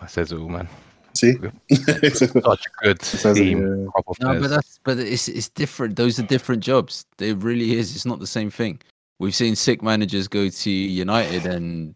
That 0.00 0.10
says 0.10 0.32
it 0.32 0.38
all, 0.38 0.48
man. 0.48 0.68
See, 1.14 1.34
Such 1.72 2.22
a 2.66 2.84
good 2.84 3.02
says 3.02 3.36
it, 3.36 3.42
team. 3.42 3.58
yeah. 3.58 4.02
No, 4.20 4.40
but 4.40 4.48
that's 4.48 4.78
but 4.84 4.98
it's 4.98 5.28
it's 5.28 5.48
different. 5.48 5.96
Those 5.96 6.20
are 6.20 6.22
different 6.22 6.62
jobs. 6.62 7.04
It 7.18 7.36
really 7.38 7.76
is. 7.76 7.94
It's 7.96 8.06
not 8.06 8.20
the 8.20 8.26
same 8.26 8.50
thing. 8.50 8.80
We've 9.18 9.34
seen 9.34 9.56
sick 9.56 9.82
managers 9.82 10.28
go 10.28 10.48
to 10.48 10.70
United 10.70 11.46
and 11.46 11.94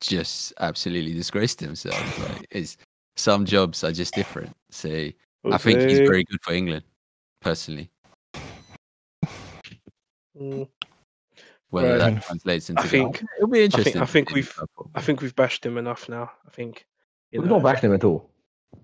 just 0.00 0.52
absolutely 0.60 1.12
disgrace 1.12 1.54
themselves. 1.56 2.18
Like 2.20 2.46
it's 2.50 2.76
some 3.16 3.44
jobs 3.44 3.82
are 3.84 3.92
just 3.92 4.14
different. 4.14 4.54
So 4.70 5.10
I 5.50 5.58
think 5.58 5.80
he's 5.80 5.98
very 5.98 6.24
good 6.24 6.40
for 6.42 6.52
England, 6.52 6.84
personally. 7.40 7.90
Mm, 10.40 10.68
Whether 11.70 11.98
Right. 11.98 12.14
that 12.14 12.22
translates 12.22 12.70
into 12.70 12.80
I 12.80 12.84
the- 12.84 12.88
think- 12.88 13.24
it'll 13.36 13.48
be 13.48 13.64
interesting. 13.64 13.96
I 14.00 14.04
think 14.06 14.28
to 14.28 14.34
see 14.34 14.40
we've- 14.40 14.48
Liverpool. 14.56 14.90
I 14.94 15.00
think 15.00 15.20
we've 15.22 15.34
bashed 15.34 15.66
him 15.66 15.76
enough 15.76 16.08
now. 16.08 16.30
I 16.46 16.50
think 16.50 16.86
you 17.32 17.40
We've 17.40 17.48
know, 17.50 17.56
not 17.56 17.64
bashed 17.64 17.82
him 17.82 17.92
at 17.94 18.04
all. 18.04 18.30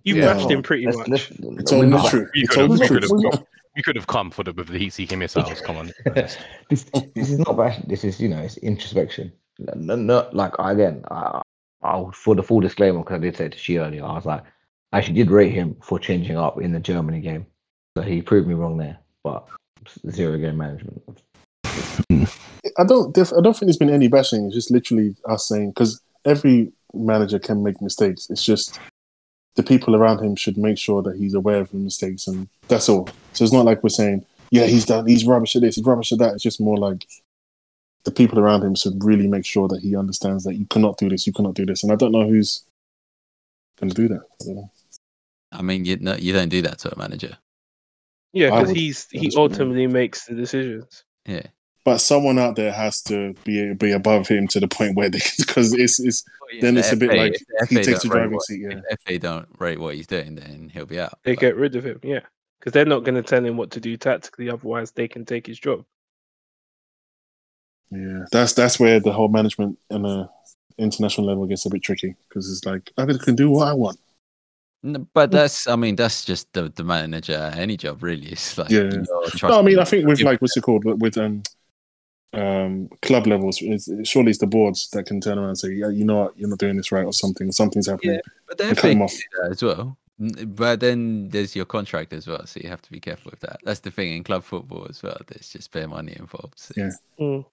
you've 0.03 0.17
Yeah. 0.19 0.35
bashed 0.35 0.51
him 0.51 0.63
pretty 0.63 0.87
Let's- 0.87 0.99
much. 0.99 1.09
let's- 1.09 1.31
It's 1.31 1.41
we've 1.73 1.73
all 1.73 1.83
not- 1.87 2.03
the 2.05 2.09
truth. 2.11 2.31
You 2.35 2.49
could 2.49 2.71
have, 2.71 2.81
you 2.81 2.89
could 2.89 3.03
have, 3.05 3.11
We've 3.13 3.31
come, 3.33 3.45
you 3.77 3.83
could 3.85 3.97
have 3.97 4.07
come 4.09 4.31
for 4.33 4.43
the 4.43 4.53
with 4.53 4.67
the 4.69 4.79
heat 4.79 4.93
seeking 4.93 5.21
missiles. 5.21 5.61
Come 5.61 5.77
on. 5.77 5.93
this, 6.15 6.37
this 6.69 7.31
is 7.31 7.39
not 7.39 7.57
bad. 7.57 7.85
This 7.87 8.03
is, 8.03 8.21
you 8.21 8.29
know, 8.29 8.39
it's 8.41 8.57
introspection. 8.59 9.33
No, 9.61 9.73
no, 9.77 9.95
no, 9.97 10.29
like 10.33 10.53
again, 10.59 11.05
I, 11.11 11.41
I, 11.83 12.05
for 12.13 12.35
the 12.35 12.43
full 12.43 12.61
disclaimer, 12.61 12.99
because 13.01 13.15
I 13.17 13.19
did 13.19 13.37
say 13.37 13.49
to 13.51 13.57
she 13.59 13.79
earlier, 13.79 14.05
I 14.05 14.15
was 14.15 14.27
like, 14.27 14.43
I 14.93 14.99
actually 14.99 15.15
did 15.15 15.31
rate 15.31 15.53
him 15.53 15.77
for 15.81 15.99
changing 16.01 16.37
up 16.37 16.61
in 16.61 16.73
the 16.73 16.81
Germany 16.81 17.21
game. 17.21 17.47
So 17.97 18.03
he 18.03 18.21
proved 18.21 18.49
me 18.49 18.55
wrong 18.55 18.77
there, 18.79 18.99
but 19.23 19.47
zero 20.11 20.37
game 20.39 20.57
management. 20.57 21.03
I 22.79 22.85
don't. 22.85 23.17
I 23.17 23.41
don't 23.41 23.55
think 23.55 23.67
there's 23.67 23.77
been 23.77 23.91
any 23.91 24.09
bashing. 24.09 24.47
It's 24.47 24.55
just 24.55 24.71
literally 24.71 25.15
us 25.27 25.49
saying 25.49 25.71
because 25.71 26.01
every 26.25 26.73
manager 26.95 27.39
can 27.39 27.63
make 27.63 27.81
mistakes. 27.81 28.29
It's 28.31 28.45
just 28.45 28.79
the 29.57 29.63
people 29.63 29.97
around 29.97 30.25
him 30.25 30.37
should 30.37 30.57
make 30.57 30.79
sure 30.79 31.03
that 31.03 31.17
he's 31.17 31.35
aware 31.35 31.61
of 31.61 31.71
the 31.71 31.79
mistakes, 31.79 32.27
and 32.27 32.49
that's 32.69 32.89
all. 32.89 33.09
So 33.33 33.45
it's 33.45 33.53
not 33.53 33.65
like 33.65 33.83
we're 33.83 33.91
saying, 33.91 34.25
"Yeah, 34.51 34.67
he's 34.67 34.87
done. 34.87 35.07
He's 35.07 35.27
rubbish 35.27 35.57
at 35.57 35.63
this. 35.63 35.77
He's 35.77 35.85
rubbish 35.85 36.13
at 36.13 36.19
that." 36.19 36.35
It's 36.35 36.43
just 36.43 36.61
more 36.61 36.77
like 36.77 37.07
the 38.05 38.11
people 38.11 38.39
around 38.39 38.63
him 38.63 38.75
should 38.75 39.03
really 39.05 39.27
make 39.27 39.45
sure 39.45 39.69
that 39.69 39.83
he 39.83 39.97
understands 39.97 40.45
that 40.45 40.55
you 40.55 40.67
cannot 40.67 40.97
do 40.97 41.09
this. 41.09 41.27
You 41.27 41.33
cannot 41.33 41.55
do 41.55 41.67
this. 41.67 41.83
And 41.83 41.93
I 41.93 41.97
don't 41.97 42.13
know 42.13 42.27
who's 42.27 42.63
going 43.79 43.91
to 43.91 43.97
do 43.97 44.09
that. 44.09 44.23
I. 45.53 45.59
I 45.59 45.63
mean, 45.63 45.85
you 45.85 45.97
no, 45.97 46.15
you 46.15 46.33
don't 46.33 46.49
do 46.49 46.63
that 46.63 46.79
to 46.81 46.95
a 46.95 46.99
manager. 46.99 47.37
Yeah, 48.33 48.51
because 48.51 48.71
he's 48.71 49.09
he 49.11 49.33
ultimately 49.37 49.87
makes 49.87 50.27
the 50.27 50.35
decisions. 50.35 51.05
Yeah. 51.27 51.47
But 51.85 51.99
someone 51.99 52.39
out 52.39 52.57
there 52.57 52.73
has 52.73 53.01
to 53.05 53.35
be 53.45 53.73
be 53.75 53.93
above 53.93 54.29
him 54.29 54.47
to 54.49 54.61
the 54.61 54.69
point 54.69 54.97
where 54.97 55.09
they 55.09 55.21
because 55.39 55.73
it's 55.73 55.99
it's 55.99 56.25
Then 56.61 56.75
The 56.75 56.81
it's 56.81 56.93
a 56.93 56.97
bit 56.97 57.17
like 57.17 57.37
he 57.69 57.77
takes 57.77 58.03
the 58.03 58.09
driving 58.09 58.33
what- 58.33 58.43
seat. 58.45 58.61
Yeah. 58.63 58.81
If 58.91 59.01
FA 59.07 59.19
don't 59.19 59.49
rate 59.59 59.79
what 59.81 59.95
he's 59.95 60.07
doing, 60.07 60.35
then 60.35 60.71
he'll 60.73 60.85
be 60.87 61.01
out. 61.01 61.19
They 61.25 61.35
But- 61.35 61.41
get 61.41 61.57
rid 61.57 61.77
of 61.77 61.85
him. 61.85 62.01
Yeah, 62.03 62.21
because 62.59 62.73
they're 62.73 62.85
not 62.85 63.05
going 63.05 63.15
to 63.15 63.23
tell 63.23 63.45
him 63.45 63.57
what 63.57 63.71
to 63.73 63.81
do 63.81 63.97
tactically. 63.97 64.51
Otherwise, 64.51 64.91
they 64.91 65.09
can 65.09 65.25
take 65.25 65.47
his 65.47 65.59
job. 65.59 65.85
Yeah, 67.91 68.25
that's 68.31 68.53
that's 68.53 68.79
where 68.79 69.01
the 69.01 69.13
whole 69.13 69.29
management 69.29 69.79
on 69.91 70.05
a 70.07 70.31
international 70.79 71.27
level 71.27 71.47
gets 71.47 71.67
a 71.67 71.71
bit 71.71 71.83
tricky 71.83 72.15
because 72.29 72.51
it's 72.51 72.65
like 72.65 72.91
I 72.97 73.07
can 73.07 73.35
do 73.37 73.51
what 73.51 73.69
I 73.69 73.73
want. 73.73 73.99
N- 74.85 75.07
But 75.13 75.31
that's, 75.31 75.67
I 75.67 75.77
mean, 75.77 75.95
that's 75.97 76.25
just 76.25 76.51
the, 76.55 76.71
the 76.75 76.85
manager 76.85 77.53
any 77.55 77.77
job, 77.77 78.03
really. 78.03 78.29
It's 78.29 78.57
like, 78.57 78.71
Yeah. 78.71 78.91
you're 78.91 79.05
No, 79.51 79.59
I 79.59 79.63
mean 79.63 79.79
I 79.79 79.85
think 79.85 80.07
with 80.07 80.21
like 80.23 80.41
what's 80.41 80.57
it 80.57 80.63
called 80.63 80.85
with, 80.85 80.99
with 81.01 81.19
um 81.19 81.43
um 82.33 82.89
club 83.03 83.27
levels, 83.27 83.59
it's, 83.61 83.89
surely 84.09 84.31
it's 84.31 84.39
the 84.39 84.47
boards 84.47 84.89
that 84.91 85.05
can 85.07 85.21
turn 85.21 85.39
around 85.39 85.49
and 85.49 85.59
say, 85.59 85.73
yeah, 85.73 85.89
you 85.89 86.05
know 86.05 86.21
what, 86.21 86.39
you're 86.39 86.49
not 86.49 86.59
doing 86.59 86.77
this 86.77 86.93
right 86.93 87.05
or 87.05 87.13
something. 87.13 87.51
Something's 87.53 87.89
happening. 87.89 88.21
but 88.47 88.59
the 88.59 88.65
and 88.65 88.77
FA 88.77 88.83
cut 88.83 88.91
him 88.93 89.03
off. 89.03 89.15
that 89.43 89.51
as 89.51 89.63
well. 89.63 89.97
But 90.47 90.81
then 90.81 91.31
there's 91.31 91.57
your 91.57 91.65
contract 91.65 92.13
as 92.13 92.27
well, 92.27 92.45
so 92.47 92.61
you 92.63 92.69
have 92.69 92.83
to 92.83 92.91
be 92.93 93.01
careful 93.01 93.31
with 93.31 93.41
that. 93.41 93.59
That's 93.65 93.81
the 93.81 93.91
thing 93.91 94.15
in 94.15 94.23
club 94.23 94.45
football 94.45 94.87
as 94.89 95.03
well. 95.03 95.17
There's 95.27 95.49
just 95.49 95.73
bare 95.73 95.89
money 95.89 96.15
involved. 96.19 96.59
So 96.59 96.75
Yeah. 96.77 96.91
Mm. 97.19 97.47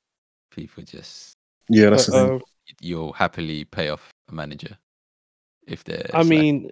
People 0.51 0.84
just, 0.84 1.34
Yeah, 1.69 1.89
that's 1.91 2.07
But, 2.07 2.11
the 2.19 2.25
thing. 2.28 2.36
um, 2.36 2.41
you'll 2.82 3.13
happily 3.13 3.63
pay 3.63 3.88
off 3.89 4.09
a 4.30 4.34
manager 4.36 4.78
if 5.65 5.84
they're. 5.86 6.05
I 6.13 6.21
slack. 6.21 6.25
mean, 6.28 6.69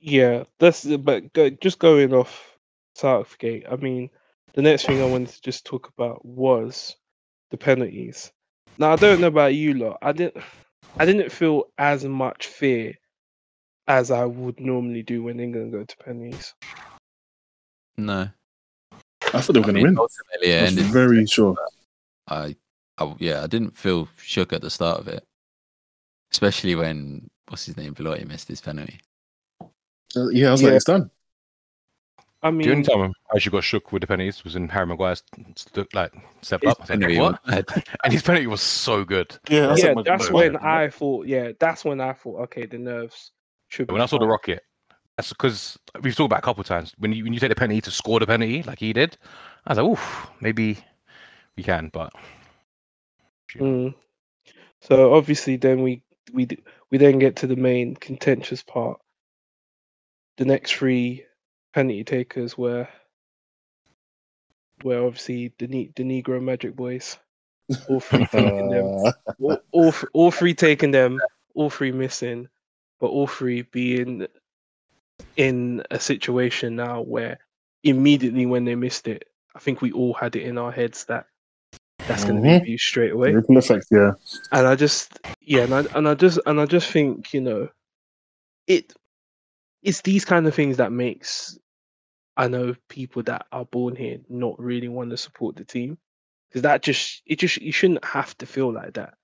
yeah, 0.00 0.44
that's 0.58 0.84
but 0.86 1.32
go, 1.34 1.50
just 1.50 1.78
going 1.78 2.14
off 2.14 2.56
Southgate. 2.94 3.66
I 3.70 3.76
mean, 3.76 4.08
the 4.54 4.62
next 4.62 4.86
thing 4.86 5.02
I 5.02 5.06
wanted 5.06 5.28
to 5.28 5.42
just 5.42 5.66
talk 5.66 5.88
about 5.88 6.24
was 6.24 6.96
the 7.50 7.56
penalties. 7.56 8.30
Now 8.78 8.92
I 8.92 8.96
don't 8.96 9.20
know 9.20 9.26
about 9.28 9.54
you 9.54 9.74
lot. 9.74 9.98
I 10.02 10.12
didn't. 10.12 10.42
I 10.98 11.06
didn't 11.06 11.30
feel 11.32 11.64
as 11.78 12.04
much 12.04 12.46
fear 12.46 12.94
as 13.88 14.10
I 14.10 14.24
would 14.24 14.60
normally 14.60 15.02
do 15.02 15.22
when 15.22 15.40
England 15.40 15.72
go 15.72 15.84
to 15.84 15.96
penalties. 15.98 16.54
no. 17.96 18.28
I 19.32 19.40
thought 19.40 19.52
they 19.52 19.60
were 19.60 19.64
I 19.66 19.72
going 19.72 19.74
to 19.76 19.82
mean, 19.82 19.94
win. 19.94 19.98
ultimately, 19.98 20.50
it 20.52 20.58
I 20.58 20.62
was 20.62 20.70
ended 20.72 20.86
very 20.86 21.26
sure. 21.26 21.56
I, 22.28 22.56
I, 22.98 23.14
yeah, 23.18 23.42
I 23.42 23.46
didn't 23.46 23.76
feel 23.76 24.08
shook 24.16 24.52
at 24.52 24.60
the 24.60 24.70
start 24.70 24.98
of 25.00 25.08
it, 25.08 25.24
especially 26.32 26.74
when 26.74 27.30
what's 27.48 27.66
his 27.66 27.76
name, 27.76 27.92
Belotti 27.92 28.24
missed 28.24 28.48
his 28.48 28.60
penalty. 28.60 29.00
Uh, 30.16 30.28
yeah, 30.30 30.48
I 30.48 30.52
was 30.52 30.62
Yeah. 30.62 30.68
like, 30.68 30.76
it's 30.76 30.84
done. 30.84 31.10
I 32.42 32.50
The 32.50 32.56
only 32.56 32.66
mean, 32.76 32.82
time 32.84 33.12
I 33.32 33.36
actually 33.36 33.52
got 33.52 33.64
shook 33.64 33.92
with 33.92 34.00
the 34.00 34.06
penalties 34.06 34.44
was 34.44 34.56
in 34.56 34.68
Harry 34.70 34.86
Maguire's 34.86 35.22
st- 35.56 35.94
like 35.94 36.12
step 36.40 36.64
up. 36.66 36.90
I 36.90 36.94
like, 36.94 37.18
what? 37.18 37.84
And 38.04 38.12
his 38.12 38.22
penalty 38.22 38.46
was 38.46 38.62
so 38.62 39.04
good. 39.04 39.36
Yeah, 39.50 39.66
I 39.66 39.70
was 39.72 39.82
yeah, 39.82 39.94
that's 40.04 40.30
when 40.30 40.54
my- 40.54 40.84
I 40.84 40.88
thought. 40.88 41.26
Yeah, 41.26 41.52
that's 41.58 41.84
when 41.84 42.00
I 42.00 42.14
thought. 42.14 42.40
Okay, 42.44 42.64
the 42.64 42.78
nerves 42.78 43.32
should. 43.68 43.88
be 43.88 43.92
When 43.92 44.00
I 44.00 44.06
saw 44.06 44.18
the 44.18 44.26
rocket, 44.26 44.62
that's 45.16 45.28
because 45.30 45.78
we've 46.02 46.16
talked 46.16 46.26
about 46.32 46.38
a 46.38 46.42
couple 46.42 46.62
of 46.62 46.66
times. 46.66 46.94
When 46.98 47.12
you 47.12 47.24
when 47.24 47.34
you 47.34 47.40
take 47.40 47.50
the 47.50 47.54
penalty 47.56 47.82
to 47.82 47.90
score 47.90 48.18
the 48.20 48.26
penalty 48.26 48.62
like 48.62 48.78
he 48.78 48.94
did, 48.94 49.18
I 49.66 49.72
was 49.72 49.78
like, 49.78 49.86
oof, 49.86 50.30
maybe 50.40 50.78
we 51.56 51.62
can, 51.62 51.90
but 51.92 52.12
Mm. 53.56 53.94
So 54.80 55.12
obviously, 55.14 55.56
then 55.56 55.82
we 55.82 56.02
we 56.32 56.48
we 56.90 56.98
then 56.98 57.18
get 57.18 57.36
to 57.36 57.46
the 57.46 57.56
main 57.56 57.96
contentious 57.96 58.62
part. 58.62 58.98
The 60.36 60.44
next 60.44 60.72
three 60.72 61.24
penalty 61.74 62.04
takers 62.04 62.56
were 62.56 62.88
were 64.82 65.04
obviously 65.04 65.52
the 65.58 65.68
ne- 65.68 65.92
the 65.94 66.02
Negro 66.02 66.42
Magic 66.42 66.74
Boys. 66.74 67.18
All 67.88 68.00
three 68.00 68.26
taking 68.26 68.70
them. 68.70 68.86
All, 69.40 69.62
all, 69.72 69.94
all 70.12 70.30
three 70.30 70.54
taking 70.54 70.90
them. 70.90 71.20
All 71.54 71.70
three 71.70 71.92
missing, 71.92 72.48
but 73.00 73.08
all 73.08 73.26
three 73.26 73.62
being 73.62 74.26
in 75.36 75.82
a 75.90 75.98
situation 75.98 76.76
now 76.76 77.02
where 77.02 77.38
immediately 77.82 78.46
when 78.46 78.64
they 78.64 78.74
missed 78.74 79.08
it, 79.08 79.24
I 79.54 79.58
think 79.58 79.80
we 79.80 79.92
all 79.92 80.14
had 80.14 80.36
it 80.36 80.42
in 80.42 80.58
our 80.58 80.70
heads 80.70 81.04
that 81.06 81.26
that's 82.06 82.24
going 82.24 82.36
to 82.36 82.48
Mhm. 82.48 82.52
be 82.52 82.56
abused 82.62 82.84
straight 82.84 83.12
away 83.12 83.32
ripple 83.32 83.56
effect. 83.58 83.86
Yeah, 83.90 84.12
and 84.52 84.66
I 84.66 84.76
just 84.76 85.18
yeah, 85.40 85.62
and 85.62 85.74
I, 85.74 85.84
and 85.94 86.08
I 86.08 86.14
just 86.14 86.38
and 86.46 86.60
I 86.60 86.66
just 86.66 86.90
think 86.90 87.34
you 87.34 87.40
know, 87.40 87.68
it 88.66 88.92
it's 89.82 90.02
these 90.02 90.24
kind 90.24 90.46
of 90.46 90.54
things 90.54 90.76
that 90.76 90.92
makes 90.92 91.58
I 92.36 92.48
know 92.48 92.74
people 92.88 93.22
that 93.24 93.46
are 93.52 93.64
born 93.66 93.96
here 93.96 94.18
not 94.28 94.58
really 94.58 94.88
want 94.88 95.10
to 95.10 95.16
support 95.16 95.56
the 95.56 95.64
team 95.64 95.98
because 96.48 96.62
that 96.62 96.82
just 96.82 97.22
it 97.26 97.38
just 97.38 97.60
you 97.60 97.72
shouldn't 97.72 98.04
have 98.04 98.36
to 98.38 98.46
feel 98.46 98.72
like 98.72 98.94
that. 98.94 99.14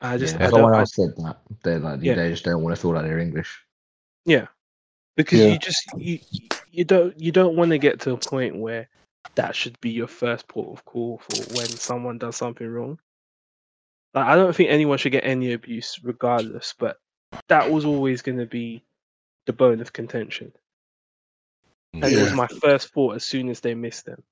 I 0.00 0.18
just 0.18 0.34
Yeah, 0.36 0.46
I 0.46 0.50
someone 0.50 0.72
don't 0.72 0.76
I- 0.76 0.80
else 0.80 0.94
said 0.94 1.14
that. 1.16 1.36
They 1.62 1.78
like 1.78 2.00
Yeah. 2.02 2.14
they 2.14 2.30
just 2.30 2.44
don't 2.44 2.62
want 2.62 2.74
to 2.76 2.80
feel 2.80 2.92
like 2.92 3.04
they're 3.04 3.18
English. 3.18 3.62
yeah 4.24 4.48
because 5.16 5.38
Yeah. 5.40 5.46
you 5.52 5.58
just 5.58 5.84
you 5.96 6.18
you 6.70 6.84
don't 6.84 7.18
you 7.20 7.32
don't 7.32 7.56
want 7.56 7.70
to 7.70 7.78
get 7.78 8.00
to 8.00 8.12
a 8.12 8.16
point 8.18 8.56
where 8.56 8.88
that 9.36 9.54
should 9.56 9.78
be 9.80 9.90
your 9.90 10.06
first 10.08 10.46
port 10.48 10.76
of 10.78 10.84
call 10.84 11.18
for 11.18 11.36
when 11.56 11.66
someone 11.68 12.18
does 12.18 12.36
something 12.36 12.66
wrong. 12.68 12.98
Like, 14.14 14.26
I 14.26 14.34
don't 14.36 14.54
think 14.54 14.70
anyone 14.70 14.98
should 14.98 15.12
get 15.12 15.24
any 15.24 15.52
abuse 15.52 15.98
regardless, 16.02 16.74
but 16.78 16.98
that 17.48 17.70
was 17.70 17.84
always 17.84 18.22
going 18.22 18.38
to 18.38 18.46
be 18.46 18.84
the 19.46 19.52
bone 19.52 19.80
of 19.80 19.92
contention. 19.92 20.52
And 22.00 22.12
it 22.12 22.18
was 22.18 22.32
my 22.32 22.46
first 22.46 22.92
thought 22.92 23.16
as 23.16 23.24
soon 23.24 23.48
as 23.48 23.60
they 23.60 23.74
missed 23.74 24.06
them. 24.06 24.22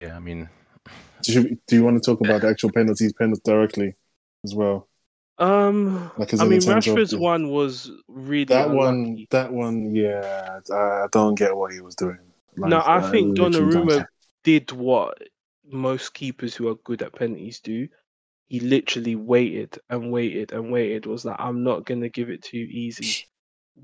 yeah, 0.00 0.16
I 0.16 0.20
mean, 0.20 0.48
do 1.22 1.32
you, 1.32 1.58
do 1.66 1.76
you 1.76 1.84
want 1.84 2.02
to 2.02 2.10
talk 2.10 2.20
about 2.20 2.42
the 2.42 2.48
actual 2.48 2.72
penalties, 2.72 3.12
penalties 3.12 3.42
directly 3.42 3.94
as 4.44 4.54
well? 4.54 4.88
Um, 5.38 6.10
Like, 6.16 6.32
as 6.32 6.40
I 6.40 6.44
in 6.44 6.50
mean, 6.50 6.58
in 6.58 6.64
terms 6.64 6.88
of 6.88 6.94
Rashford's 6.94 7.14
one 7.14 7.50
was 7.50 7.90
really 8.08 8.44
That 8.46 8.70
one, 8.70 9.26
that 9.30 9.52
one, 9.52 9.94
yeah, 9.94 10.60
I 10.72 11.06
don't 11.12 11.34
get 11.36 11.56
what 11.56 11.72
he 11.72 11.80
was 11.80 11.94
doing. 11.94 12.18
Like, 12.56 12.70
No, 12.70 12.78
I 12.84 12.96
uh, 12.96 13.10
think 13.10 13.36
literally 13.38 13.70
Donnarumma 13.74 14.06
did 14.44 14.72
what 14.72 15.18
most 15.64 16.14
keepers 16.14 16.54
who 16.54 16.68
are 16.68 16.74
good 16.76 17.02
at 17.02 17.14
penalties 17.14 17.60
do. 17.60 17.88
He 18.48 18.60
literally 18.60 19.14
waited 19.14 19.78
and 19.90 20.10
waited 20.10 20.52
and 20.52 20.72
waited. 20.72 21.06
Was 21.06 21.24
like, 21.24 21.36
I'm 21.38 21.62
not 21.62 21.84
gonna 21.84 22.08
give 22.08 22.30
it 22.30 22.42
to 22.44 22.58
you 22.58 22.66
easy. 22.66 23.26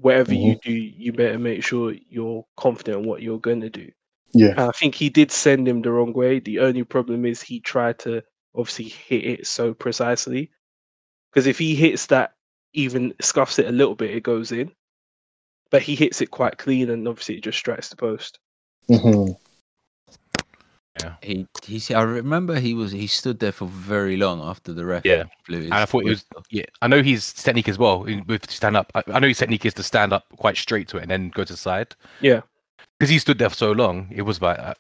Whatever 0.01 0.35
you 0.35 0.55
mm-hmm. 0.55 0.69
do, 0.69 0.73
you 0.73 1.13
better 1.13 1.39
make 1.39 1.63
sure 1.63 1.95
you're 2.09 2.45
confident 2.57 2.99
in 2.99 3.07
what 3.07 3.23
you're 3.23 3.39
gonna 3.39 3.71
do. 3.71 3.91
Yeah, 4.33 4.51
And 4.51 4.61
I 4.61 4.73
think 4.73 4.97
he 4.97 5.09
did 5.09 5.31
send 5.31 5.69
him 5.69 5.81
the 5.81 5.93
wrong 5.93 6.13
way. 6.13 6.41
The 6.41 6.59
only 6.59 6.83
problem 6.83 7.25
is 7.25 7.41
he 7.41 7.61
tried 7.61 8.01
to 8.01 8.23
obviously 8.57 8.89
hit 8.89 9.25
it 9.25 9.47
so 9.47 9.73
precisely. 9.73 10.51
Because 11.31 11.47
if 11.47 11.59
he 11.59 11.75
hits 11.75 12.07
that, 12.07 12.33
even 12.73 13.15
scuffs 13.21 13.59
it 13.59 13.69
a 13.69 13.73
little 13.73 13.95
bit, 13.95 14.11
it 14.11 14.23
goes 14.23 14.51
in. 14.51 14.73
But 15.71 15.83
he 15.83 15.95
hits 15.95 16.21
it 16.21 16.31
quite 16.31 16.59
clean, 16.59 16.91
and 16.91 17.07
obviously 17.07 17.37
it 17.37 17.45
just 17.45 17.59
strikes 17.59 17.89
the 17.89 17.97
post. 17.97 18.39
Mm-hmm. 18.91 19.33
Hmm 21.03 21.09
He 21.23 21.47
he. 21.65 21.77
s- 21.77 21.91
I 21.91 22.03
remember 22.03 22.59
he 22.61 22.75
was 22.75 22.93
he 22.93 23.07
stood 23.07 23.39
there 23.41 23.53
for 23.53 23.67
very 23.69 24.17
long 24.17 24.41
after 24.41 24.73
the 24.73 24.85
ref. 24.85 25.05
Yeah. 25.05 25.25
blew 25.49 25.59
his 25.59 25.67
And 25.67 25.75
I 25.75 25.85
thought 25.87 26.03
it 26.05 26.09
was 26.11 26.25
whistle. 26.31 26.45
yeah. 26.51 26.65
I 26.83 26.89
know 26.89 27.03
his 27.03 27.33
technique 27.33 27.69
as 27.69 27.79
well 27.79 28.05
in- 28.05 28.25
with 28.27 28.51
stand 28.51 28.77
up. 28.77 28.91
I, 28.95 29.03
I 29.09 29.19
know 29.19 29.29
his 29.29 29.39
technique 29.39 29.65
is 29.67 29.75
to 29.75 29.83
stand 29.83 30.13
up 30.13 30.25
quite 30.37 30.57
straight 30.57 30.89
to 30.89 30.99
it 30.99 31.03
and 31.03 31.11
then 31.11 31.31
go 31.31 31.45
to 31.45 31.53
the 31.53 31.57
side. 31.57 31.95
Yeah. 32.21 32.43
because 32.99 33.11
he 33.11 33.19
stood 33.19 33.39
there 33.39 33.51
for 33.51 33.57
so 33.57 33.73
long. 33.73 34.09
It 34.15 34.23
was 34.23 34.41
like, 34.41 34.59
uh, 34.59 34.75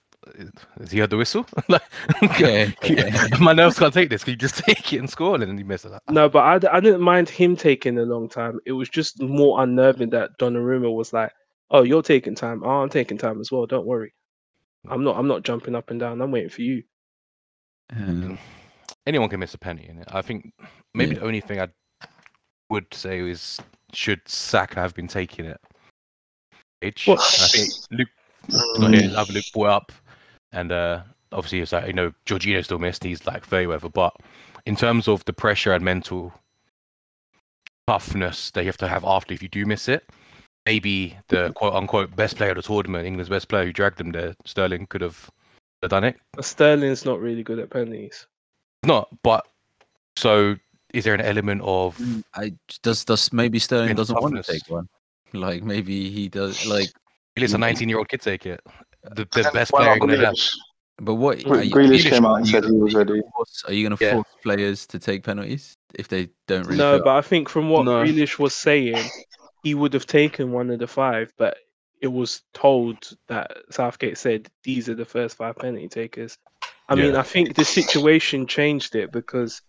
has 0.78 0.90
he 0.92 1.00
heard 1.00 1.10
the 1.10 1.16
whistle? 1.18 1.46
like, 1.68 1.82
Yeah, 2.38 2.70
yeah. 2.84 3.26
my 3.40 3.52
nerves 3.52 3.78
can't 3.78 3.92
take 3.92 4.08
this. 4.08 4.24
Can 4.24 4.32
you 4.32 4.36
just 4.38 4.56
take 4.66 4.92
it 4.92 4.98
and 4.98 5.10
score? 5.10 5.34
And 5.34 5.42
then 5.42 5.58
he 5.58 5.64
missed 5.64 5.84
it. 5.84 5.90
Like, 5.92 6.00
No, 6.10 6.28
but 6.28 6.64
I 6.72 6.80
didn't 6.80 7.00
mind 7.02 7.28
him 7.28 7.56
taking 7.56 7.98
a 7.98 8.02
long 8.04 8.28
time. 8.28 8.58
It 8.66 8.72
was 8.72 8.88
just 8.88 9.20
more 9.20 9.62
unnerving 9.62 10.10
that 10.10 10.30
Donnarumma 10.38 10.94
was 10.94 11.12
like, 11.12 11.32
"Oh, 11.70 11.82
you're 11.82 12.02
taking 12.02 12.34
time. 12.36 12.62
Oh, 12.64 12.82
I'm 12.82 12.88
taking 12.88 13.18
time 13.18 13.40
as 13.40 13.50
well. 13.52 13.66
Don't 13.66 13.86
worry. 13.86 14.14
I'm 14.88 15.04
not. 15.04 15.16
I'm 15.16 15.28
not 15.28 15.42
jumping 15.42 15.74
up 15.74 15.90
and 15.90 15.98
down. 16.00 16.20
I'm 16.20 16.30
waiting 16.30 16.50
for 16.50 16.62
you." 16.62 16.82
Um, 17.94 18.38
anyone 19.06 19.28
can 19.28 19.40
miss 19.40 19.54
a 19.54 19.58
penny 19.58 19.86
in 19.88 19.98
it. 19.98 20.08
I 20.12 20.22
think 20.22 20.52
maybe 20.94 21.14
Yeah. 21.14 21.20
the 21.20 21.26
only 21.26 21.40
thing 21.40 21.60
I 21.60 21.68
would 22.70 22.92
say 22.92 23.20
is 23.20 23.60
should 23.92 24.20
Saka 24.26 24.80
have 24.80 24.94
been 24.94 25.08
taking 25.08 25.44
it? 25.44 25.60
Age. 26.82 27.08
I 27.08 27.16
think 27.48 27.70
Luke 27.90 28.08
not 28.78 28.94
here. 28.94 29.10
Other 29.16 29.32
Luke 29.32 29.44
brought 29.52 29.70
up, 29.70 29.92
and 30.52 30.72
uh, 30.72 31.02
obviously 31.32 31.60
it's 31.60 31.72
like 31.72 31.86
you 31.86 31.92
know 31.92 32.12
Jorginho 32.26 32.64
still 32.64 32.78
missed. 32.78 33.04
He's 33.04 33.26
like 33.26 33.44
very 33.46 33.66
whatever, 33.66 33.88
but 33.88 34.14
in 34.66 34.76
terms 34.76 35.08
of 35.08 35.24
the 35.24 35.32
pressure 35.32 35.72
and 35.72 35.84
mental 35.84 36.32
toughness 37.86 38.50
that 38.52 38.62
you 38.62 38.66
have 38.66 38.78
to 38.78 38.88
have 38.88 39.04
after 39.04 39.34
if 39.34 39.42
you 39.42 39.48
do 39.48 39.66
miss 39.66 39.88
it, 39.88 40.08
maybe 40.66 41.16
the 41.28 41.52
quote 41.54 41.74
unquote 41.74 42.14
best 42.16 42.36
player 42.36 42.50
of 42.50 42.56
the 42.56 42.62
tournament, 42.62 43.06
England's 43.06 43.28
best 43.28 43.48
player 43.48 43.64
who 43.66 43.72
dragged 43.72 43.98
them 43.98 44.12
there, 44.12 44.34
Sterling, 44.44 44.86
could 44.86 45.00
have 45.00 45.30
done 45.88 46.04
it. 46.04 46.16
But 46.32 46.44
Sterling's 46.44 47.04
not 47.04 47.20
really 47.20 47.42
good 47.42 47.58
at 47.58 47.70
penalties. 47.70 48.26
Not, 48.84 49.08
but 49.22 49.46
so 50.16 50.56
is 50.92 51.04
there 51.04 51.14
an 51.14 51.20
element 51.20 51.60
of 51.62 52.00
I 52.34 52.52
does 52.82 53.04
does 53.04 53.32
maybe 53.32 53.58
Sterling 53.58 53.94
doesn't 53.94 54.20
want 54.20 54.36
to 54.36 54.52
take 54.52 54.62
one. 54.68 54.88
Like 55.32 55.62
maybe 55.62 56.10
he 56.10 56.28
does. 56.28 56.66
Like, 56.66 56.88
It's 57.36 57.52
a 57.52 57.56
Mm. 57.56 57.60
19 57.60 57.88
year 57.88 57.98
old 57.98 58.08
kid 58.08 58.20
take 58.22 58.46
it. 58.46 58.60
The, 59.02 59.26
the 59.32 59.50
best 59.52 59.72
player 59.72 59.88
not 59.88 59.96
England 59.96 60.22
have. 60.22 60.34
Grealish? 60.34 60.50
but 60.98 61.14
what 61.16 61.42
Gre- 61.42 61.54
are 61.56 61.62
you, 61.64 61.72
Grealish 61.74 62.02
Grealish- 62.04 62.10
came 62.10 62.24
out 62.24 62.36
and 62.36 62.46
said 62.46 62.64
he 62.64 62.70
was 62.70 62.94
ready. 62.94 63.20
force, 63.34 63.64
are 63.66 63.72
you 63.72 63.86
going 63.88 63.98
to 63.98 64.04
Yeah. 64.04 64.12
force 64.12 64.28
players 64.44 64.86
to 64.86 64.98
take 65.00 65.24
penalties 65.24 65.76
if 65.96 66.06
they 66.08 66.28
don't 66.46 66.64
really? 66.66 66.78
no, 66.78 66.96
feel- 66.98 67.04
but 67.04 67.16
I 67.16 67.20
think 67.20 67.48
from 67.48 67.68
what 67.68 67.84
No. 67.84 68.02
Grealish 68.04 68.38
was 68.38 68.54
saying, 68.54 68.96
he 69.64 69.74
would 69.74 69.92
have 69.94 70.06
taken 70.06 70.52
one 70.52 70.70
of 70.70 70.78
the 70.78 70.86
five, 70.86 71.32
but 71.36 71.56
it 72.00 72.08
was 72.08 72.42
told 72.52 73.16
that 73.28 73.56
Southgate 73.70 74.18
said 74.18 74.48
these 74.62 74.88
are 74.88 74.94
the 74.94 75.04
first 75.04 75.36
five 75.36 75.56
penalty 75.56 75.88
takers. 75.88 76.38
I 76.88 76.94
mean, 76.94 77.16
I 77.16 77.22
think 77.22 77.56
the 77.56 77.64
situation 77.64 78.46
changed 78.46 78.94
it 78.94 79.10
because 79.10 79.62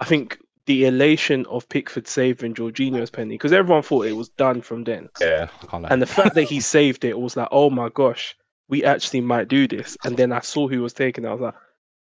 I 0.00 0.04
think 0.04 0.36
the 0.66 0.84
elation 0.84 1.46
of 1.46 1.68
Pickford 1.68 2.08
saving 2.08 2.54
Jorginho's 2.54 3.10
penalty, 3.10 3.36
because 3.36 3.52
everyone 3.52 3.82
thought 3.82 4.06
it 4.06 4.16
was 4.16 4.30
done 4.30 4.60
from 4.60 4.82
then. 4.84 5.08
Yeah. 5.20 5.48
And 5.72 6.02
the 6.02 6.06
fact 6.06 6.34
that 6.34 6.44
he 6.44 6.60
saved 6.60 7.04
it 7.04 7.18
was 7.18 7.36
like, 7.36 7.48
oh 7.52 7.70
my 7.70 7.88
gosh, 7.88 8.36
we 8.68 8.84
actually 8.84 9.20
might 9.20 9.46
do 9.46 9.68
this. 9.68 9.96
And 10.04 10.16
then 10.16 10.32
I 10.32 10.40
saw 10.40 10.66
who 10.66 10.82
was 10.82 10.92
taking 10.92 11.24
it. 11.24 11.28
I 11.28 11.32
was 11.32 11.40
like, 11.40 11.54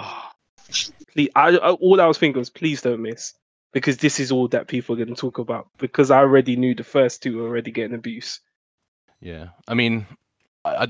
oh, 0.01 0.29
please. 1.13 1.31
I, 1.35 1.57
I, 1.57 1.71
all 1.71 2.01
I 2.01 2.07
was 2.07 2.19
thinking 2.19 2.39
was, 2.39 2.51
please 2.51 2.83
don't 2.83 3.01
miss. 3.01 3.33
Because 3.75 3.99
this 3.99 4.19
is 4.19 4.33
all 4.33 4.49
that 4.49 4.69
people 4.69 4.95
are 4.95 5.05
going 5.05 5.15
to 5.15 5.21
talk 5.21 5.39
about. 5.39 5.69
Because 5.79 6.11
I 6.11 6.19
already 6.19 6.57
knew 6.57 6.75
the 6.75 6.85
first 6.85 7.23
two 7.23 7.37
were 7.37 7.49
already 7.49 7.71
getting 7.71 7.95
abuse. 7.95 8.41
Yeah, 9.21 9.49
I 9.69 9.75
mean, 9.75 10.07
I, 10.65 10.75
I 10.77 10.87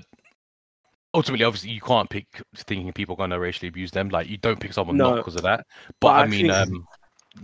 ultimately, 1.14 1.44
obviously, 1.44 1.70
you 1.70 1.80
can't 1.80 2.08
pick 2.10 2.26
thinking 2.54 2.92
people 2.92 3.14
are 3.14 3.18
going 3.18 3.30
to 3.30 3.40
racially 3.40 3.68
abuse 3.68 3.90
them. 3.90 4.10
Like, 4.10 4.28
you 4.28 4.36
don't 4.36 4.60
pick 4.60 4.72
someone 4.72 4.96
not 4.96 5.16
because 5.16 5.34
of 5.34 5.42
that. 5.42 5.66
But, 5.88 5.94
But 6.00 6.08
I, 6.08 6.22
I 6.22 6.26
mean, 6.26 6.40
think- 6.46 6.52
um, 6.52 6.86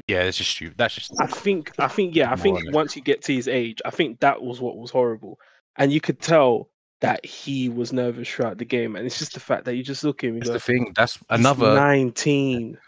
yeah, 0.06 0.22
it's 0.22 0.38
just 0.38 0.50
stupid. 0.50 0.78
That's 0.78 0.94
just 0.94 1.12
I 1.20 1.26
think, 1.26 1.72
I 1.78 1.88
think, 1.88 2.14
yeah, 2.14 2.30
I 2.30 2.36
think 2.36 2.60
once 2.72 2.94
you 2.94 3.02
get 3.02 3.22
to 3.22 3.34
his 3.34 3.48
age, 3.48 3.80
I 3.84 3.90
think 3.90 4.20
that 4.20 4.40
was 4.40 4.60
what 4.60 4.76
was 4.76 4.90
horrible. 4.90 5.38
And 5.76 5.92
you 5.92 6.00
could 6.00 6.20
tell 6.20 6.68
that 7.00 7.24
he 7.24 7.68
was 7.68 7.92
nervous 7.92 8.28
throughout 8.28 8.58
the 8.58 8.64
game. 8.64 8.94
And 8.94 9.06
it's 9.06 9.18
just 9.18 9.34
the 9.34 9.40
fact 9.40 9.64
that 9.64 9.74
you 9.74 9.82
just 9.82 10.04
look 10.04 10.22
at 10.22 10.28
him 10.28 10.34
and 10.34 10.42
that's 10.42 10.50
go, 10.50 10.54
the 10.54 10.60
thing. 10.60 10.92
That's 10.94 11.18
another. 11.30 11.74
19. 11.74 12.78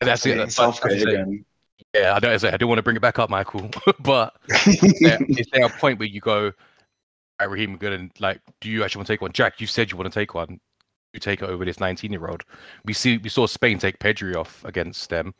That's 0.00 0.26
it. 0.26 0.30
Yeah, 0.30 0.34
That's, 0.36 0.56
that's 0.56 0.78
Southgate 0.78 0.98
the 0.98 1.04
thing. 1.04 1.14
again. 1.14 1.44
Yeah, 1.94 2.14
I 2.14 2.20
don't. 2.20 2.44
I 2.44 2.56
don't 2.56 2.68
want 2.68 2.78
to 2.78 2.82
bring 2.82 2.96
it 2.96 3.02
back 3.02 3.18
up, 3.18 3.30
Michael. 3.30 3.70
but 4.00 4.36
is 4.66 4.98
there, 5.00 5.18
is 5.28 5.46
there 5.52 5.64
a 5.64 5.68
point 5.68 5.98
where 5.98 6.08
you 6.08 6.20
go, 6.20 6.52
"Right, 7.40 7.50
Raheem, 7.50 7.76
good, 7.76 7.92
and 7.92 8.10
like, 8.18 8.40
do 8.60 8.70
you 8.70 8.84
actually 8.84 9.00
want 9.00 9.06
to 9.08 9.12
take 9.12 9.20
one? 9.20 9.32
Jack, 9.32 9.60
you 9.60 9.66
said 9.66 9.90
you 9.90 9.96
want 9.96 10.12
to 10.12 10.18
take 10.18 10.34
one. 10.34 10.60
You 11.12 11.20
take 11.20 11.42
it 11.42 11.48
over 11.48 11.64
this 11.64 11.80
19 11.80 12.12
year 12.12 12.28
old. 12.28 12.44
We 12.84 12.92
see, 12.92 13.18
we 13.18 13.28
saw 13.28 13.46
Spain 13.46 13.78
take 13.78 13.98
Pedri 13.98 14.36
off 14.36 14.64
against 14.64 15.10
them, 15.10 15.34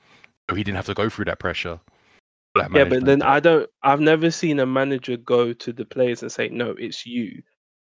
so 0.48 0.56
he 0.56 0.64
didn't 0.64 0.76
have 0.76 0.86
to 0.86 0.94
go 0.94 1.08
through 1.08 1.26
that 1.26 1.38
pressure. 1.38 1.78
That 2.56 2.72
Yeah, 2.74 2.84
but 2.84 3.04
then 3.04 3.22
I 3.22 3.38
don't. 3.38 3.68
I've 3.82 4.00
never 4.00 4.30
seen 4.30 4.58
a 4.58 4.66
manager 4.66 5.16
go 5.16 5.52
to 5.52 5.72
the 5.72 5.84
players 5.84 6.22
and 6.22 6.32
say, 6.32 6.48
"No, 6.48 6.70
it's 6.78 7.06
you." 7.06 7.42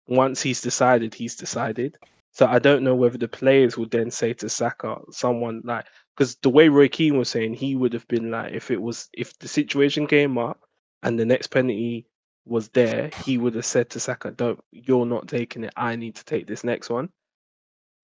Once 0.08 0.42
he's 0.42 0.60
decided, 0.60 1.14
he's 1.14 1.36
decided. 1.36 1.98
So 2.32 2.46
I 2.46 2.60
don't 2.60 2.84
know 2.84 2.96
whether 2.96 3.18
the 3.18 3.28
players 3.28 3.78
would 3.78 3.92
then 3.92 4.12
say 4.12 4.34
to 4.34 4.50
Saka, 4.50 4.98
someone 5.12 5.62
like, 5.64 5.86
because 6.20 6.36
the 6.42 6.50
way 6.50 6.68
Roy 6.68 6.90
Keane 6.90 7.18
was 7.18 7.30
saying, 7.30 7.54
he 7.54 7.78
would 7.78 7.94
have 7.94 8.06
been 8.10 8.30
like, 8.30 8.52
if 8.52 8.72
it 8.72 8.82
was, 8.82 9.08
if 9.14 9.40
the 9.40 9.48
situation 9.48 10.06
came 10.06 10.38
up 10.38 10.60
and 11.02 11.18
the 11.18 11.26
next 11.26 11.48
penalty 11.48 12.08
was 12.44 12.68
there, 12.70 13.10
he 13.24 13.38
would 13.38 13.56
have 13.56 13.66
said 13.66 13.90
to 13.92 14.02
Saka, 14.02 14.32
"Don't, 14.32 14.60
you're 14.74 15.06
not 15.06 15.30
taking 15.30 15.64
it. 15.64 15.72
I 15.78 15.96
need 15.96 16.16
to 16.16 16.26
take 16.26 16.46
this 16.46 16.66
next 16.66 16.90
one." 16.90 17.08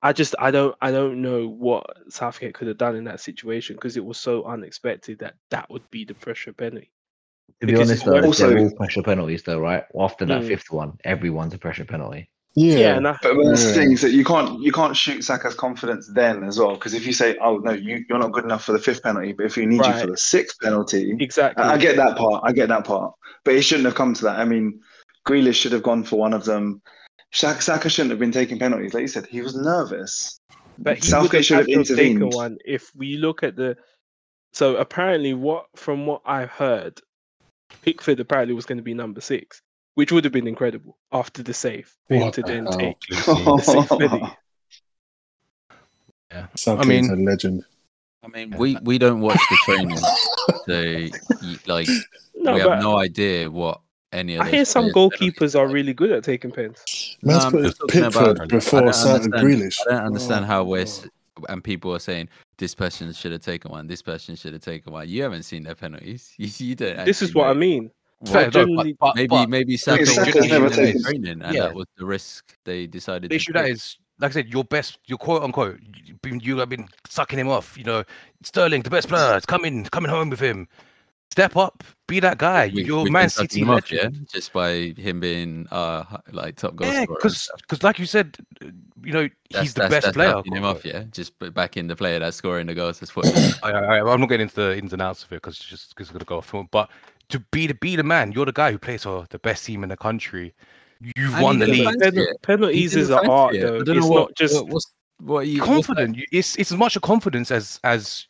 I 0.02 0.14
just, 0.14 0.34
I 0.40 0.50
don't, 0.50 0.74
I 0.82 0.92
don't 0.92 1.22
know 1.22 1.50
what 1.50 1.86
Southgate 2.08 2.54
could 2.54 2.70
have 2.70 2.78
done 2.78 2.96
in 2.96 3.04
that 3.04 3.20
situation 3.20 3.76
because 3.76 3.98
it 3.98 4.06
was 4.06 4.18
so 4.18 4.46
unexpected 4.46 5.20
that 5.20 5.36
that 5.50 5.70
would 5.70 5.90
be 5.92 6.06
the 6.06 6.14
pressure 6.14 6.54
penalty. 6.54 6.92
To 7.60 7.68
be 7.68 7.74
Because 7.74 7.90
honest, 7.90 8.06
though, 8.06 8.22
also- 8.22 8.58
all 8.58 8.72
pressure 8.78 9.04
penalties, 9.04 9.44
though, 9.44 9.60
right? 9.60 9.84
After 10.00 10.24
that 10.28 10.44
Mm. 10.44 10.48
fifth 10.48 10.72
one, 10.72 10.98
everyone's 11.04 11.54
a 11.54 11.58
pressure 11.58 11.84
penalty. 11.86 12.30
Yeah, 12.56 12.78
Yeah, 12.80 12.96
and 12.98 13.06
But, 13.06 13.22
but 13.22 13.46
that's 13.50 13.64
the 13.64 13.70
Yeah. 13.70 13.76
thing 13.76 13.96
that 13.96 14.12
you 14.12 14.24
can't 14.24 14.62
you 14.62 14.72
can't 14.72 14.96
shoot 14.96 15.24
Saka's 15.24 15.56
confidence 15.56 16.10
then 16.14 16.44
as 16.44 16.58
well 16.58 16.76
because 16.76 16.94
if 16.94 17.06
you 17.06 17.14
say 17.14 17.38
oh 17.42 17.58
no 17.58 17.72
you 17.72 18.06
you're 18.08 18.20
not 18.20 18.32
good 18.32 18.46
enough 18.46 18.64
for 18.64 18.72
the 18.72 18.80
fifth 18.80 19.04
penalty 19.04 19.34
but 19.34 19.46
if 19.46 19.58
we 19.58 19.66
need 19.66 19.86
you 19.86 19.94
for 19.94 20.08
the 20.08 20.18
sixth 20.18 20.60
penalty 20.62 21.16
exactly. 21.20 21.64
I 21.64 21.74
I 21.74 21.78
get 21.78 21.98
that 21.98 22.18
part 22.18 22.44
I 22.46 22.52
get 22.54 22.70
that 22.70 22.86
part. 22.86 23.14
But 23.44 23.56
it 23.56 23.64
shouldn't 23.64 23.86
have 23.86 23.96
come 23.96 24.14
to 24.16 24.24
that. 24.24 24.40
I 24.40 24.46
mean 24.46 24.80
Grealish 25.28 25.56
should 25.56 25.74
have 25.74 25.84
gone 25.84 26.04
for 26.04 26.18
one 26.18 26.34
of 26.34 26.46
them. 26.46 26.82
Saka, 27.32 27.62
Saka 27.62 27.90
shouldn't 27.90 28.12
have 28.12 28.20
been 28.20 28.32
taking 28.32 28.58
penalties. 28.58 28.94
Like 28.94 29.02
you 29.02 29.08
said 29.08 29.26
he 29.26 29.42
was 29.42 29.56
nervous. 29.56 30.40
But 30.78 30.98
he 30.98 31.04
Southgate 31.04 31.46
should 31.46 31.58
have 31.58 31.68
have 31.68 31.88
had 31.88 31.88
taken 31.88 32.22
intervened. 32.22 32.34
one 32.34 32.58
if 32.66 32.92
we 32.96 33.18
look 33.18 33.44
at 33.44 33.56
the. 33.56 33.76
So 34.54 34.78
apparently, 34.78 35.34
what 35.34 35.66
from 35.76 36.06
what 36.06 36.22
I 36.26 36.46
heard, 36.46 37.02
Pickford 37.82 38.20
apparently 38.20 38.54
was 38.54 38.66
going 38.66 38.78
to 38.78 38.84
be 38.84 38.94
number 38.94 39.20
six, 39.20 39.62
which 39.96 40.12
would 40.12 40.24
have 40.24 40.34
been 40.34 40.48
incredible 40.48 40.98
after 41.12 41.42
the 41.44 41.54
save 41.54 41.94
for 42.08 42.18
What 42.20 42.34
to 42.36 42.42
the 42.42 42.48
then 42.48 42.66
hell? 42.66 42.78
take 42.78 42.98
Lucy. 43.10 43.24
the 43.44 43.58
sixth 43.60 43.90
penalty. 43.90 44.38
yeah. 46.32 46.48
Southgate's 46.56 46.88
mean- 47.10 47.12
a 47.12 47.16
legend. 47.30 47.64
I 48.24 48.28
mean, 48.28 48.58
we 48.58 48.76
we 48.82 48.98
don't 48.98 49.22
watch 49.22 49.40
the 49.52 49.58
training, 49.66 49.98
so 49.98 51.10
y- 51.44 51.58
like 51.68 51.88
No, 52.36 52.56
we 52.56 52.60
have 52.60 52.82
no 52.82 52.98
idea 52.98 53.52
what 53.52 53.82
any 54.12 54.34
of. 54.34 54.42
I 54.42 54.50
hear 54.50 54.66
some 54.66 54.90
goalkeepers 54.90 55.58
are 55.58 55.68
really 55.68 55.94
good 55.94 56.12
at 56.12 56.24
taking 56.24 56.50
pens. 56.52 56.84
Man's 57.22 57.54
No, 57.54 57.62
put 57.72 57.90
Pickford 57.90 58.38
about- 58.38 58.48
before 58.50 58.82
don't 58.82 58.94
Grealish. 58.94 59.78
I 59.88 59.92
don't 59.92 60.06
understand 60.06 60.46
oh. 60.46 60.48
how 60.48 60.64
we're 60.64 60.88
Oh. 60.88 61.44
and 61.50 61.64
people 61.64 61.94
are 61.94 62.00
saying 62.00 62.30
this 62.58 62.74
person 62.74 63.14
should 63.14 63.32
have 63.32 63.42
taken 63.42 63.70
one, 63.70 63.86
this 63.86 64.02
person 64.02 64.36
should 64.36 64.54
have 64.54 64.64
taken 64.64 64.92
one. 64.94 65.08
You 65.08 65.22
haven't 65.22 65.44
seen 65.44 65.62
their 65.64 65.76
penalties. 65.76 66.34
You, 66.40 66.50
you 66.70 66.76
don't. 66.76 67.06
This 67.06 67.22
is 67.22 67.30
actually 67.30 67.42
what 67.42 67.50
I 67.52 67.54
mean. 67.54 67.92
Fair, 68.32 68.46
no, 68.46 68.50
generally- 68.50 68.94
but, 68.94 69.08
but, 69.08 69.16
Maybe 69.16 69.28
but 69.28 69.50
maybe 69.50 69.78
Saka 69.78 70.06
Saka's 70.06 70.36
was 70.36 70.48
never 70.48 70.70
taken- 70.70 71.02
training, 71.04 71.42
and 71.42 71.54
Yeah. 71.56 71.62
that 71.64 71.76
was 71.76 71.88
the 71.98 72.06
risk 72.06 72.56
they 72.66 72.88
decided. 72.88 73.24
the 73.24 73.30
to 73.30 73.36
issue 73.36 73.54
that 73.54 73.64
take. 73.64 73.74
is, 73.74 73.98
like 74.20 74.32
I 74.32 74.34
said, 74.34 74.48
your 74.50 74.64
best, 74.64 75.00
your 75.06 75.18
quote 75.18 75.44
unquote, 75.44 75.80
you've 76.06 76.22
been, 76.22 76.40
you 76.40 76.58
have 76.60 76.70
been 76.70 76.88
sucking 77.08 77.38
him 77.40 77.50
off. 77.50 77.78
You 77.78 77.84
know, 77.84 78.04
Sterling, 78.44 78.82
the 78.84 78.90
best 78.90 79.08
player, 79.08 79.36
it's 79.36 79.46
coming, 79.46 79.84
coming 79.86 80.10
home 80.10 80.30
with 80.30 80.40
him. 80.40 80.68
Step 81.32 81.58
up, 81.58 81.84
be 82.08 82.22
that 82.22 82.38
guy. 82.38 82.72
We- 82.74 82.86
You're 82.86 83.04
we've 83.04 83.12
Man 83.12 83.30
City 83.30 83.60
him 83.62 83.70
off, 83.72 83.92
yeah, 83.92 84.04
legend. 84.04 84.30
just 84.32 84.54
by 84.54 84.94
him 84.96 85.20
being 85.20 85.68
uh 85.70 86.04
like 86.32 86.56
top 86.56 86.78
goal 86.78 86.88
Yeah, 86.88 87.04
scorer. 87.04 87.20
and 87.24 87.34
because 87.58 87.84
like 87.84 88.00
you 88.00 88.06
said, 88.06 88.38
you 88.62 89.12
know 89.12 89.24
That's- 89.50 89.62
he's 89.64 89.74
the 89.74 89.82
that's- 89.82 89.92
best 89.92 90.06
that's 90.06 90.16
player. 90.16 90.30
sucking 90.32 90.56
him 90.56 90.64
off, 90.64 90.86
yeah. 90.86 91.04
Just 91.12 91.34
back 91.54 91.76
in 91.76 91.88
the 91.88 91.96
player 91.96 92.20
that's 92.20 92.38
scoring 92.38 92.68
the 92.68 92.74
goals. 92.76 93.00
That's 93.00 93.14
what. 93.18 93.26
I, 93.64 93.72
I, 93.72 94.14
I'm 94.14 94.22
not 94.22 94.30
getting 94.30 94.44
into 94.46 94.56
the 94.56 94.78
ins 94.78 94.94
and 94.94 95.02
outs 95.02 95.24
of 95.24 95.34
it 95.34 95.38
because 95.38 95.56
it's 95.58 95.66
just 95.66 95.90
because 95.90 96.08
it's 96.08 96.14
gonna 96.14 96.24
go 96.26 96.38
off. 96.38 96.50
film, 96.50 96.70
But 96.72 96.90
to 97.30 97.40
be 97.52 97.68
the 97.68 97.74
be 97.76 97.96
the 97.96 98.04
man, 98.04 98.32
you're 98.32 98.46
the 98.46 98.52
guy 98.52 98.72
who 98.72 98.78
plays 98.78 99.04
for 99.04 99.26
the 99.30 99.40
best 99.40 99.66
team 99.66 99.84
in 99.84 99.90
the 99.90 99.98
country. 99.98 100.54
You've 101.16 101.34
And 101.36 101.44
won 101.44 101.60
the 101.60 101.68
league. 101.68 102.00
Pen- 102.00 102.26
penalties 102.42 102.94
He 102.94 103.00
is 103.02 103.08
didn't 103.10 103.24
an 103.26 103.30
art, 103.30 103.56
it. 103.56 103.62
though. 103.62 103.76
I 103.80 103.84
don't 103.84 103.98
It's 103.98 104.06
know 104.06 104.12
what, 104.12 104.20
not 104.20 104.36
just. 104.36 104.56
what, 104.56 104.68
what's 104.68 104.94
what 105.20 105.48
you 105.48 105.62
Confident. 105.62 106.18
You- 106.18 106.26
It's 106.32 106.56
it's 106.58 106.72
as 106.72 106.78
much 106.78 106.96
a 106.96 107.00
confidence 107.00 107.52
as 107.52 107.80
as 107.84 108.28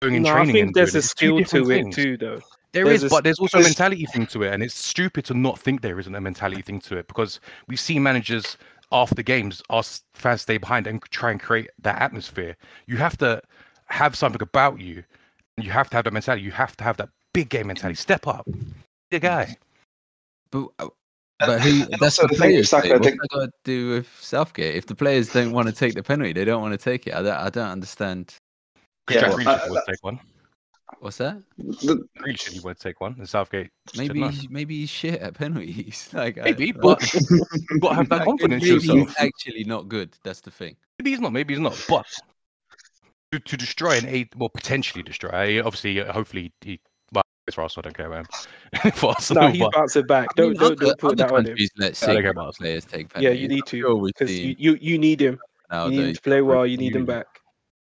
going 0.00 0.14
in 0.16 0.22
No, 0.22 0.30
I 0.30 0.32
training. 0.34 0.52
think 0.54 0.74
there's 0.74 0.92
doing 0.92 0.96
a 0.96 1.04
it. 1.04 1.08
Skill 1.08 1.38
different 1.38 1.66
to 1.66 1.70
it 1.72 1.74
things. 1.82 1.96
too, 1.96 2.16
though. 2.16 2.40
There 2.72 2.84
There's 2.86 3.04
is, 3.04 3.12
a 3.12 3.14
but 3.14 3.22
there's 3.24 3.38
also 3.38 3.58
a 3.60 3.62
mentality 3.62 4.04
thing 4.06 4.26
to 4.28 4.42
it, 4.42 4.52
and 4.52 4.62
it's 4.62 4.74
stupid 4.74 5.24
to 5.26 5.34
not 5.34 5.58
think 5.60 5.80
there 5.80 6.00
isn't 6.00 6.14
a 6.14 6.20
mentality 6.20 6.60
thing 6.60 6.80
to 6.80 6.96
it 6.96 7.06
because 7.06 7.38
we've 7.68 7.78
seen 7.78 8.02
managers 8.02 8.56
after 8.90 9.22
games 9.22 9.62
ask 9.70 10.02
fans 10.14 10.42
stay 10.42 10.58
behind 10.58 10.86
and 10.88 11.00
try 11.10 11.30
and 11.30 11.40
create 11.40 11.70
that 11.82 12.02
atmosphere. 12.02 12.56
You 12.86 12.96
have 12.96 13.16
to 13.18 13.40
have 13.86 14.16
something 14.16 14.42
about 14.42 14.80
you, 14.80 15.04
and 15.56 15.64
you 15.64 15.70
have 15.70 15.88
to 15.90 15.96
have 15.96 16.04
that 16.04 16.12
mentality. 16.12 16.42
You 16.42 16.50
have 16.50 16.76
to 16.78 16.84
have 16.84 16.96
that 16.96 17.10
big 17.34 17.50
game 17.50 17.66
mentality. 17.66 17.96
Step 17.96 18.26
up, 18.26 18.46
be 19.10 19.18
a 19.18 19.20
guy. 19.20 19.54
But, 20.50 20.68
uh, 20.78 20.88
but 21.40 21.60
who, 21.60 21.84
that's 21.98 22.18
also 22.18 22.22
the 22.22 22.28
the 22.28 22.34
thing 22.40 22.56
with 22.56 22.70
players. 22.70 22.70
Thing. 22.70 22.92
I 22.92 22.94
What's 22.94 23.06
think- 23.08 23.20
that 23.20 23.28
got 23.28 23.44
to 23.46 23.50
do 23.64 23.90
with 23.90 24.08
Southgate? 24.20 24.76
If 24.76 24.86
the 24.86 24.94
players 24.94 25.28
don't 25.30 25.52
want 25.52 25.68
to 25.68 25.74
take 25.74 25.94
the 25.94 26.02
penalty, 26.02 26.32
they 26.32 26.44
don't 26.46 26.62
want 26.62 26.72
to 26.72 26.78
take 26.82 27.06
it. 27.06 27.14
I 27.14 27.22
don't. 27.22 27.36
I 27.36 27.50
don't 27.50 27.68
understand. 27.68 28.34
Because 29.06 29.22
Yeah, 29.22 29.28
Jack 29.28 29.36
well, 29.36 29.58
Grealish 29.58 29.66
I- 29.66 29.70
would 29.70 29.82
take 29.86 30.02
one. 30.04 30.20
What's 31.00 31.16
that? 31.18 31.42
The- 31.58 32.06
Grealish 32.18 32.40
said 32.40 32.52
he 32.54 32.60
would 32.60 32.78
take 32.78 33.00
one, 33.00 33.16
and 33.18 33.28
Southgate. 33.28 33.68
said 33.88 33.98
Maybe 33.98 34.20
no. 34.20 34.28
he's- 34.28 34.46
maybe 34.48 34.78
he's 34.78 34.90
shit 34.90 35.20
at 35.20 35.34
penalties. 35.34 36.08
like 36.14 36.38
I- 36.38 36.42
maybe, 36.44 36.72
like- 36.72 36.80
but 36.80 37.14
you've 37.70 37.80
got 37.80 37.88
to 37.90 37.94
have 37.96 38.08
that 38.10 38.24
confidence 38.24 38.62
maybe 38.62 38.74
yourself. 38.74 38.98
he's 39.08 39.16
actually 39.18 39.64
not 39.64 39.88
good. 39.88 40.16
That's 40.22 40.40
the 40.40 40.50
thing. 40.52 40.76
Maybe 40.98 41.10
he's 41.10 41.20
not. 41.20 41.32
Maybe 41.32 41.52
he's 41.54 41.60
not. 41.60 41.84
But 41.88 42.06
to, 43.32 43.40
to 43.40 43.56
destroy 43.56 43.98
an 43.98 44.06
eight, 44.06 44.32
well, 44.36 44.48
potentially 44.48 45.02
destroy. 45.02 45.58
Obviously, 45.64 46.00
uh, 46.00 46.12
hopefully, 46.12 46.52
he. 46.60 46.80
Well, 47.44 47.48
it's 47.48 47.54
for 47.56 47.62
Arsenal. 47.62 47.82
I 47.84 47.88
don't 47.88 47.96
care 47.96 48.06
about 48.06 48.26
him. 48.84 48.90
for 48.92 49.08
Arsenal, 49.10 49.42
No, 49.44 49.48
he's 49.50 49.60
but 49.60 49.72
bouncing 49.72 50.06
back. 50.06 50.28
I 50.38 50.40
mean, 50.40 50.52
Don't 50.54 50.60
don't, 50.60 50.72
other, 50.72 50.86
don't 50.86 50.98
put 50.98 51.18
that 51.18 51.30
on 51.30 51.40
him. 51.40 51.44
countries 51.46 51.70
let 51.76 52.02
I 52.02 52.06
don't 52.14 52.22
care 52.22 52.30
about 52.30 52.54
players 52.56 52.84
take 52.86 53.08
Yeah, 53.18 53.30
you 53.30 53.48
need 53.48 53.66
to 53.66 53.80
sure 53.80 54.02
because 54.06 54.30
you, 54.38 54.54
you 54.58 54.78
you 54.80 54.98
need 54.98 55.20
him. 55.20 55.38
now 55.70 55.86
You 55.86 55.90
need 55.90 56.08
him 56.08 56.14
to 56.14 56.20
play 56.22 56.40
well. 56.42 56.64
You 56.66 56.72
you 56.72 56.78
need 56.78 56.96
him 56.96 57.04
back. 57.04 57.26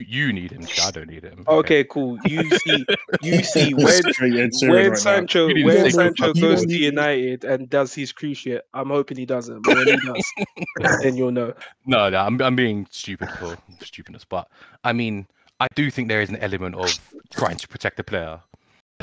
you 0.01 0.32
need 0.32 0.51
him. 0.51 0.66
I 0.85 0.90
don't 0.90 1.09
need 1.09 1.22
him. 1.22 1.44
Okay, 1.47 1.85
cool. 1.85 2.18
You 2.26 2.51
see, 2.51 2.85
you 3.22 3.44
see 3.44 3.74
when 3.74 4.02
Straight 4.12 4.35
Ed 4.35 4.51
Sheeran 4.51 4.70
when 4.70 4.89
right. 4.90 4.98
Sancho 4.98 5.47
You 5.47 5.55
didn't 5.55 5.66
when 5.66 5.90
Sancho 5.93 6.35
goes 6.35 6.66
to 6.66 6.76
United 6.76 7.44
and 7.44 7.70
does 7.70 7.94
his 7.94 8.12
cruciate, 8.12 8.62
I'm 8.74 8.89
hoping 8.90 9.16
he 9.18 9.24
doesn't. 9.26 9.62
But 9.62 9.76
when 9.76 9.86
he 9.86 9.97
does, 9.97 10.32
then 11.02 11.16
you'll 11.16 11.31
know. 11.31 11.55
No, 11.86 12.10
no, 12.10 12.18
I'm 12.18 12.43
I'm 12.43 12.56
being 12.56 12.89
stupid 12.90 13.31
for 13.39 13.56
stupidness, 13.85 14.24
but 14.24 14.48
I 14.82 14.93
mean, 14.93 15.28
I 15.60 15.68
do 15.76 15.93
think 15.93 16.09
there 16.09 16.20
is 16.22 16.28
an 16.28 16.36
element 16.39 16.74
of 16.74 16.90
trying 17.32 17.56
to 17.59 17.68
protect 17.68 17.97
the 17.97 18.02
player 18.05 18.40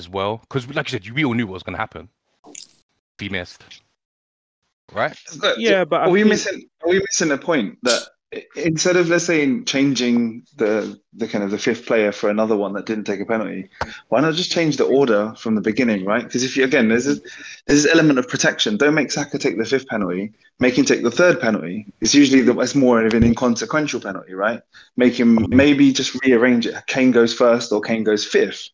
as 0.02 0.10
well, 0.18 0.34
because 0.41 0.64
like 0.76 0.88
you 0.88 0.91
said, 0.95 1.06
you 1.06 1.14
we 1.14 1.23
all 1.26 1.34
knew 1.38 1.48
what 1.48 1.53
was 1.60 1.64
going 1.68 1.76
to 1.80 1.84
happen. 1.88 2.10
If 2.48 3.19
he 3.19 3.30
missed, 3.30 3.64
right? 4.94 5.15
Look, 5.41 5.57
Yeah, 5.60 5.86
but 5.86 6.02
I 6.02 6.06
are 6.06 6.10
we 6.10 6.19
think- 6.22 6.30
missing? 6.34 6.60
Are 6.84 6.90
we 6.90 6.99
missing 6.99 7.32
a 7.32 7.38
point 7.38 7.78
that 7.84 8.02
instead 8.56 8.95
of 8.95 9.10
let's 9.10 9.26
say 9.26 9.61
changing 9.73 10.44
the 10.56 10.98
the 11.14 11.28
kind 11.28 11.44
of 11.44 11.52
the 11.52 11.57
fifth 11.68 11.86
player 11.86 12.11
for 12.14 12.30
another 12.30 12.56
one 12.56 12.72
that 12.73 12.86
didn't 12.86 13.03
take 13.03 13.19
a 13.19 13.26
penalty, 13.26 13.69
why 14.10 14.22
not 14.22 14.34
just 14.36 14.52
change 14.52 14.78
the 14.78 14.86
order 14.86 15.34
from 15.38 15.53
the 15.56 15.61
beginning, 15.61 16.06
right? 16.06 16.23
Because 16.23 16.44
if 16.44 16.56
you 16.57 16.64
again, 16.64 16.88
there's 16.90 17.07
a, 17.07 17.15
there's 17.68 17.84
this 17.84 17.94
element 17.94 18.18
of 18.19 18.28
protection. 18.28 18.78
Don't 18.78 18.94
make 18.95 19.11
Saka 19.11 19.38
take 19.38 19.57
the 19.57 19.65
fifth 19.65 19.88
penalty. 19.88 20.32
Make 20.60 20.78
him 20.78 20.86
take 20.86 21.03
the 21.03 21.11
third 21.11 21.41
penalty. 21.41 21.78
It's 22.02 22.15
usually 22.15 22.41
the, 22.41 22.57
it's 22.60 22.76
more 22.76 23.06
of 23.06 23.14
an 23.14 23.23
inconsequential 23.23 23.99
penalty, 23.99 24.34
right? 24.34 24.61
Make 24.95 25.14
him 25.19 25.45
maybe 25.49 25.91
just 25.91 26.11
rearrange 26.23 26.65
it. 26.65 26.76
Kane 26.88 27.11
goes 27.11 27.34
first 27.34 27.72
or 27.73 27.82
Kane 27.82 28.03
goes 28.06 28.26
fifth. 28.26 28.69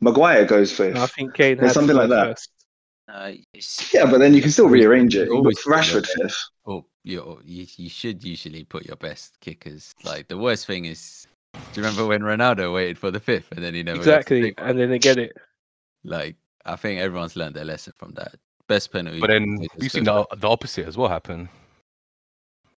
Maguire 0.00 0.44
goes 0.44 0.72
fifth. 0.72 0.96
I 0.96 1.06
think 1.06 1.34
Kane 1.34 1.60
Or 1.60 1.68
something 1.70 1.96
like 1.96 2.08
that. 2.10 2.28
first. 2.38 2.50
Uh, 3.08 3.32
yeah, 3.92 4.04
but 4.04 4.18
then 4.18 4.34
you 4.34 4.42
can 4.42 4.50
still 4.50 4.68
rearrange 4.68 5.16
it. 5.16 5.28
You 5.28 5.32
You 5.32 5.38
always 5.38 5.56
got 5.64 5.64
do 5.64 5.70
that. 5.70 6.04
Rashford 6.04 6.06
fifth. 6.06 6.44
Oh, 6.66 6.84
you, 7.04 7.40
you 7.44 7.66
you 7.76 7.88
should 7.88 8.22
usually 8.22 8.64
put 8.64 8.84
your 8.84 8.96
best 8.96 9.40
kickers. 9.40 9.94
Like 10.04 10.28
the 10.28 10.36
worst 10.36 10.66
thing 10.66 10.84
is, 10.84 11.26
do 11.54 11.80
you 11.80 11.86
remember 11.86 12.06
when 12.06 12.20
Ronaldo 12.20 12.74
waited 12.74 12.98
for 12.98 13.10
the 13.10 13.18
fifth 13.20 13.50
and 13.52 13.64
then 13.64 13.74
he 13.74 13.82
never 13.82 13.98
Exactly, 13.98 14.42
take 14.42 14.54
and 14.58 14.78
then 14.78 14.90
they 14.90 14.98
get 14.98 15.18
it. 15.18 15.32
Like 16.04 16.36
I 16.66 16.76
think 16.76 17.00
everyone's 17.00 17.34
learned 17.34 17.54
their 17.54 17.64
lesson 17.64 17.94
from 17.96 18.12
that. 18.12 18.34
Best 18.68 18.92
penalty. 18.92 19.20
But 19.20 19.28
then 19.28 19.56
takers 19.58 19.80
we've 19.80 19.90
seen 19.90 20.04
the, 20.04 20.26
the 20.36 20.48
opposite 20.48 20.86
as 20.86 20.98
well 20.98 21.08
happen. 21.08 21.48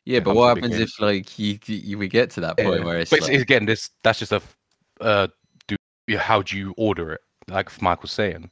Yeah, 0.06 0.22
but 0.22 0.35
what 0.35 0.48
happens 0.56 0.77
if 0.77 0.99
like 1.02 1.38
you, 1.38 1.60
you 1.65 1.98
we 1.98 2.07
get 2.07 2.31
to 2.31 2.41
that 2.41 2.57
point 2.57 2.80
Yeah. 2.80 2.85
where 2.85 2.99
it's 2.99 3.10
But 3.10 3.19
it's, 3.19 3.27
like, 3.27 3.41
again, 3.41 3.65
this 3.65 3.89
that's 4.02 4.19
just 4.19 4.31
a 4.31 4.41
uh, 5.02 5.27
do 5.27 5.31
yeah, 5.31 5.31
how 6.17 6.41
do 6.41 6.57
you 6.57 6.73
order 6.77 7.13
it? 7.13 7.21
Like 7.47 7.81
Mike 7.81 8.01
was 8.01 8.11
saying, 8.11 8.49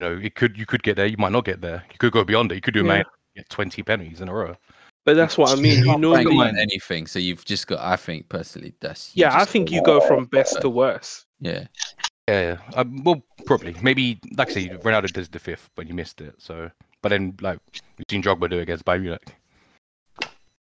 you 0.00 0.08
know, 0.08 0.20
it 0.22 0.34
could 0.34 0.56
you 0.58 0.66
could 0.66 0.82
get 0.82 0.96
there, 0.96 1.06
you 1.06 1.16
might 1.18 1.32
not 1.32 1.44
get 1.44 1.60
there. 1.60 1.84
You 1.90 1.98
could 1.98 2.12
go 2.12 2.24
beyond 2.24 2.52
it. 2.52 2.56
You 2.56 2.60
could 2.60 2.74
do 2.74 2.80
a 2.80 2.84
Yeah. 2.84 2.88
man 2.88 3.04
get 3.36 3.48
twenty 3.48 3.82
penalties 3.82 4.20
in 4.20 4.28
a 4.28 4.34
row. 4.34 4.56
But 5.06 5.14
that's 5.14 5.38
what 5.38 5.50
I 5.50 5.60
mean. 5.60 5.78
You 5.78 5.84
can't 5.84 6.00
normally, 6.00 6.36
rank 6.38 6.58
anything, 6.58 7.06
so 7.06 7.18
you've 7.18 7.44
just 7.44 7.66
got. 7.66 7.80
I 7.80 7.96
think 7.96 8.28
personally, 8.28 8.74
that's 8.80 9.12
yeah, 9.14 9.36
I 9.40 9.44
think 9.44 9.70
you 9.70 9.82
go 9.82 10.00
from 10.00 10.26
best 10.26 10.60
to 10.60 10.68
worst. 10.68 11.26
yeah. 11.40 11.66
Yeah, 12.28 12.40
yeah. 12.42 12.78
Um, 12.78 13.02
well, 13.02 13.24
probably. 13.44 13.74
Maybe, 13.82 14.20
like 14.36 14.50
I 14.50 14.52
say, 14.52 14.68
Ronaldo 14.68 15.12
does 15.12 15.28
the 15.28 15.40
fifth, 15.40 15.68
but 15.74 15.88
you 15.88 15.94
missed 15.94 16.20
it. 16.20 16.34
So, 16.38 16.70
but 17.02 17.08
then, 17.08 17.34
like, 17.40 17.58
we've 17.98 18.04
seen 18.08 18.22
Drogba 18.22 18.48
do 18.48 18.58
it 18.58 18.62
against 18.62 18.84
Bayern 18.84 19.00
Munich. 19.02 19.34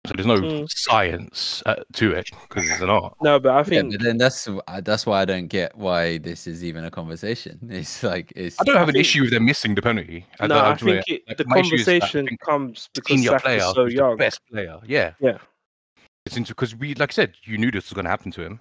So 0.06 0.12
there's 0.14 0.26
no 0.26 0.36
Mm. 0.39 0.70
science 0.70 1.62
uh, 1.64 1.76
to 1.94 2.12
it 2.12 2.28
because 2.48 2.68
it's 2.70 2.81
an 2.82 2.90
art. 2.90 3.14
No, 3.22 3.40
but 3.40 3.52
I 3.52 3.59
Yeah, 3.59 3.62
think 3.62 3.93
but 3.93 4.02
then 4.02 4.18
that's 4.18 4.47
uh, 4.47 4.81
that's 4.82 5.06
why 5.06 5.22
I 5.22 5.24
don't 5.24 5.47
get 5.47 5.74
why 5.76 6.18
this 6.18 6.47
is 6.47 6.62
even 6.62 6.85
a 6.85 6.90
conversation. 6.90 7.59
It's 7.70 8.02
like 8.02 8.31
it's. 8.36 8.60
I 8.60 8.64
don't 8.64 8.76
have 8.76 8.89
an 8.89 8.93
think- 8.94 9.01
issue 9.06 9.22
with 9.22 9.31
them 9.31 9.47
missing 9.47 9.74
the 9.74 9.81
penalty. 9.82 10.26
I 10.40 10.47
no, 10.47 10.56
don't- 10.56 10.64
I 10.64 10.74
think 10.76 11.09
it, 11.09 11.22
like, 11.26 11.36
the 11.39 11.44
my 11.47 11.59
issue 11.60 11.76
is 11.76 11.86
that 11.86 11.90
I 11.94 11.98
conversation 12.01 12.26
think 12.26 12.40
comes 12.40 12.90
because 12.94 13.09
senior 13.09 13.31
Saka's 13.31 13.43
player, 13.43 13.60
so 13.74 13.85
young. 13.86 14.10
the 14.10 14.16
best 14.16 14.40
player. 14.52 14.78
Yeah, 14.86 15.12
Yeah. 15.20 15.39
It's 16.26 16.36
into 16.36 16.52
because 16.52 16.74
we, 16.76 16.94
like 16.94 17.10
I 17.10 17.12
said, 17.14 17.35
you 17.44 17.56
knew 17.59 17.70
this 17.70 17.85
was 17.89 17.94
going 17.94 18.05
to 18.05 18.10
happen 18.10 18.31
to 18.32 18.43
him. 18.43 18.60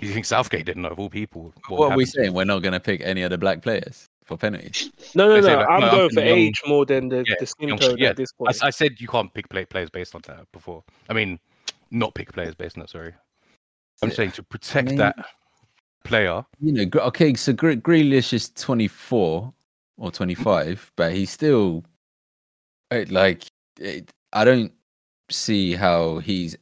You 0.00 0.12
think 0.12 0.24
Southgate 0.26 0.66
didn't 0.66 0.82
know 0.82 0.88
of 0.90 0.98
all 0.98 1.08
people? 1.08 1.54
what 1.68 1.92
are 1.92 1.96
we 1.96 2.04
saying? 2.04 2.32
We're 2.34 2.44
not 2.44 2.60
going 2.62 2.72
to 2.72 2.80
pick 2.80 3.00
any 3.02 3.22
other 3.22 3.36
black 3.36 3.62
players 3.62 4.07
for 4.28 4.36
penalties. 4.36 4.92
No, 5.14 5.26
no, 5.28 5.40
no. 5.40 5.56
like, 5.56 5.66
I'm 5.68 5.80
no, 5.80 5.90
going 5.90 6.02
I'm 6.02 6.08
for 6.10 6.14
thinking 6.14 6.26
young- 6.28 6.38
age 6.38 6.62
more 6.66 6.84
than 6.86 7.08
the, 7.08 7.24
Yeah, 7.26 7.34
the 7.40 7.46
skin 7.46 7.68
young- 7.70 7.78
tone 7.78 7.96
yeah, 7.98 8.10
at 8.10 8.16
this 8.16 8.30
I, 8.34 8.38
point. 8.38 8.54
s- 8.54 8.62
I 8.62 8.70
said 8.70 9.00
you 9.00 9.08
can't 9.08 9.32
pick 9.32 9.48
play, 9.48 9.64
players 9.64 9.90
based 9.90 10.14
on 10.14 10.20
that 10.28 10.46
before. 10.52 10.84
I 11.08 11.14
mean, 11.14 11.40
not 11.90 12.14
pick 12.14 12.32
players 12.32 12.54
based 12.54 12.76
on 12.76 12.82
that. 12.82 12.90
Sorry, 12.90 13.12
I'm 14.02 14.10
Yeah. 14.10 14.14
saying 14.14 14.32
to 14.32 14.42
protect 14.42 14.88
mean- 14.90 14.98
that 14.98 15.16
player. 16.04 16.44
You 16.60 16.72
know, 16.72 17.00
okay, 17.00 17.34
so 17.34 17.52
Gre- 17.52 17.72
Grealish 17.72 18.32
is 18.32 18.50
24 18.50 19.52
or 19.96 20.10
25, 20.12 20.92
but 20.96 21.12
he's 21.12 21.30
still 21.30 21.84
uh, 22.90 23.04
like 23.08 23.44
it, 23.80 24.10
I 24.32 24.44
don't 24.44 24.72
see 25.30 25.74
how 25.74 26.18
he's 26.18 26.56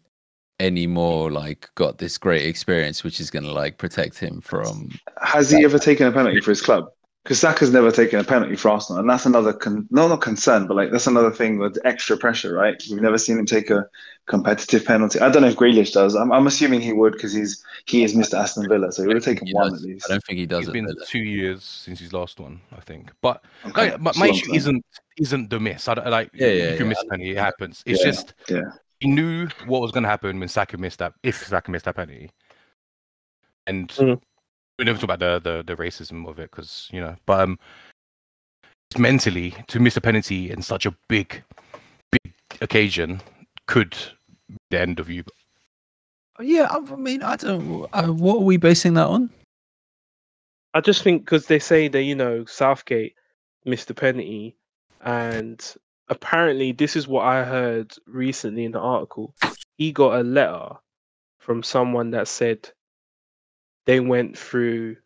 any 0.59 0.87
more 0.87 1.31
like 1.31 1.69
got 1.75 1.99
this 1.99 2.17
great 2.17 2.47
experience, 2.47 3.05
which 3.05 3.21
is 3.21 3.31
going 3.31 3.45
to 3.45 3.53
like 3.53 3.77
protect 3.79 4.19
him 4.19 4.41
from. 4.41 4.91
Has 5.23 5.51
he 5.51 5.65
ever 5.65 5.79
taken 5.79 6.07
a 6.07 6.13
penalty 6.13 6.41
for 6.41 6.51
his 6.51 6.63
club? 6.63 6.89
Because 7.27 7.40
Saka's 7.40 7.73
never 7.73 7.90
taken 7.90 8.20
a 8.20 8.24
penalty 8.24 8.55
for 8.55 8.70
Arsenal, 8.70 9.01
and 9.01 9.11
that's 9.11 9.27
another 9.27 9.53
con- 9.53 9.89
no, 9.90 10.07
not 10.07 10.20
concern, 10.20 10.69
but 10.69 10.77
like 10.77 10.93
that's 10.93 11.09
another 11.09 11.32
thing 11.32 11.59
with 11.59 11.77
extra 11.85 12.16
pressure, 12.16 12.55
right? 12.55 12.81
We've 12.89 13.03
never 13.03 13.19
seen 13.19 13.36
him 13.36 13.47
take 13.47 13.69
a 13.69 13.85
competitive 14.27 14.85
penalty. 14.85 15.19
I 15.19 15.28
don't 15.28 15.43
know 15.43 15.48
if 15.48 15.57
Grealish 15.57 15.93
does. 15.93 16.15
I'm, 16.15 16.31
I'm 16.31 16.47
assuming 16.47 16.82
he 16.82 16.93
would 16.93 17.15
because 17.15 17.32
he's 17.32 17.65
he 17.86 18.05
is 18.05 18.15
Mr. 18.15 18.35
Aston 18.39 18.69
Villa, 18.69 18.93
so 18.93 19.03
he 19.03 19.09
would 19.09 19.16
have 19.16 19.24
taken 19.24 19.48
one 19.51 19.73
does- 19.73 19.82
at 19.82 19.89
least. 19.89 20.07
I 20.09 20.15
don't 20.15 20.24
think 20.24 20.39
he 20.39 20.47
does 20.47 20.66
It's 20.66 20.73
been 20.73 20.86
Villa. 20.86 21.05
two 21.05 21.19
years 21.19 21.65
since 21.65 21.98
his 21.98 22.12
last 22.12 22.39
one, 22.39 22.61
I 22.77 22.81
think. 22.81 23.11
But 23.23 23.43
Okay, 23.66 23.90
like, 23.90 24.01
my, 24.01 24.12
my 24.15 24.28
issue 24.28 24.47
time. 24.47 24.55
isn't 24.55 24.85
isn't 25.19 25.51
the 25.51 25.59
miss. 25.59 25.89
I 25.89 25.94
don't, 25.94 26.09
like 26.09 26.31
Yeah, 26.32 26.47
yeah, 26.47 26.70
you 26.70 26.77
can 26.77 26.86
yeah, 26.86 26.90
miss 26.90 27.03
a 27.03 27.07
penalty, 27.07 27.31
it 27.32 27.39
happens. 27.39 27.82
It's 27.86 28.05
Yeah, 28.05 28.07
just 28.12 28.35
yeah. 28.48 28.61
he 29.01 29.09
knew 29.09 29.48
what 29.66 29.81
was 29.82 29.90
going 29.90 30.05
to 30.05 30.09
happen 30.09 30.39
when 30.39 30.48
Saka 30.48 30.78
missed 30.78 31.01
that. 31.01 31.12
If 31.24 31.44
Saka 31.44 31.73
missed 31.73 31.86
that 31.86 31.97
penalty, 31.97 32.31
and 33.66 33.89
Mhm. 33.89 34.20
We 34.78 34.85
never 34.85 34.98
talk 34.98 35.05
about 35.05 35.19
the 35.19 35.40
the, 35.40 35.62
the 35.62 35.82
racism 35.82 36.28
of 36.28 36.39
it 36.39 36.51
because 36.51 36.89
you 36.93 37.01
know, 37.01 37.16
but 37.27 37.40
um, 37.40 37.59
mentally 38.98 39.55
to 39.69 39.81
miss 39.81 39.97
a 39.97 40.01
penalty 40.01 40.51
in 40.51 40.62
such 40.62 40.86
a 40.86 40.94
big 41.09 41.43
big 42.11 42.32
occasion 42.61 43.20
could 43.66 43.97
be 44.48 44.57
the 44.70 44.81
end 44.81 45.01
of 45.01 45.11
you. 45.11 45.24
Yeah, 46.40 46.69
I 46.70 46.77
I 46.77 46.97
mean, 46.97 47.23
I 47.23 47.36
don't. 47.36 47.89
Uh, 47.93 48.09
what 48.09 48.36
are 48.36 48.44
we 48.44 48.57
basing 48.57 48.94
that 48.94 49.07
on? 49.07 49.31
I 50.74 50.81
just 50.81 51.03
think 51.03 51.24
because 51.24 51.47
they 51.47 51.59
say 51.59 51.89
that 51.89 52.03
you 52.03 52.15
know 52.15 52.44
Southgate 52.44 53.15
missed 53.65 53.89
the 53.89 53.94
penalty, 53.94 54.57
and 55.03 55.74
apparently 56.09 56.73
this 56.73 56.97
is 56.97 57.09
what 57.09 57.24
I 57.24 57.44
heard 57.44 57.94
recently 58.07 58.65
in 58.65 58.73
the 58.73 58.81
article. 58.81 59.35
He 59.78 59.93
got 59.93 60.20
a 60.20 60.23
letter 60.23 60.74
from 61.39 61.62
someone 61.62 62.11
that 62.11 62.28
said 62.28 62.70
they 63.87 64.01
went 64.01 64.37
through 64.37 64.97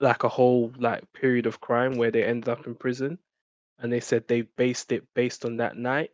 like 0.00 0.24
a 0.24 0.28
whole 0.28 0.72
like 0.78 1.02
period 1.12 1.46
of 1.46 1.60
crime 1.60 1.96
where 1.96 2.10
they 2.10 2.24
ended 2.24 2.48
up 2.48 2.66
in 2.66 2.74
prison, 2.74 3.18
and 3.78 3.92
they 3.92 4.00
said 4.00 4.26
they 4.28 4.42
based 4.42 4.92
it 4.92 5.04
based 5.14 5.44
on 5.44 5.56
that 5.58 5.76
night 5.76 6.10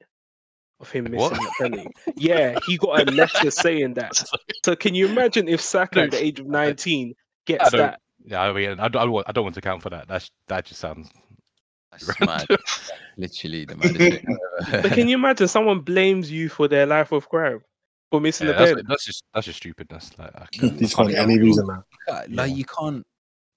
of 0.80 0.90
him 0.90 1.04
What? 1.12 1.32
missing 1.32 1.44
the 1.44 1.52
penalty. 1.58 1.90
yeah, 2.16 2.58
he 2.66 2.76
got 2.78 3.08
a 3.08 3.12
letter 3.12 3.50
saying 3.50 3.94
that. 3.94 4.12
So 4.64 4.74
can 4.74 4.94
you 4.96 5.06
imagine 5.06 5.46
if 5.48 5.60
Saka 5.60 6.02
at 6.02 6.10
the 6.10 6.24
age 6.24 6.40
of 6.40 6.46
nineteen 6.46 7.14
gets 7.46 7.70
don't- 7.70 7.80
that? 7.80 8.00
Yeah, 8.24 8.40
I 8.42 8.52
mean, 8.52 8.80
I 8.80 8.88
don't, 8.88 8.96
I 8.96 9.04
don't 9.04 9.12
want- 9.12 9.28
I 9.28 9.32
don't 9.32 9.44
want 9.44 9.54
to 9.54 9.60
count 9.60 9.82
for 9.82 9.90
that. 9.90 10.08
That's 10.08 10.28
that 10.48 10.64
just 10.64 10.80
sounds. 10.80 11.08
That's 11.92 12.20
mad. 12.26 12.46
Literally 13.16 13.64
the 13.64 13.76
maddest 13.76 13.96
thing 13.96 14.38
But 14.82 14.92
can 14.92 15.06
you 15.08 15.14
imagine 15.16 15.46
someone 15.46 15.80
blames 15.80 16.30
you 16.30 16.48
for 16.48 16.66
their 16.66 16.84
life 16.86 17.12
of 17.12 17.28
crime 17.28 17.62
for 18.16 18.20
missing 18.20 18.46
Yeah, 18.46 18.52
the 18.54 18.58
that's, 18.58 18.70
penalty? 18.70 18.86
that's 18.88 19.04
just 19.04 19.24
that's 19.34 19.46
just 19.46 19.58
stupidness. 19.58 20.10
Like, 20.18 20.34
I 20.36 20.46
You 20.52 20.60
can't- 20.60 20.78
just 20.78 20.94
find 20.96 21.10
any 21.14 21.38
reason 21.38 21.66
now. 21.66 21.84
can't- 22.08 22.32
like 22.34 22.56
you 22.56 22.64
can't 22.64 23.06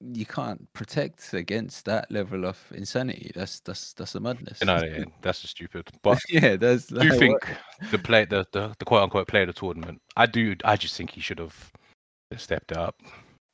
you 0.02 0.26
can't 0.26 0.72
protect 0.72 1.34
against 1.34 1.84
that 1.84 2.10
level 2.10 2.45
of 2.45 2.57
insanity. 2.73 3.31
That's 3.36 3.60
that's 3.61 3.94
that's 3.94 4.15
a 4.15 4.19
madness. 4.22 4.61
you 4.61 4.68
know, 4.68 4.81
yeah, 4.81 5.03
that's 5.22 5.41
just 5.41 5.56
stupid. 5.57 5.90
But 6.02 6.19
yeah, 6.30 6.56
that's. 6.56 6.91
I 6.94 7.02
do 7.03 7.10
like, 7.10 7.19
think 7.19 7.48
what- 7.81 7.91
the 7.91 7.98
play, 7.99 8.26
the, 8.26 8.45
the 8.53 8.73
the 8.80 8.86
quote 8.86 9.03
unquote 9.03 9.27
player 9.27 9.44
of 9.44 9.48
the 9.48 9.53
tournament. 9.53 9.99
I 10.15 10.26
do. 10.26 10.56
I 10.64 10.77
just 10.77 10.95
think 10.95 11.10
he 11.11 11.19
should 11.22 11.40
have 11.40 11.72
stepped 12.38 12.72
up. 12.72 12.95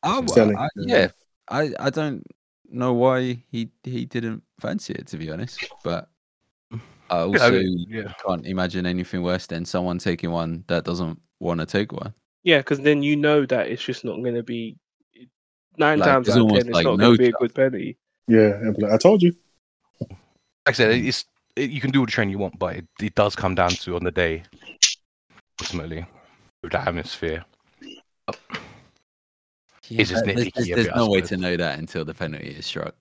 I, 0.03 0.09
w- 0.15 0.27
Sterling, 0.27 0.57
I- 0.57 0.67
yeah. 0.77 0.97
yeah, 0.97 1.07
I 1.49 1.71
I 1.79 1.89
don't 1.89 2.23
know 2.69 2.93
why 2.93 3.43
he 3.51 3.69
he 3.83 4.05
didn't 4.05 4.43
fancy 4.59 4.93
it 4.93 5.07
to 5.07 5.17
be 5.17 5.31
honest, 5.31 5.65
but 5.83 6.09
I 7.09 7.17
Yeah, 7.17 7.21
I 7.21 7.23
also 7.25 7.51
mean, 7.51 7.85
yeah. 7.89 8.13
can't 8.25 8.45
imagine 8.45 8.85
anything 8.85 9.23
worse 9.23 9.47
than 9.47 9.65
someone 9.65 9.97
taking 9.99 10.31
one 10.31 10.63
that 10.67 10.83
doesn't 10.83 11.19
want 11.39 11.59
to 11.59 11.65
take 11.65 11.91
one. 11.91 12.13
Yeah, 12.43 12.59
because 12.59 12.79
then 12.79 13.03
you 13.03 13.15
know 13.15 13.45
that 13.45 13.67
it's 13.67 13.83
just 13.83 14.05
not 14.05 14.17
going 14.21 14.35
to 14.35 14.43
be 14.43 14.77
nine 15.77 15.99
Like, 15.99 16.09
times 16.09 16.29
out 16.29 16.41
of 16.41 16.49
ten. 16.49 16.57
It's 16.57 16.69
like, 16.69 16.85
not 16.85 16.97
no 16.97 17.05
going 17.07 17.17
to 17.17 17.23
be 17.23 17.29
a 17.29 17.31
good 17.31 17.53
penalty. 17.53 17.97
Yeah, 18.27 18.59
like, 18.77 18.91
I 18.91 18.97
told 18.97 19.21
you. 19.21 19.35
Like 19.99 20.17
I 20.67 20.71
said, 20.71 20.91
it's 20.91 21.25
it, 21.55 21.69
you 21.69 21.79
can 21.79 21.91
do 21.91 21.99
all 21.99 22.05
the 22.05 22.11
training 22.11 22.31
you 22.31 22.39
want, 22.39 22.57
but 22.59 22.77
it, 22.77 22.85
it 23.01 23.15
does 23.15 23.35
come 23.35 23.55
down 23.55 23.69
to 23.69 23.95
on 23.95 24.03
the 24.03 24.11
day, 24.11 24.43
ultimately, 25.61 26.05
with 26.63 26.71
that 26.71 26.87
atmosphere. 26.87 27.45
It's 29.87 30.09
just 30.09 30.25
but 30.25 30.35
there's, 30.35 30.51
there's, 30.55 30.69
a 30.69 30.73
there's 30.73 30.87
bit, 30.87 30.95
no 30.95 31.09
way 31.09 31.21
to 31.21 31.37
know 31.37 31.55
that 31.55 31.77
until 31.77 32.03
the 32.03 32.13
penalty 32.13 32.47
is 32.47 32.65
struck. 32.65 32.95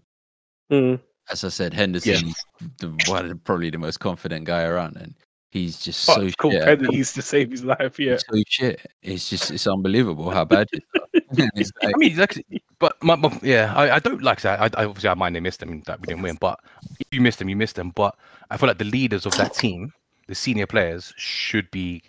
Mm. 0.71 1.01
As 1.31 1.43
I 1.45 1.49
said, 1.49 1.73
Henderson, 1.73 2.33
the 2.79 2.97
one 3.07 3.39
probably 3.45 3.71
the 3.71 3.79
most 3.79 3.99
confident 3.99 4.45
guy 4.45 4.65
around, 4.65 4.97
and 4.97 5.15
he's 5.51 5.79
just 5.81 6.07
But 6.07 6.17
so 6.17 6.23
it's 6.23 6.37
called 6.37 6.55
shit. 6.55 6.63
at 6.63 6.79
penalties 6.79 7.13
to 7.15 7.23
save 7.23 7.51
his 7.51 7.65
life. 7.65 7.99
Yeah. 7.99 8.13
He's 8.13 8.25
so 8.29 8.43
shit. 8.47 8.87
It's 9.03 9.31
just 9.31 9.51
it's 9.51 9.67
unbelievable 9.67 10.31
how 10.31 10.45
bad 10.45 10.69
it 10.73 10.83
is. 11.13 11.21
It's 11.55 11.71
I 11.83 11.93
mean, 11.97 12.17
like, 12.17 12.45
but 12.79 13.03
my, 13.03 13.17
my, 13.17 13.39
yeah, 13.43 13.73
I, 13.75 13.97
I 13.97 13.99
don't 13.99 14.23
like 14.23 14.41
that. 14.43 14.61
I, 14.61 14.83
I 14.83 14.85
obviously 14.85 15.09
I 15.09 15.15
mind 15.15 15.35
they 15.35 15.41
missed 15.41 15.61
them 15.61 15.81
that 15.87 16.01
we 16.01 16.07
didn't 16.07 16.23
win, 16.23 16.37
but 16.41 16.61
if 17.01 17.07
you 17.11 17.21
missed 17.21 17.39
them, 17.39 17.49
you 17.49 17.57
missed 17.57 17.77
them. 17.77 17.91
But 17.91 18.17
I 18.51 18.57
feel 18.57 18.69
like 18.69 18.79
the 18.79 18.85
leaders 18.85 19.27
of 19.27 19.37
that 19.37 19.55
team, 19.55 19.93
the 20.27 20.35
senior 20.35 20.67
players, 20.67 21.13
should 21.17 21.71
be 21.71 22.03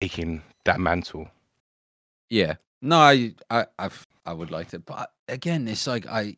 taking 0.00 0.42
that 0.64 0.80
mantle. 0.80 1.28
Yeah. 2.30 2.56
No, 2.80 2.98
I, 2.98 3.34
I, 3.50 3.66
I've, 3.78 4.06
I 4.26 4.32
would 4.32 4.50
like 4.50 4.68
to, 4.70 4.80
but 4.80 5.12
again, 5.28 5.68
it's 5.68 5.86
like 5.86 6.06
I, 6.06 6.36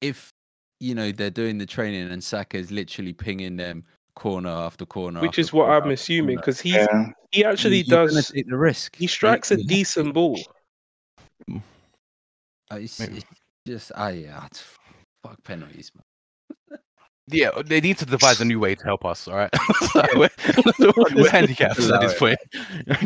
if 0.00 0.32
you 0.80 0.94
know 0.94 1.10
they're 1.12 1.30
doing 1.30 1.58
the 1.58 1.66
training 1.66 2.10
and 2.10 2.22
Saka's 2.22 2.70
literally 2.70 3.12
pinging 3.12 3.56
them 3.56 3.84
corner 4.14 4.50
after 4.50 4.86
corner, 4.86 5.20
Which 5.20 5.30
after 5.30 5.40
is 5.42 5.52
what 5.52 5.66
corner 5.66 5.84
I'm 5.84 5.90
assuming 5.90 6.36
because 6.36 6.60
he 6.60 6.70
Yeah. 6.74 7.06
he 7.32 7.44
actually 7.44 7.78
you- 7.78 7.84
does. 7.84 8.30
take 8.30 8.48
the 8.48 8.56
risk. 8.56 8.96
He 8.96 9.04
You- 9.04 9.08
strikes 9.08 9.50
a 9.50 9.54
you 9.54 9.58
have 9.60 9.68
to. 9.68 9.74
decent 9.74 10.14
ball. 10.14 10.38
Uh, 12.70 12.76
It's, 12.76 12.98
it's 13.00 13.24
just, 13.66 13.92
I, 13.94 14.10
yeah, 14.10 14.44
it's, 14.46 14.64
fuck 15.22 15.42
penalties, 15.44 15.92
man. 15.94 16.02
Yeah, 17.28 17.50
they 17.64 17.80
need 17.80 17.98
to 17.98 18.06
devise 18.06 18.40
a 18.40 18.44
new 18.44 18.60
way 18.60 18.74
to 18.76 18.84
help 18.84 19.04
us. 19.04 19.26
All 19.28 19.34
right, 19.36 19.50
So 19.92 20.02
we're, 20.16 20.30
we're 21.14 21.30
handicapped 21.30 21.78
at 21.80 22.00
this 22.00 22.12
it. 22.12 22.18
point. 22.18 22.38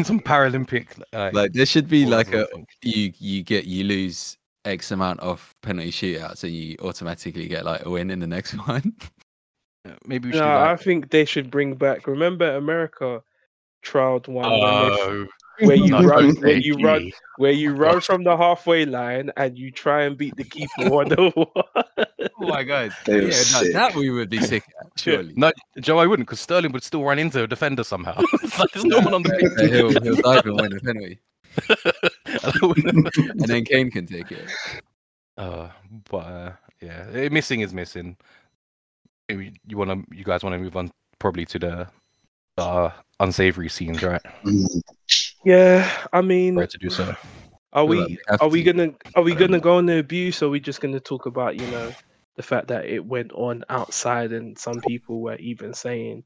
Some 0.06 0.20
Paralympic, 0.20 0.86
like, 1.12 1.32
Like 1.32 1.52
there 1.52 1.64
should 1.66 1.88
be 1.88 2.04
like 2.06 2.32
a 2.34 2.46
you 2.82 3.12
you 3.18 3.42
get 3.42 3.64
you 3.64 3.84
lose 3.84 4.36
X 4.64 4.90
amount 4.90 5.20
of 5.20 5.54
penalty 5.62 5.90
shootouts 5.90 6.44
and 6.44 6.52
you 6.52 6.76
automatically 6.82 7.48
get 7.48 7.64
like 7.64 7.84
a 7.86 7.90
win 7.90 8.10
in 8.10 8.18
the 8.20 8.26
next 8.26 8.52
one. 8.68 8.94
Maybe 10.06 10.28
we 10.28 10.32
should. 10.32 10.40
No, 10.40 10.46
do 10.46 10.64
I 10.72 10.76
think 10.76 11.10
they 11.10 11.24
should 11.24 11.50
bring 11.50 11.74
back. 11.74 12.06
Remember, 12.06 12.54
America 12.56 13.22
trialed 13.84 14.28
one 14.28 14.50
when 14.50 14.60
they- 14.60 14.66
oh, 14.66 15.26
where 15.60 15.76
you 15.76 15.90
no, 15.90 16.02
run, 16.04 16.34
where 16.36 16.54
take 16.54 16.64
you 16.64 16.74
run, 16.76 17.10
where 17.36 17.52
you 17.52 17.72
Oh, 17.74 17.76
run 17.78 17.94
gosh. 17.94 18.06
from 18.06 18.24
the 18.24 18.36
halfway 18.36 18.84
line 18.86 19.30
and 19.36 19.58
you 19.58 19.70
try 19.70 20.02
and 20.04 20.16
beat 20.16 20.36
the 20.36 20.44
keeper 20.44 20.88
one 20.90 21.12
on 21.12 21.30
one. 21.32 21.46
Oh 22.42 22.46
my 22.46 22.62
god! 22.62 22.92
They 23.04 23.26
yeah, 23.26 23.42
no, 23.52 23.72
that 23.72 23.92
we 23.94 24.08
would 24.10 24.30
be 24.30 24.40
sick 24.40 24.62
at, 24.80 24.86
surely. 24.98 25.34
No, 25.36 25.52
Joe, 25.80 25.98
I 25.98 26.06
wouldn't, 26.06 26.26
because 26.28 26.40
Sterling 26.40 26.72
would 26.72 26.82
still 26.82 27.02
run 27.04 27.18
into 27.18 27.42
a 27.42 27.46
defender 27.46 27.84
somehow. 27.84 28.18
Like 28.58 28.70
there's 28.72 28.84
no 28.86 29.00
one 29.00 29.12
on 29.12 29.22
the 29.22 29.54
Yeah, 29.60 29.66
he'll, 29.68 30.02
he'll 30.02 30.22
dive 30.22 30.46
and 30.46 30.58
win 30.60 30.72
a 30.74 30.80
penalty, 30.80 31.18
and 32.44 33.48
then 33.48 33.64
Kane 33.64 33.90
can 33.90 34.06
take 34.06 34.30
it. 34.30 34.50
uh, 35.36 35.68
but 36.10 36.16
uh, 36.16 36.52
yeah, 36.80 37.06
eh, 37.12 37.28
missing 37.30 37.60
is 37.60 37.72
missing. 37.72 38.16
Maybe 39.28 39.52
you 39.66 39.76
want 39.76 39.90
to, 39.90 40.16
you 40.16 40.24
guys 40.24 40.42
want 40.42 40.54
to 40.54 40.58
move 40.58 40.76
on 40.76 40.90
probably 41.18 41.44
to 41.46 41.58
the 41.58 41.88
uh, 42.58 42.90
unsavory 43.20 43.68
scenes, 43.68 44.02
right? 44.02 44.22
yeah, 45.44 45.90
I 46.12 46.20
mean, 46.20 46.56
Right 46.56 46.70
to 46.70 46.78
do 46.78 46.90
so. 46.90 47.14
are 47.72 47.84
we 47.84 47.98
we 47.98 48.18
are 48.40 48.48
we 48.48 48.62
gonna 48.62 48.92
are 49.14 49.22
we 49.22 49.34
gonna 49.34 49.60
go 49.60 49.76
on 49.76 49.86
the 49.86 49.98
abuse 49.98 50.42
or 50.42 50.46
are 50.46 50.50
we 50.50 50.60
just 50.60 50.80
gonna 50.80 51.00
talk 51.00 51.26
about 51.26 51.54
you 51.54 51.66
know 51.68 51.92
the 52.36 52.42
fact 52.42 52.68
that 52.68 52.86
it 52.86 53.04
went 53.04 53.32
on 53.32 53.64
outside 53.68 54.32
and 54.32 54.58
some 54.58 54.80
people 54.80 55.20
were 55.20 55.36
even 55.36 55.74
saying 55.74 56.24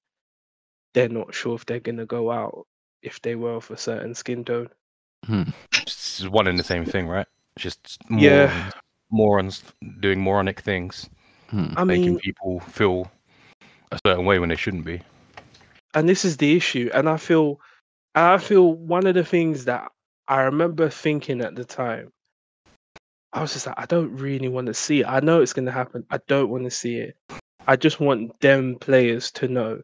they're 0.94 1.08
not 1.08 1.34
sure 1.34 1.54
if 1.56 1.66
they're 1.66 1.80
gonna 1.80 2.06
go 2.06 2.30
out 2.30 2.66
if 3.02 3.20
they 3.20 3.34
were 3.34 3.56
of 3.56 3.70
a 3.70 3.76
certain 3.76 4.14
skin 4.14 4.44
tone. 4.44 4.68
It's 5.72 6.18
just 6.18 6.28
one 6.30 6.46
and 6.46 6.58
the 6.58 6.64
same 6.64 6.84
thing, 6.84 7.06
right? 7.08 7.26
Just 7.58 7.98
more 8.10 8.22
Yeah. 8.22 8.70
morons 9.10 9.62
doing 10.00 10.20
moronic 10.20 10.60
things, 10.60 11.08
Hmm. 11.48 11.74
I 11.76 11.84
making 11.84 12.12
mean, 12.12 12.18
people 12.20 12.60
feel 12.60 13.10
a 13.92 13.98
certain 14.06 14.24
way 14.24 14.38
when 14.38 14.48
they 14.48 14.56
shouldn't 14.56 14.84
be. 14.84 15.00
and 15.94 16.08
this 16.08 16.24
is 16.24 16.36
the 16.38 16.56
issue 16.56 16.90
and 16.92 17.08
i 17.08 17.16
feel 17.16 17.60
i 18.16 18.36
feel 18.38 18.72
one 18.74 19.06
of 19.06 19.14
the 19.14 19.22
things 19.24 19.64
that 19.66 19.92
i 20.26 20.40
remember 20.40 20.88
thinking 20.90 21.40
at 21.40 21.54
the 21.54 21.64
time 21.64 22.10
i 23.32 23.40
was 23.40 23.52
just 23.52 23.66
like 23.68 23.78
i 23.78 23.86
don't 23.86 24.10
really 24.16 24.48
want 24.48 24.66
to 24.66 24.74
see 24.74 25.00
it 25.02 25.06
i 25.06 25.20
know 25.20 25.40
it's 25.40 25.52
going 25.52 25.66
to 25.66 25.70
happen 25.70 26.04
i 26.10 26.18
don't 26.26 26.48
want 26.50 26.64
to 26.64 26.70
see 26.70 26.96
it 26.96 27.16
i 27.68 27.76
just 27.76 28.00
want 28.00 28.38
them 28.40 28.74
players 28.80 29.30
to 29.30 29.46
know 29.46 29.80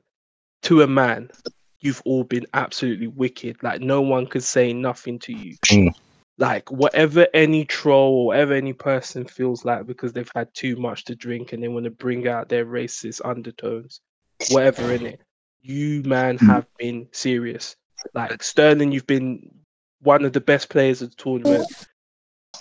to 0.63 0.83
a 0.83 0.87
man 0.87 1.31
you've 1.81 2.03
all 2.05 2.25
been 2.25 2.47
absolutely 2.55 3.07
wicked 3.07 3.57
like 3.63 3.81
no 3.81 4.01
one 4.01 4.27
could 4.27 4.45
say 4.45 4.73
nothing 4.73 5.19
to 5.19 5.33
you 5.33 5.57
Mm. 5.67 5.93
like 6.39 6.71
whatever 6.71 7.27
any 7.35 7.65
troll 7.65 8.19
or 8.19 8.27
whatever 8.27 8.55
any 8.55 8.73
person 8.73 9.25
feels 9.25 9.65
like 9.65 9.87
because 9.87 10.13
they've 10.13 10.31
had 10.35 10.53
too 10.55 10.77
much 10.77 11.05
to 11.05 11.15
drink 11.15 11.53
and 11.53 11.63
they 11.63 11.69
want 11.69 11.85
to 11.85 11.91
bring 11.91 12.29
out 12.29 12.49
their 12.49 12.67
racist 12.67 13.21
undertones 13.25 14.01
whatever 14.51 14.93
in 14.93 15.07
it 15.07 15.21
you 15.63 16.03
man 16.05 16.39
have 16.39 16.67
been 16.79 17.09
serious. 17.13 17.77
Like 18.15 18.43
Sterling, 18.43 18.93
you've 18.93 19.07
been 19.07 19.51
one 20.01 20.25
of 20.25 20.33
the 20.33 20.41
best 20.41 20.69
players 20.69 21.03
of 21.03 21.11
the 21.11 21.17
tournament. 21.17 21.67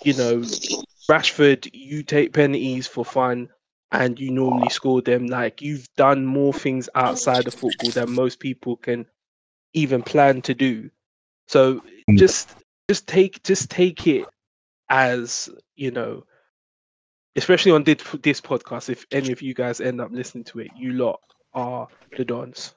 You 0.03 0.13
know, 0.13 0.43
Rashford, 1.09 1.69
you 1.73 2.03
take 2.03 2.33
penalties 2.33 2.87
for 2.87 3.05
fun 3.05 3.49
and 3.91 4.19
you 4.19 4.31
normally 4.31 4.69
score 4.69 5.01
them. 5.01 5.27
Like 5.27 5.61
you've 5.61 5.87
done 5.95 6.25
more 6.25 6.53
things 6.53 6.89
outside 6.95 7.47
of 7.47 7.53
football 7.53 7.91
than 7.91 8.11
most 8.11 8.39
people 8.39 8.77
can 8.77 9.05
even 9.73 10.01
plan 10.03 10.41
to 10.43 10.53
do. 10.53 10.89
So 11.47 11.81
mm. 12.09 12.17
just 12.17 12.49
just 12.89 13.07
take 13.07 13.41
just 13.43 13.69
take 13.69 14.07
it 14.07 14.25
as, 14.89 15.49
you 15.75 15.91
know, 15.91 16.23
especially 17.35 17.71
on 17.71 17.83
this, 17.83 17.97
this 18.23 18.41
podcast, 18.41 18.89
if 18.89 19.05
any 19.11 19.31
of 19.31 19.41
you 19.41 19.53
guys 19.53 19.81
end 19.81 20.01
up 20.01 20.11
listening 20.11 20.43
to 20.45 20.59
it, 20.59 20.71
you 20.75 20.93
lot 20.93 21.19
are 21.53 21.87
the 22.17 22.25
dons. 22.25 22.75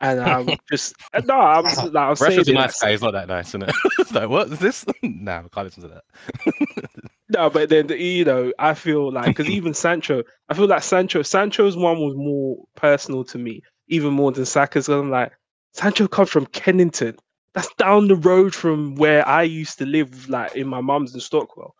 And 0.00 0.20
I'm 0.20 0.48
just 0.70 0.94
uh, 1.12 1.22
no, 1.24 1.38
I'm 1.38 1.66
s- 1.66 1.82
like, 1.82 1.94
I'm 1.96 2.16
saying 2.16 2.40
Rashford's 2.40 2.48
a 2.48 2.52
nice 2.52 2.82
like- 2.82 2.88
guy. 2.88 2.90
He's 2.92 3.02
not 3.02 3.12
that 3.12 3.28
nice, 3.28 3.48
isn't 3.48 3.62
it? 3.68 4.12
like, 4.12 4.28
what 4.28 4.48
is 4.48 4.58
this? 4.58 4.84
nah, 5.02 5.38
I 5.38 5.48
can't 5.52 5.66
listen 5.66 5.82
to 5.82 5.88
that. 5.88 7.10
No, 7.30 7.48
but 7.48 7.68
then 7.70 7.88
you 7.88 8.24
know, 8.24 8.52
I 8.58 8.74
feel 8.74 9.10
like 9.12 9.26
because 9.26 9.48
even 9.48 9.72
Sancho, 9.74 10.22
I 10.48 10.54
feel 10.54 10.66
like 10.66 10.82
Sancho, 10.82 11.22
Sancho's 11.22 11.76
one 11.76 11.98
was 12.00 12.14
more 12.16 12.62
personal 12.76 13.24
to 13.24 13.38
me, 13.38 13.62
even 13.88 14.12
more 14.12 14.30
than 14.32 14.44
Saka's. 14.44 14.88
I'm 14.88 15.10
like, 15.10 15.32
Sancho 15.72 16.06
comes 16.06 16.30
from 16.30 16.46
Kennington. 16.46 17.16
That's 17.54 17.72
down 17.76 18.08
the 18.08 18.16
road 18.16 18.54
from 18.54 18.96
where 18.96 19.26
I 19.26 19.42
used 19.42 19.78
to 19.78 19.86
live, 19.86 20.28
like 20.28 20.54
in 20.54 20.66
my 20.68 20.80
mum's 20.80 21.14
in 21.14 21.20
Stockwell. 21.20 21.74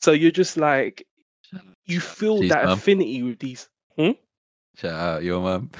So 0.00 0.12
you're 0.12 0.30
just 0.30 0.56
like, 0.56 1.06
you 1.86 2.00
feel 2.00 2.40
Jeez, 2.40 2.48
that 2.50 2.64
mum. 2.64 2.72
affinity 2.78 3.22
with 3.22 3.38
these. 3.38 3.68
Hmm? 3.96 4.10
Shout 4.76 4.92
out 4.92 5.22
your 5.22 5.40
mum. 5.40 5.70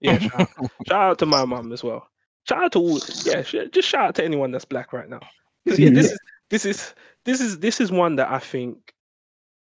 Yeah, 0.00 0.18
shout, 0.18 0.40
out- 0.40 0.70
shout 0.86 1.02
out 1.10 1.18
to 1.18 1.26
my 1.26 1.44
mum 1.44 1.72
as 1.72 1.82
well. 1.82 2.06
Shout 2.48 2.64
out 2.64 2.72
to 2.72 2.78
all, 2.78 3.00
yeah, 3.24 3.42
just 3.42 3.88
shout 3.88 4.08
out 4.08 4.14
to 4.16 4.24
anyone 4.24 4.50
that's 4.50 4.64
black 4.64 4.92
right 4.92 5.08
now. 5.08 5.20
yeah, 5.64 5.90
this 5.90 6.12
is 6.12 6.18
this 6.48 6.64
is 6.64 6.94
this 7.24 7.40
is 7.40 7.58
this 7.58 7.80
is 7.80 7.90
one 7.90 8.16
that 8.16 8.30
I 8.30 8.38
think 8.38 8.92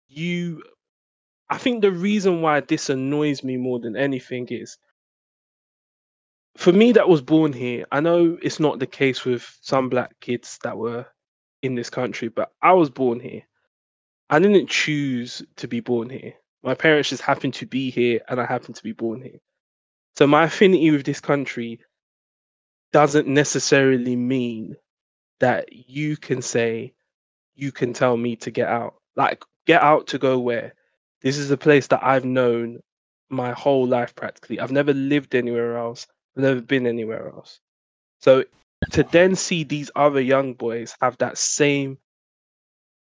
you 0.07 0.63
I 1.49 1.57
think 1.57 1.81
the 1.81 1.91
reason 1.91 2.41
why 2.41 2.59
this 2.59 2.89
annoys 2.89 3.43
me 3.43 3.57
more 3.57 3.79
than 3.79 3.95
anything 3.95 4.47
is 4.49 4.77
for 6.57 6.73
me 6.73 6.91
that 6.91 7.09
was 7.09 7.21
born 7.21 7.53
here. 7.53 7.85
I 7.91 8.01
know 8.01 8.37
it's 8.41 8.59
not 8.59 8.79
the 8.79 8.87
case 8.87 9.25
with 9.25 9.57
some 9.61 9.89
black 9.89 10.19
kids 10.19 10.59
that 10.63 10.77
were 10.77 11.05
in 11.61 11.75
this 11.75 11.89
country, 11.89 12.27
but 12.27 12.51
I 12.61 12.73
was 12.73 12.89
born 12.89 13.19
here. 13.19 13.43
I 14.29 14.39
didn't 14.39 14.69
choose 14.69 15.41
to 15.55 15.67
be 15.67 15.79
born 15.79 16.09
here. 16.09 16.33
My 16.63 16.75
parents 16.75 17.09
just 17.09 17.23
happened 17.23 17.53
to 17.55 17.65
be 17.65 17.89
here 17.89 18.19
and 18.27 18.39
I 18.39 18.45
happened 18.45 18.75
to 18.75 18.83
be 18.83 18.91
born 18.91 19.21
here. 19.21 19.39
So 20.17 20.27
my 20.27 20.43
affinity 20.43 20.91
with 20.91 21.05
this 21.05 21.21
country 21.21 21.79
doesn't 22.91 23.27
necessarily 23.27 24.15
mean 24.15 24.75
that 25.39 25.71
you 25.71 26.17
can 26.17 26.41
say 26.41 26.93
you 27.59 27.71
can 27.71 27.93
tell 27.93 28.15
me 28.17 28.35
to 28.37 28.51
get 28.51 28.67
out. 28.67 28.95
Like 29.15 29.43
get 29.65 29.81
out 29.81 30.07
to 30.07 30.17
go 30.17 30.39
where? 30.39 30.73
This 31.21 31.37
is 31.37 31.51
a 31.51 31.57
place 31.57 31.87
that 31.87 32.03
I've 32.03 32.25
known 32.25 32.79
my 33.29 33.51
whole 33.51 33.85
life 33.85 34.15
practically. 34.15 34.59
I've 34.59 34.71
never 34.71 34.93
lived 34.93 35.35
anywhere 35.35 35.77
else. 35.77 36.07
I've 36.35 36.43
never 36.43 36.61
been 36.61 36.87
anywhere 36.87 37.27
else. 37.29 37.59
So 38.21 38.45
to 38.91 39.03
then 39.03 39.35
see 39.35 39.63
these 39.63 39.91
other 39.95 40.21
young 40.21 40.53
boys 40.53 40.95
have 41.01 41.17
that 41.17 41.37
same 41.37 41.97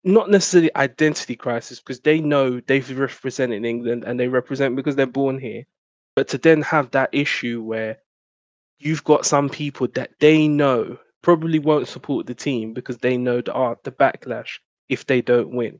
not 0.04 0.30
necessarily 0.30 0.76
identity 0.76 1.36
crisis 1.36 1.80
because 1.80 2.02
they 2.02 2.20
know 2.20 2.60
they've 2.60 2.98
represented 2.98 3.64
England 3.64 4.04
and 4.04 4.20
they 4.20 4.28
represent 4.28 4.76
because 4.76 4.98
they're 4.98 5.06
born 5.06 5.40
here. 5.40 5.64
But 6.16 6.28
to 6.30 6.38
then 6.38 6.62
have 6.64 6.92
that 6.92 7.10
issue 7.14 7.64
where 7.64 8.00
you've 8.80 9.06
got 9.06 9.26
some 9.26 9.50
people 9.50 9.88
that 9.94 10.12
they 10.20 10.48
know 10.50 10.98
probably 11.24 11.58
won't 11.58 11.88
support 11.88 12.28
the 12.28 12.36
team 12.36 12.74
because 12.74 13.00
they 13.00 13.18
know 13.18 13.42
the 13.42 13.54
art, 13.54 13.84
the 13.84 13.92
backlash 13.92 14.60
if 14.90 15.08
they 15.08 15.22
don't 15.22 15.56
win. 15.56 15.80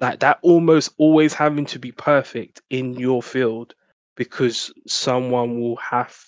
Like 0.00 0.18
that 0.20 0.40
almost 0.42 0.90
always 0.98 1.32
having 1.32 1.66
to 1.66 1.78
be 1.78 1.92
perfect 1.92 2.60
in 2.70 2.94
your 2.94 3.22
field 3.22 3.74
because 4.16 4.72
someone 4.88 5.60
will 5.60 5.76
have 5.76 6.18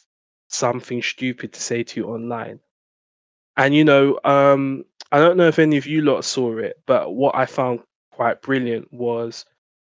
something 0.48 1.02
stupid 1.02 1.52
to 1.52 1.60
say 1.60 1.82
to 1.82 2.00
you 2.00 2.06
online. 2.06 2.60
And 3.56 3.74
you 3.74 3.84
know, 3.84 4.20
um, 4.22 4.84
I 5.10 5.18
don't 5.18 5.36
know 5.36 5.48
if 5.48 5.58
any 5.58 5.78
of 5.78 5.86
you 5.86 6.02
lot 6.02 6.24
saw 6.24 6.58
it, 6.58 6.80
but 6.86 7.14
what 7.14 7.34
I 7.34 7.46
found 7.46 7.80
quite 8.12 8.42
brilliant 8.42 8.92
was 8.92 9.46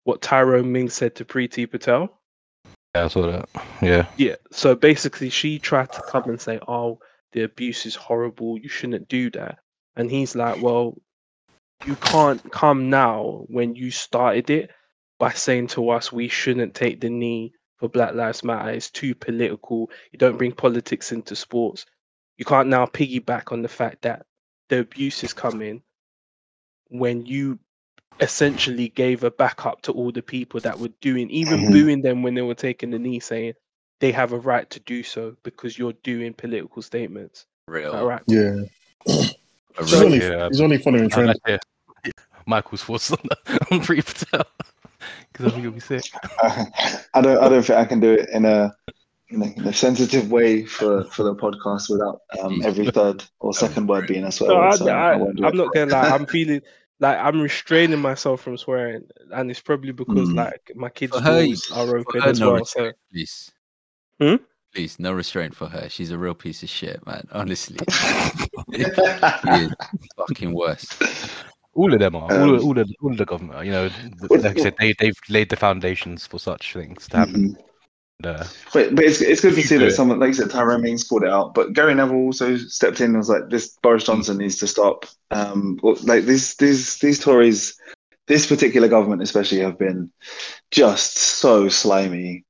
what 0.04 0.20
Tyrone 0.20 0.72
Mings 0.72 0.94
said 0.94 1.14
to 1.16 1.24
Priti 1.24 1.70
Patel. 1.70 2.12
Yeah, 2.94 3.04
I 3.04 3.08
saw 3.08 3.22
that. 3.30 3.48
Yeah. 3.80 4.06
Yeah. 4.16 4.34
So 4.50 4.74
basically, 4.74 5.30
she 5.30 5.58
tried 5.58 5.92
to 5.92 6.02
come 6.02 6.24
and 6.24 6.40
say, 6.40 6.58
"Oh, 6.66 6.98
the 7.32 7.42
abuse 7.42 7.86
is 7.86 7.94
horrible. 7.94 8.58
You 8.58 8.68
shouldn't 8.68 9.08
do 9.08 9.30
that." 9.30 9.58
And 9.96 10.10
he's 10.10 10.34
like, 10.34 10.60
"Well, 10.62 10.96
you 11.84 11.96
can't 11.96 12.40
come 12.52 12.90
now 12.90 13.44
when 13.48 13.74
you 13.74 13.90
started 13.90 14.50
it 14.50 14.70
by 15.18 15.30
saying 15.30 15.68
to 15.68 15.90
us 15.90 16.12
we 16.12 16.28
shouldn't 16.28 16.74
take 16.74 17.00
the 17.00 17.10
knee 17.10 17.52
for 17.76 17.88
Black 17.88 18.14
Lives 18.14 18.44
Matter. 18.44 18.70
It's 18.70 18.90
too 18.90 19.14
political. 19.14 19.90
You 20.12 20.18
don't 20.18 20.38
bring 20.38 20.52
politics 20.52 21.12
into 21.12 21.34
sports. 21.34 21.84
You 22.38 22.44
can't 22.44 22.68
now 22.68 22.86
piggyback 22.86 23.52
on 23.52 23.62
the 23.62 23.68
fact 23.68 24.02
that 24.02 24.26
the 24.68 24.80
abuse 24.80 25.22
is 25.24 25.32
coming 25.32 25.82
when 26.88 27.26
you 27.26 27.58
essentially 28.20 28.88
gave 28.88 29.24
a 29.24 29.30
backup 29.30 29.82
to 29.82 29.92
all 29.92 30.12
the 30.12 30.22
people 30.22 30.60
that 30.60 30.78
were 30.78 30.90
doing, 31.00 31.28
even 31.30 31.60
Mhm. 31.60 31.72
booing 31.72 32.02
them 32.02 32.22
when 32.22 32.34
they 32.34 32.42
were 32.42 32.54
taking 32.54 32.90
the 32.90 32.98
knee, 32.98 33.18
saying 33.20 33.54
they 34.02 34.10
have 34.10 34.32
a 34.32 34.38
right 34.38 34.68
to 34.70 34.80
do 34.80 35.02
so 35.04 35.36
because 35.44 35.78
you're 35.78 35.92
doing 36.02 36.32
political 36.34 36.82
statements. 36.82 37.46
Real. 37.68 37.92
All 37.92 38.04
right. 38.06 38.20
Yeah. 38.26 38.56
a 39.06 39.12
He's 39.12 39.92
real- 39.92 40.02
only, 40.04 40.18
Yeah. 40.18 40.48
he's 40.48 40.60
only 40.60 40.78
following 40.78 41.04
I'd 41.04 41.10
trend. 41.12 41.28
like 41.28 41.42
to 41.44 41.50
hear 42.04 42.12
Michael's 42.46 42.82
thoughts 42.82 43.12
on, 43.12 43.18
on 43.70 43.80
Priti 43.80 44.04
Patel 44.04 44.44
because 45.32 45.46
I 45.46 45.50
think 45.50 45.60
it'll 45.60 45.72
be 45.72 45.80
sick. 45.80 46.02
I 47.14 47.20
don't. 47.22 47.38
I 47.38 47.48
don't 47.48 47.62
think 47.64 47.78
I 47.78 47.84
can 47.84 48.00
do 48.00 48.10
it 48.12 48.28
in 48.30 48.44
a 48.44 48.74
in 49.30 49.40
a, 49.42 49.46
in 49.54 49.66
a 49.68 49.72
sensitive 49.72 50.30
way 50.32 50.64
for, 50.64 51.04
for 51.04 51.22
the 51.22 51.34
podcast 51.36 51.88
without 51.88 52.20
um, 52.42 52.60
every 52.64 52.90
third 52.90 53.22
or 53.38 53.54
second 53.54 53.86
word 53.88 54.06
being 54.08 54.24
a 54.24 54.32
swear 54.32 54.50
No, 54.50 54.56
word. 54.56 54.64
I, 54.66 54.76
So 54.76 54.88
I, 54.88 55.12
I 55.12 55.16
won't 55.16 55.36
do 55.36 55.44
I'm 55.46 55.52
it. 55.54 55.56
not 55.56 55.72
gonna 55.72 55.92
lie. 55.92 56.10
I'm 56.10 56.26
feeling 56.26 56.60
like 56.98 57.18
I'm 57.18 57.40
restraining 57.40 58.00
myself 58.00 58.42
from 58.42 58.56
swearing, 58.58 59.04
and 59.32 59.48
it's 59.50 59.60
probably 59.60 59.92
because 59.92 60.28
Mm. 60.28 60.34
like 60.36 60.72
my 60.74 60.90
kids' 60.90 61.16
For 61.16 61.22
doors 61.24 61.70
are 61.72 61.86
for 61.86 61.98
open 61.98 62.22
as 62.24 62.40
no 62.40 62.46
well. 62.50 62.56
restraint, 62.60 62.96
So 62.96 63.12
please. 63.12 63.52
Hmm? 64.22 64.36
Please, 64.74 64.98
no 64.98 65.12
restraint 65.12 65.54
for 65.54 65.66
her. 65.68 65.88
She's 65.90 66.10
a 66.12 66.18
real 66.18 66.34
piece 66.34 66.62
of 66.62 66.68
shit, 66.68 67.04
man. 67.06 67.26
Honestly, 67.32 67.78
she 68.72 68.82
is 68.82 69.72
fucking 70.16 70.54
worse. 70.54 70.86
All 71.74 71.92
of 71.92 71.98
them 72.00 72.14
are. 72.16 72.22
all, 72.32 72.32
Um, 72.32 72.54
of, 72.54 72.64
all, 72.64 72.78
of, 72.78 72.90
all 73.02 73.10
of 73.12 73.18
the 73.18 73.24
government 73.26 73.56
are. 73.58 73.64
You 73.64 73.72
know, 73.72 73.90
like 74.30 74.58
I 74.58 74.62
said, 74.62 74.74
they, 74.78 74.94
they've 74.98 75.16
laid 75.28 75.50
the 75.50 75.56
foundations 75.56 76.26
for 76.26 76.38
such 76.38 76.72
things 76.72 77.08
to 77.08 77.16
happen. 77.18 77.34
Mhm. 77.50 77.56
And, 78.18 78.26
uh, 78.26 78.44
But, 78.72 78.94
but 78.94 79.04
it's, 79.04 79.20
it's 79.20 79.40
good 79.40 79.54
to 79.56 79.62
see 79.62 79.76
that 79.78 79.88
it. 79.88 79.92
someone, 79.92 80.20
like 80.20 80.28
you 80.28 80.34
said, 80.34 80.50
Tyrone 80.50 80.82
Mings 80.82 81.04
called 81.04 81.24
it 81.24 81.30
out. 81.30 81.54
But 81.54 81.72
Gary 81.72 81.94
Neville 81.94 82.16
also 82.16 82.56
stepped 82.56 83.00
in 83.00 83.06
and 83.10 83.18
was 83.18 83.28
like, 83.28 83.48
"This 83.50 83.76
Boris 83.82 84.04
Johnson 84.04 84.38
needs 84.38 84.56
to 84.58 84.66
stop." 84.66 85.06
Um, 85.32 85.78
like 85.82 86.24
these 86.24 86.54
these 86.56 86.98
these 86.98 87.18
Tories, 87.18 87.74
this 88.28 88.46
particular 88.46 88.86
government 88.88 89.22
especially, 89.22 89.58
have 89.60 89.78
been 89.78 90.10
just 90.70 91.16
so 91.18 91.68
slimy. 91.68 92.44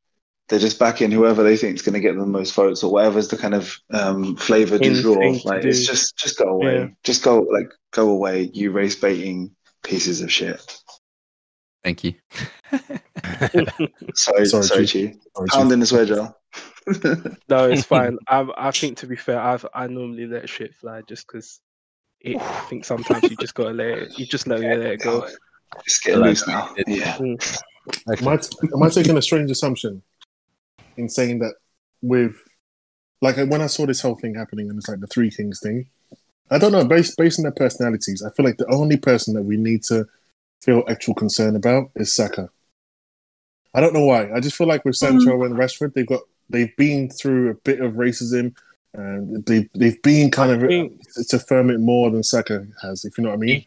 They're 0.52 0.58
just 0.60 0.78
backing 0.78 1.10
whoever 1.10 1.42
they 1.42 1.56
think 1.56 1.76
is 1.76 1.80
going 1.80 1.94
to 1.94 2.00
get 2.00 2.14
the 2.14 2.26
most 2.26 2.52
votes 2.52 2.82
or 2.82 2.92
whatever's 2.92 3.28
the 3.28 3.38
kind 3.38 3.54
of 3.54 3.74
um, 3.90 4.36
flavor 4.36 4.76
du 4.76 4.84
In 4.90 4.94
jour. 4.96 5.16
thing 5.16 5.40
to 5.40 5.48
Like 5.48 5.64
it's 5.64 5.86
just 5.86 6.14
just 6.18 6.36
go 6.36 6.44
away, 6.44 6.74
Yeah. 6.80 6.86
just 7.04 7.22
go 7.22 7.38
like 7.40 7.70
go 7.92 8.10
away, 8.10 8.50
you 8.52 8.70
race 8.70 8.94
baiting 8.94 9.56
pieces 9.82 10.20
of 10.20 10.30
shit. 10.30 10.60
Thank 11.82 12.04
you. 12.04 12.12
Sorry, 14.14 14.44
Sorry, 14.44 14.46
sorry, 14.46 14.86
Chief. 14.86 14.90
Chief. 14.90 15.14
Sorry, 15.34 15.48
Pound 15.48 15.68
Chief. 15.68 15.72
in 15.72 15.80
the 15.80 15.86
swear 15.86 16.04
jar. 16.04 16.36
no, 17.48 17.70
it's 17.70 17.84
fine. 17.86 18.18
I 18.28 18.46
I 18.58 18.70
think 18.72 18.98
to 18.98 19.06
be 19.06 19.16
fair, 19.16 19.40
I've 19.40 19.64
I 19.74 19.86
normally 19.86 20.26
let 20.26 20.50
shit 20.50 20.74
fly 20.74 21.00
just 21.08 21.26
because. 21.26 21.60
I 22.26 22.38
think 22.68 22.84
sometimes 22.84 23.22
you 23.22 23.36
just 23.36 23.54
gotta 23.54 23.70
let 23.72 23.88
it. 23.88 24.18
You 24.18 24.26
just 24.26 24.46
let, 24.46 24.60
let 24.60 24.80
it 24.80 25.00
go. 25.00 25.26
It's 25.86 25.98
getting 26.00 26.20
Like, 26.20 26.28
loose 26.28 26.46
now. 26.46 26.74
Yeah. 26.86 27.16
Am 27.18 27.38
I, 28.28 28.34
am 28.74 28.82
I 28.82 28.88
taking 28.90 29.16
a 29.16 29.22
strange 29.22 29.50
assumption 29.50 30.02
in 30.96 31.08
saying 31.08 31.40
that 31.40 31.54
with 32.00 32.36
like 33.20 33.36
when 33.36 33.60
I 33.60 33.66
saw 33.66 33.86
this 33.86 34.00
whole 34.00 34.16
thing 34.16 34.34
happening 34.34 34.68
and 34.68 34.78
it's 34.78 34.88
like 34.88 35.00
the 35.00 35.06
Three 35.06 35.30
Kings 35.30 35.60
thing, 35.60 35.86
I 36.50 36.58
don't 36.58 36.72
know. 36.72 36.84
Based 36.84 37.16
based 37.16 37.38
on 37.38 37.44
their 37.44 37.52
personalities, 37.52 38.22
I 38.22 38.30
feel 38.30 38.44
like 38.44 38.58
the 38.58 38.70
only 38.70 38.96
person 38.96 39.34
that 39.34 39.42
we 39.42 39.56
need 39.56 39.82
to 39.84 40.06
feel 40.60 40.84
actual 40.88 41.14
concern 41.14 41.56
about 41.56 41.90
is 41.96 42.14
Saka. 42.14 42.50
I 43.74 43.80
don't 43.80 43.94
know 43.94 44.04
why. 44.04 44.30
I 44.32 44.40
just 44.40 44.56
feel 44.56 44.66
like 44.66 44.84
with 44.84 44.94
mm. 44.96 44.98
Sancho 44.98 45.42
and 45.44 45.54
Rashford, 45.54 45.94
they've 45.94 46.06
got 46.06 46.22
they've 46.50 46.76
been 46.76 47.08
through 47.08 47.50
a 47.50 47.54
bit 47.54 47.80
of 47.80 47.94
racism, 47.94 48.54
and 48.92 49.44
they've 49.46 49.68
they've 49.74 50.02
been 50.02 50.30
kind 50.30 50.50
I 50.50 50.54
of 50.54 50.62
think- 50.62 51.28
to 51.28 51.38
firm 51.38 51.70
it 51.70 51.80
more 51.80 52.10
than 52.10 52.22
Saka 52.22 52.66
has. 52.82 53.04
If 53.04 53.16
you 53.16 53.24
know 53.24 53.30
what 53.30 53.36
I 53.36 53.38
mean. 53.38 53.64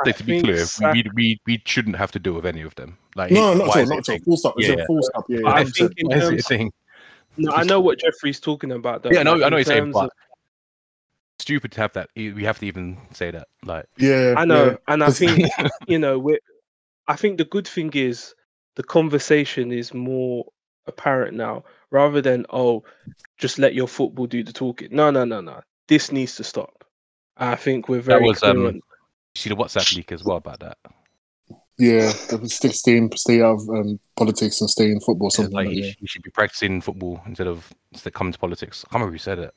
I 0.00 0.10
to 0.12 0.24
be 0.24 0.42
clear, 0.42 0.64
Saka- 0.64 0.92
we, 0.92 1.04
we 1.14 1.40
we 1.46 1.62
shouldn't 1.66 1.96
have 1.96 2.10
to 2.12 2.18
deal 2.18 2.32
with 2.34 2.46
any 2.46 2.62
of 2.62 2.74
them. 2.74 2.98
Like, 3.14 3.30
No, 3.30 3.54
not 3.54 3.68
at 3.68 3.76
all. 3.76 3.86
Not 3.86 3.90
at 3.90 3.90
all. 3.96 4.02
thing? 4.02 4.20
Full 4.22 4.36
stop. 4.36 4.54
Yeah, 4.58 4.68
a 4.72 4.76
yeah. 4.78 4.86
full 4.86 5.02
stop. 5.02 5.24
Yeah, 5.28 5.38
yeah. 5.42 5.48
I 5.52 5.64
think 5.64 5.92
in 5.96 6.08
Why 6.08 6.16
is 6.16 6.22
it 6.24 6.30
terms, 6.30 6.46
thing? 6.48 6.72
no, 7.36 7.52
I 7.52 7.62
know 7.64 7.80
what 7.80 7.98
Jeffrey's 8.00 8.40
talking 8.40 8.72
about. 8.72 9.02
Though. 9.02 9.10
Yeah, 9.12 9.22
no, 9.22 9.34
like, 9.34 9.42
I 9.42 9.46
in 9.46 9.50
know 9.52 9.56
you're 9.58 9.64
saying, 9.64 9.92
but 9.92 10.04
of- 10.06 10.10
stupid 11.38 11.72
to 11.72 11.80
have 11.80 11.92
that. 11.94 12.08
We 12.16 12.44
have 12.44 12.58
to 12.60 12.66
even 12.66 12.96
say 13.12 13.30
that. 13.30 13.48
Like, 13.64 13.86
Yeah, 13.98 14.34
I 14.36 14.44
know, 14.44 14.66
yeah. 14.70 14.76
and 14.88 15.02
I 15.02 15.06
Cause- 15.06 15.18
think 15.18 15.48
you 15.88 15.98
know, 15.98 16.18
we 16.18 16.38
I 17.06 17.16
think 17.16 17.38
the 17.38 17.44
good 17.44 17.68
thing 17.68 17.90
is 17.94 18.34
the 18.76 18.82
conversation 18.82 19.70
is 19.72 19.92
more 19.94 20.46
apparent 20.86 21.36
now, 21.36 21.64
rather 21.90 22.20
than 22.20 22.46
oh, 22.50 22.82
just 23.38 23.58
let 23.58 23.74
your 23.74 23.88
football 23.88 24.26
do 24.26 24.42
the 24.42 24.52
talking. 24.52 24.88
No, 24.90 25.10
no, 25.10 25.24
no, 25.24 25.40
no. 25.40 25.60
This 25.86 26.10
needs 26.10 26.34
to 26.36 26.44
stop. 26.44 26.84
I 27.36 27.56
think 27.56 27.88
we're 27.88 28.00
very 28.00 28.24
was, 28.26 28.38
clear 28.38 28.52
um, 28.52 28.66
on. 28.66 28.74
you 28.76 28.80
see 29.36 29.50
the 29.50 29.56
WhatsApp 29.56 29.94
leak 29.96 30.12
as 30.12 30.24
well 30.24 30.36
about 30.36 30.60
that. 30.60 30.78
Yeah, 31.76 32.08
stick, 32.44 32.72
stay, 32.72 32.96
in, 32.96 33.10
stay 33.16 33.42
out 33.42 33.54
of 33.60 33.68
um, 33.68 33.98
politics 34.16 34.60
and 34.60 34.70
stay 34.70 34.90
in 34.92 35.00
football. 35.00 35.26
It's 35.28 35.36
Something 35.36 35.54
like 35.54 35.66
like 35.66 35.74
he, 35.74 35.82
that. 35.82 35.92
sh- 35.92 36.10
should 36.10 36.22
be 36.22 36.30
practicing 36.30 36.80
football 36.80 37.20
instead 37.26 37.48
of 37.48 37.68
instead 37.92 38.10
of 38.10 38.14
coming 38.14 38.32
to 38.32 38.38
politics. 38.38 38.84
I 38.84 38.86
can't 38.86 39.00
remember 39.00 39.12
who 39.12 39.18
said 39.18 39.38
it. 39.40 39.54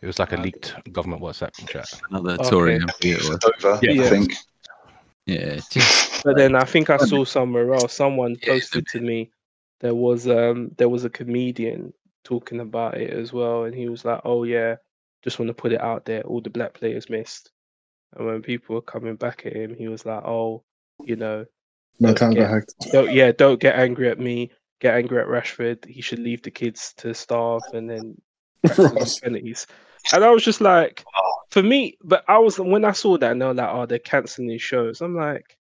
It 0.00 0.06
was 0.06 0.18
like 0.20 0.32
a 0.32 0.38
Uh, 0.38 0.42
leaked 0.42 0.74
government 0.92 1.20
WhatsApp 1.22 1.50
chat. 1.68 1.86
Another 2.10 2.34
Okay. 2.34 2.50
Tory 2.50 2.78
MP. 2.78 3.12
it 3.12 3.18
was. 3.28 3.38
Over, 3.66 3.78
Yeah. 3.82 4.04
I 4.06 4.08
think. 4.10 4.32
Yeah, 5.26 5.60
just 5.70 6.22
But 6.24 6.36
then 6.36 6.54
I 6.54 6.64
think 6.64 6.88
I 6.88 6.96
saw 6.98 7.24
somewhere 7.24 7.74
else. 7.74 7.94
Someone 7.94 8.36
Yeah, 8.42 8.52
posted 8.52 8.86
to 8.88 9.00
me 9.00 9.30
there 9.80 9.94
was 9.94 10.28
um 10.28 10.70
there 10.78 10.88
was 10.88 11.04
a 11.04 11.10
comedian 11.10 11.92
talking 12.22 12.60
about 12.60 12.96
it 12.96 13.10
as 13.10 13.32
well, 13.32 13.64
and 13.64 13.74
he 13.74 13.88
was 13.88 14.04
like, 14.04 14.20
"Oh 14.24 14.44
yeah, 14.44 14.76
just 15.22 15.38
want 15.38 15.48
to 15.48 15.54
put 15.54 15.72
it 15.72 15.80
out 15.80 16.04
there. 16.04 16.22
All 16.22 16.40
the 16.40 16.50
black 16.50 16.74
players 16.74 17.10
missed." 17.10 17.50
And 18.16 18.26
when 18.26 18.42
people 18.42 18.74
were 18.74 18.82
coming 18.82 19.16
back 19.16 19.46
at 19.46 19.54
him, 19.54 19.74
he 19.74 19.88
was 19.88 20.04
like, 20.04 20.22
"Oh, 20.24 20.64
you 21.04 21.16
know, 21.16 21.46
yeah. 21.98 22.12
get 22.14 22.50
hacked. 22.50 22.74
don't 22.92 23.12
yeah, 23.12 23.32
don't 23.32 23.60
get 23.60 23.78
angry 23.78 24.08
at 24.08 24.18
me. 24.18 24.50
Get 24.80 24.94
angry 24.94 25.20
at 25.20 25.28
Rashford. 25.28 25.84
He 25.86 26.00
should 26.00 26.18
leave 26.18 26.42
the 26.42 26.50
kids 26.50 26.94
to 26.98 27.14
starve 27.14 27.62
and 27.72 27.88
then 27.88 28.20
penalties." 29.22 29.66
And 30.12 30.24
I 30.24 30.30
was 30.30 30.42
just 30.42 30.60
like, 30.60 31.04
for 31.50 31.62
me, 31.62 31.98
but 32.02 32.24
I 32.28 32.38
was 32.38 32.58
when 32.58 32.84
I 32.84 32.92
saw 32.92 33.18
that, 33.18 33.32
and 33.32 33.40
they 33.40 33.46
were 33.46 33.54
like, 33.54 33.70
"Oh, 33.70 33.86
they're 33.86 33.98
canceling 33.98 34.48
these 34.48 34.62
shows." 34.62 35.00
I'm 35.00 35.14
like, 35.16 35.56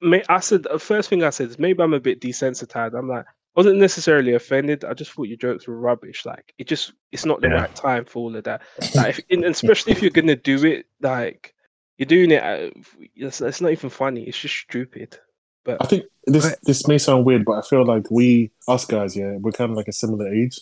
may, 0.00 0.22
I 0.28 0.40
said 0.40 0.64
the 0.64 0.78
first 0.78 1.08
thing 1.08 1.22
I 1.22 1.30
said 1.30 1.48
is 1.48 1.58
maybe 1.58 1.82
I'm 1.82 1.94
a 1.94 2.00
bit 2.00 2.20
desensitized. 2.20 2.98
I'm 2.98 3.08
like, 3.08 3.26
wasn't 3.54 3.78
necessarily 3.78 4.34
offended. 4.34 4.84
I 4.84 4.94
just 4.94 5.12
thought 5.12 5.24
your 5.28 5.36
jokes 5.36 5.66
were 5.66 5.78
rubbish. 5.78 6.24
Like 6.24 6.54
it 6.58 6.66
just, 6.66 6.92
it's 7.12 7.26
not 7.26 7.40
the 7.40 7.48
Yeah. 7.48 7.54
right 7.62 7.74
time 7.74 8.04
for 8.04 8.18
all 8.20 8.36
of 8.36 8.44
that. 8.44 8.62
Like, 8.94 9.18
if, 9.18 9.24
and 9.30 9.44
especially 9.44 9.92
if 9.92 10.02
you're 10.02 10.10
gonna 10.10 10.36
do 10.36 10.64
it, 10.66 10.86
like 11.00 11.54
you're 11.98 12.06
doing 12.06 12.30
it, 12.30 12.42
uh, 12.42 12.70
it's, 13.14 13.40
it's 13.40 13.60
not 13.60 13.72
even 13.72 13.90
funny. 13.90 14.22
It's 14.24 14.38
just 14.38 14.56
stupid. 14.56 15.18
But 15.64 15.78
I 15.80 15.86
think 15.86 16.04
this 16.26 16.44
Right. 16.44 16.56
this 16.64 16.88
may 16.88 16.98
sound 16.98 17.24
weird, 17.24 17.44
but 17.44 17.52
I 17.52 17.62
feel 17.62 17.84
like 17.84 18.10
we 18.10 18.50
us 18.66 18.84
guys, 18.84 19.16
yeah, 19.16 19.36
we're 19.38 19.52
kind 19.52 19.70
of 19.70 19.76
like 19.76 19.88
a 19.88 19.92
similar 19.92 20.32
age. 20.32 20.58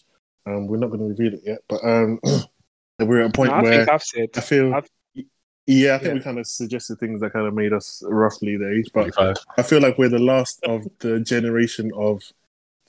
Um, 0.46 0.66
we're 0.66 0.78
not 0.78 0.88
going 0.88 1.00
to 1.00 1.06
reveal 1.06 1.34
it 1.34 1.42
yet, 1.44 1.58
but 1.68 1.82
um, 1.84 2.18
we're 2.98 3.20
at 3.22 3.30
a 3.30 3.32
point 3.32 3.50
no, 3.50 3.56
I 3.56 3.62
where 3.62 3.76
think 3.78 3.88
I've 3.90 4.02
said, 4.02 4.28
I 4.36 4.40
feel. 4.40 4.74
I've- 4.74 4.88
yeah, 5.66 5.94
I 5.94 5.98
think 5.98 6.08
Yeah. 6.08 6.14
we 6.14 6.20
kind 6.20 6.38
of 6.38 6.46
suggested 6.46 6.98
things 6.98 7.20
that 7.20 7.32
kind 7.32 7.46
of 7.46 7.54
made 7.54 7.72
us 7.72 8.02
roughly 8.06 8.56
the 8.56 8.72
age, 8.72 8.90
but 8.92 9.14
45. 9.14 9.36
I 9.56 9.62
feel 9.62 9.80
like 9.80 9.98
we're 9.98 10.08
the 10.08 10.18
last 10.18 10.58
of 10.64 10.86
the 10.98 11.20
generation 11.20 11.92
of 11.94 12.22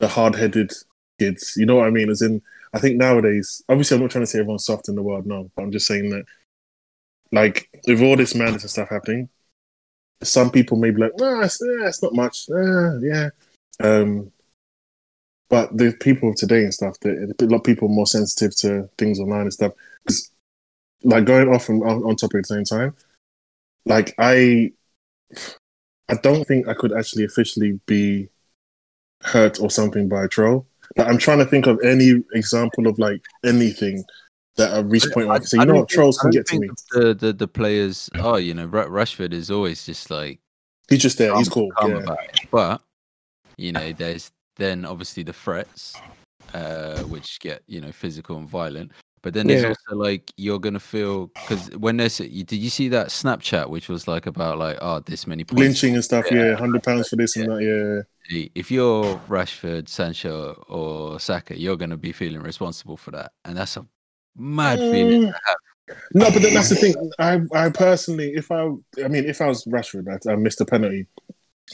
the 0.02 0.08
hard-headed 0.10 0.74
kids. 1.20 1.54
You 1.56 1.66
know 1.66 1.76
what 1.78 1.88
I 1.88 1.92
mean? 1.92 2.10
As 2.10 2.22
in, 2.22 2.42
I 2.74 2.80
think 2.80 2.98
nowadays, 2.98 3.64
obviously, 3.70 3.96
I'm 3.96 4.02
not 4.02 4.12
trying 4.12 4.24
to 4.24 4.28
say 4.28 4.40
everyone's 4.40 4.66
soft 4.66 4.90
in 4.90 4.96
the 4.96 5.04
world, 5.04 5.26
no, 5.26 5.50
but 5.56 5.62
I'm 5.62 5.72
just 5.72 5.88
saying 5.88 6.10
that, 6.10 6.26
like, 7.32 7.70
with 7.88 8.02
all 8.02 8.18
this 8.18 8.36
madness 8.36 8.64
and 8.64 8.72
stuff 8.72 8.90
happening, 8.90 9.30
some 10.24 10.52
people 10.52 10.78
may 10.78 10.92
be 10.92 11.02
like, 11.02 11.14
"Nah, 11.18 11.42
it's, 11.42 11.60
yeah, 11.62 11.88
it's 11.88 12.04
not 12.04 12.14
much, 12.14 12.50
uh, 12.50 12.98
yeah." 13.00 13.30
Um, 13.80 14.32
but 15.50 15.76
the 15.78 15.94
people 16.00 16.30
of 16.30 16.36
today 16.36 16.64
and 16.64 16.74
stuff, 16.74 16.96
a 17.06 17.34
lot 17.42 17.58
of 17.58 17.64
people 17.64 17.88
are 17.90 17.94
more 17.94 18.08
sensitive 18.08 18.56
to 18.58 18.90
things 18.98 19.20
online 19.20 19.42
and 19.42 19.54
stuff. 19.54 19.74
like 21.04 21.26
going 21.26 21.50
off 21.50 21.70
on, 21.70 21.82
on 21.82 22.16
topic 22.16 22.38
at 22.38 22.48
the 22.48 22.56
same 22.56 22.64
time, 22.64 22.96
like 23.86 24.14
I 24.18 24.72
I 26.10 26.16
don't 26.16 26.46
think 26.46 26.68
I 26.68 26.74
could 26.74 26.94
actually 26.94 27.26
officially 27.26 27.80
be 27.86 28.30
hurt 29.24 29.60
or 29.60 29.70
something 29.70 30.08
by 30.08 30.26
a 30.26 30.28
troll. 30.28 30.66
Like, 30.98 31.08
I'm 31.08 31.18
trying 31.18 31.40
to 31.40 31.46
think 31.46 31.68
of 31.68 31.80
any 31.84 32.24
example 32.34 32.88
of 32.88 33.00
like 33.00 33.22
anything 33.46 34.04
that 34.58 34.78
a 34.78 34.84
point 34.84 35.28
where 35.28 35.36
I 35.36 35.40
can 35.40 35.48
say, 35.48 35.58
you 35.60 35.66
know 35.66 35.76
what, 35.76 35.90
trolls 35.90 36.18
can 36.18 36.32
get 36.32 36.46
to 36.48 36.60
me. 36.60 36.70
The, 36.92 37.14
the 37.14 37.34
the 37.34 37.48
players, 37.48 38.10
oh, 38.16 38.36
you 38.36 38.54
know, 38.54 38.66
Ra- 38.66 38.88
Rashford 38.88 39.34
is 39.34 39.50
always 39.50 39.86
just 39.86 40.12
like 40.12 40.40
He's 40.90 41.02
just 41.02 41.18
there. 41.18 41.36
He's 41.38 41.48
cool. 41.48 41.70
Yeah. 41.88 42.16
But 42.52 42.82
you 43.58 43.72
know, 43.72 43.94
there's 43.94 44.30
then 44.58 44.84
obviously 44.84 45.24
the 45.24 45.32
threats, 45.32 45.96
uh, 46.54 47.00
which 47.04 47.40
get 47.40 47.64
you 47.66 47.80
know 47.80 47.94
physical 47.94 48.38
and 48.38 48.48
violent. 48.48 48.92
But 49.24 49.34
then 49.34 49.48
there's 49.48 49.62
Yeah. 49.62 49.70
also 49.70 49.96
like 49.96 50.32
you're 50.38 50.60
gonna 50.60 50.80
feel 50.80 51.28
because 51.28 51.70
when 51.78 51.98
there's 51.98 52.18
did 52.18 52.52
you 52.52 52.70
see 52.70 52.90
that 52.90 53.08
Snapchat 53.08 53.70
which 53.70 53.88
was 53.88 54.08
like 54.08 54.26
about 54.26 54.58
like 54.58 54.78
oh 54.82 55.00
this 55.00 55.28
many 55.28 55.44
points 55.44 55.60
Lynching 55.60 55.94
and 55.94 56.04
stuff. 56.04 56.26
Yeah. 56.32 56.50
Yeah, 56.50 56.56
hundred 56.56 56.84
pounds 56.84 57.10
for 57.10 57.18
this 57.18 57.36
and 57.36 57.52
that. 57.52 58.06
Yeah. 58.30 58.48
if 58.56 58.72
you're 58.72 59.18
Rashford, 59.28 59.90
Sancho, 59.90 60.64
or 60.68 61.20
Saka, 61.20 61.60
you're 61.60 61.76
going 61.78 61.90
to 61.90 61.98
be 61.98 62.12
feeling 62.12 62.42
responsible 62.42 62.98
for 62.98 63.12
that, 63.12 63.34
and 63.46 63.58
that's 63.58 63.76
a 63.78 63.86
mad 64.38 64.80
feeling. 64.80 65.24
Mm. 65.24 65.34
No, 66.14 66.32
but 66.32 66.42
then 66.42 66.54
that's 66.54 66.70
the 66.70 66.76
thing. 66.76 66.96
I, 67.20 67.42
I 67.54 67.70
personally, 67.70 68.34
if 68.34 68.50
I, 68.52 68.70
I 69.04 69.10
mean, 69.10 69.26
if 69.26 69.42
I 69.42 69.48
was 69.48 69.66
Rashford, 69.66 70.08
I, 70.08 70.32
I 70.32 70.36
missed 70.38 70.62
a 70.62 70.66
penalty, 70.66 71.08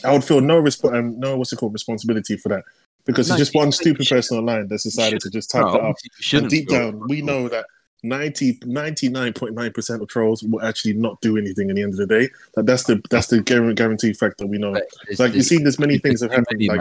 I 0.04 0.12
would 0.12 0.24
feel 0.24 0.40
no 0.40 0.60
resp- 0.60 0.92
um, 0.92 1.18
no 1.20 1.36
what's 1.38 1.52
it 1.52 1.56
called, 1.56 1.72
responsibility 1.72 2.36
for 2.36 2.48
that, 2.48 2.64
because 3.08 3.28
No, 3.28 3.34
it's 3.34 3.40
just 3.40 3.54
one 3.54 3.72
stupid 3.72 4.06
person 4.06 4.38
online 4.38 4.68
that's 4.68 4.84
decided 4.84 5.20
to 5.22 5.30
just 5.30 5.50
type 5.50 5.62
No, 5.64 5.72
that 5.72 5.80
up. 5.82 5.96
And 6.34 6.48
deep 6.48 6.68
down, 6.68 7.00
we 7.08 7.22
know 7.22 7.48
that 7.48 7.64
90, 8.04 8.60
99.9% 8.60 10.00
of 10.02 10.08
trolls 10.08 10.42
will 10.44 10.62
actually 10.62 10.92
not 10.94 11.20
do 11.20 11.36
anything 11.36 11.70
in 11.70 11.76
the 11.76 11.82
end 11.82 11.92
of 11.94 11.98
the 11.98 12.06
day. 12.06 12.28
That 12.54 12.66
that's 12.66 12.84
the 12.84 13.02
that's 13.10 13.26
the 13.26 13.38
guar- 13.38 13.74
guaranteed 13.74 14.16
fact 14.16 14.38
that 14.38 14.46
we 14.46 14.58
know. 14.58 14.72
but 14.72 14.84
there's- 15.06 15.18
Like 15.18 15.28
you 15.30 15.32
there's- 15.32 15.48
see, 15.48 15.58
there's 15.58 15.78
many 15.80 15.98
things 15.98 16.20
that 16.20 16.30
happen. 16.30 16.58
Like. 16.60 16.80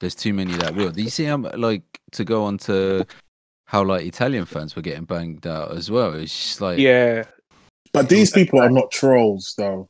There's 0.00 0.14
too 0.14 0.32
many 0.32 0.52
that 0.54 0.74
will. 0.74 0.90
Do 0.90 1.02
you 1.02 1.10
see 1.10 1.24
how 1.24 1.36
mu- 1.36 1.50
like 1.50 1.82
to 2.12 2.24
go 2.24 2.44
on 2.44 2.58
to 2.58 3.04
how 3.66 3.84
like 3.84 4.06
Italian 4.06 4.44
fans 4.44 4.74
were 4.76 4.82
getting 4.82 5.04
banged 5.04 5.46
out 5.46 5.72
as 5.76 5.90
well? 5.90 6.14
It's 6.14 6.32
just 6.32 6.60
like 6.60 6.78
yeah, 6.78 7.24
But 7.92 8.08
these 8.08 8.30
people 8.30 8.60
are 8.60 8.70
not 8.70 8.90
trolls, 8.90 9.54
though. 9.56 9.88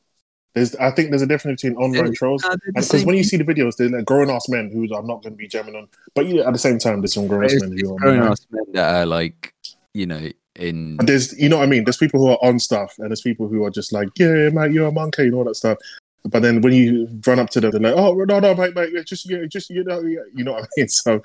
There's, 0.55 0.73
I 0.77 0.89
think 0.89 1.09
there's 1.09 1.21
a 1.21 1.27
difference 1.27 1.61
between 1.61 1.77
online 1.77 2.07
Yeah, 2.07 2.11
trolls 2.15 2.41
Nah, 2.43 2.49
they're 2.49 2.57
the 2.67 2.71
because 2.73 2.87
same 2.87 3.05
when 3.05 3.17
you 3.17 3.23
see 3.25 3.35
the 3.35 3.43
videos, 3.43 3.75
they're 3.75 3.89
like 3.89 4.05
grown 4.05 4.29
ass 4.29 4.47
men 4.47 4.71
who 4.71 4.83
I'm 4.95 5.05
not 5.05 5.21
going 5.21 5.33
to 5.33 5.37
be 5.37 5.49
jamming 5.49 5.75
on. 5.75 5.89
But 6.13 6.27
yeah, 6.27 6.47
at 6.47 6.53
the 6.53 6.59
same 6.59 6.79
time, 6.79 7.01
there's 7.01 7.13
some 7.13 7.27
grown 7.27 7.43
ass 7.43 7.59
men 7.59 7.77
who 7.77 7.93
are. 7.93 7.99
grown 7.99 8.23
ass 8.23 8.47
men 8.49 8.63
that 8.71 8.95
are 9.01 9.05
like, 9.05 9.53
you 9.93 10.05
know, 10.05 10.29
in 10.55 10.95
But 10.95 11.07
there's, 11.07 11.37
you 11.37 11.49
know 11.49 11.57
what 11.57 11.63
I 11.63 11.67
mean. 11.67 11.83
There's 11.83 11.97
people 11.97 12.21
who 12.21 12.29
are 12.29 12.39
on 12.41 12.59
stuff, 12.59 12.95
and 12.99 13.09
there's 13.09 13.21
people 13.21 13.49
who 13.49 13.65
are 13.65 13.69
just 13.69 13.91
like, 13.91 14.07
yeah, 14.17 14.49
mate, 14.49 14.71
you're 14.71 14.87
a 14.87 14.91
monkey 14.91 15.23
and 15.23 15.35
all 15.35 15.43
that 15.43 15.55
stuff. 15.55 15.77
But 16.23 16.41
then 16.41 16.61
when 16.61 16.73
you 16.73 17.07
run 17.27 17.37
up 17.39 17.49
to 17.51 17.59
them, 17.61 17.71
they're 17.71 17.81
like, 17.81 17.93
oh 17.95 18.13
no, 18.13 18.39
no, 18.39 18.55
mate, 18.55 18.73
mate, 18.73 19.05
just, 19.05 19.29
yeah, 19.29 19.45
just, 19.45 19.69
you 19.69 19.83
know, 19.83 20.01
yeah, 20.01 20.21
you 20.33 20.43
know 20.45 20.53
what 20.53 20.63
I 20.63 20.67
mean. 20.77 20.87
So 20.89 21.21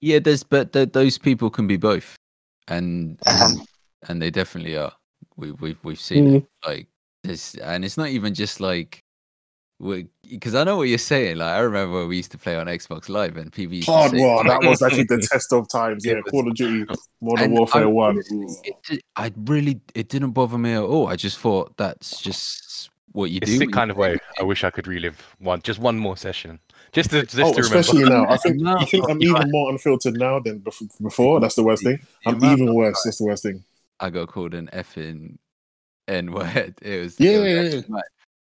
yeah. 0.00 0.18
There's 0.20 0.42
but 0.42 0.72
th- 0.72 0.92
those 0.92 1.18
people 1.18 1.50
can 1.50 1.66
be 1.66 1.76
both, 1.76 2.16
and 2.66 3.18
Uh-huh. 3.26 3.50
and, 3.50 3.68
and 4.08 4.22
they 4.22 4.30
definitely 4.30 4.76
are. 4.76 4.92
We 5.36 5.52
we've 5.52 5.78
we've 5.84 6.00
seen 6.00 6.26
it. 6.26 6.30
Mm-hmm. 6.42 6.70
Like 6.70 6.86
this, 7.28 7.54
and 7.56 7.84
it's 7.84 7.96
not 7.96 8.08
even 8.08 8.34
just 8.34 8.60
like. 8.60 9.04
Because 10.28 10.56
I 10.56 10.64
know 10.64 10.76
what 10.78 10.88
you're 10.88 10.98
saying. 10.98 11.36
Like 11.36 11.54
I 11.54 11.60
remember 11.60 12.00
when 12.00 12.08
we 12.08 12.16
used 12.16 12.32
to 12.32 12.38
play 12.38 12.56
on 12.56 12.66
Xbox 12.66 13.08
Live, 13.08 13.36
and 13.36 13.52
people 13.52 13.74
used 13.76 13.86
to 13.86 13.92
hard 13.92 14.10
say, 14.10 14.18
war. 14.18 14.42
That 14.42 14.60
was 14.64 14.82
actually 14.82 15.04
the 15.04 15.18
test 15.30 15.52
of 15.52 15.68
times. 15.68 16.04
Yeah, 16.04 16.14
was- 16.14 16.24
Call 16.32 16.48
of 16.48 16.54
Duty, 16.56 16.92
Modern 17.20 17.44
And 17.44 17.52
Warfare 17.54 17.82
I- 17.84 17.86
One. 17.86 18.18
It, 18.18 18.74
did- 18.88 19.02
I 19.14 19.30
really, 19.44 19.80
it 19.94 20.08
didn't 20.08 20.32
bother 20.32 20.58
me 20.58 20.72
at 20.72 20.82
all. 20.82 21.06
I 21.06 21.14
just 21.14 21.38
thought 21.38 21.76
that's 21.76 22.20
just 22.20 22.90
what 23.12 23.30
you 23.30 23.38
It's 23.40 23.52
do. 23.52 23.58
the 23.60 23.66
kind 23.68 23.92
of 23.92 23.96
way 23.96 24.14
the 24.14 24.20
I 24.40 24.42
wish 24.42 24.64
I 24.64 24.70
could 24.70 24.88
relive 24.88 25.16
one, 25.38 25.62
just 25.62 25.78
one 25.78 25.96
more 25.96 26.16
session, 26.16 26.58
just 26.90 27.10
to 27.10 27.22
just 27.22 27.38
Oh, 27.38 27.54
to 27.54 27.60
especially 27.60 28.02
remember. 28.02 28.26
now. 28.26 28.32
I 28.34 28.36
think 28.36 28.56
No, 28.60 28.76
I 28.78 28.84
think 28.84 29.08
I'm 29.08 29.20
you 29.20 29.36
even 29.36 29.48
more 29.52 29.70
unfiltered 29.70 30.14
now 30.18 30.40
than 30.40 30.58
before. 31.00 31.38
That's 31.38 31.54
the 31.54 31.62
worst 31.62 31.84
thing. 31.84 32.00
The 32.24 32.30
I'm 32.32 32.44
even 32.44 32.74
worse. 32.74 33.00
That's 33.04 33.18
the 33.18 33.26
worst 33.26 33.44
thing. 33.44 33.62
I 34.00 34.10
got 34.10 34.26
called 34.26 34.54
an 34.54 34.68
effing 34.72 35.38
N 36.08 36.32
word. 36.32 36.74
It 36.82 37.00
was 37.02 37.18
Yeah, 37.20 37.30
it 37.32 37.38
was 37.74 37.74
yeah, 37.74 37.90
yeah. 37.94 38.00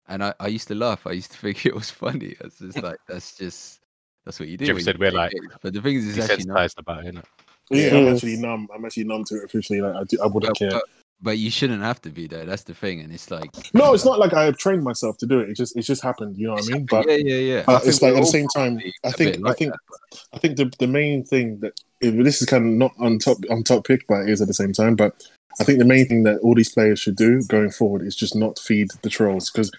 And 0.08 0.22
I, 0.22 0.34
I 0.38 0.46
used 0.46 0.68
to 0.68 0.74
laugh. 0.76 1.06
I 1.06 1.12
used 1.12 1.32
to 1.32 1.38
think 1.44 1.66
it 1.66 1.74
was 1.74 1.90
funny. 1.90 2.36
I 2.40 2.44
was 2.44 2.58
just 2.58 2.82
like, 2.82 2.98
that's 3.08 3.36
just 3.36 3.80
that's 4.24 4.38
what 4.40 4.48
you 4.48 4.56
do. 4.56 4.66
Jeff 4.66 4.80
said 4.80 4.94
you 4.96 5.00
we're 5.00 5.10
like 5.12 5.32
games. 5.32 5.52
but 5.62 5.72
the 5.72 5.80
thing 5.80 5.96
is, 5.96 6.16
it's 6.16 6.30
actually 6.30 6.46
not. 6.46 6.58
Desensitized 6.58 6.78
about 6.78 7.04
it. 7.06 7.14
innit? 7.14 7.24
Yeah, 7.70 7.86
Yeah. 7.92 7.96
I'm 7.98 8.14
actually 8.14 8.36
numb. 8.36 8.68
I'm 8.74 8.84
actually 8.84 9.04
numb 9.04 9.24
to 9.24 9.36
it 9.36 9.44
officially. 9.44 9.80
Like 9.80 9.94
I, 9.96 10.04
do, 10.04 10.18
I 10.22 10.26
wouldn't 10.26 10.52
But, 10.52 10.58
care. 10.58 10.70
but, 10.70 10.82
but 11.22 11.38
you 11.38 11.50
shouldn't 11.50 11.82
have 11.82 12.00
to 12.02 12.10
be 12.10 12.26
though. 12.26 12.44
That's 12.44 12.62
the 12.64 12.74
thing. 12.74 13.00
And 13.00 13.12
it's 13.12 13.30
like 13.30 13.50
No, 13.74 13.94
it's 13.94 14.04
not 14.04 14.18
like 14.18 14.34
I 14.34 14.44
have 14.44 14.58
trained 14.58 14.84
myself 14.84 15.16
to 15.18 15.26
do 15.26 15.40
it. 15.40 15.50
It 15.50 15.54
just 15.56 15.76
it's 15.76 15.86
just 15.86 16.02
happened. 16.02 16.36
You 16.36 16.48
know 16.48 16.54
what 16.54 16.68
I 16.70 16.74
mean? 16.74 16.86
But 16.86 17.06
yeah, 17.08 17.16
yeah, 17.16 17.36
yeah. 17.36 17.64
uh, 17.66 17.80
it's 17.84 18.02
like 18.02 18.14
at 18.14 18.20
the 18.20 18.26
same 18.26 18.48
time, 18.48 18.80
I 19.04 19.10
think 19.12 19.36
bit 19.36 19.46
I 19.46 19.52
think 19.54 19.72
that, 19.72 20.20
I 20.34 20.38
think 20.38 20.56
the 20.56 20.72
the 20.78 20.86
main 20.86 21.24
thing 21.24 21.58
that 21.60 21.72
if 22.00 22.14
this 22.22 22.42
is 22.42 22.46
kind 22.48 22.64
of 22.66 22.70
not 22.72 22.92
on 23.00 23.18
top 23.18 23.38
on 23.50 23.62
top 23.64 23.86
pick, 23.86 24.06
but 24.06 24.22
it 24.22 24.28
is 24.30 24.40
at 24.42 24.48
the 24.48 24.54
same 24.54 24.72
time. 24.72 24.94
But 24.96 25.14
I 25.60 25.64
think 25.64 25.78
the 25.78 25.84
main 25.84 26.06
thing 26.06 26.22
that 26.24 26.38
all 26.40 26.54
these 26.54 26.72
players 26.72 26.98
should 26.98 27.16
do 27.16 27.42
going 27.44 27.70
forward 27.70 28.02
is 28.02 28.14
just 28.14 28.36
not 28.36 28.58
feed 28.58 28.90
the 29.02 29.10
trolls 29.10 29.50
because 29.50 29.70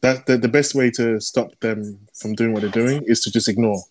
that 0.00 0.26
the, 0.26 0.36
the 0.36 0.48
best 0.48 0.74
way 0.74 0.90
to 0.92 1.20
stop 1.20 1.58
them 1.60 1.98
from 2.14 2.34
doing 2.34 2.52
what 2.52 2.62
they're 2.62 2.70
doing 2.70 3.02
is 3.06 3.20
to 3.20 3.32
just 3.32 3.48
ignore. 3.48 3.82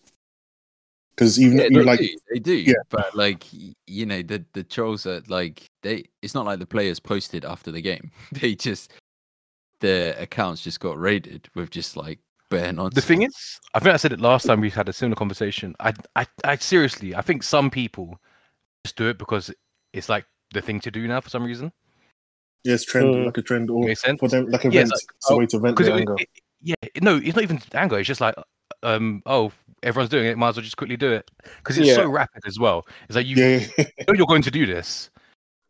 Because 1.15 1.39
even 1.39 1.57
Yeah, 1.57 1.65
you 1.69 1.79
they 1.79 1.83
like 1.83 1.99
do, 1.99 2.17
they 2.31 2.39
do. 2.39 2.53
Yeah. 2.53 2.73
But 2.89 3.15
like 3.15 3.45
you 3.87 4.05
know, 4.05 4.21
the 4.21 4.43
the 4.53 4.63
trolls 4.63 5.05
are 5.05 5.21
like 5.27 5.69
they. 5.81 6.05
It's 6.21 6.33
not 6.33 6.45
like 6.45 6.59
the 6.59 6.65
players 6.65 6.99
posted 6.99 7.45
after 7.45 7.71
the 7.71 7.81
game. 7.81 8.11
They 8.31 8.55
just 8.55 8.93
their 9.79 10.13
accounts 10.17 10.63
just 10.63 10.79
got 10.79 10.97
raided 10.97 11.49
with 11.55 11.69
just 11.69 11.97
like 11.97 12.19
bare 12.49 12.71
The 12.71 13.01
thing 13.01 13.23
is, 13.23 13.59
I 13.73 13.79
think 13.79 13.93
I 13.93 13.97
said 13.97 14.13
it 14.13 14.21
last 14.21 14.45
time 14.45 14.61
we 14.61 14.69
had 14.69 14.87
a 14.87 14.93
similar 14.93 15.15
conversation. 15.15 15.75
I, 15.79 15.93
I, 16.15 16.25
I 16.43 16.55
seriously, 16.55 17.15
I 17.15 17.21
think 17.21 17.43
some 17.43 17.69
people 17.69 18.17
just 18.85 18.95
do 18.95 19.09
it 19.09 19.17
because 19.17 19.51
it's 19.91 20.09
like 20.09 20.25
the 20.53 20.61
thing 20.61 20.79
to 20.81 20.91
do 20.91 21.07
now 21.07 21.19
for 21.21 21.29
some 21.29 21.43
reason. 21.43 21.71
yes, 22.63 22.85
trend 22.85 23.07
Mm. 23.13 23.25
like 23.25 23.37
a 23.37 23.41
trend 23.41 23.69
or 23.69 23.83
Makes 23.85 24.01
sense. 24.01 24.19
for 24.19 24.29
them 24.29 24.49
like 24.49 24.63
a 24.65 24.69
Yeah, 24.71 24.81
vent. 24.81 24.91
it's 24.93 25.03
It's 25.17 25.29
a 25.29 25.33
oh, 25.33 25.37
way 25.37 25.45
to 25.47 25.59
vent 25.59 25.77
their 25.77 25.87
it, 25.97 25.99
anger. 25.99 26.15
it- 26.19 26.29
yeah, 26.61 26.75
no, 27.01 27.17
it's 27.17 27.35
not 27.35 27.43
even 27.43 27.59
anger. 27.73 27.99
It's 27.99 28.07
just 28.07 28.21
like, 28.21 28.35
um, 28.83 29.21
oh, 29.25 29.51
everyone's 29.83 30.09
doing 30.09 30.27
it. 30.27 30.37
Might 30.37 30.49
as 30.49 30.55
well 30.55 30.63
just 30.63 30.77
quickly 30.77 30.95
do 30.95 31.11
it 31.11 31.29
because 31.57 31.77
it's 31.77 31.93
so 31.93 32.07
rapid 32.07 32.43
as 32.47 32.57
well. 32.57 32.85
It's 33.09 33.17
like 33.17 33.25
you 33.27 33.35
yeah, 33.35 33.65
yeah, 33.77 33.85
know 34.07 34.13
you're 34.13 34.27
going 34.27 34.43
to 34.43 34.51
do 34.51 34.65
this. 34.65 35.09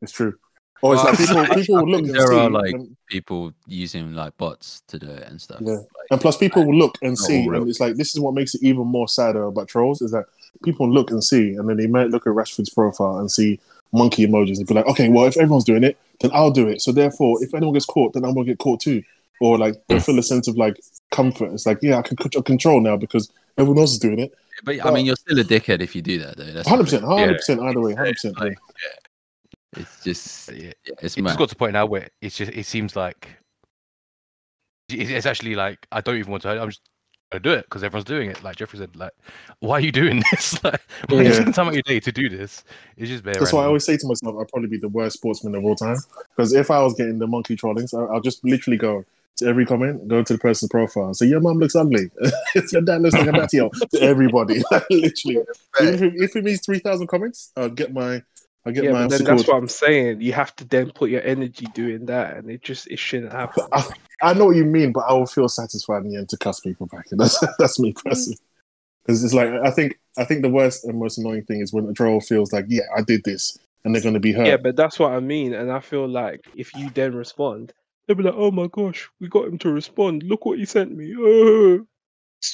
it's 0.04 0.12
true. 0.12 0.36
Or 0.84 0.94
it's 0.94 1.04
like 1.04 1.18
people 1.18 1.46
people 1.56 1.76
will 1.78 1.90
look 1.90 2.02
think 2.02 2.10
and 2.10 2.16
there 2.20 2.28
see, 2.28 2.36
are, 2.38 2.50
like, 2.52 2.74
and, 2.76 2.96
People 3.08 3.54
using 3.66 4.14
like 4.14 4.38
bots 4.38 4.84
to 4.88 5.00
do 5.00 5.08
it 5.10 5.28
and 5.30 5.42
stuff. 5.42 5.62
Yeah. 5.62 5.78
Like, 5.78 5.88
and 6.12 6.22
plus 6.22 6.38
people 6.38 6.64
will 6.66 6.76
look 6.78 6.98
and 7.02 7.18
see, 7.18 7.46
and 7.46 7.68
it's 7.70 7.80
like 7.80 7.96
this 7.96 8.14
is 8.14 8.20
what 8.20 8.36
makes 8.36 8.54
it 8.54 8.62
even 8.62 8.86
more 8.86 9.08
sadder 9.08 9.46
about 9.46 9.70
trolls 9.70 10.02
is 10.04 10.12
that 10.12 10.26
people 10.64 10.88
look 10.92 11.10
and 11.10 11.24
see, 11.24 11.56
and 11.56 11.68
then 11.68 11.78
they 11.78 11.88
might 11.88 12.10
look 12.12 12.28
at 12.28 12.34
Rashford's 12.34 12.70
profile 12.70 13.18
and 13.18 13.32
see 13.32 13.60
monkey 13.94 14.26
emojis 14.26 14.58
and 14.58 14.68
be 14.68 14.74
like, 14.74 14.86
okay, 14.88 15.10
well 15.10 15.26
if 15.26 15.38
everyone's 15.38 15.64
doing 15.64 15.84
it, 15.84 15.98
then 16.22 16.32
I'll 16.34 16.52
do 16.52 16.68
it. 16.68 16.82
So 16.82 16.92
therefore, 16.92 17.42
if 17.44 17.54
anyone 17.54 17.74
gets 17.74 17.86
caught, 17.86 18.14
then 18.14 18.26
I'm 18.26 18.34
gonna 18.34 18.46
get 18.46 18.60
caught 18.60 18.82
too. 18.82 19.04
Or 19.42 19.58
like 19.58 19.76
they 19.88 20.00
feel 20.00 20.18
a 20.20 20.24
sense 20.24 20.48
of 20.48 20.58
like 20.58 20.80
comfort. 21.12 21.52
It's 21.54 21.66
like 21.66 21.80
yeah, 21.82 21.98
I 21.98 22.02
can 22.02 22.16
control 22.18 22.82
now 22.82 22.98
because 22.98 23.32
everyone 23.58 23.80
else 23.80 23.92
is 23.94 24.00
doing 24.00 24.20
it. 24.20 24.34
but 24.64 24.86
I 24.86 24.92
mean, 24.92 25.06
you're 25.06 25.16
still 25.16 25.40
a 25.40 25.44
dickhead 25.44 25.82
if 25.82 25.96
you 25.96 26.02
do 26.02 26.20
that, 26.20 26.38
though. 26.38 26.46
That's 26.46 26.70
100%, 26.70 27.02
hundred 27.04 27.36
percent, 27.36 27.62
either 27.62 27.80
way, 27.82 27.94
hundred 27.94 28.14
percent. 28.14 28.40
Like, 28.40 28.58
yeah. 28.58 29.82
It's 29.82 30.04
just, 30.04 30.52
Yeah, 30.54 30.72
yeah, 30.86 30.94
it's 31.02 31.18
it 31.18 31.22
mad. 31.22 31.30
just 31.32 31.40
got 31.40 31.50
to 31.50 31.56
point 31.56 31.74
now 31.74 31.86
where 31.86 32.08
it's 32.22 32.38
just 32.38 32.52
it 32.52 32.66
seems 32.66 32.96
like 32.96 33.28
it's 34.90 35.26
actually 35.26 35.56
like 35.56 35.86
I 35.92 36.02
don't 36.02 36.18
even 36.18 36.32
want 36.32 36.44
to. 36.44 36.50
I'm 36.50 36.70
just 36.70 36.82
to 37.34 37.40
do 37.40 37.52
it 37.52 37.66
because 37.66 37.84
everyone's 37.84 38.06
doing 38.06 38.30
it. 38.30 38.44
Like 38.44 38.56
Jeffrey 38.56 38.80
said, 38.80 38.96
like, 38.96 39.12
why 39.60 39.76
are 39.78 39.80
you 39.82 39.92
doing 39.92 40.24
this? 40.32 40.64
like, 40.64 40.82
why 41.10 41.18
are 41.18 41.24
Yeah. 41.24 41.30
you 41.30 41.38
taking 41.38 41.54
time 41.54 41.68
out 41.68 41.74
your 41.74 41.84
day 41.84 42.00
to 42.00 42.12
do 42.12 42.30
this? 42.30 42.64
It's 42.98 43.10
just 43.10 43.24
very. 43.24 43.38
That's 43.38 43.54
why 43.54 43.64
I 43.64 43.66
always 43.66 43.86
say 43.86 43.98
to 43.98 44.08
myself, 44.08 44.36
I'll 44.38 44.46
probably 44.46 44.70
be 44.70 44.78
the 44.78 44.88
worst 44.90 45.18
sportsman 45.18 45.56
of 45.56 45.64
all 45.66 45.76
time. 45.76 45.98
Because 46.36 46.54
if 46.54 46.72
I 46.72 46.82
was 46.84 46.94
getting 46.96 47.20
the 47.20 47.28
monkey 47.28 47.56
trollings, 47.56 47.94
I- 47.94 48.14
I'll 48.14 48.22
just 48.22 48.44
literally 48.46 48.78
go 48.78 49.06
to 49.38 49.48
every 49.48 49.66
comment, 49.66 50.08
go 50.08 50.22
to 50.22 50.34
the 50.34 50.38
person's 50.40 50.70
profile, 50.70 51.12
say, 51.14 51.26
Your 51.26 51.40
mum 51.40 51.58
looks 51.58 51.76
ugly. 51.76 52.12
Your 52.72 52.82
dad 52.84 53.02
looks 53.02 53.16
like 53.16 53.28
a 53.28 53.32
batty 53.32 53.58
to 53.58 53.72
everybody. 54.02 54.62
literally. 54.92 55.40
Even 55.82 55.94
if 55.96 56.02
it, 56.04 56.14
if 56.18 56.36
it 56.36 56.44
means 56.44 56.62
3,000 56.64 57.08
comments, 57.08 57.52
I'll 57.58 57.70
get 57.70 57.92
my. 57.94 58.22
I'll 58.66 58.72
get 58.72 58.86
yeah, 58.86 58.92
my. 58.92 59.08
but 59.08 59.12
then 59.12 59.24
that's 59.26 59.48
what 59.48 59.58
I'm 59.58 59.68
saying. 59.68 60.22
You 60.22 60.32
have 60.34 60.56
to 60.56 60.66
then 60.66 60.92
put 60.92 61.10
your 61.10 61.22
energy 61.24 61.66
doing 61.74 62.06
that, 62.06 62.38
and 62.38 62.50
it 62.50 62.62
just 62.62 62.88
it 62.88 62.98
shouldn't 62.98 63.34
happen. 63.34 63.66
I, 63.74 63.86
I 64.22 64.34
know 64.34 64.46
what 64.46 64.56
you 64.56 64.64
mean, 64.64 64.94
but 64.94 65.02
I 65.02 65.14
will 65.14 65.26
feel 65.26 65.50
satisfied 65.50 66.04
in 66.04 66.12
the 66.12 66.18
end 66.18 66.30
to 66.30 66.38
cuss 66.38 66.62
people 66.62 66.88
back. 66.88 67.08
and 67.12 67.20
That's 67.20 67.44
that's 67.60 67.80
me 67.80 67.94
mm. 67.94 68.04
personally. 68.04 68.40
Because 69.06 69.24
it's 69.24 69.34
like 69.34 69.50
I 69.50 69.70
think 69.70 70.00
I 70.18 70.24
think 70.24 70.44
the 70.44 70.50
worst 70.50 70.86
and 70.86 70.98
most 70.98 71.18
annoying 71.18 71.44
thing 71.44 71.60
is 71.60 71.74
when 71.74 71.88
a 71.88 71.94
troll 71.94 72.22
feels 72.22 72.54
like, 72.54 72.66
yeah, 72.70 72.84
I 72.96 73.02
did 73.02 73.24
this, 73.26 73.58
and 73.84 73.94
they're 73.94 74.02
going 74.02 74.14
to 74.14 74.20
be 74.22 74.32
hurt. 74.32 74.48
Yeah, 74.48 74.58
but 74.58 74.78
that's 74.78 74.98
what 74.98 75.12
I 75.12 75.20
mean, 75.20 75.54
and 75.54 75.70
I 75.70 75.82
feel 75.82 76.08
like 76.08 76.48
if 76.56 76.74
you 76.74 76.90
then 76.92 77.14
respond, 77.14 77.74
they'll 78.08 78.16
be 78.16 78.24
like, 78.24 78.36
"Oh 78.38 78.52
my 78.52 78.68
gosh, 78.68 79.10
we 79.20 79.28
got 79.28 79.48
him 79.48 79.58
to 79.60 79.72
respond. 79.72 80.24
Look 80.24 80.46
what 80.46 80.58
he 80.58 80.66
sent 80.66 80.96
me." 80.96 81.14
Oh. 81.18 81.86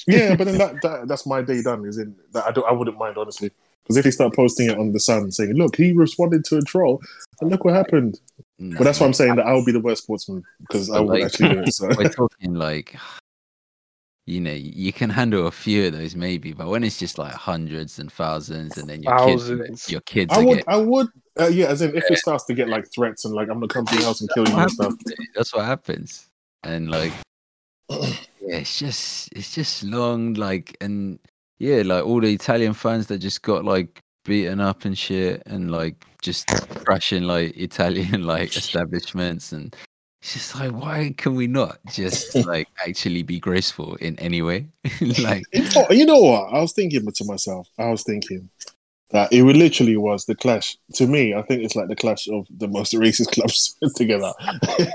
Yeah, 0.06 0.36
but 0.36 0.45
then 0.45 0.60
that, 0.60 0.81
that 0.84 1.07
that's 1.07 1.26
my 1.26 1.41
day 1.41 1.64
done. 1.64 1.84
Is 1.84 1.98
in 1.98 2.15
that 2.34 2.45
I 2.45 2.52
don't 2.52 2.68
I 2.68 2.72
wouldn't 2.72 2.99
mind 2.99 3.18
honestly. 3.18 3.49
Because 3.90 3.98
if 3.98 4.03
they 4.06 4.11
start 4.11 4.36
posting 4.36 4.70
it 4.70 4.78
on 4.78 4.91
the 4.91 4.99
Sun 4.99 5.32
saying, 5.32 5.53
"Look, 5.53 5.76
he 5.76 5.94
responded 5.94 6.45
to 6.45 6.57
a 6.60 6.61
troll," 6.61 7.02
and 7.41 7.49
look 7.49 7.66
what 7.66 7.74
happened. 7.74 8.20
But 8.60 8.84
that's 8.84 8.99
why 8.99 9.07
I'm 9.07 9.14
saying 9.14 9.36
that 9.38 9.48
I 9.48 9.53
will 9.53 9.66
be 9.66 9.72
the 9.72 9.80
worst 9.80 10.03
sportsman 10.03 10.44
because 10.60 10.91
I 10.91 10.99
But, 10.99 11.03
would 11.07 11.14
like, 11.14 11.24
actually 11.24 11.49
do 11.56 11.60
it. 11.61 11.74
So 11.74 11.88
we're 11.98 12.10
talking 12.10 12.53
like 12.53 12.95
you 14.28 14.40
know 14.41 14.52
you 14.53 14.94
can 14.94 15.10
handle 15.10 15.48
a 15.48 15.52
few 15.52 15.88
of 15.88 15.94
those 15.94 16.16
maybe 16.16 16.53
but 16.53 16.68
when 16.68 16.84
it's 16.84 16.99
just 16.99 17.18
like 17.18 17.34
hundreds 17.34 17.98
and 17.98 18.11
thousands 18.11 18.78
and 18.78 18.88
then 18.88 19.02
your 19.02 19.18
Thousands. 19.18 19.68
kids 19.68 19.91
your 19.91 20.02
kids 20.02 20.32
I 20.32 20.41
are 20.41 20.45
would 20.45 20.57
getting 20.57 20.70
I 20.72 20.78
would 20.78 21.07
uh, 21.40 21.48
yeah. 21.48 21.66
As 21.66 21.82
in, 21.82 21.95
if 21.95 22.03
it 22.11 22.18
starts 22.20 22.44
to 22.45 22.53
get 22.53 22.68
like 22.70 22.86
threats 22.94 23.26
and 23.26 23.34
like 23.34 23.48
I'm 23.48 23.56
gonna 23.56 23.70
come 23.70 23.88
to 23.88 23.95
your 23.95 24.03
house 24.03 24.22
and 24.22 24.30
kill 24.36 24.48
you 24.48 24.56
and 24.56 24.70
stuff. 24.72 24.94
that's 25.36 25.52
what 25.56 25.66
happens 25.66 26.28
and 26.61 26.91
like 26.91 27.14
yeah 27.90 28.07
it's 28.41 28.78
just 28.78 29.30
it's 29.36 29.56
just 29.56 29.84
long 29.84 30.36
like 30.36 30.78
and 30.80 31.18
yeah 31.60 31.81
like 31.86 32.06
all 32.06 32.19
the 32.19 32.34
italian 32.34 32.73
fans 32.73 33.07
that 33.07 33.19
just 33.19 33.41
got 33.41 33.64
like 33.64 34.02
beaten 34.26 34.60
up 34.60 34.86
and 34.86 34.98
shit 34.98 35.41
and 35.45 35.72
like 35.72 36.06
just 36.22 36.48
crashing 36.84 37.23
like 37.23 37.56
italian 37.57 38.23
like 38.26 38.56
establishments 38.56 39.52
and 39.52 39.76
it's 40.22 40.34
just 40.34 40.56
like 40.56 40.72
why 40.72 41.14
can 41.18 41.36
we 41.36 41.48
not 41.48 41.80
just 41.94 42.36
like 42.45 42.68
actually 42.88 43.23
be 43.23 43.40
graceful 43.40 43.95
in 43.95 44.19
any 44.19 44.41
way 44.41 44.68
like 45.19 45.44
You 45.90 46.06
know, 46.06 46.19
what? 46.19 46.53
I 46.53 46.61
was 46.61 46.73
thinking 46.73 47.10
to 47.10 47.26
myself. 47.26 47.68
I 47.77 47.90
was 47.90 48.03
thinking 48.03 48.49
that 49.11 49.31
it 49.31 49.44
literally 49.44 49.98
was 49.98 50.26
the 50.26 50.36
clash. 50.36 50.77
To 50.95 51.07
me, 51.07 51.34
I 51.34 51.41
think 51.41 51.64
it's 51.64 51.76
like 51.76 51.88
the 51.88 51.95
clash 51.95 52.27
of 52.27 52.48
the 52.49 52.68
most 52.68 52.94
racist 52.94 53.31
clubs 53.31 53.76
together. 53.95 54.31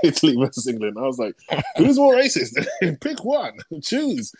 Italy 0.03 0.35
versus 0.37 0.67
England. 0.67 0.97
I 0.97 1.01
was 1.01 1.19
like, 1.19 1.35
who's 1.77 1.97
more 1.97 2.15
racist? 2.15 2.53
Pick 3.01 3.23
one. 3.25 3.57
Choose. 3.81 4.31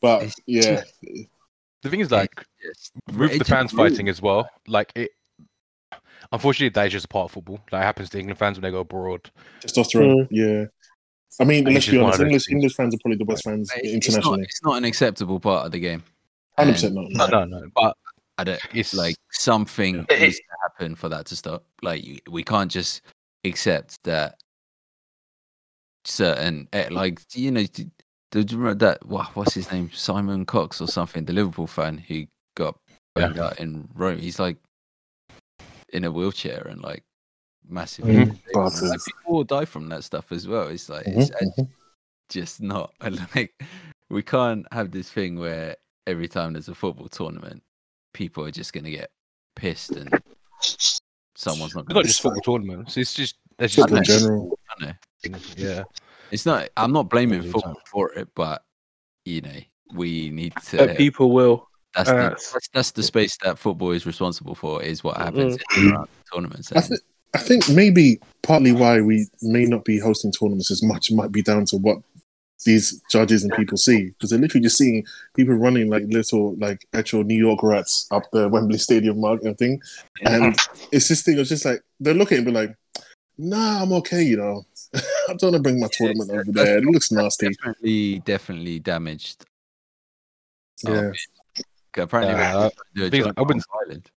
But 0.00 0.34
yeah, 0.46 0.82
The 1.82 1.88
thing 1.90 2.00
is, 2.00 2.10
like, 2.10 2.44
just- 2.62 2.92
with 3.16 3.38
the 3.38 3.44
fans 3.44 3.72
rules. 3.72 3.90
fighting 3.90 4.08
as 4.08 4.20
well, 4.20 4.48
like 4.66 4.92
it. 4.94 5.10
Unfortunately, 6.32 6.68
that 6.68 6.86
is 6.86 6.92
just 6.92 7.06
a 7.06 7.08
part 7.08 7.24
of 7.26 7.32
football. 7.32 7.60
Like 7.72 7.80
it 7.82 7.84
happens 7.84 8.10
to 8.10 8.18
England 8.18 8.38
fans 8.38 8.56
when 8.58 8.62
they 8.62 8.70
go 8.70 8.80
abroad. 8.80 9.30
testosterone. 9.60 10.28
Yeah. 10.30 10.66
I 11.40 11.44
mean, 11.44 11.64
And 11.66 11.74
let's 11.74 11.88
be 11.88 11.98
honest. 11.98 12.20
English, 12.20 12.44
things. 12.44 12.54
English 12.56 12.74
fans 12.74 12.94
are 12.94 12.98
probably 13.02 13.16
the 13.18 13.24
best 13.24 13.44
fans 13.44 13.70
It's- 13.72 13.80
it's 13.94 14.08
not, 14.08 14.14
internationally. 14.16 14.42
it's 14.44 14.62
not 14.62 14.76
an 14.76 14.84
acceptable 14.84 15.40
part 15.40 15.66
of 15.66 15.72
the 15.72 15.80
game. 15.80 16.02
Hundred 16.58 16.72
percent 16.72 16.94
not. 16.94 17.30
No, 17.30 17.44
no, 17.44 17.58
no. 17.60 17.68
But 17.74 17.96
I 18.36 18.44
don't 18.44 18.60
it's 18.74 18.92
like 18.94 19.16
something 19.30 20.06
Yeah. 20.10 20.18
needs 20.18 20.36
to 20.36 20.42
happen 20.62 20.94
for 20.94 21.08
that 21.08 21.26
to 21.26 21.36
stop. 21.36 21.64
Like 21.82 22.04
we 22.28 22.44
can't 22.44 22.70
just 22.70 23.00
accept 23.44 24.02
that 24.04 24.36
certain 26.04 26.68
eh, 26.72 26.88
like 26.90 27.20
you 27.34 27.50
know 27.50 27.64
d- 27.64 27.90
do 28.30 28.40
you 28.40 28.56
remember 28.58 28.86
that 28.86 29.04
wha- 29.06 29.30
what's 29.34 29.54
his 29.54 29.70
name 29.72 29.90
Simon 29.92 30.44
Cox 30.46 30.80
or 30.80 30.86
something 30.88 31.24
the 31.24 31.32
Liverpool 31.32 31.66
fan 31.66 31.98
who 31.98 32.26
got 32.56 32.78
Yeah. 33.16 33.32
out 33.44 33.58
in 33.58 33.88
Rome. 33.94 34.18
He's 34.18 34.38
like 34.38 34.56
in 35.92 36.04
a 36.04 36.10
wheelchair 36.10 36.66
and 36.68 36.80
like 36.82 37.02
massive. 37.68 38.04
Mhm. 38.04 38.38
like, 38.54 39.00
people 39.04 39.34
will 39.34 39.44
die 39.44 39.64
from 39.64 39.88
that 39.88 40.04
stuff 40.04 40.30
as 40.32 40.46
well. 40.46 40.68
It's 40.68 40.88
like 40.88 41.06
Mhm, 41.06 41.18
it's 41.18 41.30
mhm. 41.58 41.68
just 42.28 42.60
not 42.60 42.92
like 43.36 43.52
we 44.08 44.22
can't 44.22 44.66
have 44.72 44.90
this 44.92 45.10
thing 45.10 45.38
where 45.38 45.76
every 46.06 46.28
time 46.28 46.52
there's 46.52 46.68
a 46.68 46.74
football 46.74 47.08
tournament, 47.08 47.62
people 48.14 48.44
are 48.44 48.50
just 48.50 48.72
gonna 48.72 48.90
get 48.90 49.10
pissed 49.56 49.90
and 49.90 50.08
someone's 51.36 51.74
not 51.74 51.80
it's 51.82 51.88
gonna 51.88 51.94
not 52.00 52.04
just 52.06 52.20
football 52.22 52.42
tournaments. 52.58 52.96
It's 52.96 53.14
just 53.14 53.36
it's 53.58 53.74
just 53.74 53.88
Just 53.88 54.10
in 54.10 54.18
general. 54.20 54.58
Yeah. 55.56 55.84
It's 56.30 56.46
not 56.46 56.68
I'm 56.76 56.92
not 56.92 57.08
blaming 57.08 57.42
football 57.42 57.80
for 57.90 58.12
it, 58.12 58.28
but 58.34 58.62
you 59.24 59.40
know, 59.42 59.58
we 59.94 60.30
need 60.30 60.54
to 60.68 60.76
But 60.78 60.96
people 60.96 61.32
will. 61.32 61.68
that's 61.94 62.08
uh, 62.10 62.14
the 62.14 62.28
that's, 62.52 62.68
that's 62.72 62.90
the 62.92 63.02
space 63.02 63.36
that 63.42 63.58
football 63.58 63.90
is 63.90 64.06
responsible 64.06 64.54
for 64.54 64.82
is 64.82 65.02
what 65.04 65.16
happens 65.16 65.56
Mm-hmm. 65.56 65.80
in 65.80 65.86
and 65.86 65.94
around 65.94 66.08
tournaments. 66.32 66.72
I, 66.72 66.80
th- 66.80 67.00
I 67.34 67.38
think 67.38 67.68
maybe 67.68 68.20
partly 68.42 68.72
why 68.72 69.00
we 69.00 69.26
may 69.42 69.64
not 69.64 69.84
be 69.84 69.98
hosting 69.98 70.32
tournaments 70.32 70.70
as 70.70 70.82
much 70.82 71.10
might 71.12 71.32
be 71.32 71.42
down 71.42 71.64
to 71.66 71.76
what 71.76 71.98
these 72.66 73.00
judges 73.10 73.42
and 73.42 73.52
people 73.54 73.78
see 73.78 74.10
because 74.10 74.28
they're 74.30 74.38
literally 74.38 74.62
just 74.62 74.76
seeing 74.76 75.02
people 75.34 75.54
running 75.54 75.88
like 75.88 76.02
little 76.08 76.54
like 76.56 76.86
actual 76.92 77.24
New 77.24 77.38
York 77.38 77.62
rats 77.62 78.06
up 78.10 78.24
the 78.32 78.48
Wembley 78.50 78.76
Stadium 78.78 79.18
mark 79.20 79.42
and 79.44 79.56
thing, 79.56 79.80
and 80.22 80.54
it's 80.92 81.08
this 81.08 81.22
thing. 81.22 81.38
It's 81.38 81.48
just 81.48 81.64
like 81.64 81.80
they're 82.00 82.12
looking 82.14 82.36
and 82.38 82.44
be 82.46 82.52
like, 82.52 82.74
"Nah, 83.38 83.82
I'm 83.82 83.92
okay," 83.94 84.22
you 84.22 84.36
know. 84.36 84.66
I 84.94 85.00
don't 85.34 85.42
want 85.42 85.54
to 85.54 85.60
bring 85.60 85.78
my 85.80 85.88
tournament 85.92 86.30
over 86.30 86.44
there. 86.46 86.78
It 86.78 86.84
looks 86.84 87.10
nasty. 87.12 87.48
definitely 87.50 88.18
definitely 88.20 88.78
damaged. 88.80 89.44
Yeah. 90.84 90.98
image. 90.98 91.28
Apparently, 91.96 92.34
we're 92.34 92.40
Uh, 92.40 92.52
trying 92.52 92.70
to 92.70 92.76
do 92.94 93.04
a 93.06 93.10
things- 93.10 93.24
joint 93.24 93.38
I 93.38 93.42
wouldn't- 93.42 93.64
on 93.72 93.80
Ireland. 93.86 94.10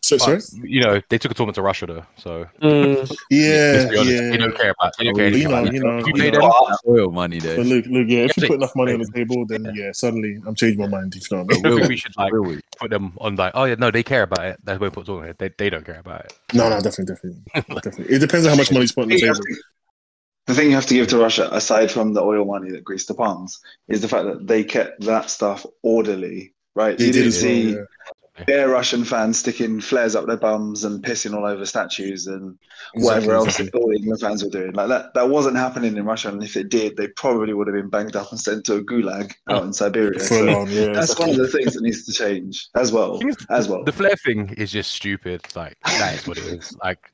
So 0.00 0.16
sorry. 0.16 0.40
You 0.62 0.80
know, 0.80 1.02
they 1.10 1.18
took 1.18 1.32
a 1.32 1.34
tournament 1.34 1.56
to 1.56 1.62
Russia 1.62 1.84
though, 1.86 2.04
so 2.16 2.46
Mm, 2.62 3.10
Yeah, 3.30 3.72
let's 3.74 3.90
be 3.90 3.98
honest, 3.98 4.10
yeah. 4.22 4.30
they 4.30 4.36
don't 4.38 4.56
care 4.56 4.70
about. 4.70 4.92
They 4.96 5.04
don't 5.04 5.14
care 5.16 5.24
Oh, 5.24 5.28
anything 5.28 5.42
you 5.42 5.48
know, 5.48 5.58
about 5.60 5.72
you 5.74 5.80
that. 5.80 5.86
know, 5.86 5.98
If 5.98 6.06
you 6.06 6.12
you 6.14 6.22
pay 6.22 6.30
know. 6.30 6.66
them, 6.66 6.76
Oil 6.88 7.10
money 7.10 7.38
though. 7.40 7.56
But 7.56 7.66
look, 7.66 7.86
look, 7.86 8.06
yeah. 8.08 8.18
If 8.20 8.36
you 8.38 8.46
put 8.46 8.56
enough 8.56 8.74
money 8.76 8.92
on 8.94 9.00
the 9.00 9.10
table, 9.12 9.44
then 9.46 9.70
yeah, 9.74 9.90
suddenly 9.92 10.40
I'm 10.46 10.54
changing 10.54 10.80
my 10.80 10.86
mind. 10.86 11.14
If 11.14 11.30
you 11.30 11.36
know 11.36 11.42
what 11.44 11.52
I 11.52 11.56
mean. 11.56 11.62
Think 11.62 11.82
we? 11.82 11.88
we 11.88 11.96
should 11.96 12.16
like 12.16 12.32
Will 12.32 12.42
we? 12.42 12.60
put 12.78 12.90
them 12.90 13.12
on 13.18 13.36
like, 13.36 13.52
oh 13.54 13.64
yeah, 13.64 13.74
no, 13.74 13.90
they 13.90 14.02
care 14.02 14.22
about 14.22 14.46
it. 14.46 14.58
That's 14.64 14.80
why 14.80 14.86
we 14.86 14.90
put 14.90 15.04
tournament. 15.04 15.36
They 15.38 15.50
they 15.58 15.68
don't 15.68 15.84
care 15.84 15.98
about 16.00 16.24
it. 16.24 16.32
No, 16.54 16.70
no, 16.70 16.80
definitely, 16.80 17.14
definitely, 17.14 17.74
definitely. 17.82 18.14
It 18.14 18.20
depends 18.20 18.46
on 18.46 18.50
how 18.52 18.56
much 18.56 18.72
money's 18.72 18.92
put 18.92 19.02
on 19.02 19.08
the 19.08 19.20
table. 19.20 19.34
To- 20.48 20.52
The 20.52 20.58
thing 20.58 20.68
you 20.70 20.74
have 20.74 20.86
to 20.86 20.94
give 20.94 21.06
to 21.08 21.18
Russia, 21.18 21.48
aside 21.52 21.90
from 21.90 22.14
the 22.14 22.22
oil 22.22 22.44
money 22.44 22.70
that 22.72 22.84
greased 22.84 23.08
the 23.08 23.14
palms, 23.14 23.60
is 23.88 24.00
the 24.00 24.08
fact 24.08 24.24
that 24.26 24.46
they 24.46 24.64
kept 24.64 25.02
that 25.02 25.30
stuff 25.30 25.64
orderly, 25.82 26.54
right? 26.74 26.96
They 26.98 27.06
you 27.06 27.12
did 27.12 27.18
didn't 27.24 27.28
as 27.28 27.42
well. 27.42 27.42
see 27.52 27.70
Yeah. 28.38 28.44
bare 28.46 28.68
Russian 28.68 29.02
fans 29.04 29.38
sticking 29.40 29.80
flares 29.80 30.14
up 30.14 30.26
their 30.26 30.36
bums 30.36 30.84
and 30.84 31.02
pissing 31.04 31.34
all 31.34 31.44
over 31.44 31.66
statues 31.66 32.28
and 32.28 32.56
Exactly, 32.94 33.02
whatever 33.04 33.34
else 33.34 33.58
exactly. 33.58 33.80
all 33.80 33.90
England 33.90 34.20
fans 34.20 34.44
were 34.44 34.50
doing. 34.50 34.72
Like 34.74 34.88
that, 34.88 35.12
that 35.14 35.28
wasn't 35.28 35.56
happening 35.56 35.96
in 35.96 36.04
Russia, 36.04 36.28
and 36.28 36.42
if 36.44 36.56
it 36.56 36.68
did, 36.68 36.96
they 36.96 37.08
probably 37.08 37.52
would 37.52 37.66
have 37.66 37.74
been 37.74 37.88
banged 37.90 38.14
up 38.14 38.30
and 38.30 38.38
sent 38.40 38.64
to 38.66 38.74
a 38.76 38.80
gulag 38.84 39.32
out 39.50 39.64
in 39.64 39.72
Siberia. 39.72 40.20
So 40.20 40.48
on, 40.60 40.70
yeah. 40.70 40.92
that's 40.92 41.18
one 41.18 41.30
of 41.30 41.36
the 41.36 41.48
things 41.48 41.74
that 41.74 41.82
needs 41.82 42.06
to 42.06 42.12
change 42.12 42.68
as 42.76 42.92
well. 42.92 43.20
As 43.50 43.68
well. 43.68 43.82
The 43.82 43.92
flare 43.92 44.16
thing 44.24 44.50
is 44.56 44.70
just 44.70 44.92
stupid. 44.92 45.40
Like 45.56 45.76
that 45.84 46.14
is 46.14 46.26
what 46.28 46.38
it 46.38 46.44
is. 46.46 46.76
Like 46.82 47.10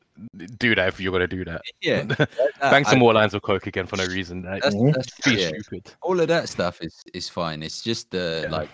do 0.59 0.74
that 0.74 0.89
if 0.89 1.01
you're 1.01 1.12
gonna 1.12 1.27
do 1.27 1.45
that. 1.45 1.61
Yeah, 1.81 2.03
Bang 2.61 2.85
I- 2.86 2.91
some 2.91 2.99
more 2.99 3.12
lines 3.15 3.35
of 3.35 3.43
coke 3.43 3.66
again 3.66 3.86
for 3.86 3.97
no 3.97 4.07
reason. 4.07 4.43
Like, 4.43 4.62
That's, 4.62 4.77
that's 4.95 5.20
be 5.24 5.35
yeah. 5.43 5.49
stupid. 5.49 5.93
All 6.03 6.19
of 6.20 6.28
that 6.28 6.49
stuff 6.49 6.81
is 6.82 7.03
is 7.12 7.28
fine. 7.28 7.62
It's 7.62 7.82
just 7.82 8.11
the 8.11 8.43
Yeah. 8.45 8.51
like 8.57 8.70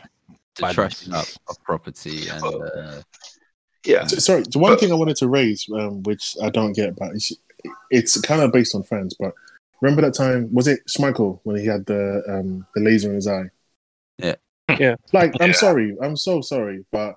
the 0.56 0.62
trashing 0.62 1.12
up 1.14 1.26
of 1.48 1.62
property 1.62 2.28
and 2.28 2.42
uh, 2.44 3.02
yeah. 3.86 4.06
So- 4.06 4.18
Sorry, 4.18 4.42
the 4.50 4.58
one 4.58 4.76
thing 4.78 4.92
I 4.92 4.96
wanted 4.96 5.16
to 5.16 5.28
raise, 5.28 5.66
um, 5.74 6.02
which 6.02 6.36
I 6.42 6.50
don't 6.50 6.72
get, 6.74 6.96
but 6.96 7.12
it's, 7.14 7.32
it's 7.90 8.20
kind 8.20 8.42
of 8.42 8.52
based 8.52 8.74
on 8.74 8.82
fans. 8.82 9.14
But 9.18 9.32
remember 9.80 10.02
that 10.02 10.14
time? 10.14 10.52
Was 10.52 10.66
it 10.68 10.80
Schmeichel 10.88 11.40
when 11.44 11.56
he 11.56 11.66
had 11.66 11.86
the 11.86 12.22
um, 12.28 12.66
the 12.74 12.80
laser 12.82 13.08
in 13.08 13.14
his 13.14 13.26
eye? 13.28 13.50
Yeah. 14.18 14.34
Yeah. 14.78 14.94
Like, 15.12 15.32
I'm 15.40 15.52
sorry, 15.54 15.96
I'm 16.02 16.16
so 16.16 16.42
sorry, 16.42 16.84
but 16.92 17.16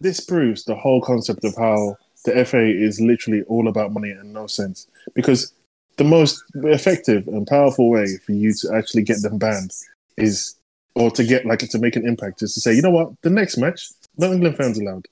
this 0.00 0.20
proves 0.20 0.64
the 0.64 0.74
whole 0.74 1.00
concept 1.02 1.44
of 1.44 1.54
how 1.56 1.96
the 2.24 2.44
FA 2.44 2.64
is 2.64 3.00
literally 3.00 3.42
all 3.42 3.68
about 3.68 3.92
money 3.92 4.10
and 4.10 4.32
no 4.32 4.46
sense. 4.46 4.86
Because 5.14 5.52
the 5.96 6.04
most 6.04 6.42
effective 6.54 7.26
and 7.28 7.46
powerful 7.46 7.90
way 7.90 8.18
for 8.24 8.32
you 8.32 8.52
to 8.54 8.74
actually 8.74 9.02
get 9.02 9.22
them 9.22 9.38
banned 9.38 9.72
is, 10.16 10.56
or 10.94 11.10
to 11.10 11.24
get 11.24 11.46
like 11.46 11.60
to 11.60 11.78
make 11.78 11.96
an 11.96 12.06
impact, 12.06 12.42
is 12.42 12.54
to 12.54 12.60
say, 12.60 12.74
you 12.74 12.82
know 12.82 12.90
what, 12.90 13.10
the 13.22 13.30
next 13.30 13.56
match, 13.56 13.90
no 14.16 14.32
England 14.32 14.56
fans 14.56 14.78
allowed. 14.78 15.06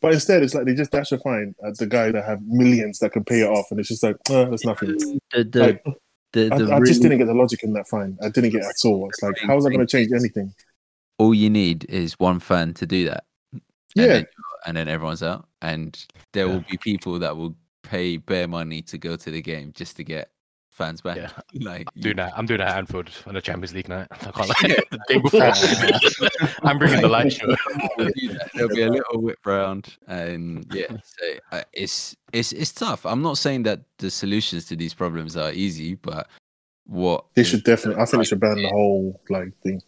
But 0.00 0.14
instead, 0.14 0.42
it's 0.42 0.54
like 0.54 0.64
they 0.64 0.74
just 0.74 0.92
dash 0.92 1.10
a 1.10 1.18
fine 1.18 1.54
at 1.66 1.76
the 1.78 1.86
guy 1.86 2.12
that 2.12 2.24
have 2.24 2.40
millions 2.42 3.00
that 3.00 3.12
can 3.12 3.24
pay 3.24 3.40
it 3.40 3.48
off, 3.48 3.66
and 3.70 3.80
it's 3.80 3.88
just 3.88 4.02
like, 4.02 4.16
oh, 4.30 4.48
that's 4.48 4.64
nothing. 4.64 4.96
the 5.32 5.44
the, 5.44 5.60
Like, 5.60 5.84
the, 6.32 6.70
I, 6.72 6.76
I 6.76 6.80
just 6.80 7.02
didn't 7.02 7.18
get 7.18 7.26
the 7.26 7.34
logic 7.34 7.64
in 7.64 7.72
that 7.72 7.88
fine. 7.88 8.16
I 8.22 8.28
didn't 8.28 8.50
get 8.50 8.62
it 8.62 8.66
at 8.66 8.88
all. 8.88 9.08
It's 9.08 9.22
like, 9.22 9.34
how 9.40 9.56
is 9.56 9.64
that 9.64 9.70
going 9.70 9.84
to 9.84 9.90
change 9.90 10.12
anything? 10.12 10.54
all 11.18 11.34
you 11.34 11.50
need 11.50 11.84
is 11.88 12.18
one 12.18 12.40
fan 12.40 12.74
to 12.74 12.86
do 12.86 13.04
that. 13.06 13.24
Yeah. 13.94 14.22
Then, 14.64 14.76
and 14.76 14.76
then 14.76 14.92
everyone's 14.94 15.22
out, 15.22 15.46
and 15.62 16.06
there 16.32 16.46
Yeah. 16.46 16.52
will 16.54 16.64
be 16.70 16.76
people 16.78 17.18
that 17.18 17.36
will 17.36 17.54
pay 17.82 18.16
bare 18.16 18.48
money 18.48 18.82
to 18.82 18.98
go 18.98 19.16
to 19.16 19.30
the 19.30 19.40
game 19.42 19.72
just 19.74 19.96
to 19.96 20.04
get 20.04 20.30
fans 20.70 21.00
back. 21.00 21.16
Yeah. 21.16 21.30
Like 21.60 21.88
I'm 21.94 22.00
doing 22.02 22.16
that. 22.16 22.32
I'm 22.36 22.46
doing 22.46 22.58
that 22.58 22.68
at 22.68 22.76
Anfield 22.76 23.10
on 23.26 23.34
the 23.34 23.40
Champions 23.40 23.74
League 23.74 23.88
night. 23.88 24.06
I 24.10 24.16
can't 24.30 24.48
Yeah. 24.62 24.68
lie. 24.68 24.84
the 24.90 25.00
day 25.08 25.18
before, 25.18 26.58
I'm 26.62 26.78
bringing 26.78 27.00
the 27.00 27.08
light 27.08 27.32
show. 27.32 27.46
will 27.96 28.10
do 28.14 28.28
that. 28.34 28.50
There'll 28.54 28.68
be 28.74 28.82
a 28.82 28.90
little 28.90 29.20
whip 29.22 29.38
round, 29.44 29.96
and 30.06 30.66
yeah, 30.72 30.86
so 31.02 31.26
uh, 31.52 31.62
it's 31.72 32.14
it's 32.32 32.52
it's 32.52 32.72
tough. 32.72 33.04
I'm 33.06 33.22
not 33.22 33.38
saying 33.38 33.64
that 33.64 33.80
the 33.98 34.10
solutions 34.10 34.66
to 34.66 34.76
these 34.76 34.94
problems 34.94 35.36
are 35.36 35.50
easy, 35.52 35.94
but 35.96 36.28
what 36.86 37.24
They 37.34 37.44
should 37.44 37.64
definitely. 37.64 38.00
I 38.00 38.04
think 38.06 38.20
they 38.22 38.24
should 38.28 38.40
ban 38.40 38.56
the 38.62 38.68
whole 38.68 39.20
like 39.30 39.52
thing. 39.62 39.82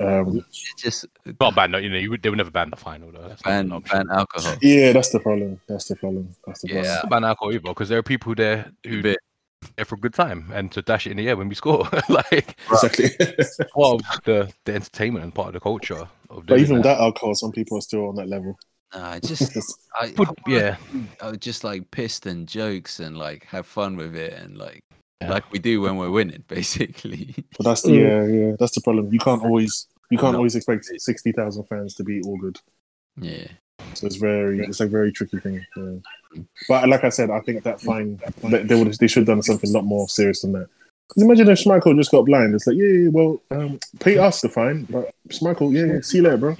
Um, 0.00 0.38
it's 0.48 0.74
just 0.82 1.06
Not 1.40 1.54
ban. 1.54 1.72
You 1.72 1.88
know, 1.90 1.96
you 1.98 2.10
would, 2.10 2.22
they 2.22 2.28
would 2.30 2.36
never 2.38 2.50
ban 2.50 2.70
the 2.70 2.76
final 2.76 3.10
though. 3.10 3.26
That's 3.28 3.44
not 3.44 3.50
ban 3.50 3.64
an 3.66 3.72
option. 3.72 3.98
ban 3.98 4.16
alcohol. 4.16 4.54
yeah, 4.62 4.92
that's 4.92 5.10
the 5.10 5.20
problem. 5.20 5.60
That's 5.68 5.86
the 5.88 5.96
problem. 5.96 6.28
That's 6.46 6.60
the 6.62 6.68
problem. 6.68 6.84
Yeah. 6.84 6.94
Not 7.02 7.10
ban 7.10 7.24
alcohol 7.24 7.52
either, 7.52 7.60
because 7.60 7.88
there 7.88 7.98
are 7.98 8.02
people 8.04 8.34
there 8.34 8.70
who 8.86 9.02
Bit. 9.02 9.18
there 9.76 9.84
for 9.84 9.96
a 9.96 9.98
good 9.98 10.14
time 10.14 10.50
and 10.54 10.70
to 10.72 10.82
dash 10.82 11.06
it 11.06 11.10
in 11.10 11.16
the 11.16 11.28
air 11.28 11.36
when 11.36 11.48
we 11.48 11.54
score. 11.56 11.88
like 12.08 12.58
exactly. 12.70 13.10
part 13.74 14.00
of 14.00 14.20
the, 14.24 14.52
the 14.64 14.74
entertainment 14.74 15.24
and 15.24 15.34
part 15.34 15.48
of 15.48 15.54
the 15.54 15.60
culture 15.60 16.08
of 16.30 16.46
but 16.46 16.60
even 16.60 16.76
that. 16.76 16.84
that 16.84 17.00
alcohol, 17.00 17.34
some 17.34 17.50
people 17.52 17.76
are 17.78 17.82
still 17.82 18.08
on 18.08 18.14
that 18.16 18.28
level. 18.28 18.56
Nah, 18.94 19.10
I 19.10 19.18
just 19.20 19.56
I, 20.00 20.14
Would- 20.16 20.28
I 20.28 20.32
yeah. 20.46 20.76
I 21.20 21.30
would 21.30 21.42
just 21.42 21.64
like 21.64 21.90
pissed 21.90 22.24
and 22.26 22.46
jokes 22.46 23.00
and 23.00 23.18
like 23.18 23.44
have 23.46 23.66
fun 23.66 23.96
with 23.96 24.14
it 24.14 24.32
and 24.34 24.56
like 24.56 24.84
Yeah. 25.20 25.30
like 25.30 25.50
we 25.50 25.58
do 25.58 25.80
when 25.80 25.96
we're 25.96 26.10
winning, 26.10 26.44
basically. 26.48 27.34
But 27.56 27.64
that's 27.64 27.82
the 27.82 27.90
Mm. 27.90 28.00
yeah, 28.00 28.24
yeah. 28.48 28.56
That's 28.58 28.72
the 28.74 28.80
problem. 28.80 29.12
You 29.12 29.18
can't 29.18 29.42
always 29.42 29.86
you 30.10 30.18
can't 30.18 30.32
No. 30.32 30.38
always 30.38 30.54
expect 30.54 30.86
sixty 30.98 31.32
thousand 31.32 31.64
fans 31.64 31.94
to 31.94 32.04
be 32.04 32.20
all 32.22 32.38
good. 32.38 32.58
yeah. 33.20 33.48
So 33.94 34.06
it's 34.06 34.16
very 34.16 34.60
it's 34.60 34.80
a 34.80 34.86
very 34.86 35.12
tricky 35.12 35.38
thing. 35.40 35.64
yeah. 35.76 36.42
But 36.68 36.88
like 36.88 37.04
I 37.04 37.08
said, 37.10 37.30
I 37.30 37.40
think 37.40 37.62
that 37.64 37.80
fine 37.80 38.20
they, 38.44 38.62
they 38.62 38.74
would 38.74 38.92
they 38.94 39.06
should 39.08 39.20
have 39.26 39.26
done 39.34 39.42
something 39.42 39.70
a 39.70 39.72
lot 39.72 39.84
more 39.84 40.08
serious 40.08 40.42
than 40.42 40.52
that. 40.52 40.68
Because 41.08 41.22
imagine 41.22 41.48
if 41.48 41.58
Schmeichel 41.58 41.96
just 41.96 42.10
got 42.10 42.26
blind. 42.26 42.54
It's 42.54 42.66
like 42.66 42.76
yeah, 42.76 42.86
yeah 42.86 43.08
well, 43.08 43.40
um, 43.50 43.78
pay 44.00 44.18
us 44.18 44.40
the 44.42 44.48
fine, 44.50 44.84
but 44.90 45.10
Schmeichel, 45.30 45.72
yeah, 45.72 45.94
yeah, 45.94 46.00
see 46.02 46.18
you 46.18 46.24
later, 46.24 46.36
bro. 46.36 46.56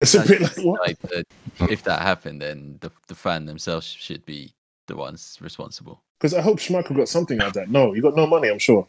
It's 0.00 0.14
a 0.14 0.24
bit 0.24 0.40
like 0.40 0.56
what? 0.58 0.80
Like 0.86 0.98
the, 1.00 1.24
if 1.68 1.82
that 1.82 2.00
happened, 2.02 2.40
then 2.40 2.78
the 2.80 2.90
the 3.08 3.14
fan 3.16 3.46
themselves 3.46 3.86
should 3.86 4.24
be 4.24 4.54
the 4.86 4.94
ones 4.96 5.36
responsible. 5.40 6.02
Because 6.18 6.34
I 6.34 6.40
hope 6.40 6.58
Schmeichel 6.58 6.96
got 6.96 7.08
something 7.08 7.38
like 7.38 7.52
that. 7.52 7.70
No, 7.70 7.94
you 7.94 8.02
got 8.02 8.16
no 8.16 8.26
money. 8.26 8.48
I'm 8.48 8.58
sure. 8.58 8.86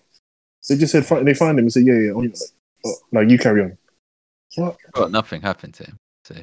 They 0.68 0.78
just 0.78 0.92
said 0.92 1.04
they 1.26 1.34
find 1.34 1.58
him 1.58 1.66
and 1.66 1.74
said 1.74 1.86
yeah, 1.86 1.94
yeah, 1.94 2.12
oh, 2.16 2.22
yeah. 2.22 2.30
Oh, 2.86 2.96
no, 3.12 3.22
you 3.22 3.38
carry 3.38 3.62
on. 3.64 3.78
What? 4.56 4.78
But 4.94 5.12
nothing 5.12 5.42
happened 5.42 5.74
to 5.76 5.84
him. 5.86 5.98
So 6.26 6.36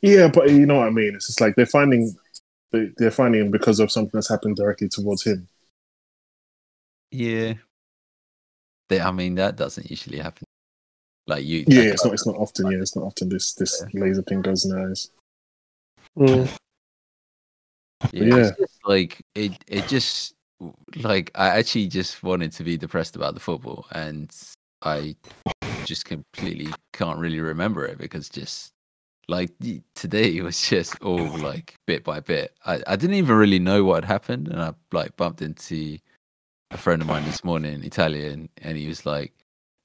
Yeah, 0.00 0.28
but 0.28 0.50
you 0.50 0.64
know 0.66 0.76
what 0.78 0.86
I 0.86 0.90
mean. 0.90 1.14
It's 1.14 1.26
just 1.26 1.40
like 1.40 1.54
they're 1.56 1.66
finding 1.66 2.14
they- 2.72 2.92
they're 2.96 3.10
finding 3.10 3.40
him 3.42 3.50
because 3.50 3.78
of 3.80 3.90
something 3.90 4.10
that's 4.12 4.28
happened 4.28 4.56
directly 4.56 4.88
towards 4.88 5.24
him. 5.24 5.48
yeah. 7.10 7.54
They, 8.88 9.00
I 9.00 9.10
mean 9.10 9.34
that 9.34 9.56
doesn't 9.56 9.90
usually 9.90 10.18
happen. 10.18 10.44
Like 11.26 11.44
you 11.44 11.64
Yeah, 11.66 11.82
it's 11.82 12.04
not. 12.04 12.14
It's 12.14 12.26
not 12.26 12.36
often. 12.36 12.70
Yeah, 12.70 12.78
it's 12.78 12.94
not 12.94 13.04
often. 13.06 13.28
This 13.28 13.52
this 13.54 13.82
laser 13.92 14.22
thing 14.22 14.42
goes 14.42 14.64
in 14.64 14.70
the 14.70 14.86
eyes. 14.88 15.10
Mm. 16.16 16.56
Yeah, 18.12 18.36
Yeah. 18.36 18.50
Like 18.86 19.20
it. 19.34 19.52
It 19.66 19.88
just 19.88 20.34
like 20.96 21.30
I 21.34 21.48
actually 21.48 21.88
just 21.88 22.22
wanted 22.22 22.52
to 22.52 22.64
be 22.64 22.76
depressed 22.76 23.16
about 23.16 23.34
the 23.34 23.40
football, 23.40 23.86
and 23.92 24.34
I 24.82 25.16
just 25.84 26.04
completely 26.04 26.68
can't 26.92 27.18
really 27.18 27.40
remember 27.40 27.84
it 27.84 27.98
because 27.98 28.28
just 28.28 28.72
like 29.28 29.50
today 29.94 30.40
was 30.40 30.60
just 30.68 31.00
all 31.02 31.26
like 31.38 31.74
bit 31.86 32.04
by 32.04 32.20
bit. 32.20 32.54
I 32.64 32.82
I 32.86 32.96
didn't 32.96 33.16
even 33.16 33.36
really 33.36 33.58
know 33.58 33.84
what 33.84 34.04
had 34.04 34.12
happened, 34.12 34.48
and 34.48 34.62
I 34.62 34.72
like 34.92 35.16
bumped 35.16 35.42
into 35.42 35.98
a 36.70 36.78
friend 36.78 37.02
of 37.02 37.08
mine 37.08 37.24
this 37.24 37.44
morning, 37.44 37.84
Italian, 37.84 38.48
and 38.62 38.76
he 38.78 38.86
was 38.88 39.06
like, 39.06 39.32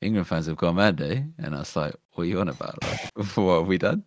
"England 0.01 0.27
fans 0.27 0.47
have 0.47 0.57
gone 0.57 0.75
mad, 0.75 1.01
eh?" 1.01 1.23
And 1.39 1.55
I 1.55 1.59
was 1.59 1.75
like, 1.75 1.95
"What 2.13 2.23
are 2.25 2.27
you 2.27 2.39
on 2.39 2.49
about? 2.49 2.77
Like, 2.83 2.99
what 3.37 3.59
have 3.59 3.67
we 3.67 3.77
done?" 3.79 4.03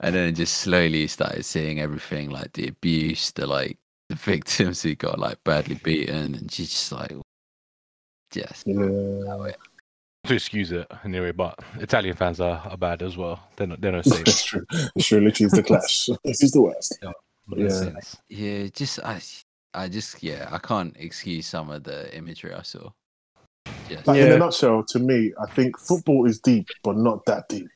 And 0.00 0.14
then 0.14 0.34
just 0.34 0.58
slowly 0.58 1.06
started 1.08 1.44
seeing 1.44 1.80
everything 1.80 2.30
like 2.30 2.52
the 2.54 2.68
abuse, 2.68 3.32
the 3.32 3.46
like 3.46 3.78
the 4.08 4.14
victims 4.14 4.82
who 4.82 4.94
got 4.94 5.18
like 5.18 5.42
badly 5.44 5.76
beaten, 5.82 6.34
and 6.34 6.50
she's 6.52 6.70
just 6.70 6.92
like, 6.92 7.12
just 8.30 8.66
Yeah, 8.66 9.52
to 10.26 10.34
excuse 10.34 10.72
it 10.72 10.90
anyway, 11.04 11.32
but 11.32 11.58
Italian 11.78 12.16
fans 12.16 12.40
are, 12.40 12.60
are 12.68 12.76
bad 12.76 13.02
as 13.02 13.16
well. 13.16 13.40
They're 13.56 13.66
not 13.66 13.80
they're 13.80 13.92
not 13.92 14.04
safe. 14.06 14.26
it's 14.26 14.44
true. 14.44 14.64
It's 14.94 15.06
true. 15.06 15.20
Literally, 15.20 15.46
it's 15.46 15.54
the 15.54 15.62
clash. 15.66 16.06
this 16.24 16.42
is 16.42 16.52
the 16.52 16.62
worst. 16.62 16.98
in 17.02 17.12
Yeah. 17.68 17.90
yeah, 18.28 18.66
just 18.72 18.98
I, 19.00 19.20
I 19.74 19.88
just 19.88 20.22
yeah, 20.22 20.48
I 20.50 20.58
can't 20.58 20.96
excuse 20.98 21.46
some 21.46 21.70
of 21.70 21.84
the 21.84 22.14
imagery 22.16 22.52
I 22.54 22.62
saw. 22.62 22.90
Just, 23.88 24.06
Like, 24.06 24.20
In 24.20 24.32
a 24.32 24.38
nutshell, 24.38 24.84
to 24.88 24.98
me, 24.98 25.32
I 25.40 25.46
think 25.52 25.78
football 25.78 26.26
is 26.26 26.40
deep, 26.40 26.68
but 26.82 26.96
not 26.96 27.24
that 27.26 27.48
deep. 27.48 27.68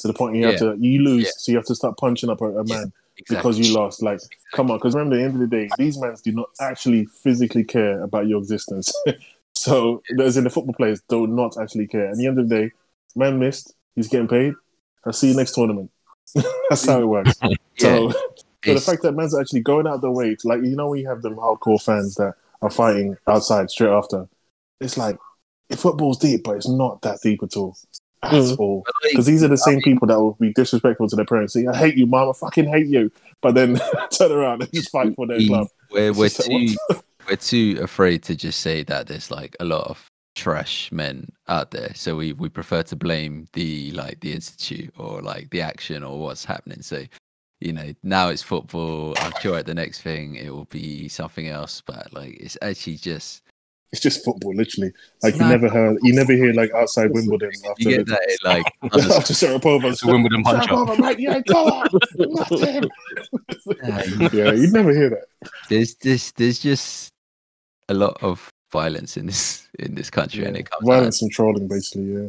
To 0.00 0.08
the 0.08 0.14
point 0.14 0.36
you 0.36 0.46
have 0.46 0.58
to 0.58 0.76
you 0.78 1.00
lose, 1.02 1.24
Yeah. 1.24 1.30
so 1.38 1.52
you 1.52 1.58
have 1.58 1.66
to 1.66 1.74
start 1.74 1.96
punching 1.96 2.28
up 2.28 2.40
a, 2.42 2.58
a 2.58 2.64
man 2.64 2.92
exactly. 3.16 3.36
because 3.36 3.58
you 3.58 3.74
lost. 3.74 4.02
Like, 4.02 4.20
come 4.54 4.70
on, 4.70 4.78
because 4.78 4.94
remember, 4.94 5.16
at 5.16 5.18
the 5.18 5.24
end 5.24 5.34
of 5.34 5.40
the 5.40 5.56
day, 5.56 5.68
these 5.78 5.98
men 5.98 6.14
do 6.22 6.32
not 6.32 6.48
actually 6.60 7.06
physically 7.06 7.64
care 7.64 8.02
about 8.02 8.26
your 8.26 8.38
existence. 8.38 8.92
so, 9.54 10.02
as 10.20 10.36
in 10.36 10.44
the 10.44 10.50
football 10.50 10.74
players, 10.74 11.00
do 11.08 11.26
not 11.26 11.56
actually 11.60 11.86
care. 11.86 12.10
At 12.10 12.16
the 12.16 12.26
end 12.26 12.38
of 12.38 12.48
the 12.48 12.56
day, 12.56 12.70
man 13.16 13.38
missed, 13.38 13.74
he's 13.94 14.08
getting 14.08 14.28
paid. 14.28 14.54
I'll 15.04 15.12
see 15.12 15.30
you 15.30 15.36
next 15.36 15.54
tournament. 15.54 15.90
That's 16.68 16.86
how 16.86 17.00
it 17.00 17.06
works. 17.06 17.38
yeah, 17.42 17.56
So, 17.78 18.10
so 18.64 18.74
the 18.74 18.80
fact 18.80 19.02
that 19.02 19.12
man's 19.12 19.38
actually 19.38 19.60
going 19.60 19.86
out 19.86 20.00
the 20.00 20.10
way, 20.10 20.34
to, 20.34 20.48
like 20.48 20.62
you 20.62 20.76
know, 20.76 20.88
we 20.88 21.04
have 21.04 21.22
them 21.22 21.36
hardcore 21.36 21.82
fans 21.82 22.14
that 22.14 22.34
are 22.62 22.70
fighting 22.70 23.16
outside 23.26 23.70
straight 23.70 23.90
after. 23.90 24.28
It's 24.80 24.96
like 24.96 25.16
football's 25.76 26.18
deep, 26.18 26.44
but 26.44 26.56
it's 26.56 26.68
not 26.68 27.02
that 27.02 27.20
deep 27.22 27.42
at 27.42 27.56
all. 27.56 27.76
At 28.26 28.32
Mm. 28.32 28.58
all. 28.58 28.84
Because 29.10 29.26
these 29.26 29.42
are 29.42 29.48
the 29.48 29.56
same 29.56 29.80
people 29.80 30.06
that 30.08 30.18
will 30.20 30.36
be 30.40 30.52
disrespectful 30.52 31.08
to 31.08 31.16
their 31.16 31.24
parents. 31.24 31.52
Say, 31.52 31.66
I 31.66 31.76
hate 31.76 31.96
you, 31.96 32.06
mom. 32.06 32.30
I 32.30 32.32
fucking 32.32 32.66
hate 32.66 32.86
you. 32.86 33.10
But 33.42 33.54
then 33.54 33.80
turn 34.10 34.32
around 34.32 34.62
and 34.62 34.72
just 34.72 34.90
fight 34.90 35.14
for 35.14 35.26
their 35.26 35.38
we- 35.38 35.48
club. 35.48 35.68
we're 35.90 36.12
we're 36.12 36.28
just 36.28 36.48
like, 36.48 36.68
too 36.68 36.76
we're 37.28 37.36
too 37.36 37.78
afraid 37.82 38.22
to 38.24 38.34
just 38.36 38.60
say 38.60 38.82
that 38.84 39.06
there's 39.06 39.30
like 39.30 39.56
a 39.60 39.64
lot 39.64 39.86
of 39.88 40.06
trash 40.36 40.90
men 40.90 41.28
out 41.46 41.70
there 41.70 41.92
so 41.94 42.16
we 42.16 42.32
we 42.32 42.48
prefer 42.48 42.82
to 42.82 42.96
blame 42.96 43.46
the 43.52 43.92
like 43.92 44.18
the 44.18 44.32
institute 44.32 44.92
or 44.98 45.22
like 45.22 45.48
the 45.50 45.60
action 45.60 46.02
or 46.02 46.18
what's 46.18 46.44
happening 46.44 46.82
so 46.82 47.04
you 47.60 47.72
know 47.72 47.94
now 48.02 48.28
it's 48.30 48.42
football 48.42 49.14
i'm 49.20 49.32
sure 49.40 49.56
at 49.56 49.64
the 49.64 49.72
next 49.72 50.00
thing 50.00 50.34
it 50.34 50.50
will 50.50 50.64
be 50.72 51.06
something 51.06 51.46
else 51.46 51.80
but 51.86 52.12
like 52.12 52.36
it's 52.40 52.58
actually 52.62 52.96
just 52.96 53.43
It's 53.94 54.02
just 54.02 54.24
football, 54.24 54.52
literally. 54.56 54.90
Like 55.22 55.34
you 55.38 55.46
never 55.46 55.68
heard, 55.68 55.98
you 56.02 56.12
never 56.14 56.32
hear 56.32 56.52
like 56.52 56.72
outside 56.74 57.12
Wimbledon 57.12 57.52
you 57.78 57.90
get 57.90 58.06
that 58.08 58.22
in, 58.28 58.36
like 58.42 58.66
after 58.92 59.32
Sharapova. 59.32 59.92
It's 59.92 60.04
Wimbledon 60.04 60.42
punch 60.42 60.64
up. 60.64 60.70
Sharapova, 60.70 60.98
mate, 60.98 61.20
yeah, 61.20 61.38
go 61.46 61.60
on. 61.68 61.88
Yeah, 63.82 64.28
yeah, 64.32 64.52
you'd 64.52 64.72
never 64.72 64.92
hear 64.92 65.10
that. 65.10 65.26
there's 65.68 65.94
this 66.06 66.32
there's 66.32 66.58
just 66.58 67.08
a 67.88 67.94
lot 67.94 68.16
of 68.22 68.48
violence 68.72 69.16
in 69.16 69.26
this 69.26 69.68
in 69.78 69.94
this 69.94 70.10
country 70.10 70.44
and 70.44 70.56
Yeah. 70.56 70.60
it 70.62 70.70
comes 70.70 70.86
Violence 70.86 71.22
and 71.22 71.30
trolling, 71.30 71.68
basically. 71.68 72.12
Yeah. 72.14 72.28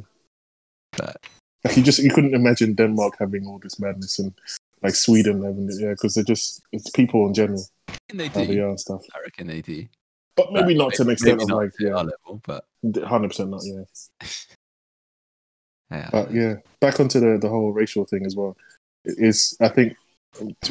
but 0.98 1.18
Like 1.64 1.78
you 1.78 1.84
just 1.84 2.00
you 2.00 2.12
couldn't 2.12 2.36
imagine 2.36 2.76
Denmark 2.76 3.16
having 3.20 3.48
all 3.48 3.60
this 3.60 3.80
madness 3.80 4.20
and 4.20 4.34
like 4.84 4.96
Sweden 4.96 5.44
having 5.44 5.68
it, 5.72 5.80
yeah, 5.82 5.94
because 5.98 6.14
they're 6.14 6.24
just 6.36 6.62
it's 6.72 6.90
people 6.92 7.26
in 7.28 7.34
general 7.34 7.64
and 8.10 8.20
they 8.20 8.28
how 8.28 8.46
they 8.46 8.56
do 8.56 8.64
are 8.66 8.70
and 8.70 8.80
stuff. 8.80 9.02
i 9.16 9.20
reckon 9.26 9.48
they 9.48 9.62
do 9.62 9.88
But 10.36 10.52
maybe 10.52 10.74
But 10.76 10.84
not 10.84 10.94
to 10.96 11.02
an 11.04 11.10
extent 11.12 11.42
of 11.42 11.50
like 11.50 11.72
yeah, 11.80 11.96
level 11.96 12.42
but 12.46 12.66
hundred 13.06 13.30
percent 13.30 13.50
not 13.52 13.62
yeah. 13.64 13.84
yeah 15.92 16.10
But 16.12 16.34
yeah, 16.34 16.56
back 16.82 17.00
onto 17.00 17.20
the 17.20 17.38
the 17.40 17.50
whole 17.50 17.72
racial 17.72 18.06
thing 18.06 18.26
as 18.26 18.36
well. 18.36 18.58
Is 19.06 19.56
I 19.62 19.70
think 19.70 19.96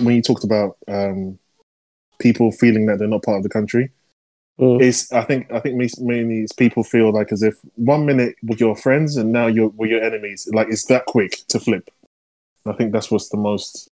when 0.00 0.16
you 0.16 0.22
talked 0.22 0.44
about 0.44 0.76
um, 0.88 1.38
people 2.18 2.52
feeling 2.52 2.86
that 2.86 2.98
they're 2.98 3.08
not 3.08 3.22
part 3.22 3.38
of 3.38 3.42
the 3.42 3.48
country, 3.48 3.90
Mm. 4.60 4.80
is 4.80 5.10
I 5.10 5.22
think 5.24 5.50
I 5.50 5.58
think 5.58 5.74
me- 5.74 5.88
mainly 5.98 6.42
it's 6.42 6.52
people 6.52 6.84
feel 6.84 7.12
like 7.12 7.32
as 7.32 7.42
if 7.42 7.56
one 7.74 8.06
minute 8.06 8.36
with 8.44 8.60
your 8.60 8.76
friends 8.76 9.16
and 9.16 9.32
now 9.32 9.48
you're 9.48 9.70
with 9.70 9.90
your 9.90 10.00
enemies. 10.00 10.48
Like 10.52 10.68
it's 10.70 10.84
that 10.86 11.06
quick 11.06 11.40
to 11.48 11.58
flip. 11.58 11.90
I 12.64 12.72
think 12.74 12.92
that's 12.92 13.10
what's 13.10 13.30
the 13.30 13.36
most 13.36 13.88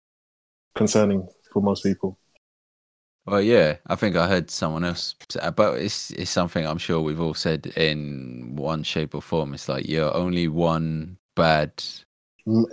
concerning 0.76 1.28
for 1.54 1.62
most 1.62 1.84
people. 1.84 2.18
Well, 3.28 3.42
yeah, 3.42 3.76
I 3.88 3.96
think 3.96 4.16
I 4.16 4.28
heard 4.28 4.50
someone 4.50 4.86
else, 4.86 5.14
say, 5.30 5.50
but 5.54 5.80
it's 5.80 6.12
it's 6.12 6.32
something 6.32 6.66
I'm 6.66 6.78
sure 6.78 7.02
we've 7.02 7.20
all 7.20 7.34
said 7.34 7.68
in 7.76 8.56
one 8.56 8.84
shape 8.84 9.14
or 9.14 9.22
form. 9.22 9.54
It's 9.54 9.68
like 9.68 9.88
you're 9.88 10.14
only 10.16 10.48
one 10.48 11.18
bad 11.36 11.72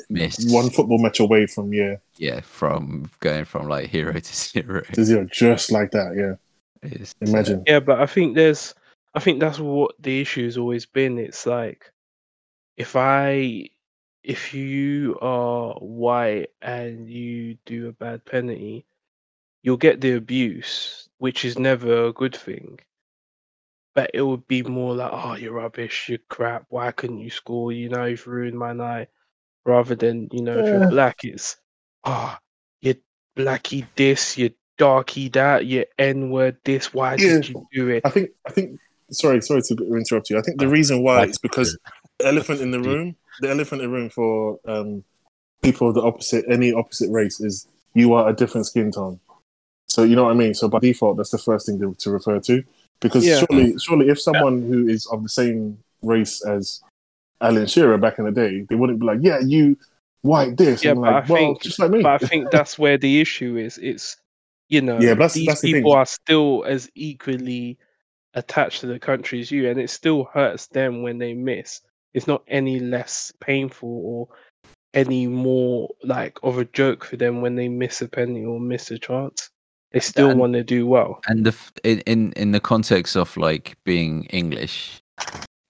miss, 0.09 0.53
One 0.53 0.71
football 0.71 0.99
match 0.99 1.19
away 1.19 1.47
from 1.47 1.73
yeah, 1.73 1.97
yeah, 2.19 2.41
from 2.41 3.11
going 3.19 3.45
from 3.45 3.69
like 3.69 3.89
hero 3.89 4.13
to 4.13 4.35
zero. 4.35 4.83
to 4.93 5.05
zero, 5.05 5.25
just 5.25 5.73
like 5.73 5.91
that. 5.91 6.15
Yeah, 6.17 6.89
It's, 6.89 7.17
uh, 7.21 7.27
imagine. 7.27 7.65
Yeah, 7.67 7.81
but 7.81 8.01
I 8.01 8.07
think 8.07 8.37
there's, 8.37 8.75
I 9.15 9.19
think 9.19 9.41
that's 9.41 9.59
what 9.59 9.97
the 9.99 10.21
issue 10.21 10.45
has 10.45 10.57
always 10.57 10.87
been. 10.87 11.19
It's 11.19 11.47
like, 11.47 11.91
if 12.77 12.95
I 12.95 13.71
if 14.23 14.55
you 14.55 15.19
are 15.21 15.75
white 15.75 16.51
and 16.63 17.11
you 17.11 17.59
do 17.67 17.89
a 17.89 17.93
bad 17.93 18.25
penalty, 18.25 18.87
you'll 19.65 19.79
get 19.79 20.03
the 20.03 20.13
abuse, 20.13 21.09
which 21.19 21.45
is 21.45 21.59
never 21.59 22.05
a 22.05 22.13
good 22.13 22.37
thing. 22.37 22.79
But 23.95 24.11
it 24.13 24.21
would 24.21 24.47
be 24.47 24.63
more 24.63 24.95
like, 24.95 25.11
oh, 25.13 25.37
you're 25.37 25.55
rubbish, 25.55 26.09
you're 26.09 26.19
crap. 26.29 26.67
Why 26.69 26.93
couldn't 26.93 27.21
you 27.21 27.31
score? 27.31 27.73
You 27.73 27.89
know, 27.89 28.05
you've 28.05 28.27
ruined 28.27 28.59
my 28.59 28.75
night. 28.75 29.09
Rather 29.65 29.95
than, 29.95 30.29
you 30.33 30.43
know, 30.43 30.59
if 30.59 30.71
you're 30.71 30.89
black, 30.91 31.25
it's, 31.25 31.57
ah, 32.05 32.39
you're 32.83 32.97
blacky 33.35 33.87
this, 33.97 34.37
you're 34.37 34.51
darky 34.77 35.31
that, 35.31 35.65
you're 35.65 35.87
N 35.99 36.29
word 36.29 36.59
this. 36.65 36.93
Why 36.93 37.17
did 37.17 37.49
Yeah. 37.49 37.55
you 37.55 37.67
do 37.73 37.89
it? 37.89 38.03
I 38.05 38.11
think 38.11 38.31
I 38.47 38.51
think 38.51 38.79
sorry, 39.11 39.41
sorry 39.41 39.63
to 39.63 39.75
interrupt 39.97 40.29
you. 40.29 40.39
I 40.39 40.43
think 40.43 40.59
the 40.59 40.69
reason 40.69 41.03
why 41.03 41.25
is 41.25 41.39
because 41.39 41.79
the 42.19 42.27
elephant 42.27 42.61
in 42.61 42.71
the 42.71 42.81
room, 42.81 43.17
the 43.41 43.49
elephant 43.49 43.81
in 43.81 43.91
the 43.91 43.97
room 43.97 44.11
for 44.11 44.59
um, 44.67 45.05
people 45.63 45.89
of 45.89 45.95
the 45.95 46.03
opposite 46.03 46.45
any 46.51 46.75
opposite 46.75 47.11
race 47.11 47.41
is 47.41 47.67
you 47.95 48.13
are 48.13 48.29
a 48.29 48.35
different 48.35 48.67
skin 48.67 48.91
tone. 48.93 49.19
So 49.95 50.03
you 50.03 50.17
know 50.17 50.25
what 50.25 50.33
I 50.33 50.35
mean. 50.35 50.55
So 50.55 50.69
by 50.69 50.81
default, 50.81 51.17
that's 51.19 51.31
the 51.31 51.39
first 51.39 51.67
thing 51.67 51.79
to, 51.79 51.95
to 51.95 52.11
refer 52.11 52.41
to 52.41 52.65
because 53.01 53.25
Yeah. 53.25 53.39
surely, 53.49 53.79
surely, 53.79 54.09
if 54.09 54.21
someone 54.21 54.63
who 54.63 54.89
is 54.89 55.07
of 55.07 55.23
the 55.23 55.29
same 55.29 55.79
race 56.03 56.45
as 56.45 56.81
Alan 57.41 57.67
Shearer 57.69 57.97
back 57.97 58.19
in 58.19 58.25
the 58.25 58.33
day, 58.33 58.63
they 58.69 58.75
wouldn't 58.75 58.99
be 58.99 59.07
like, 59.07 59.21
"Yeah, 59.23 59.39
you 59.39 59.77
white 60.23 60.57
this," 60.57 60.83
Yeah, 60.83 60.93
and 60.93 61.01
but 61.01 61.13
like, 61.13 61.25
I 61.31 61.33
"Well, 61.33 61.43
think- 61.43 61.63
just 61.63 61.79
like 61.79 61.91
me." 61.93 62.03
but 62.03 62.21
I 62.25 62.27
think 62.27 62.51
that's 62.51 62.77
where 62.77 62.99
the 62.99 63.21
issue 63.21 63.57
is. 63.57 63.79
It's 63.79 64.17
you 64.69 64.81
know, 64.81 64.95
Yeah, 65.01 65.11
but 65.15 65.19
that's- 65.31 65.35
these 65.35 65.47
that's 65.47 65.61
the 65.61 65.73
people 65.75 65.93
thing. 65.93 65.99
are 65.99 66.07
still 66.07 66.65
as 66.67 66.91
equally 66.97 67.79
attached 68.35 68.81
to 68.81 68.87
the 68.89 68.99
country 68.99 69.39
as 69.41 69.53
you, 69.53 69.69
and 69.71 69.79
it 69.79 69.91
still 69.91 70.25
hurts 70.35 70.67
them 70.67 71.03
when 71.03 71.19
they 71.19 71.35
miss. 71.35 71.83
It's 72.15 72.27
not 72.27 72.43
any 72.49 72.81
less 72.81 73.33
painful 73.41 73.89
or 74.05 74.29
any 74.95 75.29
more 75.29 75.89
like 76.03 76.37
of 76.43 76.59
a 76.59 76.65
joke 76.65 77.05
for 77.05 77.17
them 77.17 77.43
when 77.43 77.55
they 77.55 77.69
miss 77.69 78.03
a 78.03 78.09
penny 78.09 78.45
or 78.45 78.59
miss 78.59 78.91
a 78.91 78.99
chance. 78.99 79.51
They 79.95 80.01
still 80.01 80.31
And- 80.31 80.41
want 80.41 80.53
to 80.55 80.65
do 80.65 80.87
well. 80.87 81.21
and 81.29 81.47
the 81.47 81.55
in 81.85 82.01
in 82.01 82.33
in 82.33 82.51
the 82.53 82.61
context 82.61 83.17
of 83.17 83.37
like 83.37 83.77
being 83.85 84.25
English, 84.25 85.01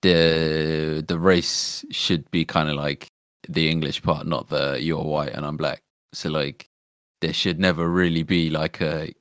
the 0.02 1.04
the 1.06 1.18
race 1.18 1.84
should 1.90 2.30
be 2.30 2.44
kind 2.44 2.68
of 2.68 2.76
like 2.76 3.06
the 3.48 3.68
English 3.70 4.02
part, 4.02 4.26
not 4.26 4.48
the 4.48 4.78
you're 4.80 5.02
white 5.04 5.32
and 5.34 5.44
I'm 5.46 5.56
black. 5.56 5.82
So 6.12 6.30
like, 6.30 6.68
there 7.20 7.32
should 7.32 7.58
never 7.58 7.88
really 7.88 8.22
be 8.22 8.50
like 8.50 8.80
a 8.80 9.12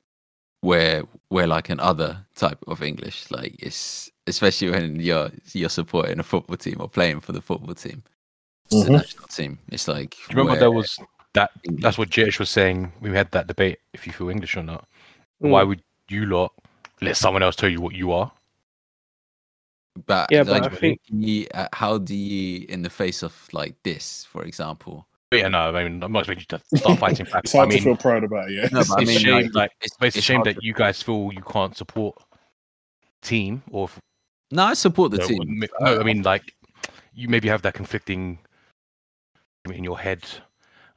where 0.62 1.02
we're 1.30 1.46
like 1.46 1.68
an 1.68 1.80
other 1.80 2.24
type 2.34 2.58
of 2.66 2.82
English. 2.82 3.30
Like 3.30 3.54
it's 3.58 4.10
especially 4.26 4.70
when 4.70 5.00
you're 5.00 5.30
you're 5.52 5.68
supporting 5.68 6.18
a 6.18 6.22
football 6.22 6.56
team 6.56 6.76
or 6.80 6.88
playing 6.88 7.20
for 7.20 7.32
the 7.32 7.42
football 7.42 7.74
team, 7.74 8.02
it's 8.70 8.84
the 8.84 8.90
Mhm. 8.90 8.92
national 9.00 9.28
team. 9.28 9.58
It's 9.70 9.86
like 9.88 10.10
Do 10.12 10.16
you 10.16 10.28
remember 10.30 10.50
where 10.52 10.60
there 10.60 10.70
was 10.70 10.98
that? 11.34 11.50
That's 11.82 11.98
what 11.98 12.08
Jitish 12.10 12.38
was 12.38 12.48
saying. 12.50 12.92
We 13.00 13.10
had 13.10 13.30
that 13.32 13.46
debate 13.48 13.80
if 13.92 14.06
you 14.06 14.12
feel 14.14 14.30
English 14.30 14.56
or 14.56 14.62
not. 14.62 14.88
Why 15.50 15.62
Mm. 15.62 15.68
would 15.68 15.82
you 16.08 16.26
lot 16.26 16.52
let 17.02 17.16
someone 17.16 17.42
else 17.42 17.54
tell 17.56 17.68
you 17.68 17.80
what 17.80 17.94
you 17.94 18.12
are? 18.12 18.32
But 20.06 20.28
Yeah, 20.32 20.42
but 20.42 20.64
I 20.64 20.68
think- 20.68 21.00
you, 21.10 21.46
uh, 21.54 21.68
how 21.72 21.98
do 21.98 22.14
you, 22.14 22.66
in 22.68 22.82
the 22.82 22.90
face 22.90 23.22
of 23.22 23.32
like 23.52 23.74
this, 23.82 24.24
for 24.24 24.44
example? 24.44 25.06
But 25.30 25.40
yeah, 25.40 25.48
no, 25.48 25.74
I 25.74 25.84
mean, 25.84 26.02
I'm 26.02 26.12
not 26.12 26.20
expecting 26.20 26.46
you 26.50 26.58
to 26.58 26.78
start 26.78 26.98
fighting 26.98 27.26
back. 27.32 27.44
it's 27.44 27.52
but 27.52 27.58
I 27.58 27.62
hard 27.62 27.70
to 27.72 27.80
feel 27.80 27.96
proud 27.96 28.24
about 28.24 28.50
it. 28.50 28.54
Yeah, 28.54 28.68
No, 28.72 28.82
but 28.88 28.98
I 28.98 29.02
it's 29.02 29.08
mean, 29.08 29.16
a 29.16 29.20
shame, 29.20 29.34
like, 29.46 29.54
like, 29.54 29.70
it's, 29.82 29.94
it's 30.00 30.16
a 30.16 30.18
it's 30.18 30.26
shame 30.26 30.42
that 30.44 30.54
to- 30.56 30.64
you 30.64 30.72
guys 30.72 31.02
feel 31.02 31.30
you 31.32 31.42
can't 31.42 31.76
support 31.76 32.16
team 33.22 33.62
or 33.70 33.84
if- 33.84 33.98
No, 34.50 34.64
I 34.64 34.74
support 34.74 35.10
the 35.12 35.18
no, 35.18 35.26
team. 35.26 35.64
no, 35.80 36.00
I 36.00 36.02
mean 36.02 36.22
like 36.22 36.54
you 37.12 37.28
maybe 37.28 37.48
have 37.48 37.62
that 37.62 37.74
conflicting 37.74 38.38
in 39.70 39.84
your 39.84 39.98
head. 39.98 40.24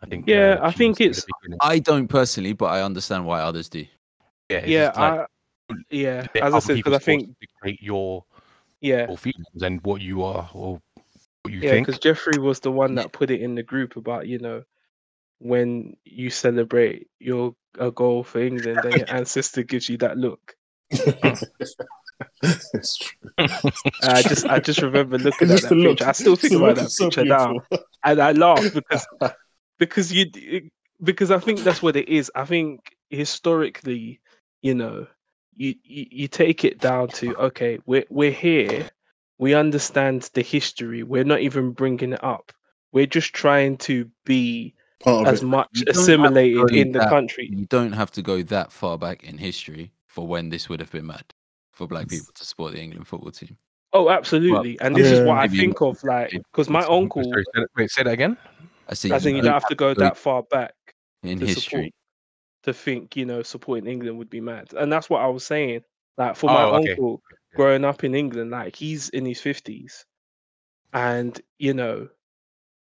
I 0.02 0.06
think. 0.06 0.28
Yeah, 0.28 0.58
uh, 0.62 0.68
I 0.68 0.72
think 0.72 1.00
was 1.00 1.08
in 1.08 1.12
the 1.12 1.56
it's- 1.56 1.58
I 1.62 1.80
don't 1.80 2.08
personally, 2.08 2.54
but 2.54 2.68
I 2.68 2.82
understand 2.84 3.26
why 3.26 3.42
others 3.42 3.68
do. 3.70 3.86
Yeah, 4.50 4.66
Yeah, 4.66 4.92
like, 4.96 5.14
I, 5.14 5.26
yeah. 5.90 6.28
As 6.42 6.54
I 6.54 6.60
said, 6.60 6.76
because 6.76 6.94
I 6.94 7.00
think 7.00 7.30
dictate 7.40 7.82
your 7.82 8.24
yeah, 8.82 9.08
your 9.08 9.18
feelings 9.18 9.62
and 9.62 9.82
what 9.84 10.02
you 10.02 10.24
are 10.24 10.50
or 10.54 10.82
what 11.44 11.54
you 11.54 11.62
Yeah, 11.62 11.72
think. 11.72 11.88
because 11.88 12.00
Jeffrey 12.00 12.40
was 12.40 12.60
the 12.60 12.72
one 12.72 12.96
that 12.96 13.12
put 13.12 13.32
it 13.32 13.42
in 13.42 13.56
the 13.56 13.64
group 13.64 13.96
about 13.98 14.28
you 14.28 14.40
know 14.40 14.64
when 15.40 15.98
you 16.06 16.30
celebrate 16.30 17.08
your 17.20 17.56
a 17.80 17.92
goal 17.92 18.24
for 18.24 18.40
England, 18.42 18.84
then 18.84 18.96
your 18.96 19.10
ancestor 19.10 19.64
gives 19.64 19.90
you 19.90 19.98
that 19.98 20.18
look. 20.18 20.56
it's 22.74 22.98
true. 22.98 23.30
And 24.02 24.12
I 24.12 24.22
just 24.24 24.46
I 24.48 24.60
just 24.60 24.82
remember 24.82 25.18
looking 25.18 25.52
at 25.52 25.62
that 25.64 25.70
the 25.70 25.76
look. 25.76 26.02
picture. 26.02 26.06
I 26.06 26.12
still 26.12 26.36
think 26.36 26.54
The 26.54 26.60
about 26.60 26.76
that 26.76 26.92
so 26.92 27.06
picture 27.06 27.26
now, 27.26 27.62
and 28.04 28.20
I 28.22 28.32
laugh 28.32 28.72
because 28.74 29.08
because 29.80 30.14
you 30.14 30.26
because 31.04 31.32
I 31.32 31.40
think 31.40 31.64
that's 31.64 31.82
what 31.82 31.96
it 31.96 32.10
is. 32.10 32.32
I 32.36 32.46
think 32.46 32.82
historically, 33.10 34.20
you 34.68 34.74
know, 34.76 35.08
you 35.56 35.76
you, 35.84 36.06
you 36.12 36.28
take 36.28 36.66
it 36.66 36.78
down 36.80 37.08
to 37.20 37.34
okay, 37.48 37.80
we're 37.86 38.04
we're 38.10 38.32
here, 38.48 38.90
we 39.38 39.54
understand 39.54 40.30
the 40.34 40.42
history. 40.42 41.04
We're 41.04 41.24
not 41.34 41.40
even 41.40 41.72
bringing 41.72 42.12
it 42.14 42.24
up. 42.24 42.52
We're 42.92 43.06
just 43.20 43.32
trying 43.34 43.78
to 43.90 43.96
be 44.26 44.74
as 45.06 45.42
it. 45.42 45.46
much 45.46 45.70
You 45.74 45.86
don't 45.86 45.96
have 45.96 45.96
to 45.96 46.02
assimilated 46.02 46.72
in 46.76 46.92
the 46.92 47.00
that- 47.00 47.10
country. 47.10 47.50
You 47.52 47.66
don't 47.66 47.94
have 47.94 48.12
to 48.12 48.22
go 48.22 48.44
that 48.44 48.72
far 48.74 48.98
back 48.98 49.24
in 49.24 49.38
history 49.38 49.94
for 50.06 50.28
when 50.28 50.50
this 50.50 50.68
would 50.70 50.82
have 50.82 50.92
been 50.92 51.08
mad 51.08 51.24
for 51.72 51.88
black 51.88 52.10
people 52.10 52.34
to 52.36 52.44
support 52.46 52.74
the 52.74 52.82
England 52.82 53.08
football 53.08 53.32
team. 53.32 53.56
Oh, 53.94 54.10
absolutely. 54.10 54.78
and 54.82 54.96
this 54.96 55.10
is 55.12 55.22
what 55.26 55.38
I 55.38 55.48
Maybe 55.48 55.60
think 55.60 55.82
of, 55.82 56.04
like, 56.04 56.32
because 56.32 56.70
my 56.70 56.84
uncle, 56.84 57.24
sorry, 57.24 57.44
say 57.54 57.62
that- 57.62 57.68
wait, 57.78 57.90
say 57.90 58.04
that 58.04 58.12
again. 58.20 58.36
I 58.90 58.94
see. 58.96 59.14
I 59.14 59.20
think 59.20 59.38
you 59.38 59.44
don't 59.44 59.54
have 59.54 59.68
to 59.68 59.76
go 59.76 59.94
go 59.94 60.00
that 60.02 60.18
far 60.18 60.44
back 60.44 60.74
in 61.24 61.40
to 61.40 61.48
support 61.48 61.56
history. 61.56 61.94
To 62.68 62.74
think, 62.74 63.16
you 63.16 63.26
know, 63.26 63.42
supporting 63.44 63.90
England 63.90 64.18
would 64.18 64.30
be 64.30 64.42
mad. 64.42 64.74
And 64.74 64.92
that's 64.92 65.10
what 65.10 65.22
I 65.22 65.28
was 65.28 65.46
saying. 65.46 65.82
Like 66.18 66.36
for 66.36 66.48
my 66.48 66.64
Oh, 66.64 66.76
okay. 66.76 66.92
uncle 66.92 67.22
growing 67.56 67.86
up 67.86 68.04
in 68.04 68.14
England, 68.14 68.52
like 68.52 68.76
he's 68.76 69.10
in 69.10 69.26
his 69.26 69.40
fifties, 69.40 70.06
and 70.94 71.40
you 71.58 71.74
know, 71.74 72.10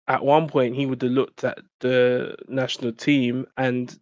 at 0.07 0.23
one 0.23 0.47
point 0.47 0.75
he 0.75 0.85
would 0.85 1.01
have 1.01 1.11
looked 1.11 1.43
at 1.43 1.59
the 1.79 2.35
national 2.47 2.91
team 2.91 3.45
and 3.57 3.97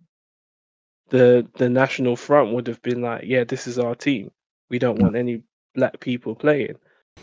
the 1.10 1.48
the 1.56 1.70
national 1.70 2.16
front 2.16 2.54
would 2.54 2.68
have 2.68 2.82
been 2.82 3.02
like, 3.02 3.24
yeah, 3.26 3.44
this 3.44 3.68
is 3.68 3.78
our 3.78 3.96
team. 3.96 4.32
We 4.70 4.80
don't 4.80 4.98
mm. 4.98 5.04
want 5.04 5.16
any 5.16 5.44
black 5.76 6.00
people 6.00 6.36
playing. 6.36 6.78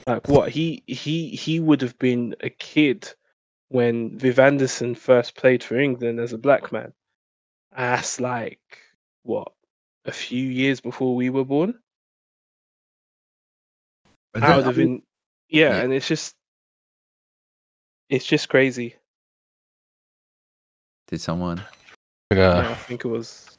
Like 0.07 0.29
what 0.29 0.51
he 0.51 0.83
he 0.87 1.31
he 1.31 1.59
would 1.59 1.81
have 1.81 1.99
been 1.99 2.37
a 2.41 2.51
kid 2.51 3.09
when 3.69 4.19
Viv 4.19 4.39
Anderson 4.39 4.95
first 4.95 5.35
played 5.35 5.65
for 5.65 5.79
England 5.79 6.21
as 6.21 6.33
a 6.33 6.39
black 6.39 6.71
man. 6.71 6.93
That's 7.77 8.21
like 8.21 8.61
what 9.23 9.53
a 10.05 10.13
few 10.13 10.47
years 10.49 10.81
before 10.81 11.15
we 11.17 11.31
were 11.31 11.45
born. 11.45 11.79
I 14.35 14.57
would 14.57 14.67
have 14.67 14.77
been, 14.77 15.03
yeah, 15.49 15.77
Yeah. 15.77 15.83
and 15.83 15.93
it's 15.93 16.09
just, 16.09 16.35
it's 18.09 18.27
just 18.27 18.49
crazy. 18.49 18.97
Did 21.09 21.21
someone? 21.21 21.61
Uh, 21.61 22.37
yeah, 22.37 22.71
I 22.71 22.75
think 22.75 23.05
it 23.05 23.09
was, 23.09 23.57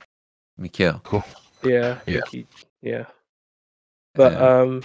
Mikhail. 0.57 0.99
Cool. 1.03 1.23
yeah, 1.63 1.99
Yeah. 2.05 2.21
think 2.21 2.27
he- 2.29 2.47
yeah. 2.81 3.05
But 4.15 4.41
um, 4.41 4.83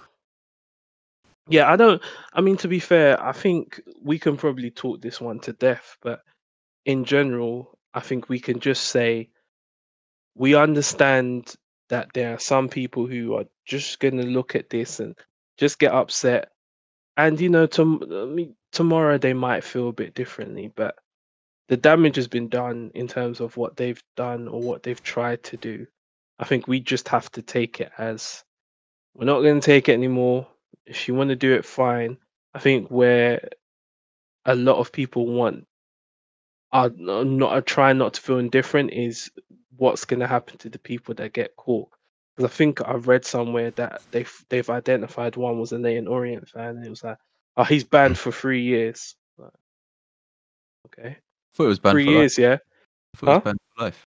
yeah, 1.48 1.70
I 1.70 1.76
don't. 1.76 2.02
I 2.32 2.40
mean, 2.40 2.56
to 2.58 2.68
be 2.68 2.78
fair, 2.80 3.20
I 3.22 3.32
think 3.32 3.80
we 4.02 4.18
can 4.18 4.36
probably 4.36 4.70
talk 4.70 5.00
this 5.00 5.20
one 5.20 5.38
to 5.40 5.52
death. 5.52 5.96
But 6.02 6.22
in 6.84 7.04
general, 7.04 7.78
I 7.94 8.00
think 8.00 8.28
we 8.28 8.40
can 8.40 8.60
just 8.60 8.84
say 8.84 9.30
we 10.34 10.54
understand 10.54 11.54
that 11.88 12.08
there 12.14 12.34
are 12.34 12.38
some 12.38 12.68
people 12.68 13.06
who 13.06 13.34
are 13.34 13.46
just 13.66 13.98
going 13.98 14.16
to 14.16 14.26
look 14.26 14.54
at 14.54 14.70
this 14.70 15.00
and 15.00 15.16
just 15.58 15.78
get 15.78 15.92
upset, 15.92 16.50
and 17.16 17.40
you 17.40 17.48
know, 17.48 17.68
I 17.76 17.84
mean, 18.26 18.54
tomorrow 18.72 19.18
they 19.18 19.34
might 19.34 19.64
feel 19.64 19.88
a 19.88 19.92
bit 19.92 20.14
differently, 20.14 20.72
but 20.74 20.94
the 21.68 21.76
damage 21.76 22.16
has 22.16 22.28
been 22.28 22.48
done 22.48 22.90
in 22.94 23.06
terms 23.06 23.40
of 23.40 23.56
what 23.56 23.76
they've 23.76 24.02
done 24.16 24.48
or 24.48 24.60
what 24.60 24.82
they've 24.82 25.02
tried 25.02 25.42
to 25.44 25.56
do. 25.56 25.86
I 26.38 26.44
think 26.44 26.66
we 26.66 26.80
just 26.80 27.08
have 27.08 27.30
to 27.32 27.42
take 27.42 27.80
it 27.80 27.92
as 27.98 28.44
we're 29.14 29.26
not 29.26 29.42
going 29.42 29.60
to 29.60 29.66
take 29.66 29.88
it 29.88 29.92
anymore. 29.92 30.46
If 30.86 31.06
you 31.06 31.14
want 31.14 31.30
to 31.30 31.36
do 31.36 31.54
it, 31.54 31.64
fine. 31.64 32.16
I 32.54 32.58
think 32.58 32.88
where 32.88 33.48
a 34.44 34.54
lot 34.54 34.78
of 34.78 34.90
people 34.90 35.26
want 35.26 35.66
are 36.72 36.86
n- 36.86 37.36
not 37.36 37.52
are 37.52 37.60
trying 37.60 37.98
not 37.98 38.14
to 38.14 38.20
feel 38.20 38.38
indifferent 38.38 38.92
is 38.92 39.30
what's 39.76 40.04
going 40.04 40.20
to 40.20 40.26
happen 40.26 40.58
to 40.58 40.68
the 40.68 40.78
people 40.78 41.14
that 41.14 41.32
get 41.32 41.56
caught. 41.56 41.88
Because 42.36 42.50
I 42.50 42.54
think 42.54 42.86
I've 42.86 43.08
read 43.08 43.24
somewhere 43.24 43.70
that 43.72 44.02
they've 44.10 44.44
they've 44.48 44.70
identified 44.70 45.36
one 45.36 45.58
was 45.58 45.72
a 45.72 45.78
Leyton 45.78 46.08
Orient 46.08 46.48
fan, 46.48 46.76
and 46.76 46.86
it 46.86 46.90
was 46.90 47.04
like, 47.04 47.18
oh, 47.56 47.64
he's 47.64 47.84
banned 47.84 48.14
mm. 48.14 48.18
for 48.18 48.32
three 48.32 48.62
years. 48.62 49.16
Like, 49.36 49.52
okay, 50.86 51.16
thought 51.54 51.64
it 51.64 51.68
was 51.68 51.78
banned 51.78 51.94
three 51.94 52.04
for 52.04 52.10
years, 52.10 52.38
yeah. 52.38 52.58
I 53.14 53.16
thought 53.16 53.28
it 53.28 53.34
was 53.34 53.42
banned 53.44 53.58
for 53.76 53.84
life. 53.84 54.06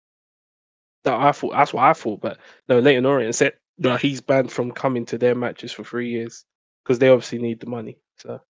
That 1.06 1.14
I 1.14 1.32
thought 1.32 1.52
that's 1.54 1.74
what 1.74 1.84
I 1.84 1.94
thought, 1.94 2.20
but 2.20 2.38
no, 2.68 2.80
Leyton 2.80 3.06
Orient 3.06 3.36
said 3.36 3.54
that 3.80 4.02
he's 4.02 4.22
banned 4.22 4.52
from 4.52 4.72
coming 4.72 5.06
to 5.06 5.18
their 5.18 5.36
matches 5.36 5.72
for 5.72 5.84
three 5.84 6.10
years 6.10 6.44
because 6.84 7.00
they 7.00 7.10
obviously 7.10 7.40
need 7.40 7.62
the 7.62 7.68
money. 7.68 7.98
So 8.18 8.42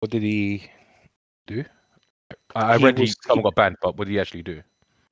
what 0.00 0.10
did 0.10 0.22
he 0.22 0.70
do? 1.46 1.64
I, 2.54 2.74
I 2.74 2.76
He 2.78 2.84
read 2.84 2.96
he 2.98 3.02
was- 3.02 3.16
someone 3.26 3.44
got 3.44 3.54
banned, 3.54 3.76
but 3.82 3.96
what 3.96 4.06
did 4.06 4.12
he 4.12 4.20
actually 4.20 4.42
do? 4.42 4.62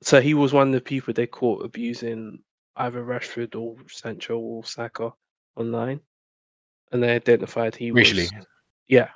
So 0.01 0.19
he 0.21 0.33
was 0.33 0.51
one 0.53 0.67
of 0.67 0.73
the 0.73 0.81
people 0.81 1.13
they 1.13 1.27
caught 1.27 1.63
abusing 1.63 2.43
either 2.75 3.03
Rashford 3.03 3.55
or 3.55 3.77
Sancho 3.87 4.37
or 4.37 4.65
Saka 4.65 5.11
online, 5.55 6.01
and 6.91 7.01
they 7.03 7.15
identified 7.15 7.75
he 7.75 7.91
Really? 7.91 8.23
was. 8.23 8.45
Yeah, 8.87 9.09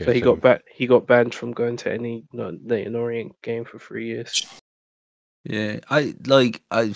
so 0.00 0.06
Okay, 0.06 0.14
he 0.14 0.20
got 0.20 0.40
ba- 0.40 0.60
he 0.70 0.86
got 0.86 1.06
banned 1.06 1.34
from 1.34 1.52
going 1.52 1.76
to 1.78 1.92
any 1.92 2.24
no, 2.32 2.56
Leyton 2.64 2.96
Orient 2.96 3.40
game 3.42 3.64
for 3.64 3.78
three 3.78 4.06
years. 4.08 4.46
Yeah, 5.44 5.80
I 5.88 6.14
like 6.26 6.62
I. 6.70 6.92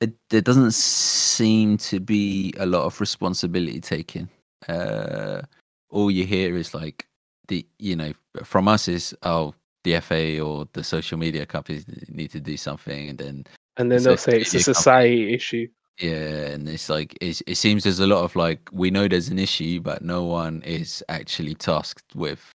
It, 0.00 0.14
there 0.30 0.40
doesn't 0.40 0.74
seem 0.74 1.76
to 1.78 1.98
be 1.98 2.54
a 2.56 2.64
lot 2.66 2.84
of 2.84 3.00
responsibility 3.00 3.80
taken. 3.80 4.28
Uh, 4.68 5.42
all 5.90 6.10
you 6.10 6.24
hear 6.24 6.56
is 6.56 6.72
like 6.72 7.07
the 7.48 7.66
you 7.78 7.96
know 7.96 8.12
from 8.44 8.68
us 8.68 8.88
is 8.88 9.14
oh 9.22 9.54
the 9.84 10.00
FA 10.00 10.40
or 10.40 10.66
the 10.72 10.84
social 10.84 11.18
media 11.18 11.46
companies 11.46 11.84
need 12.08 12.30
to 12.30 12.40
do 12.40 12.56
something, 12.56 13.08
and 13.08 13.18
then 13.18 13.44
And 13.76 13.90
then 13.90 14.02
they'll 14.02 14.16
say 14.16 14.40
it's 14.40 14.52
a 14.54 14.56
media 14.58 14.64
company- 14.64 14.74
society 14.74 15.34
issue. 15.34 15.68
yeah, 16.00 16.52
and 16.54 16.68
it's 16.68 16.88
like 16.88 17.16
it's, 17.20 17.42
it 17.46 17.56
seems 17.56 17.84
there's 17.84 18.00
a 18.00 18.06
lot 18.06 18.24
of 18.24 18.36
like 18.36 18.68
we 18.72 18.90
know 18.90 19.08
there's 19.08 19.28
an 19.28 19.38
issue, 19.38 19.80
but 19.80 20.02
no 20.02 20.24
one 20.24 20.62
is 20.62 21.02
actually 21.08 21.54
tasked 21.54 22.14
with 22.14 22.52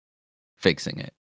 fixing 0.57 0.99
it. 0.99 1.13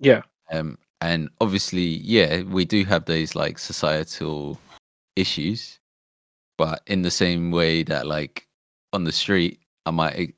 Yeah, 0.00 0.22
Um, 0.50 0.76
and 1.00 1.28
obviously, 1.40 1.82
yeah, 2.02 2.42
we 2.42 2.64
do 2.64 2.84
have 2.84 3.04
those 3.06 3.34
like 3.34 3.58
societal 3.58 4.58
issues, 5.16 5.78
but 6.58 6.82
in 6.86 7.02
the 7.02 7.10
same 7.10 7.50
way 7.50 7.82
that 7.84 8.06
like 8.06 8.46
on 8.92 9.04
the 9.04 9.12
street, 9.12 9.60
I 9.86 9.90
might 9.92 10.34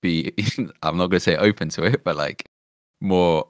be, 0.00 0.32
I'm 0.82 0.96
not 0.96 1.08
gonna 1.08 1.20
say 1.20 1.36
open 1.36 1.68
to 1.70 1.84
it, 1.84 2.04
but 2.04 2.16
like 2.16 2.48
more 3.00 3.48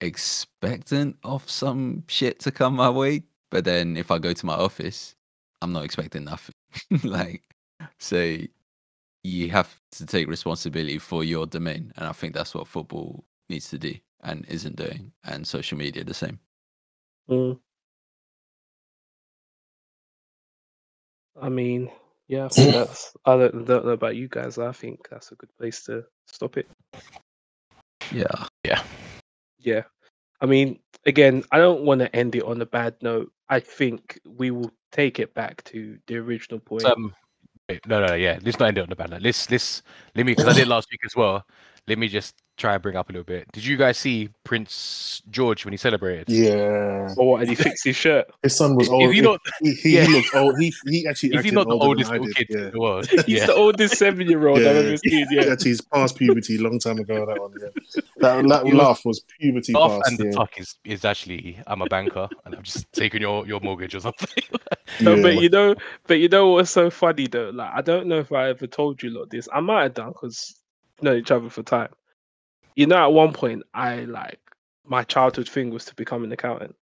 expectant 0.00 1.16
of 1.24 1.48
some 1.48 2.04
shit 2.08 2.40
to 2.40 2.50
come 2.50 2.74
my 2.74 2.90
way. 2.90 3.22
But 3.50 3.64
then 3.64 3.96
if 3.96 4.10
I 4.10 4.18
go 4.18 4.32
to 4.32 4.46
my 4.46 4.54
office, 4.54 5.14
I'm 5.60 5.72
not 5.72 5.84
expecting 5.84 6.24
nothing. 6.24 6.54
like, 7.04 7.42
so 7.98 8.38
you 9.24 9.50
have 9.50 9.80
to 9.92 10.06
take 10.06 10.28
responsibility 10.28 10.98
for 10.98 11.24
your 11.24 11.46
domain, 11.46 11.92
and 11.96 12.06
I 12.06 12.12
think 12.12 12.34
that's 12.34 12.54
what 12.54 12.66
football 12.66 13.24
needs 13.48 13.70
to 13.70 13.78
do 13.78 13.94
and 14.22 14.44
isn't 14.48 14.76
doing, 14.76 15.12
and 15.24 15.46
social 15.46 15.78
media 15.78 16.04
the 16.04 16.14
same. 16.14 16.38
Mm. 17.28 17.58
I 21.40 21.48
mean, 21.48 21.90
yeah, 22.28 22.46
I 22.46 22.48
think 22.52 22.74
that's. 22.74 23.14
I 23.24 23.36
don't, 23.36 23.66
don't 23.66 23.84
know 23.84 23.92
about 23.92 24.16
you 24.16 24.28
guys. 24.28 24.58
I 24.58 24.72
think 24.72 25.08
that's 25.10 25.32
a 25.32 25.36
good 25.36 25.50
place 25.58 25.84
to 25.84 26.04
stop 26.26 26.56
it. 26.56 26.68
Yeah, 28.10 28.24
Yeah. 28.64 28.82
Yeah. 29.58 29.82
I 30.40 30.46
mean, 30.46 30.80
again, 31.06 31.44
I 31.52 31.58
don't 31.58 31.82
want 31.82 32.00
to 32.00 32.14
end 32.14 32.34
it 32.34 32.42
on 32.42 32.60
a 32.60 32.66
bad 32.66 32.96
note. 33.00 33.32
I 33.48 33.60
think 33.60 34.20
we 34.26 34.50
will 34.50 34.72
take 34.90 35.20
it 35.20 35.34
back 35.34 35.62
to 35.64 35.98
the 36.08 36.16
original 36.16 36.58
point. 36.58 36.84
Um, 36.84 37.14
wait, 37.68 37.86
no, 37.86 38.00
no, 38.00 38.06
no, 38.06 38.14
yeah. 38.14 38.38
Let's 38.42 38.58
not 38.58 38.68
end 38.68 38.78
it 38.78 38.82
on 38.82 38.92
a 38.92 38.96
bad 38.96 39.10
note. 39.10 39.22
Let's 39.22 39.50
let's 39.50 39.82
let 40.16 40.26
me 40.26 40.32
because 40.32 40.48
I 40.48 40.58
did 40.58 40.68
last 40.68 40.88
week 40.90 41.00
as 41.04 41.14
well. 41.14 41.46
Let 41.88 41.98
me 41.98 42.06
just 42.08 42.36
try 42.58 42.74
and 42.74 42.82
bring 42.82 42.94
up 42.96 43.08
a 43.08 43.12
little 43.12 43.24
bit. 43.24 43.50
Did 43.52 43.64
you 43.64 43.76
guys 43.76 43.98
see 43.98 44.28
Prince 44.44 45.20
George 45.30 45.64
when 45.64 45.72
he 45.72 45.78
celebrated? 45.78 46.26
Yeah, 46.28 47.12
or 47.16 47.32
what? 47.32 47.40
And 47.40 47.48
he 47.50 47.56
fixed 47.56 47.84
his 47.84 47.96
shirt. 47.96 48.26
his 48.42 48.54
son 48.56 48.76
was 48.76 48.86
Is 48.86 48.92
old. 48.92 49.12
he 49.14 49.20
not? 49.20 49.40
He, 49.60 49.72
he, 49.74 49.94
Yeah. 49.96 50.04
he 50.06 50.12
looked 50.12 50.34
old. 50.34 50.60
He 50.60 50.72
he 50.86 51.08
actually 51.08 51.30
Is 51.30 51.32
he 51.32 51.38
acted 51.48 51.54
not 51.54 51.66
the 51.68 51.74
oldest 51.74 52.12
little 52.12 52.28
kid 52.28 52.46
Yeah. 52.50 52.58
in 52.66 52.70
the 52.70 52.78
world? 52.80 53.06
He's 53.10 53.26
yeah. 53.28 53.46
the 53.46 53.54
oldest 53.54 53.96
seven-year-old 53.96 54.58
I've 54.60 54.66
ever 54.76 54.96
seen. 54.98 55.26
Yeah. 55.32 55.44
Actually, 55.50 55.70
he's 55.70 55.80
past 55.80 56.16
puberty 56.16 56.58
long 56.58 56.78
time 56.78 56.98
ago. 56.98 57.26
That 57.26 57.40
one, 57.40 57.52
yeah. 57.60 58.02
That, 58.18 58.46
that 58.46 58.64
was- 58.64 58.74
laugh 58.74 59.00
was 59.04 59.24
puberty 59.40 59.72
Laugh 59.72 60.00
past. 60.02 60.10
and 60.10 60.18
the 60.18 60.30
tuck 60.36 60.60
is 60.60 60.76
is 60.84 61.04
actually 61.04 61.58
I'm 61.66 61.82
a 61.82 61.86
banker 61.86 62.28
and 62.44 62.54
I'm 62.54 62.62
just 62.62 62.86
taking 62.92 63.22
your 63.22 63.44
your 63.46 63.58
mortgage 63.60 63.96
or 63.96 64.00
something. 64.00 64.44
No, 65.00 65.16
Yeah. 65.16 65.22
but 65.22 65.34
you 65.42 65.48
know, 65.48 65.74
but 66.06 66.20
you 66.20 66.28
know 66.28 66.50
what's 66.50 66.70
so 66.70 66.90
funny 66.90 67.26
though? 67.26 67.50
Like, 67.52 67.72
I 67.74 67.80
don't 67.80 68.06
know 68.06 68.18
if 68.20 68.30
I 68.30 68.50
ever 68.50 68.68
told 68.68 69.02
you 69.02 69.10
lot 69.10 69.30
this. 69.30 69.48
I 69.52 69.58
might 69.60 69.82
have 69.82 69.94
done 69.94 70.12
because 70.12 70.54
know 71.00 71.14
each 71.14 71.30
other 71.30 71.48
for 71.48 71.62
time. 71.62 71.90
You 72.76 72.86
know, 72.86 72.96
at 72.96 73.12
one 73.12 73.32
point, 73.32 73.62
I 73.74 74.00
like 74.00 74.40
my 74.84 75.04
childhood 75.04 75.48
thing 75.48 75.70
was 75.70 75.84
to 75.86 75.94
become 75.94 76.24
an 76.24 76.32
accountant. 76.32 76.74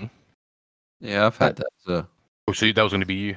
Mm-hmm. 0.00 1.06
yeah, 1.06 1.26
I've 1.26 1.36
had 1.36 1.56
that. 1.56 1.66
So 1.84 2.06
oh, 2.48 2.52
so 2.52 2.70
that 2.72 2.82
was 2.82 2.92
going 2.92 3.00
to 3.00 3.06
be 3.06 3.14
you. 3.14 3.36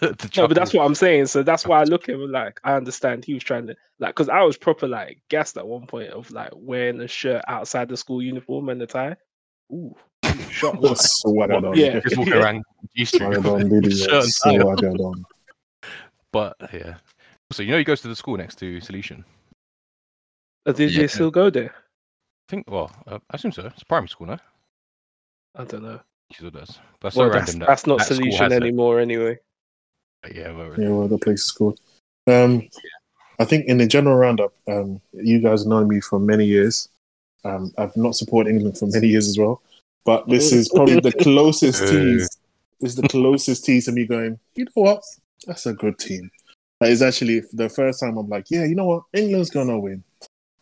No, 0.36 0.48
but 0.48 0.54
that's 0.54 0.72
what 0.72 0.84
I'm 0.84 0.94
saying. 0.94 1.26
So 1.26 1.42
that's 1.42 1.66
why 1.66 1.80
I 1.80 1.84
look 1.84 2.08
at 2.08 2.14
him 2.14 2.30
like 2.30 2.60
I 2.64 2.74
understand 2.74 3.24
he 3.24 3.34
was 3.34 3.44
trying 3.44 3.66
to 3.66 3.76
like 3.98 4.14
because 4.14 4.28
I 4.28 4.42
was 4.42 4.56
proper 4.56 4.86
like 4.86 5.20
gassed 5.28 5.56
at 5.56 5.66
one 5.66 5.86
point 5.86 6.10
of 6.10 6.30
like 6.30 6.50
wearing 6.54 7.00
a 7.00 7.08
shirt 7.08 7.42
outside 7.48 7.88
the 7.88 7.96
school 7.96 8.22
uniform 8.22 8.68
and 8.68 8.80
the 8.80 8.86
tie. 8.86 9.16
Ooh, 9.72 9.94
shot. 10.50 10.80
What's 10.80 11.20
swaggered 11.20 11.64
on? 11.64 11.76
Yeah. 11.76 12.00
just 12.00 12.16
walking 12.16 12.32
Yeah. 12.34 12.42
around 12.42 12.64
G 12.96 13.04
Street. 13.04 13.20
Swaggered 13.20 13.46
on, 13.46 13.68
really. 13.68 13.90
Shirt 13.94 14.26
yeah. 14.46 14.88
and 14.88 15.00
on. 15.00 15.24
But 16.32 16.56
yeah. 16.72 16.94
So 17.54 17.62
you 17.62 17.70
know 17.70 17.78
he 17.78 17.84
goes 17.84 18.00
to 18.00 18.08
the 18.08 18.16
school 18.16 18.36
next 18.36 18.56
to 18.56 18.80
Solution. 18.80 19.24
Uh, 20.66 20.72
Did 20.72 20.90
Yeah. 20.90 21.02
you 21.02 21.08
still 21.08 21.30
go 21.30 21.50
there? 21.50 21.72
I 21.72 22.46
think. 22.48 22.68
Well, 22.68 22.90
uh, 23.06 23.20
I 23.30 23.36
assume 23.36 23.52
so. 23.52 23.66
It's 23.66 23.84
primary 23.84 24.08
school, 24.08 24.26
no? 24.26 24.38
I 25.54 25.64
don't 25.64 25.84
know. 25.84 26.00
He 26.30 26.34
still 26.34 26.50
does. 26.50 26.80
But 26.98 27.14
Well, 27.14 27.28
so 27.28 27.32
that's, 27.32 27.46
random 27.46 27.58
that 27.60 27.66
that's 27.68 27.86
not 27.86 27.98
that 27.98 28.04
school 28.06 28.16
solution 28.16 28.42
has 28.42 28.52
it. 28.52 28.56
anymore 28.62 28.98
anyway. 28.98 29.38
But 30.22 30.34
yeah, 30.34 30.50
well, 30.50 30.74
Yeah, 30.80 30.88
well, 30.88 31.06
the 31.06 31.18
place 31.18 31.44
is 31.44 31.52
called. 31.52 31.78
Um, 32.26 32.68
I 33.38 33.44
think 33.44 33.66
in 33.66 33.78
the 33.78 33.86
general 33.86 34.16
roundup, 34.16 34.52
um, 34.66 35.00
you 35.12 35.38
guys 35.38 35.60
have 35.60 35.68
known 35.68 35.86
me 35.86 36.00
for 36.00 36.18
many 36.18 36.46
years. 36.46 36.88
Um, 37.44 37.72
I've 37.78 37.96
not 37.96 38.16
supported 38.16 38.50
England 38.50 38.78
for 38.78 38.86
many 38.86 39.06
years 39.06 39.28
as 39.28 39.38
well, 39.38 39.62
but 40.04 40.28
this 40.28 40.50
is 40.50 40.68
probably 40.70 40.98
the 40.98 41.12
closest 41.20 41.86
tease. 41.88 42.28
This 42.80 42.90
is 42.90 42.96
the 42.96 43.06
closest 43.08 43.64
tease 43.64 43.84
to 43.84 43.92
me 43.92 44.06
going. 44.06 44.40
You 44.56 44.64
know 44.64 44.82
what? 44.82 45.04
That's 45.46 45.66
a 45.66 45.72
good 45.74 45.98
team. 46.00 46.30
That 46.80 46.90
is 46.90 47.02
actually 47.02 47.42
the 47.52 47.68
first 47.68 48.00
time 48.00 48.16
I'm 48.16 48.28
like, 48.28 48.50
yeah, 48.50 48.64
you 48.64 48.74
know 48.74 48.86
what? 48.86 49.04
England's 49.12 49.50
gonna 49.50 49.78
win. 49.78 50.02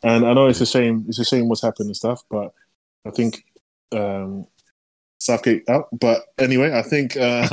And 0.03 0.27
I 0.27 0.33
know 0.35 0.47
it's 0.49 0.61
a 0.61 0.67
shame. 0.67 1.05
It's 1.09 1.19
a 1.19 1.25
shame 1.25 1.49
what's 1.49 1.63
happened 1.63 1.87
and 1.87 1.97
stuff, 1.97 2.23
but 2.29 2.53
I 3.07 3.11
think 3.11 3.45
um, 3.93 4.47
Southgate 5.21 5.69
out. 5.69 5.89
But 5.93 6.25
anyway, 6.39 6.73
I 6.73 6.83
think. 6.83 7.17
Uh, 7.17 7.47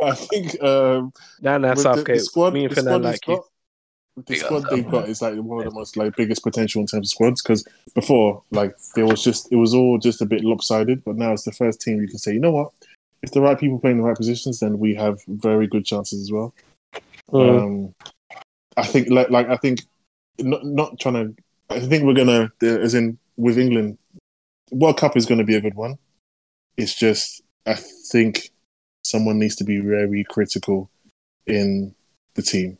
I 0.00 0.12
think 0.14 0.62
um, 0.62 1.12
with 1.42 1.76
the- 1.76 1.76
Southgate. 1.76 2.18
The, 2.18 2.20
squad, 2.20 2.54
me 2.54 2.64
and 2.64 2.70
the 2.70 2.82
Fernand 2.82 3.02
squad 3.02 3.02
like 3.02 3.20
they've 3.20 3.28
you. 3.28 3.36
got, 3.36 4.26
the 4.26 4.36
squad 4.36 4.70
they've 4.70 4.90
got 4.90 5.08
is 5.08 5.20
like 5.20 5.34
one 5.36 5.58
of 5.58 5.72
the 5.72 5.78
most 5.78 5.96
like 5.96 6.16
biggest 6.16 6.42
potential 6.42 6.80
in 6.80 6.86
terms 6.86 7.08
of 7.08 7.10
squads. 7.10 7.42
Because 7.42 7.66
before, 7.94 8.42
like 8.50 8.74
there 8.94 9.06
was 9.06 9.22
just 9.22 9.52
it 9.52 9.56
was 9.56 9.74
all 9.74 9.98
just 9.98 10.22
a 10.22 10.26
bit 10.26 10.42
lopsided, 10.42 11.04
but 11.04 11.16
now 11.16 11.32
it's 11.32 11.44
the 11.44 11.52
first 11.52 11.82
team 11.82 12.00
you 12.00 12.08
can 12.08 12.18
say, 12.18 12.32
you 12.32 12.40
know 12.40 12.52
what, 12.52 12.72
if 13.22 13.32
the 13.32 13.40
right 13.40 13.58
people 13.58 13.78
play 13.78 13.90
in 13.90 13.98
the 13.98 14.04
right 14.04 14.16
positions, 14.16 14.60
then 14.60 14.78
we 14.78 14.94
have 14.94 15.20
very 15.26 15.66
good 15.66 15.84
chances 15.84 16.20
as 16.22 16.32
well. 16.32 16.54
Mm. 17.30 17.62
Um, 17.62 17.94
I 18.76 18.86
think 18.86 19.10
like 19.10 19.30
like 19.30 19.48
I 19.48 19.56
think 19.56 19.82
not 20.38 20.64
not 20.64 21.00
trying 21.00 21.14
to. 21.14 21.42
I 21.68 21.80
think 21.80 22.04
we're 22.04 22.14
gonna 22.14 22.52
as 22.62 22.94
in 22.94 23.18
with 23.36 23.58
England, 23.58 23.98
World 24.70 24.98
Cup 24.98 25.16
is 25.16 25.26
going 25.26 25.38
to 25.38 25.44
be 25.44 25.56
a 25.56 25.60
good 25.60 25.74
one. 25.74 25.98
It's 26.76 26.94
just 26.94 27.42
I 27.66 27.74
think 27.74 28.50
someone 29.02 29.38
needs 29.38 29.56
to 29.56 29.64
be 29.64 29.78
very 29.78 30.24
critical 30.24 30.90
in 31.46 31.94
the 32.34 32.42
team. 32.42 32.78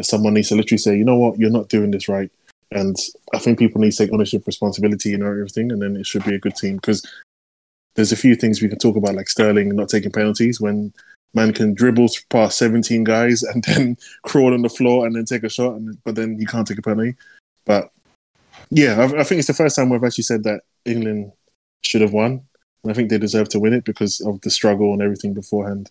Someone 0.00 0.34
needs 0.34 0.48
to 0.48 0.56
literally 0.56 0.78
say, 0.78 0.96
you 0.96 1.04
know 1.04 1.16
what, 1.16 1.38
you're 1.38 1.50
not 1.50 1.68
doing 1.68 1.90
this 1.90 2.08
right. 2.08 2.30
And 2.70 2.96
I 3.32 3.38
think 3.38 3.58
people 3.58 3.80
need 3.80 3.92
to 3.92 3.96
take 3.96 4.12
ownership, 4.12 4.44
responsibility, 4.46 5.14
and 5.14 5.22
everything, 5.22 5.70
and 5.70 5.80
then 5.80 5.96
it 5.96 6.06
should 6.06 6.24
be 6.24 6.34
a 6.34 6.40
good 6.40 6.56
team. 6.56 6.76
Because 6.76 7.06
there's 7.94 8.12
a 8.12 8.16
few 8.16 8.34
things 8.34 8.60
we 8.60 8.68
can 8.68 8.78
talk 8.78 8.96
about, 8.96 9.14
like 9.14 9.28
Sterling 9.28 9.74
not 9.74 9.88
taking 9.88 10.10
penalties 10.10 10.60
when 10.60 10.92
man 11.34 11.52
can 11.52 11.74
dribble 11.74 12.08
past 12.30 12.58
17 12.58 13.04
guys 13.04 13.42
and 13.42 13.64
then 13.68 13.96
crawl 14.22 14.54
on 14.54 14.62
the 14.62 14.68
floor 14.68 15.06
and 15.06 15.14
then 15.14 15.24
take 15.24 15.44
a 15.44 15.48
shot, 15.48 15.74
and 15.74 15.98
but 16.04 16.14
then 16.14 16.38
you 16.38 16.46
can't 16.46 16.66
take 16.66 16.78
a 16.78 16.82
penalty. 16.82 17.16
But 17.64 17.90
yeah, 18.70 19.00
I, 19.00 19.20
I 19.20 19.24
think 19.24 19.38
it's 19.38 19.48
the 19.48 19.54
first 19.54 19.76
time 19.76 19.90
we've 19.90 20.04
actually 20.04 20.24
said 20.24 20.44
that 20.44 20.62
England 20.84 21.32
should 21.82 22.00
have 22.00 22.12
won, 22.12 22.42
and 22.82 22.90
I 22.90 22.94
think 22.94 23.10
they 23.10 23.18
deserve 23.18 23.48
to 23.50 23.60
win 23.60 23.74
it 23.74 23.84
because 23.84 24.20
of 24.20 24.40
the 24.40 24.50
struggle 24.50 24.92
and 24.92 25.02
everything 25.02 25.34
beforehand. 25.34 25.90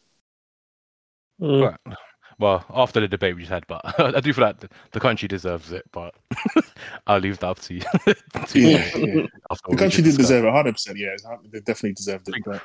Mm. 1.41 1.69
Right. 1.69 1.97
Well, 2.43 2.65
after 2.73 2.99
the 2.99 3.07
debate 3.07 3.35
we 3.37 3.43
just 3.43 3.51
had, 3.53 3.65
but 3.67 3.81
I 4.17 4.19
do 4.19 4.33
feel 4.33 4.43
like 4.43 4.59
the, 4.59 4.69
the 4.91 4.99
country 4.99 5.29
deserves 5.29 5.71
it. 5.71 5.85
But 5.93 6.13
I'll 7.07 7.19
leave 7.19 7.39
that 7.39 7.47
up 7.47 7.59
to 7.61 7.73
you. 7.75 7.81
to 8.47 8.59
you 8.59 8.67
Yeah, 8.67 8.97
yeah. 8.97 9.25
The 9.69 9.77
country 9.77 10.03
did 10.03 10.09
discussed. 10.11 10.17
deserve 10.17 10.43
it, 10.45 10.51
hundred 10.51 10.73
percent. 10.73 10.97
Yeah, 10.97 11.15
they 11.51 11.61
definitely 11.61 11.93
deserved 11.93 12.27
it. 12.27 12.43
But 12.45 12.61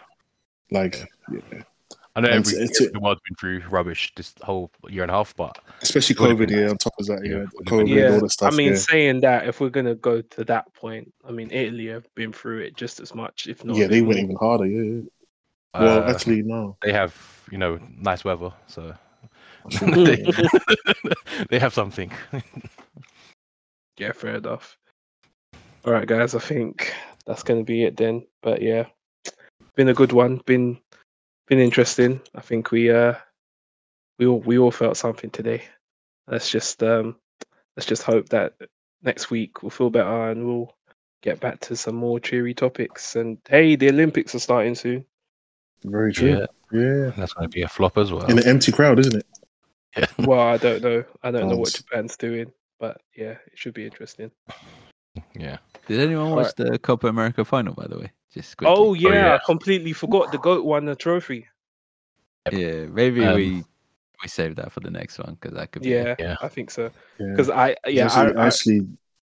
like, 0.73 1.09
yeah. 1.31 1.63
I 2.17 2.21
know 2.21 2.27
And 2.29 2.45
every, 2.45 2.55
it's- 2.55 2.81
every 2.81 2.93
the 2.93 2.99
world's 2.99 3.21
been 3.29 3.37
through 3.37 3.63
rubbish 3.71 4.13
this 4.17 4.35
whole 4.43 4.73
year 4.89 5.03
and 5.03 5.13
a 5.13 5.15
half, 5.15 5.37
but 5.37 5.57
especially 5.81 6.17
COVID, 6.17 6.51
yeah. 6.51 6.63
nice. 6.63 6.71
On 6.73 6.79
top 6.79 6.95
of 6.99 7.07
that, 7.07 7.25
Yeah, 7.25 7.37
yeah, 7.37 7.45
COVID, 7.67 7.87
been 7.87 7.87
Yeah, 7.99 8.13
all 8.15 8.21
that 8.23 8.31
stuff. 8.33 8.53
I 8.53 8.57
mean, 8.57 8.71
yeah. 8.73 8.79
saying 8.79 9.21
that 9.21 9.47
if 9.47 9.61
we're 9.61 9.71
gonna 9.71 9.95
go 9.95 10.21
to 10.23 10.45
that 10.47 10.75
point, 10.75 11.13
I 11.25 11.31
mean, 11.31 11.53
Italy 11.53 11.87
have 11.87 12.13
been 12.17 12.33
through 12.33 12.63
it 12.63 12.77
just 12.77 12.99
as 12.99 13.15
much, 13.15 13.47
if 13.47 13.65
not. 13.65 13.77
yeah, 13.77 13.87
they 13.87 14.01
went 14.03 14.17
more. 14.19 14.25
even 14.25 14.37
harder. 14.37 14.67
Yeah, 14.67 14.83
yeah. 14.83 15.01
Well, 15.81 16.03
uh, 16.03 16.11
actually, 16.13 16.43
no. 16.43 16.77
they 16.83 16.93
have 16.93 17.15
you 17.53 17.59
know 17.59 17.79
nice 17.97 18.25
weather, 18.25 18.51
so 18.67 18.83
True. 18.83 18.95
They, 19.81 20.25
they 21.51 21.59
have 21.59 21.75
something. 21.75 22.11
Yeah, 23.99 24.13
fair 24.13 24.37
enough. 24.37 24.79
All 25.85 25.93
right, 25.93 26.07
guys. 26.07 26.35
I 26.35 26.39
think 26.39 26.95
that's 27.27 27.43
going 27.43 27.61
to 27.61 27.65
be 27.65 27.83
it 27.83 27.97
then. 27.97 28.25
But 28.43 28.63
yeah, 28.63 28.85
been 29.75 29.89
a 29.89 29.95
good 29.95 30.13
one. 30.13 30.41
Been 30.47 30.79
been 31.49 31.59
interesting. 31.59 32.21
I 32.35 32.41
think 32.41 32.71
we 32.71 32.91
uh 32.93 33.15
we 34.19 34.27
all 34.27 34.39
we 34.41 34.57
all 34.59 34.71
felt 34.71 34.97
something 34.97 35.31
today. 35.31 35.65
Let's 36.29 36.49
just 36.49 36.83
um 36.83 37.17
let's 37.77 37.87
just 37.87 38.05
hope 38.05 38.29
that 38.29 38.55
next 39.03 39.31
week 39.31 39.63
we'll 39.63 39.71
feel 39.71 39.91
better 39.91 40.31
and 40.31 40.47
we'll 40.47 40.73
get 41.23 41.41
back 41.41 41.59
to 41.63 41.75
some 41.75 41.97
more 41.97 42.21
cheery 42.21 42.55
topics. 42.55 43.17
And 43.17 43.39
hey, 43.49 43.75
the 43.75 43.89
Olympics 43.89 44.33
are 44.35 44.39
starting 44.39 44.77
soon. 44.77 45.05
Very 45.85 46.13
true. 46.13 46.39
Yeah, 46.39 46.47
Yeah. 46.71 47.11
that's 47.17 47.33
going 47.33 47.49
to 47.49 47.53
be 47.53 47.63
a 47.63 47.69
flop 47.69 47.99
as 47.99 48.13
well. 48.13 48.27
In 48.27 48.39
an 48.39 48.47
empty 48.47 48.71
crowd, 48.71 49.01
isn't 49.01 49.17
it? 49.17 49.27
Yeah. 49.97 50.07
Well, 50.19 50.41
I 50.41 50.57
don't 50.59 50.83
know. 50.83 51.05
I 51.23 51.31
don't 51.31 51.49
know 51.49 51.57
what 51.57 51.73
Japan's 51.73 52.17
doing, 52.17 52.53
but 52.79 53.01
yeah, 53.17 53.37
it 53.47 53.53
should 53.55 53.75
be 53.75 53.85
interesting. 53.87 54.31
yeah. 55.35 55.59
Did 55.87 56.01
anyone 56.01 56.31
watch 56.31 56.53
Alright. 56.59 56.73
the 56.73 56.79
Copa 56.79 57.07
America 57.09 57.45
final, 57.45 57.75
by 57.75 57.87
the 57.87 57.99
way? 57.99 58.13
Just 58.33 58.57
quickly. 58.57 58.75
Oh 58.77 58.95
yeah, 58.95 59.11
yeah. 59.13 59.35
I 59.35 59.41
completely 59.45 59.93
forgot 59.93 60.31
the 60.33 60.39
goat 60.39 60.65
won 60.65 60.85
the 60.85 60.95
trophy. 60.95 61.47
yeah. 62.53 62.87
Maybe 62.87 63.25
Um, 63.25 63.35
we 63.37 63.65
we 64.23 64.29
save 64.29 64.57
that 64.57 64.73
for 64.73 64.81
the 64.81 64.91
next 64.91 65.19
one 65.19 65.37
because 65.41 65.57
that 65.57 65.71
could 65.73 65.83
be. 65.83 65.91
Yeah, 65.91 66.15
Yeah. 66.19 66.37
I 66.43 66.49
think 66.49 66.71
so. 66.71 66.91
Yeah. 67.19 67.27
Because 67.31 67.49
I 67.51 67.77
yeah 67.87 68.07
actually, 68.07 68.35
I, 68.37 68.43
I, 68.43 68.47
actually 68.47 68.87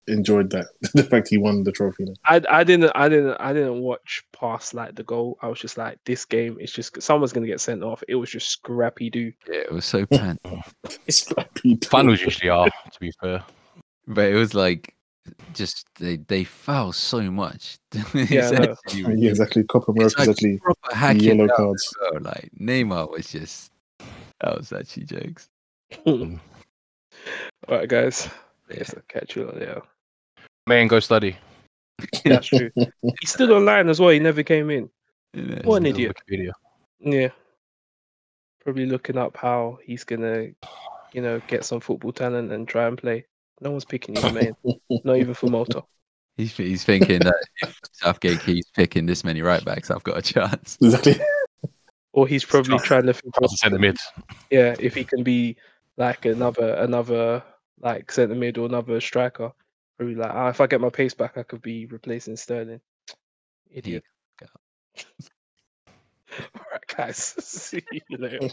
enjoyed 0.08 0.50
that. 0.52 0.68
the 0.94 1.04
fact 1.04 1.28
he 1.30 1.38
won 1.38 1.64
the 1.64 1.72
trophy. 1.72 2.06
Then. 2.06 2.16
I 2.26 2.42
I 2.50 2.64
didn't 2.64 2.92
I 2.96 3.10
didn't 3.10 3.36
I 3.40 3.54
didn't 3.54 3.82
watch 3.82 4.24
past 4.34 4.74
like 4.74 4.96
the 4.96 5.04
goal. 5.04 5.38
I 5.42 5.48
was 5.48 5.60
just 5.60 5.78
like, 5.78 6.00
this 6.06 6.26
game 6.26 6.58
is 6.60 6.72
just 6.72 7.02
someone's 7.02 7.34
gonna 7.34 7.48
get 7.48 7.62
sent 7.62 7.84
off. 7.84 8.04
It 8.08 8.16
was 8.16 8.30
just 8.30 8.50
scrappy 8.50 9.10
do. 9.10 9.32
Yeah, 9.48 9.60
it 9.60 9.72
was 9.72 9.86
so 9.86 10.06
pan, 10.06 10.38
It's 11.08 11.32
like 11.34 11.50
Finals 11.90 12.22
usually 12.22 12.50
are, 12.50 12.66
to 12.68 13.00
be 13.00 13.12
fair. 13.22 13.44
but 14.08 14.30
it 14.32 14.36
was 14.36 14.54
like 14.54 14.94
just 15.54 15.88
they 16.00 16.18
they 16.18 16.44
foul 16.44 16.94
so 16.94 17.30
much. 17.30 17.78
Yeah, 18.14 18.48
I 18.50 18.52
know. 18.66 18.76
actually 18.86 19.22
Yeah, 19.22 19.30
exactly. 19.30 19.64
Copa 19.64 19.92
It's 19.92 19.98
America 19.98 20.22
like 20.22 20.30
actually 20.30 20.60
proper 20.60 21.14
yellow 21.14 21.48
cards. 21.56 21.84
as 22.02 22.12
well. 22.14 22.22
Like 22.22 22.50
Neymar 22.60 23.12
was 23.12 23.30
just 23.32 23.72
that 24.42 24.58
was 24.58 24.72
actually 24.72 25.06
jokes. 25.06 25.50
All 26.06 26.40
right, 27.68 27.90
guys. 27.90 28.30
Yes, 28.70 28.94
I'll 28.96 29.02
catch 29.08 29.36
you 29.36 29.46
later. 29.48 29.82
Man, 30.68 30.88
go 30.88 31.00
study. 31.00 31.38
That's 32.26 32.48
true. 32.48 32.70
He's 32.76 33.32
still 33.32 33.54
online 33.54 33.90
as 33.90 34.00
well. 34.00 34.10
He 34.10 34.20
never 34.20 34.44
came 34.44 34.70
in. 34.70 34.90
Yeah, 35.34 35.62
What 35.64 35.78
an 35.78 35.88
idiot. 35.88 36.16
Wikipedia. 36.30 36.52
Yeah. 37.00 37.30
Probably 38.64 38.86
looking 38.86 39.18
up 39.18 39.38
how 39.38 39.80
he's 39.84 40.04
gonna, 40.04 40.48
you 41.14 41.22
know, 41.22 41.42
get 41.48 41.64
some 41.64 41.80
football 41.80 42.12
talent 42.12 42.52
and 42.52 42.68
try 42.68 42.86
and 42.88 42.98
play. 42.98 43.26
No 43.62 43.72
one's 43.72 43.86
picking 43.86 44.16
you, 44.16 44.32
man. 44.32 44.56
Not 45.04 45.18
even 45.18 45.34
for 45.34 45.48
Malta. 45.50 45.84
He's, 46.36 46.56
he's 46.56 46.84
thinking 46.84 47.20
that 47.20 47.46
if 47.64 47.80
Southgate 47.94 48.42
keeps 48.42 48.70
picking 48.72 49.06
this 49.06 49.24
many 49.24 49.42
right 49.42 49.64
backs, 49.64 49.90
I've 49.90 50.04
got 50.04 50.18
a 50.18 50.22
chance. 50.22 50.78
Exactly. 50.82 51.20
Or 52.14 52.28
he's 52.28 52.44
probably 52.46 52.78
tough. 52.78 52.84
trying 52.86 53.06
to 53.06 53.14
think 53.14 53.36
Across 53.36 53.52
the 53.52 53.58
centre 53.58 53.80
mid. 53.80 53.98
yeah, 54.52 54.76
if 54.80 54.94
he 54.96 55.04
can 55.04 55.24
be 55.24 55.56
like 55.98 56.26
another 56.26 56.74
another 56.76 57.44
like 57.80 58.12
centre 58.12 58.36
mid 58.36 58.58
or 58.58 58.66
another 58.66 59.00
striker. 59.00 59.52
Probably 59.98 60.16
like, 60.16 60.32
oh, 60.34 60.48
if 60.48 60.62
I 60.62 60.68
get 60.68 60.82
my 60.82 60.90
pace 60.90 61.14
back, 61.14 61.38
I 61.38 61.44
could 61.44 61.62
be 61.62 61.88
replacing 61.88 62.38
Sterling. 62.38 62.82
Idiot. 63.72 64.04
Yeah. 64.40 64.48
All 66.56 66.66
right, 66.72 66.88
guys. 66.96 67.18
See 67.40 67.82
you 67.92 68.18
later. 68.18 68.50